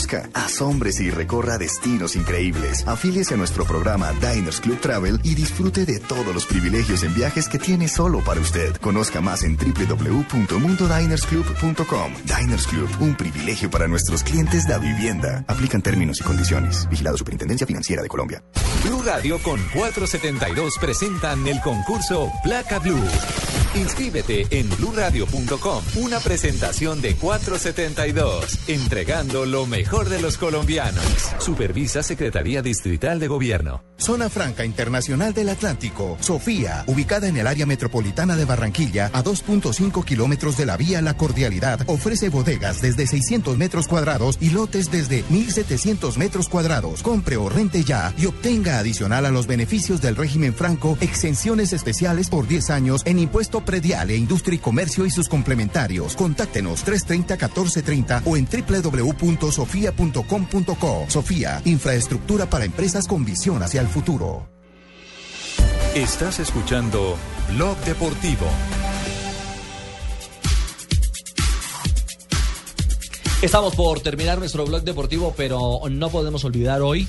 Conozca, 0.00 0.30
asómbrese 0.32 1.04
y 1.04 1.10
recorra 1.10 1.58
destinos 1.58 2.16
increíbles. 2.16 2.88
Afíliese 2.88 3.34
a 3.34 3.36
nuestro 3.36 3.66
programa 3.66 4.12
Diners 4.12 4.62
Club 4.62 4.80
Travel 4.80 5.20
y 5.24 5.34
disfrute 5.34 5.84
de 5.84 6.00
todos 6.00 6.34
los 6.34 6.46
privilegios 6.46 7.02
en 7.02 7.12
viajes 7.12 7.50
que 7.50 7.58
tiene 7.58 7.86
solo 7.86 8.24
para 8.24 8.40
usted. 8.40 8.74
Conozca 8.76 9.20
más 9.20 9.42
en 9.42 9.58
www.mundodinersclub.com. 9.58 12.14
Diners 12.24 12.66
Club, 12.66 12.88
un 13.00 13.14
privilegio 13.14 13.68
para 13.68 13.86
nuestros 13.88 14.22
clientes 14.22 14.66
de 14.66 14.78
vivienda. 14.78 15.44
Aplican 15.46 15.82
términos 15.82 16.18
y 16.22 16.24
condiciones. 16.24 16.88
Vigilado 16.88 17.18
Superintendencia 17.18 17.66
Financiera 17.66 18.00
de 18.00 18.08
Colombia. 18.08 18.42
Blue 18.82 19.02
Radio 19.02 19.38
con 19.42 19.60
472 19.74 20.78
presentan 20.80 21.46
el 21.46 21.60
concurso 21.60 22.32
Placa 22.42 22.78
Blue. 22.78 23.04
Inscríbete 23.74 24.46
en 24.50 24.68
bluradio.com. 24.68 25.84
Una 25.96 26.18
presentación 26.18 27.00
de 27.00 27.14
472, 27.14 28.68
entregando 28.68 29.46
lo 29.46 29.66
mejor 29.66 30.08
de 30.08 30.20
los 30.20 30.38
colombianos. 30.38 31.04
Supervisa 31.38 32.02
Secretaría 32.02 32.62
Distrital 32.62 33.20
de 33.20 33.28
Gobierno. 33.28 33.84
Zona 33.96 34.30
Franca 34.30 34.64
Internacional 34.64 35.34
del 35.34 35.50
Atlántico, 35.50 36.16
Sofía, 36.20 36.84
ubicada 36.86 37.28
en 37.28 37.36
el 37.36 37.46
área 37.46 37.66
metropolitana 37.66 38.34
de 38.34 38.46
Barranquilla, 38.46 39.10
a 39.12 39.22
2.5 39.22 40.04
kilómetros 40.04 40.56
de 40.56 40.64
la 40.64 40.78
vía 40.78 41.02
La 41.02 41.18
Cordialidad, 41.18 41.80
ofrece 41.86 42.30
bodegas 42.30 42.80
desde 42.80 43.06
600 43.06 43.58
metros 43.58 43.88
cuadrados 43.88 44.38
y 44.40 44.50
lotes 44.50 44.90
desde 44.90 45.22
1.700 45.26 46.16
metros 46.16 46.48
cuadrados. 46.48 47.02
Compre 47.02 47.36
o 47.36 47.50
rente 47.50 47.84
ya 47.84 48.14
y 48.16 48.24
obtenga 48.24 48.78
adicional 48.78 49.26
a 49.26 49.30
los 49.30 49.46
beneficios 49.46 50.00
del 50.00 50.16
régimen 50.16 50.54
franco 50.54 50.96
exenciones 51.02 51.74
especiales 51.74 52.30
por 52.30 52.48
10 52.48 52.70
años 52.70 53.02
en 53.04 53.18
impuesto 53.18 53.59
predial 53.64 54.10
e 54.10 54.16
industria 54.16 54.56
y 54.56 54.58
comercio 54.58 55.06
y 55.06 55.10
sus 55.10 55.28
complementarios. 55.28 56.16
Contáctenos 56.16 56.84
330-1430 56.86 58.22
o 58.24 58.36
en 58.36 58.46
www.sofia.com.co. 58.46 61.06
Sofía, 61.08 61.62
infraestructura 61.64 62.46
para 62.46 62.64
empresas 62.64 63.06
con 63.06 63.24
visión 63.24 63.62
hacia 63.62 63.80
el 63.80 63.86
futuro. 63.88 64.48
Estás 65.94 66.38
escuchando 66.38 67.16
Blog 67.54 67.76
Deportivo. 67.84 68.46
Estamos 73.42 73.74
por 73.74 74.00
terminar 74.00 74.38
nuestro 74.38 74.66
blog 74.66 74.82
deportivo, 74.82 75.32
pero 75.34 75.80
no 75.90 76.10
podemos 76.10 76.44
olvidar 76.44 76.82
hoy. 76.82 77.08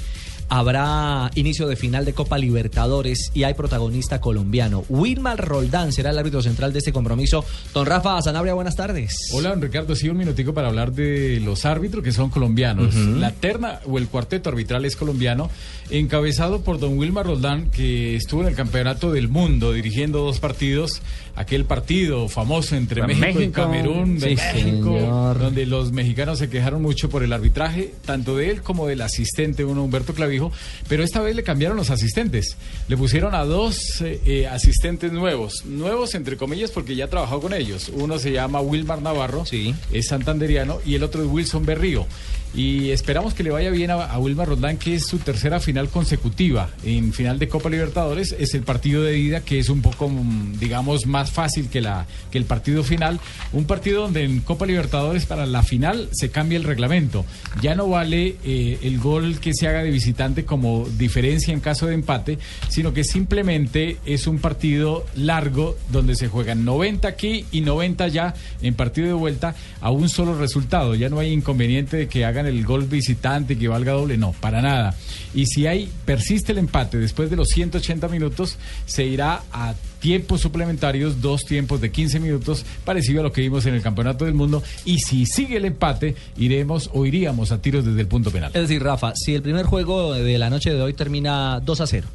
Habrá 0.54 1.32
inicio 1.36 1.66
de 1.66 1.78
final 1.78 2.04
de 2.04 2.12
Copa 2.12 2.38
Libertadores 2.38 3.32
y 3.34 3.44
hay 3.44 3.54
protagonista 3.54 4.20
colombiano. 4.20 4.84
Wilmar 4.90 5.40
Roldán 5.48 5.94
será 5.94 6.10
el 6.10 6.20
árbitro 6.20 6.42
central 6.42 6.74
de 6.74 6.80
este 6.80 6.92
compromiso. 6.92 7.46
Don 7.74 7.86
Rafa 7.86 8.22
Sanabria, 8.22 8.54
buenas 8.54 8.76
tardes. 8.76 9.30
Hola, 9.34 9.52
don 9.52 9.62
Ricardo. 9.62 9.96
Sí, 9.96 10.10
un 10.10 10.18
minutico 10.18 10.54
para 10.54 10.68
hablar 10.68 10.92
de 10.92 11.40
los 11.40 11.64
árbitros 11.64 12.04
que 12.04 12.12
son 12.12 12.30
colombianos. 12.30 12.94
La 12.96 13.32
terna 13.32 13.80
o 13.86 13.98
el 13.98 14.10
cuarteto 14.10 14.50
arbitral 14.50 14.84
es 14.84 14.98
colombiano, 14.98 15.50
encabezado 15.90 16.60
por 16.60 16.80
don 16.80 16.98
Wilmar 16.98 17.28
Roldán, 17.28 17.72
que 17.72 18.18
estuvo 18.18 18.42
en 18.42 18.50
el 18.50 18.56
Campeonato 18.56 19.14
del 19.14 19.30
Mundo 19.30 19.72
dirigiendo 19.72 20.20
dos 20.20 20.42
partidos. 20.42 21.02
Aquel 21.34 21.64
partido 21.64 22.28
famoso 22.28 22.76
entre 22.76 23.08
México, 23.08 23.42
y. 23.42 23.50
Camerún, 23.52 24.20
de 24.20 24.32
Sí, 24.32 24.36
México, 24.36 24.98
señor. 24.98 25.40
donde 25.40 25.66
los 25.66 25.94
mexicanos 25.94 26.40
se 26.40 26.50
quejaron 26.50 26.82
mucho 26.82 27.10
por 27.10 27.24
el 27.24 27.32
arbitraje, 27.32 27.94
tanto 28.04 28.36
de 28.36 28.50
él 28.50 28.62
como 28.62 28.86
del 28.86 29.00
asistente, 29.00 29.64
uno 29.64 29.82
Humberto 29.82 30.14
Clavijo. 30.14 30.41
Pero 30.88 31.04
esta 31.04 31.22
vez 31.22 31.36
le 31.36 31.44
cambiaron 31.44 31.78
los 31.78 31.90
asistentes. 31.90 32.56
Le 32.88 32.98
pusieron 32.98 33.36
a 33.36 33.44
dos 33.44 34.02
eh, 34.02 34.22
eh, 34.26 34.48
asistentes 34.48 35.12
nuevos. 35.12 35.66
Nuevos, 35.66 36.16
entre 36.16 36.38
comillas, 36.38 36.72
porque 36.72 36.96
ya 36.96 37.08
trabajó 37.08 37.42
con 37.42 37.54
ellos. 37.54 37.92
Uno 37.94 38.18
se 38.18 38.32
llama 38.32 38.62
Wilmar 38.62 39.02
Navarro, 39.02 39.44
es 39.92 40.08
santanderiano, 40.08 40.80
y 40.86 40.96
el 40.96 41.04
otro 41.04 41.22
es 41.22 41.30
Wilson 41.30 41.66
Berrío. 41.66 42.08
Y 42.54 42.90
esperamos 42.92 43.34
que 43.34 43.44
le 43.44 43.52
vaya 43.52 43.70
bien 43.70 43.92
a, 43.92 43.96
a 43.96 44.20
Wilmar 44.20 44.50
Roldán, 44.50 44.78
que 44.78 44.96
es 44.96 45.06
su 45.06 45.20
tercera 45.20 45.60
final 45.60 45.90
consecutiva 45.90 46.70
en 46.84 47.14
final 47.14 47.40
de 47.40 47.48
Copa 47.48 47.70
Libertadores. 47.70 48.36
Es 48.38 48.54
el 48.54 48.64
partido 48.64 49.04
de 49.04 49.18
ida, 49.18 49.42
que 49.42 49.60
es 49.60 49.70
un 49.70 49.82
poco, 49.82 50.10
mm, 50.10 50.60
digamos, 50.60 51.06
más 51.06 51.32
fácil 51.32 51.70
que, 51.70 51.82
la, 51.82 52.06
que 52.30 52.38
el 52.38 52.46
partido 52.46 52.84
final. 52.84 53.20
Un 53.54 53.66
partido 53.66 54.04
donde 54.04 54.24
en 54.24 54.42
Copa 54.42 54.66
Libertadores 54.66 55.26
para 55.26 55.46
la 55.46 55.64
final 55.64 56.10
se 56.12 56.30
cambia 56.30 56.58
el 56.58 56.64
reglamento. 56.64 57.26
Ya 57.62 57.76
no 57.76 57.88
vale 57.88 58.36
eh, 58.44 58.80
el 58.84 59.00
gol 59.00 59.40
que 59.40 59.54
se 59.54 59.68
haga 59.68 59.84
de 59.84 59.92
visitante 59.92 60.46
como 60.46 60.88
diferencia 60.98 61.54
en 61.54 61.60
caso 61.60 61.88
de 61.88 61.94
empate, 61.94 62.38
sino 62.70 62.94
que 62.94 63.04
simplemente 63.04 63.98
es 64.06 64.28
un 64.28 64.40
partido 64.40 65.06
largo 65.16 65.78
donde 65.92 66.16
se 66.16 66.28
juegan 66.28 66.66
90 66.66 67.08
aquí 67.08 67.46
y 67.52 67.62
90 67.62 68.08
ya 68.10 68.34
en 68.62 68.74
partido 68.74 69.08
de 69.08 69.14
vuelta 69.14 69.56
a 69.80 69.92
un 69.92 70.10
solo 70.10 70.38
resultado. 70.38 70.96
Ya 70.96 71.10
no 71.10 71.20
hay 71.20 71.32
inconveniente 71.32 71.98
de 71.98 72.08
que 72.08 72.26
hagan 72.42 72.54
el 72.54 72.66
gol 72.66 72.86
visitante 72.86 73.58
que 73.58 73.68
valga 73.68 73.94
doble, 73.94 74.18
no, 74.18 74.34
para 74.34 74.62
nada. 74.62 74.96
Y 75.34 75.46
si 75.46 75.68
hay 75.68 75.90
persiste 76.06 76.52
el 76.52 76.58
empate 76.58 76.98
después 76.98 77.30
de 77.30 77.36
los 77.36 77.48
180 77.50 78.08
minutos, 78.10 78.58
se 78.86 79.06
irá 79.06 79.44
a 79.52 79.74
tiempos 80.00 80.42
suplementarios, 80.42 81.22
dos 81.22 81.46
tiempos 81.46 81.80
de 81.80 81.92
15 81.92 82.20
minutos, 82.20 82.66
parecido 82.84 83.22
a 83.22 83.24
lo 83.24 83.32
que 83.32 83.42
vimos 83.42 83.66
en 83.66 83.76
el 83.76 83.82
Campeonato 83.82 84.26
del 84.26 84.34
Mundo. 84.34 84.64
Y 84.84 85.00
si 85.00 85.26
sigue 85.26 85.58
el 85.58 85.66
empate, 85.66 86.16
iremos 86.38 86.90
o 86.94 87.06
iríamos 87.06 87.52
a 87.52 87.62
tiros 87.62 87.86
desde 87.86 88.02
el 88.02 88.08
punto 88.08 88.32
penal. 88.32 88.52
Es 88.54 88.62
decir, 88.64 88.84
Rafa, 88.84 89.14
si 89.16 89.36
el 89.36 89.42
primer 89.42 89.66
juego 89.66 90.14
de 90.14 90.38
la 90.38 90.50
noche 90.50 90.74
de 90.74 90.82
hoy 90.82 90.94
termina 90.94 91.60
2 91.60 91.82
a 91.82 91.88
0 91.88 92.08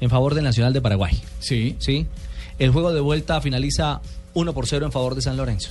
en 0.00 0.10
favor 0.10 0.34
del 0.34 0.44
Nacional 0.44 0.72
de 0.72 0.80
Paraguay. 0.80 1.20
Sí. 1.38 1.76
Sí. 1.78 2.06
El 2.58 2.70
juego 2.70 2.92
de 2.92 3.00
vuelta 3.00 3.40
finaliza 3.40 4.00
1 4.34 4.52
por 4.52 4.66
0 4.66 4.86
en 4.86 4.92
favor 4.92 5.14
de 5.14 5.22
San 5.22 5.36
Lorenzo. 5.36 5.70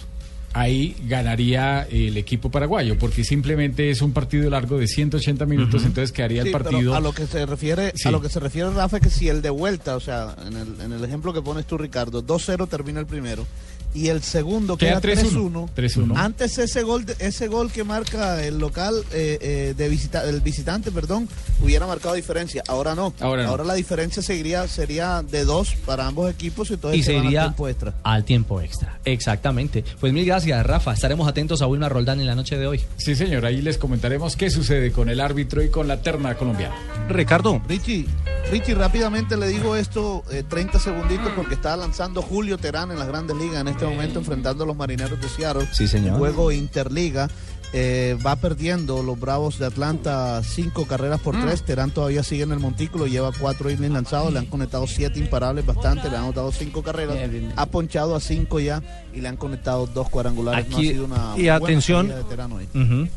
Ahí 0.60 0.96
ganaría 1.08 1.84
el 1.92 2.18
equipo 2.18 2.50
paraguayo, 2.50 2.98
porque 2.98 3.24
simplemente 3.24 3.90
es 3.90 4.02
un 4.02 4.12
partido 4.14 4.50
largo 4.50 4.78
de 4.78 4.88
180 4.88 5.46
minutos, 5.46 5.84
entonces 5.84 6.12
quedaría 6.12 6.44
Sí, 6.44 6.50
el 6.50 6.52
pero 6.54 6.64
partido. 6.72 6.96
a 6.96 7.00
lo 7.00 7.14
que 7.14 7.28
se 7.28 7.46
refiere, 7.46 7.92
Sí. 7.96 8.08
a 8.08 8.12
lo 8.12 8.22
que 8.22 8.30
se 8.30 8.40
refiere 8.40 8.70
Rafa 8.72 8.98
es 8.98 9.04
que 9.04 9.10
si 9.10 9.30
el 9.30 9.42
de 9.42 9.50
vuelta, 9.50 9.96
o 9.96 10.00
sea, 10.00 10.36
en 10.48 10.56
el, 10.58 10.82
en 10.82 10.92
el 10.94 11.04
ejemplo 11.04 11.34
que 11.34 11.42
pones 11.42 11.66
tú 11.66 11.78
Ricardo, 11.78 12.22
2-0 12.22 12.68
termina 12.68 13.00
el 13.00 13.06
primero 13.06 13.46
y 13.94 14.10
el 14.10 14.22
segundo 14.22 14.78
Queda 14.78 15.02
queda 15.02 15.16
3-1. 15.16 15.70
3-1. 15.76 16.08
3-1. 16.08 16.14
Antes 16.18 16.58
ese 16.58 16.84
gol, 16.84 17.06
de- 17.06 17.16
ese 17.20 17.48
gol 17.48 17.72
que 17.72 17.84
marca 17.84 18.44
el 18.44 18.60
local 18.60 18.96
eh, 19.12 19.38
eh, 19.42 19.74
de 19.76 19.90
visita, 19.90 20.24
el 20.24 20.42
visitante, 20.42 20.92
perdón, 20.92 21.28
hubiera 21.62 21.88
marcado 21.88 22.14
diferencia. 22.16 22.64
Ahora 22.68 22.96
no. 22.96 23.14
Ahora 23.20 23.44
no. 23.46 23.64
la 23.64 23.74
diferencia 23.74 24.22
seguiría 24.22 24.68
sería 24.68 25.24
de 25.24 25.46
dos 25.46 25.76
para 25.86 26.06
ambos 26.08 26.30
equipos 26.30 26.70
y 26.70 26.74
entonces 26.76 27.00
y 27.00 27.04
se 27.04 27.14
van 27.14 27.22
al 27.22 27.28
iría 27.28 27.42
tiempo 27.44 27.68
extra. 27.68 27.94
al 28.04 28.24
tiempo 28.24 28.62
extra. 28.62 29.00
Exactamente. 29.06 29.84
Pues 30.00 30.14
mil 30.14 30.26
gracias, 30.26 30.66
Rafa. 30.66 30.94
Estaremos 30.94 31.28
atentos 31.28 31.62
a 31.62 31.68
Wilmar 31.68 31.92
Roldán 31.92 32.20
en 32.20 32.28
la 32.28 32.36
noche 32.36 32.58
de 32.58 32.68
hoy. 32.68 32.82
Sí, 32.98 33.16
señor, 33.16 33.46
ahí 33.46 33.62
les 33.62 33.78
comentaremos 33.78 34.36
qué 34.36 34.50
sucede 34.50 34.92
con 34.92 35.10
el 35.10 35.20
árbitro 35.20 35.64
y 35.64 35.70
con 35.70 35.88
la 35.88 36.02
terna 36.02 36.36
colombiana. 36.36 36.76
Ricardo. 37.10 37.62
Richie, 37.68 38.06
Richie, 38.52 38.76
rápidamente 38.76 39.38
le 39.38 39.48
digo 39.48 39.76
esto, 39.76 40.24
eh, 40.32 40.44
30 40.48 40.80
segunditos, 40.80 41.32
porque 41.36 41.56
está 41.56 41.76
lanzando 41.78 42.22
Julio 42.22 42.58
Terán 42.58 42.92
en 42.92 43.00
las 43.00 43.08
grandes 43.08 43.36
ligas 43.38 43.62
en 43.62 43.68
este 43.70 43.77
momento, 43.86 44.20
enfrentando 44.20 44.64
a 44.64 44.68
los 44.68 44.76
marineros 44.76 45.20
de 45.20 45.30
Seattle. 45.30 45.68
Sí, 45.72 45.88
señor. 45.88 46.18
Juego 46.18 46.52
Interliga. 46.52 47.30
Eh, 47.74 48.18
va 48.26 48.36
perdiendo 48.38 49.04
los 49.04 49.20
Bravos 49.20 49.60
de 49.60 49.66
Atlanta 49.66 50.42
cinco 50.44 50.86
carreras 50.86 51.20
por 51.20 51.40
tres. 51.40 51.64
Terán 51.64 51.92
todavía 51.92 52.24
sigue 52.24 52.44
en 52.44 52.52
el 52.54 52.60
montículo, 52.60 53.08
lleva 53.08 53.32
cuatro 53.38 53.70
innings 53.70 53.92
lanzados, 53.94 54.32
le 54.32 54.40
han 54.40 54.46
conectado 54.46 54.88
siete 54.88 55.20
imparables 55.20 55.66
bastante, 55.66 56.10
le 56.10 56.16
han 56.16 56.24
anotado 56.24 56.52
cinco 56.52 56.82
carreras, 56.82 57.18
ha 57.56 57.66
ponchado 57.66 58.16
a 58.16 58.20
cinco 58.22 58.60
ya 58.60 58.82
y 59.14 59.20
le 59.22 59.28
han 59.28 59.36
conectado 59.38 59.86
dos 59.88 60.10
cuadrangulares. 60.10 60.68
no 60.70 60.76
ha 60.76 60.80
Aquí- 60.80 60.88
sido 60.90 61.06
una 61.06 61.34
y 61.36 61.42
buena 61.42 61.56
atención, 61.56 62.08
de 62.08 62.24
Terán 62.24 62.52
hoy. 62.54 62.68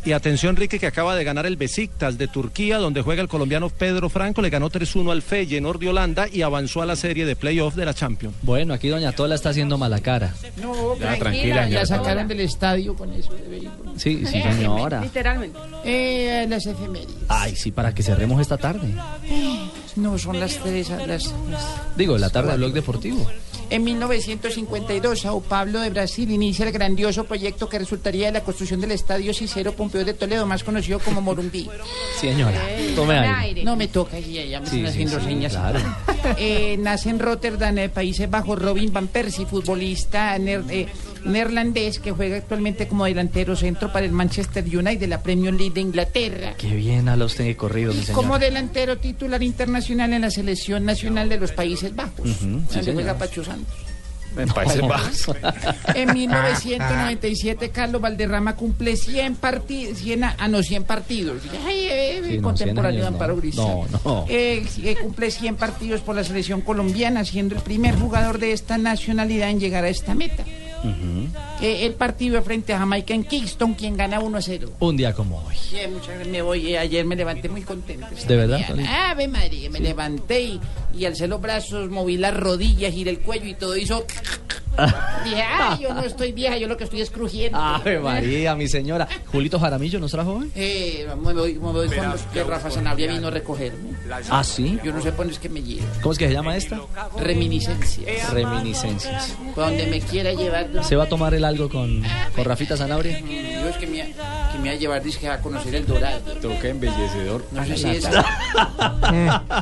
Y 0.04 0.12
atención, 0.12 0.56
Ricky, 0.56 0.78
que 0.78 0.86
acaba 0.86 1.14
de 1.14 1.22
ganar 1.24 1.46
el 1.46 1.56
Besiktas 1.56 2.18
de 2.18 2.26
Turquía, 2.26 2.78
donde 2.78 3.02
juega 3.02 3.22
el 3.22 3.28
colombiano 3.28 3.68
Pedro 3.68 4.08
Franco. 4.08 4.42
Le 4.42 4.50
ganó 4.50 4.68
3-1 4.70 5.12
al 5.12 5.22
Feyenoord 5.22 5.78
de 5.78 5.88
Holanda 5.90 6.26
y 6.30 6.42
avanzó 6.42 6.82
a 6.82 6.86
la 6.86 6.96
serie 6.96 7.24
de 7.24 7.36
playoff 7.36 7.74
de 7.76 7.84
la 7.84 7.94
Champions. 7.94 8.34
Bueno, 8.42 8.74
aquí 8.74 8.88
Doña 8.88 9.12
Tola 9.12 9.34
está 9.36 9.50
haciendo 9.50 9.78
mala 9.78 10.00
cara. 10.00 10.34
No, 10.60 10.96
Ya, 10.98 11.16
tranquila, 11.18 11.20
tranquila, 11.20 11.56
la 11.56 11.64
señora 11.66 11.86
sacaron 11.86 12.28
del 12.28 12.40
estadio 12.40 12.94
con 12.94 13.12
eso 13.12 13.32
de 13.34 13.48
béisbol. 13.48 13.92
Sí, 13.96 14.22
sí, 14.42 14.52
señora. 14.56 15.00
Literalmente. 15.00 15.58
Eh, 15.84 16.46
las 16.48 16.66
efemérides. 16.66 17.14
Ay, 17.28 17.54
sí, 17.56 17.70
para 17.70 17.94
que 17.94 18.02
cerremos 18.02 18.40
esta 18.40 18.56
tarde. 18.56 18.94
No, 19.96 20.18
son 20.18 20.38
las 20.40 20.56
tres. 20.58 20.88
Las, 20.90 21.06
las- 21.06 21.34
Digo, 21.96 22.16
la 22.18 22.30
tarde 22.30 22.50
del 22.52 22.58
blog 22.58 22.72
deportivo. 22.72 23.26
En 23.70 23.84
1952, 23.84 25.20
Sao 25.20 25.40
Paulo 25.40 25.78
de 25.80 25.90
Brasil 25.90 26.28
inicia 26.30 26.66
el 26.66 26.72
grandioso 26.72 27.22
proyecto 27.24 27.68
que 27.68 27.78
resultaría 27.78 28.26
de 28.26 28.32
la 28.32 28.40
construcción 28.42 28.80
del 28.80 28.90
Estadio 28.90 29.32
Cicero 29.32 29.72
Pompeo 29.74 30.04
de 30.04 30.12
Toledo, 30.12 30.44
más 30.44 30.64
conocido 30.64 30.98
como 30.98 31.20
Morumbí. 31.20 31.68
Señora, 32.20 32.58
tome 32.96 33.16
aire. 33.18 33.62
No 33.62 33.76
me 33.76 33.86
toca, 33.86 34.18
ya, 34.18 34.44
ya 34.44 34.60
me 34.60 34.66
Sí, 34.66 34.78
están 34.78 34.80
sí, 34.80 34.86
haciendo 34.86 35.20
sí, 35.20 35.24
señas. 35.26 35.52
claro. 35.52 35.78
Eh, 36.36 36.76
nace 36.78 37.08
en 37.08 37.18
Rotterdam, 37.18 37.78
eh, 37.78 37.88
Países 37.88 38.28
Bajos, 38.28 38.58
Robin 38.58 38.92
Van 38.92 39.06
Persie, 39.08 39.46
futbolista 39.46 40.36
ner- 40.36 40.64
eh, 40.68 40.86
neerlandés 41.24 41.98
que 41.98 42.12
juega 42.12 42.36
actualmente 42.36 42.88
como 42.88 43.04
delantero 43.04 43.56
centro 43.56 43.92
para 43.92 44.06
el 44.06 44.12
Manchester 44.12 44.64
United 44.64 44.98
de 45.00 45.06
la 45.06 45.22
Premier 45.22 45.54
League 45.54 45.74
de 45.74 45.80
Inglaterra. 45.80 46.54
Qué 46.56 46.74
bien 46.74 47.08
habla 47.08 47.24
usted 47.26 47.44
de 47.44 47.56
corrido, 47.56 47.92
mi 47.92 48.02
Como 48.06 48.38
delantero 48.38 48.98
titular 48.98 49.42
internacional 49.42 50.12
en 50.12 50.22
la 50.22 50.30
selección 50.30 50.84
nacional 50.84 51.28
de 51.28 51.38
los 51.38 51.52
Países 51.52 51.94
Bajos. 51.94 52.20
Ujú, 52.20 52.60
sí, 52.68 52.76
donde 52.76 52.92
juega 52.94 53.18
Pacho 53.18 53.44
Santos. 53.44 53.74
En 54.36 54.48
Países 54.48 54.80
Bajos. 54.80 55.26
En 55.94 56.12
1997, 56.14 57.70
Carlos 57.70 58.00
Valderrama 58.00 58.54
cumple 58.54 58.96
100 58.96 59.34
partidos, 59.36 59.98
100, 59.98 60.24
a- 60.24 60.36
ah, 60.38 60.48
no, 60.48 60.62
100 60.62 60.84
partidos. 60.84 61.42
Ay, 61.66 61.86
eh, 61.90 62.22
Sí, 62.24 62.36
no, 62.36 62.42
contemporáneo 62.42 63.00
100 63.00 63.00
de 63.02 63.06
años, 63.08 63.12
Amparo 63.12 63.40
no. 63.56 63.86
No, 63.90 63.98
no. 64.04 64.26
Eh, 64.28 64.64
eh, 64.84 64.96
cumple 65.02 65.30
100 65.32 65.56
partidos 65.56 66.00
por 66.00 66.14
la 66.14 66.22
selección 66.24 66.60
colombiana, 66.60 67.24
siendo 67.24 67.56
el 67.56 67.62
primer 67.62 67.96
jugador 67.98 68.38
de 68.38 68.52
esta 68.52 68.78
nacionalidad 68.78 69.50
en 69.50 69.58
llegar 69.60 69.84
a 69.84 69.88
esta 69.88 70.14
meta. 70.14 70.44
Eh, 71.60 71.86
el 71.86 71.94
partido 71.94 72.42
frente 72.42 72.72
a 72.72 72.78
Jamaica 72.78 73.14
en 73.14 73.24
Kingston, 73.24 73.74
quien 73.74 73.96
gana 73.96 74.20
1 74.20 74.38
a 74.38 74.42
0. 74.42 74.72
Un 74.80 74.96
día 74.96 75.12
como 75.12 75.42
hoy. 75.44 75.54
Muchas. 75.92 76.26
Me 76.26 76.42
voy, 76.42 76.72
eh, 76.72 76.78
ayer 76.78 77.04
me 77.04 77.16
levanté 77.16 77.48
muy 77.48 77.62
contento. 77.62 78.06
¿De 78.26 78.36
verdad? 78.36 78.60
Ave 78.88 79.28
María, 79.28 79.68
me 79.70 79.80
levanté 79.80 80.40
y, 80.42 80.60
y 80.94 81.04
alcé 81.04 81.28
los 81.28 81.40
brazos, 81.40 81.90
moví 81.90 82.16
las 82.16 82.34
rodillas, 82.36 82.92
giré 82.92 83.10
el 83.10 83.20
cuello 83.20 83.46
y 83.46 83.54
todo 83.54 83.76
hizo... 83.76 84.04
Dije, 85.24 85.42
ay, 85.42 85.78
yo 85.82 85.94
no 85.94 86.02
estoy 86.02 86.32
vieja, 86.32 86.56
yo 86.56 86.68
lo 86.68 86.76
que 86.76 86.84
estoy 86.84 87.00
es 87.00 87.10
crujiente. 87.10 87.58
Ave 87.60 87.98
María, 88.00 88.54
mi 88.54 88.68
señora. 88.68 89.06
Julito 89.26 89.58
Jaramillo 89.58 89.98
nos 90.00 90.10
trajo 90.10 90.34
hoy. 90.34 90.50
Eh, 90.54 91.06
me 91.22 91.32
voy, 91.32 91.54
me 91.54 91.72
voy 91.72 91.88
con 91.88 92.10
los 92.10 92.22
que 92.22 92.42
Rafa 92.42 92.70
Sanabria 92.70 93.12
vino 93.12 93.28
a 93.28 93.30
recogerme. 93.30 93.90
Ah, 94.30 94.42
sí. 94.42 94.78
Yo 94.82 94.92
no 94.92 95.00
sé 95.02 95.12
por 95.12 95.26
qué 95.26 95.32
es 95.32 95.38
que 95.38 95.48
me 95.48 95.62
lleva. 95.62 95.86
¿Cómo 96.02 96.12
es 96.12 96.18
que 96.18 96.26
se 96.28 96.32
llama 96.32 96.56
esta? 96.56 96.80
Reminiscencias. 97.18 98.30
Reminiscencias. 98.32 99.36
Donde 99.54 99.86
me 99.86 100.00
quiera 100.00 100.32
llevar. 100.32 100.68
¿Se 100.84 100.96
va 100.96 101.04
a 101.04 101.08
tomar 101.08 101.34
el 101.34 101.44
algo 101.44 101.68
con, 101.68 102.02
con 102.34 102.44
Rafita 102.44 102.76
Sanabria? 102.76 103.20
Yo 103.20 103.68
es 103.68 103.76
que 103.76 103.86
me, 103.86 103.98
que 104.02 104.58
me 104.60 104.68
va 104.68 104.74
a 104.74 104.78
llevar 104.78 105.02
dice, 105.02 105.28
a 105.28 105.40
conocer 105.40 105.74
el 105.74 105.86
Dorado. 105.86 106.20
Toca 106.40 106.68
embellecedor. 106.68 107.44
No 107.52 107.64
sé 107.66 107.76
si 107.76 107.88
es 107.88 108.04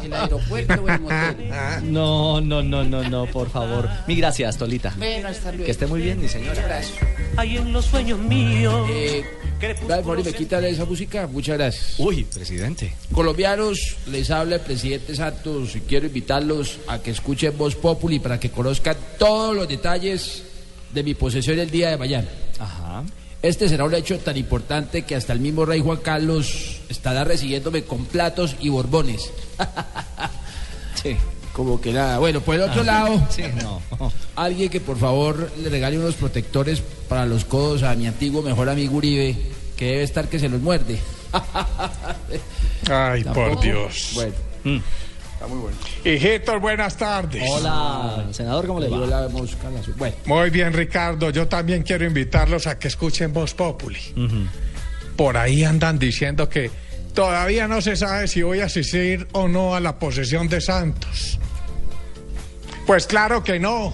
el 0.03 0.13
aeropuerto 0.13 0.75
o 0.83 0.89
el 0.89 1.01
motel. 1.01 1.51
No, 1.85 2.41
no, 2.41 2.63
no, 2.63 2.85
no, 2.85 3.09
no, 3.09 3.27
por 3.27 3.51
favor. 3.51 3.89
Mi 4.07 4.15
gracias, 4.17 4.57
Tolita. 4.57 4.95
Bueno, 5.09 5.29
hasta 5.29 5.51
luego. 5.51 5.65
Que 5.65 5.71
esté 5.71 5.87
muy 5.87 6.03
bien, 6.03 6.21
mi 6.21 6.29
señora. 6.29 6.63
Abrazo. 6.63 6.95
Hay 7.37 7.57
en 7.57 7.73
los 7.73 7.87
sueños 7.87 8.19
míos. 8.19 8.89
Eh, 8.91 9.25
Dale, 9.89 10.03
Mori, 10.03 10.23
me 10.23 10.33
quita 10.33 10.67
esa 10.67 10.85
música. 10.85 11.27
Muchas 11.27 11.57
gracias. 11.57 11.95
Uy, 11.99 12.25
presidente. 12.25 12.93
Colombianos, 13.13 13.97
les 14.07 14.31
habla 14.31 14.57
el 14.57 14.61
presidente 14.61 15.17
Santos 15.17 15.75
y 15.75 15.81
quiero 15.81 16.07
invitarlos 16.07 16.79
a 16.87 17.01
que 17.01 17.11
escuchen 17.11 17.57
Voz 17.57 17.75
Populi 17.75 18.19
para 18.19 18.39
que 18.39 18.51
conozcan 18.51 18.97
todos 19.19 19.57
los 19.57 19.67
detalles 19.67 20.45
de 20.93 21.03
mi 21.03 21.15
posesión 21.15 21.59
el 21.59 21.71
día 21.71 21.91
de 21.91 21.97
mañana. 21.97 22.29
Ajá. 22.59 23.03
Este 23.41 23.69
será 23.69 23.85
un 23.85 23.95
hecho 23.95 24.19
tan 24.19 24.37
importante 24.37 25.03
que 25.03 25.15
hasta 25.17 25.33
el 25.33 25.41
mismo 25.41 25.65
rey 25.65 25.81
Juan 25.81 25.99
Carlos 25.99 26.81
estará 26.89 27.25
recibiéndome 27.25 27.83
con 27.85 28.05
platos 28.05 28.57
y 28.61 28.69
borbones. 28.69 29.31
Sí. 31.01 31.17
Como 31.59 31.81
que 31.81 31.93
nada. 31.93 32.19
Bueno, 32.19 32.41
por 32.41 32.55
el 32.55 32.61
otro 32.63 32.83
Ah, 32.83 32.85
lado, 32.85 33.27
Sí, 33.31 33.43
no. 33.61 33.83
alguien 34.37 34.71
que 34.71 34.81
por 34.81 34.97
favor 34.97 35.51
le 35.61 35.69
regale 35.69 35.99
unos 35.99 36.15
protectores 36.15 36.81
para 37.09 37.27
los 37.27 37.45
codos 37.45 37.83
a 37.83 37.97
mi 37.97 38.07
antiguo 38.07 38.43
mejor 38.43 38.69
amigo 38.69 38.95
Uribe, 38.97 39.37
que 39.77 39.87
debe 39.87 40.03
estar 40.05 40.29
que 40.29 40.39
se 40.39 40.49
los 40.49 40.61
muerde. 40.61 41.01
Ay, 42.89 43.25
por. 43.25 43.61
Dios. 43.61 44.13
Bueno. 44.15 44.35
Está 45.35 45.47
muy 45.49 45.59
bueno. 45.59 45.77
Hijitos, 46.05 46.61
buenas 46.61 46.97
tardes. 46.97 47.43
Hola, 47.49 48.27
senador, 48.31 48.65
¿cómo 48.69 48.79
le 48.79 48.89
va? 48.89 49.05
la 49.07 49.29
mosca, 49.29 49.69
la 49.69 49.83
su- 49.83 49.95
Bueno. 49.95 50.15
Muy 50.27 50.51
bien, 50.51 50.73
Ricardo. 50.73 51.31
Yo 51.31 51.49
también 51.49 51.83
quiero 51.83 52.05
invitarlos 52.05 52.69
a 52.69 52.79
que 52.79 52.87
escuchen 52.87 53.33
Voz 53.33 53.53
Populi. 53.55 53.99
Por 55.17 55.37
ahí 55.37 55.65
andan 55.65 55.99
diciendo 55.99 56.49
que 56.49 56.71
todavía 57.15 57.67
no 57.67 57.81
se 57.81 57.97
sabe 57.97 58.29
si 58.29 58.43
voy 58.43 58.61
a 58.61 58.67
asistir 58.67 59.27
o 59.33 59.49
no 59.49 59.75
a 59.75 59.81
la 59.81 59.99
posesión 59.99 60.49
de 60.49 60.61
Santos. 60.61 61.41
Pues 62.89 63.07
claro 63.07 63.45
que 63.45 63.61
no. 63.61 63.93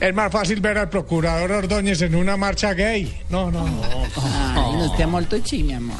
Es 0.00 0.14
más 0.14 0.32
fácil 0.32 0.62
ver 0.62 0.78
al 0.78 0.88
procurador 0.88 1.52
Ordóñez 1.52 2.00
en 2.00 2.14
una 2.14 2.34
marcha 2.34 2.72
gay. 2.72 3.20
No, 3.28 3.50
no, 3.50 3.68
no. 3.68 3.82
Ay, 4.54 4.72
no 4.78 4.86
esté 4.86 5.06
molto 5.06 5.38
chi, 5.40 5.62
mi 5.62 5.74
amor. 5.74 5.98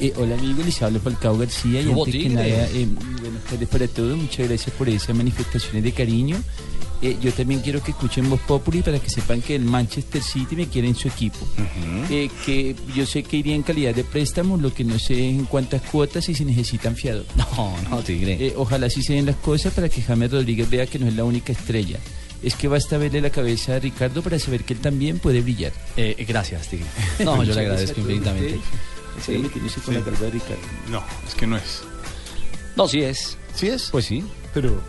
Eh, 0.00 0.14
hola 0.16 0.36
amigo, 0.36 0.62
les 0.64 0.80
habla 0.80 1.00
Falcao 1.00 1.36
García 1.36 1.82
y 1.82 1.92
antes 1.92 2.14
que 2.14 2.28
nada, 2.30 2.46
eh, 2.46 2.88
buenas 3.20 3.44
tardes 3.44 3.68
para 3.68 3.86
todos, 3.86 4.16
muchas 4.16 4.48
gracias 4.48 4.74
por 4.74 4.88
esas 4.88 5.14
manifestaciones 5.14 5.84
de 5.84 5.92
cariño. 5.92 6.42
Eh, 7.04 7.18
yo 7.20 7.30
también 7.32 7.60
quiero 7.60 7.82
que 7.82 7.90
escuchen 7.90 8.30
Voz 8.30 8.40
Populi 8.40 8.80
para 8.80 8.98
que 8.98 9.10
sepan 9.10 9.42
que 9.42 9.54
el 9.54 9.62
Manchester 9.62 10.22
City 10.22 10.56
me 10.56 10.68
quiere 10.68 10.88
en 10.88 10.94
su 10.94 11.06
equipo. 11.08 11.36
Eh, 12.08 12.30
que 12.46 12.74
yo 12.94 13.04
sé 13.04 13.22
que 13.22 13.36
iría 13.36 13.54
en 13.54 13.62
calidad 13.62 13.94
de 13.94 14.04
préstamo, 14.04 14.56
lo 14.56 14.72
que 14.72 14.84
no 14.84 14.98
sé 14.98 15.28
en 15.28 15.44
cuántas 15.44 15.82
cuotas 15.82 16.26
y 16.30 16.34
si 16.34 16.46
necesitan 16.46 16.96
fiador. 16.96 17.26
No, 17.36 17.76
no, 17.90 18.02
tigre. 18.02 18.38
Eh, 18.40 18.54
ojalá 18.56 18.86
así 18.86 19.02
se 19.02 19.12
den 19.12 19.26
las 19.26 19.36
cosas 19.36 19.74
para 19.74 19.88
que 19.90 20.00
James 20.00 20.30
Rodríguez 20.30 20.68
vea 20.70 20.86
que 20.86 20.98
no 20.98 21.06
es 21.06 21.14
la 21.14 21.24
única 21.24 21.52
estrella. 21.52 21.98
Es 22.42 22.54
que 22.54 22.68
basta 22.68 22.96
verle 22.96 23.20
la 23.20 23.30
cabeza 23.30 23.76
a 23.76 23.78
Ricardo 23.78 24.22
para 24.22 24.38
saber 24.38 24.64
que 24.64 24.72
él 24.72 24.80
también 24.80 25.18
puede 25.18 25.42
brillar. 25.42 25.72
Eh, 25.96 26.24
gracias, 26.26 26.68
tigre. 26.68 26.86
No, 27.24 27.42
yo 27.44 27.54
le 27.54 27.60
agradezco 27.60 28.00
infinitamente. 28.00 28.58
Sí. 29.24 29.32
Me 29.32 29.48
con 29.48 29.94
la 29.94 30.00
de 30.00 30.30
Ricardo. 30.30 30.62
No, 30.90 31.04
es 31.28 31.34
que 31.34 31.46
no 31.46 31.56
es. 31.56 31.82
No, 32.76 32.88
sí 32.88 33.02
es. 33.02 33.36
¿Sí 33.54 33.68
es? 33.68 33.90
Pues 33.90 34.06
sí. 34.06 34.24
Pero 34.52 34.80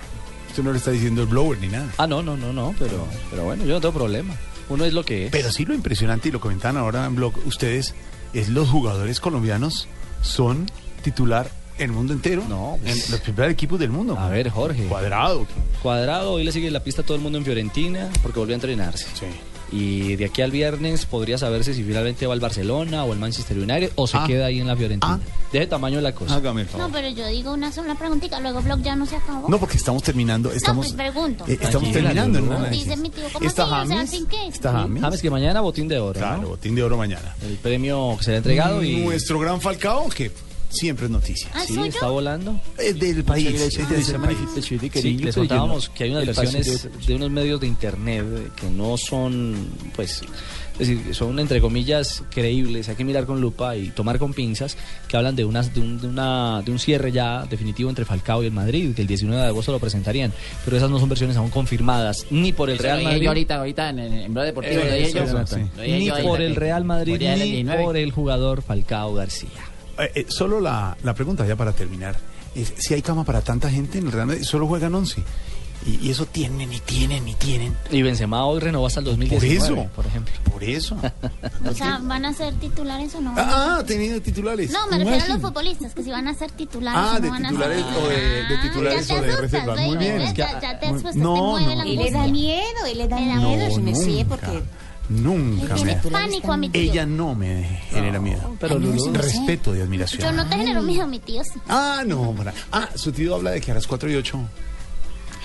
usted 0.55 0.63
no 0.63 0.71
le 0.71 0.77
está 0.77 0.91
diciendo 0.91 1.21
el 1.21 1.27
blower 1.27 1.59
ni 1.59 1.67
nada. 1.67 1.91
Ah, 1.97 2.07
no, 2.07 2.23
no, 2.23 2.37
no, 2.37 2.53
no, 2.53 2.73
pero, 2.79 3.05
pero 3.29 3.43
bueno, 3.43 3.65
yo 3.65 3.73
no 3.73 3.81
tengo 3.81 3.93
problema. 3.93 4.33
Uno 4.69 4.85
es 4.85 4.93
lo 4.93 5.03
que 5.03 5.25
es. 5.25 5.31
Pero 5.31 5.51
sí 5.51 5.65
lo 5.65 5.73
impresionante, 5.73 6.29
y 6.29 6.31
lo 6.31 6.39
comentaban 6.39 6.77
ahora 6.77 7.05
en 7.05 7.13
blog 7.13 7.33
ustedes, 7.45 7.93
es 8.33 8.47
los 8.47 8.69
jugadores 8.69 9.19
colombianos 9.19 9.89
son 10.21 10.65
titular 11.03 11.51
en 11.77 11.89
el 11.89 11.91
mundo 11.91 12.13
entero. 12.13 12.41
No, 12.47 12.75
en 12.75 12.81
pues- 12.83 13.09
los 13.09 13.19
primeros 13.19 13.51
equipos 13.51 13.77
del 13.79 13.89
mundo. 13.89 14.17
A 14.17 14.29
ver, 14.29 14.49
Jorge. 14.49 14.85
Cuadrado. 14.85 15.45
Cuadrado, 15.83 16.31
hoy 16.31 16.45
le 16.45 16.53
sigue 16.53 16.71
la 16.71 16.81
pista 16.81 17.01
a 17.01 17.05
todo 17.05 17.17
el 17.17 17.21
mundo 17.21 17.37
en 17.37 17.43
Fiorentina 17.43 18.09
porque 18.23 18.39
volvió 18.39 18.53
a 18.53 18.55
entrenarse. 18.55 19.07
Sí. 19.13 19.25
Y 19.71 20.15
de 20.15 20.25
aquí 20.25 20.41
al 20.41 20.51
viernes 20.51 21.05
podría 21.05 21.37
saberse 21.37 21.73
si 21.73 21.83
finalmente 21.83 22.27
va 22.27 22.33
al 22.33 22.39
Barcelona 22.39 23.03
o 23.03 23.11
al 23.13 23.19
Manchester 23.19 23.57
United 23.57 23.91
o 23.95 24.05
se 24.07 24.17
Ah. 24.17 24.23
queda 24.27 24.45
ahí 24.45 24.59
en 24.59 24.67
la 24.67 24.75
Fiorentina. 24.75 25.19
De 25.51 25.59
ese 25.59 25.67
tamaño 25.67 26.01
la 26.01 26.13
cosa. 26.13 26.35
Hágame 26.35 26.61
el 26.61 26.67
favor. 26.67 26.87
No, 26.87 26.93
pero 26.93 27.09
yo 27.09 27.25
digo 27.27 27.53
una 27.53 27.71
sola 27.71 27.95
preguntita, 27.95 28.39
luego 28.39 28.61
Blog 28.61 28.81
ya 28.81 28.95
no 28.95 29.05
se 29.05 29.15
acabó. 29.15 29.47
No, 29.49 29.57
porque 29.59 29.77
estamos 29.77 30.03
terminando, 30.03 30.49
No, 30.49 30.55
estamos, 30.55 30.87
pues 30.93 30.95
pregunto. 31.11 31.45
eh, 31.47 31.53
estamos 31.53 31.91
Tranquila, 31.91 32.13
terminando 32.13 32.55
análisis. 32.55 32.85
Dice 32.85 32.97
mi 32.97 33.09
tío, 33.09 33.23
¿cómo 33.33 33.45
¿Está 33.47 33.63
así? 33.63 33.71
O 33.71 33.87
sea, 33.87 33.95
James? 33.95 34.09
¿sin 34.11 34.25
qué? 34.27 34.47
¿Está 34.47 34.71
James? 34.71 35.01
James 35.01 35.21
que 35.21 35.29
mañana 35.31 35.61
botín 35.61 35.87
de 35.87 35.99
oro. 35.99 36.19
Claro, 36.19 36.41
¿no? 36.41 36.47
botín 36.49 36.75
de 36.75 36.83
oro 36.83 36.97
mañana. 36.97 37.35
El 37.41 37.55
premio 37.57 38.15
que 38.17 38.23
será 38.23 38.37
entregado 38.37 38.83
y 38.83 38.97
Nuestro 38.97 39.39
gran 39.39 39.61
Falcao, 39.61 40.09
que 40.09 40.31
siempre 40.75 41.05
es 41.05 41.11
noticia. 41.11 41.49
¿Ah, 41.53 41.63
sí, 41.65 41.79
está 41.85 42.07
volando. 42.09 42.59
Es 42.77 42.99
del 42.99 43.23
país. 43.23 43.47
es 43.47 43.89
de 43.89 43.97
ese 43.97 44.19
país. 44.19 44.37
Sí, 44.61 45.17
les 45.17 45.35
contábamos 45.35 45.89
que 45.89 46.03
hay 46.05 46.11
unas 46.11 46.25
versiones 46.25 46.87
de 47.07 47.15
unos 47.15 47.31
medios 47.31 47.59
de 47.59 47.67
internet 47.67 48.25
eh, 48.27 48.47
que 48.55 48.67
no 48.69 48.97
son, 48.97 49.67
pues, 49.95 50.21
es 50.73 50.87
decir, 50.87 51.15
son 51.15 51.39
entre 51.39 51.61
comillas 51.61 52.23
creíbles, 52.29 52.89
hay 52.89 52.95
que 52.95 53.05
mirar 53.05 53.25
con 53.25 53.39
lupa 53.39 53.75
y 53.77 53.89
tomar 53.91 54.19
con 54.19 54.33
pinzas, 54.33 54.75
que 55.07 55.15
hablan 55.15 55.35
de, 55.35 55.45
unas, 55.45 55.73
de, 55.73 55.79
un, 55.79 55.99
de 56.01 56.07
una, 56.07 56.61
de 56.63 56.71
un 56.71 56.79
cierre 56.79 57.11
ya 57.13 57.45
definitivo 57.49 57.89
entre 57.89 58.03
Falcao 58.05 58.43
y 58.43 58.47
el 58.47 58.51
Madrid, 58.51 58.93
que 58.93 59.01
el 59.01 59.07
19 59.07 59.41
de 59.41 59.47
agosto 59.47 59.71
lo 59.71 59.79
presentarían, 59.79 60.33
pero 60.65 60.75
esas 60.77 60.89
no 60.89 60.99
son 60.99 61.07
versiones 61.07 61.37
aún 61.37 61.49
confirmadas, 61.49 62.25
ni 62.29 62.51
por 62.51 62.69
el 62.69 62.75
Eso 62.75 62.83
Real 62.83 63.03
Madrid. 63.03 63.21
yo 63.21 63.29
ahorita, 63.29 63.55
ahorita 63.55 63.89
en, 63.89 63.99
en, 63.99 64.33
Blog 64.33 64.45
Deportivo, 64.45 64.81
Eh, 64.81 64.85
lo 64.89 64.95
dije 64.95 65.11
yo. 65.13 65.23
eso, 65.23 65.47
sí. 65.47 65.61
Lo 65.77 65.81
dije 65.83 65.97
Ni 65.99 66.05
yo 66.07 66.21
por 66.23 66.41
el 66.41 66.55
Real 66.55 66.83
Madrid, 66.83 67.21
el 67.21 67.39
ni 67.39 67.51
19. 67.51 67.83
por 67.83 67.95
el 67.97 68.11
jugador 68.11 68.61
Falcao 68.61 69.13
García. 69.13 69.49
Eh, 69.97 70.11
eh, 70.15 70.25
solo 70.29 70.59
la, 70.59 70.95
la 71.03 71.13
pregunta 71.13 71.45
ya 71.45 71.55
para 71.55 71.71
terminar. 71.73 72.15
Es, 72.55 72.73
si 72.77 72.93
hay 72.93 73.01
cama 73.01 73.23
para 73.23 73.41
tanta 73.41 73.69
gente 73.69 73.97
en 73.99 74.07
el 74.07 74.11
Real 74.11 74.27
Madrid, 74.27 74.43
solo 74.43 74.67
juegan 74.67 74.93
11. 74.95 75.23
Y, 75.85 76.07
y 76.07 76.09
eso 76.09 76.25
tienen 76.25 76.71
y 76.73 76.79
tienen 76.79 77.27
y 77.27 77.35
tienen. 77.35 77.75
Y 77.91 78.01
Benzema 78.01 78.45
hoy 78.45 78.59
renovó 78.59 78.87
hasta 78.87 79.01
el 79.01 79.05
2019, 79.05 79.59
Por 79.59 79.77
eso. 79.83 79.89
por 79.95 80.05
ejemplo. 80.07 80.33
Por 80.51 80.63
eso. 80.63 80.97
O 81.69 81.73
sea, 81.73 81.99
¿van 82.01 82.25
a 82.25 82.33
ser 82.33 82.53
titulares 82.55 83.13
o 83.15 83.21
no? 83.21 83.33
Ah, 83.37 83.83
tenido 83.85 84.21
titulares. 84.21 84.71
No, 84.71 84.87
me 84.87 84.97
refiero 84.99 85.25
a 85.25 85.27
los 85.29 85.41
futbolistas, 85.41 85.93
que 85.93 86.03
si 86.03 86.11
van 86.11 86.27
a 86.27 86.33
ser 86.33 86.51
titulares 86.51 86.99
Ah, 87.03 87.11
o 87.11 87.13
no 87.15 87.19
de 87.21 87.29
van 87.29 87.45
a 87.45 87.49
titulares 87.49 87.83
ser. 87.85 88.03
o 88.03 88.07
de, 88.07 88.15
de 88.45 88.57
titulares 88.61 89.07
ya 89.07 89.15
o 89.15 89.19
te 89.19 89.25
de 89.25 89.31
asustas, 89.33 89.51
reserva. 89.51 89.75
Muy 89.81 89.97
bien. 89.97 90.35
Ya- 90.35 90.61
ya 90.61 90.79
te 90.79 90.91
no, 91.15 91.59
no. 91.59 91.85
Y 91.85 91.97
le 91.97 92.11
da 92.11 92.27
miedo, 92.27 92.87
y 92.91 92.95
le 92.95 93.07
da 93.07 93.17
miedo, 93.17 93.69
No, 93.69 93.77
me 93.83 93.91
nunca. 93.91 94.25
porque 94.29 94.63
Nunca 95.09 95.75
me. 95.77 95.95
pánico 95.97 96.51
a 96.51 96.57
mi 96.57 96.69
tío. 96.69 96.81
Ella 96.81 97.05
no 97.05 97.35
me 97.35 97.63
genera 97.89 98.19
miedo. 98.19 98.55
pero 98.59 98.79
Lulú- 98.79 99.13
Respeto 99.13 99.75
y 99.75 99.81
admiración. 99.81 100.21
Yo 100.21 100.31
no 100.31 100.47
te 100.49 100.55
genero 100.57 100.81
miedo, 100.81 101.05
mi 101.07 101.19
tío 101.19 101.43
sí. 101.43 101.59
Ah, 101.67 102.03
no, 102.05 102.31
para. 102.33 102.53
Ah, 102.71 102.89
su 102.95 103.11
tío 103.11 103.35
habla 103.35 103.51
de 103.51 103.61
que 103.61 103.71
a 103.71 103.75
las 103.75 103.85
4 103.87 104.09
y 104.09 104.15
8. 104.15 104.39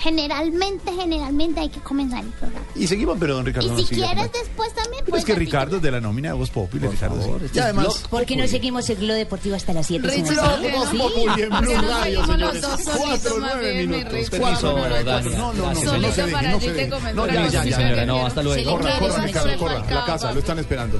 Generalmente, 0.01 0.91
generalmente 0.93 1.59
hay 1.59 1.69
que 1.69 1.79
comenzar 1.81 2.23
el 2.23 2.31
programa. 2.31 2.65
Y 2.75 2.87
seguimos, 2.87 3.17
pero 3.19 3.35
don 3.35 3.45
Ricardo 3.45 3.67
Y 3.67 3.71
no 3.71 3.77
si 3.77 3.85
sigue. 3.85 4.01
quieres 4.01 4.31
después 4.31 4.73
también 4.73 5.03
Pero 5.03 5.11
puedes 5.11 5.21
es 5.21 5.25
que 5.25 5.31
ser 5.33 5.39
Ricardo 5.39 5.75
es 5.75 5.81
de 5.83 5.91
la 5.91 6.01
nómina 6.01 6.29
de 6.29 6.33
Voz 6.35 6.49
Populi, 6.49 6.87
Ricardo. 6.87 7.21
sí. 7.21 7.45
este 7.45 7.57
Y 7.59 7.61
además. 7.61 8.03
¿Por 8.09 8.25
qué 8.25 8.35
no 8.35 8.47
seguimos 8.47 8.89
el 8.89 8.97
Globo 8.97 9.13
Deportivo 9.13 9.55
hasta 9.55 9.73
las 9.73 9.85
7? 9.85 10.23
Blog 10.23 10.97
Populi 10.97 11.41
en 11.43 11.49
Blue 11.49 11.81
Radio, 11.87 12.25
señores. 12.25 12.65
Cuatro, 12.97 13.35
nueve 13.39 13.85
minutos. 13.85 14.29
Cuatro. 14.39 14.77
No, 14.77 15.53
no, 15.53 15.53
no, 15.53 15.53
no, 15.53 15.73
no 15.73 16.11
se 16.11 16.23
deje, 16.23 16.47
no 16.49 16.59
se 16.59 16.73
deje. 16.73 17.13
No, 17.13 17.27
ya, 17.27 17.47
ya, 17.47 17.63
ya, 17.65 17.75
señora, 17.77 18.05
no, 18.05 18.25
hasta 18.25 18.41
luego. 18.41 18.71
Corra, 18.71 18.97
corra, 18.97 19.25
Ricardo, 19.25 19.57
corra. 19.57 19.85
La 19.89 20.05
casa, 20.05 20.33
lo 20.33 20.39
están 20.39 20.57
esperando. 20.59 20.99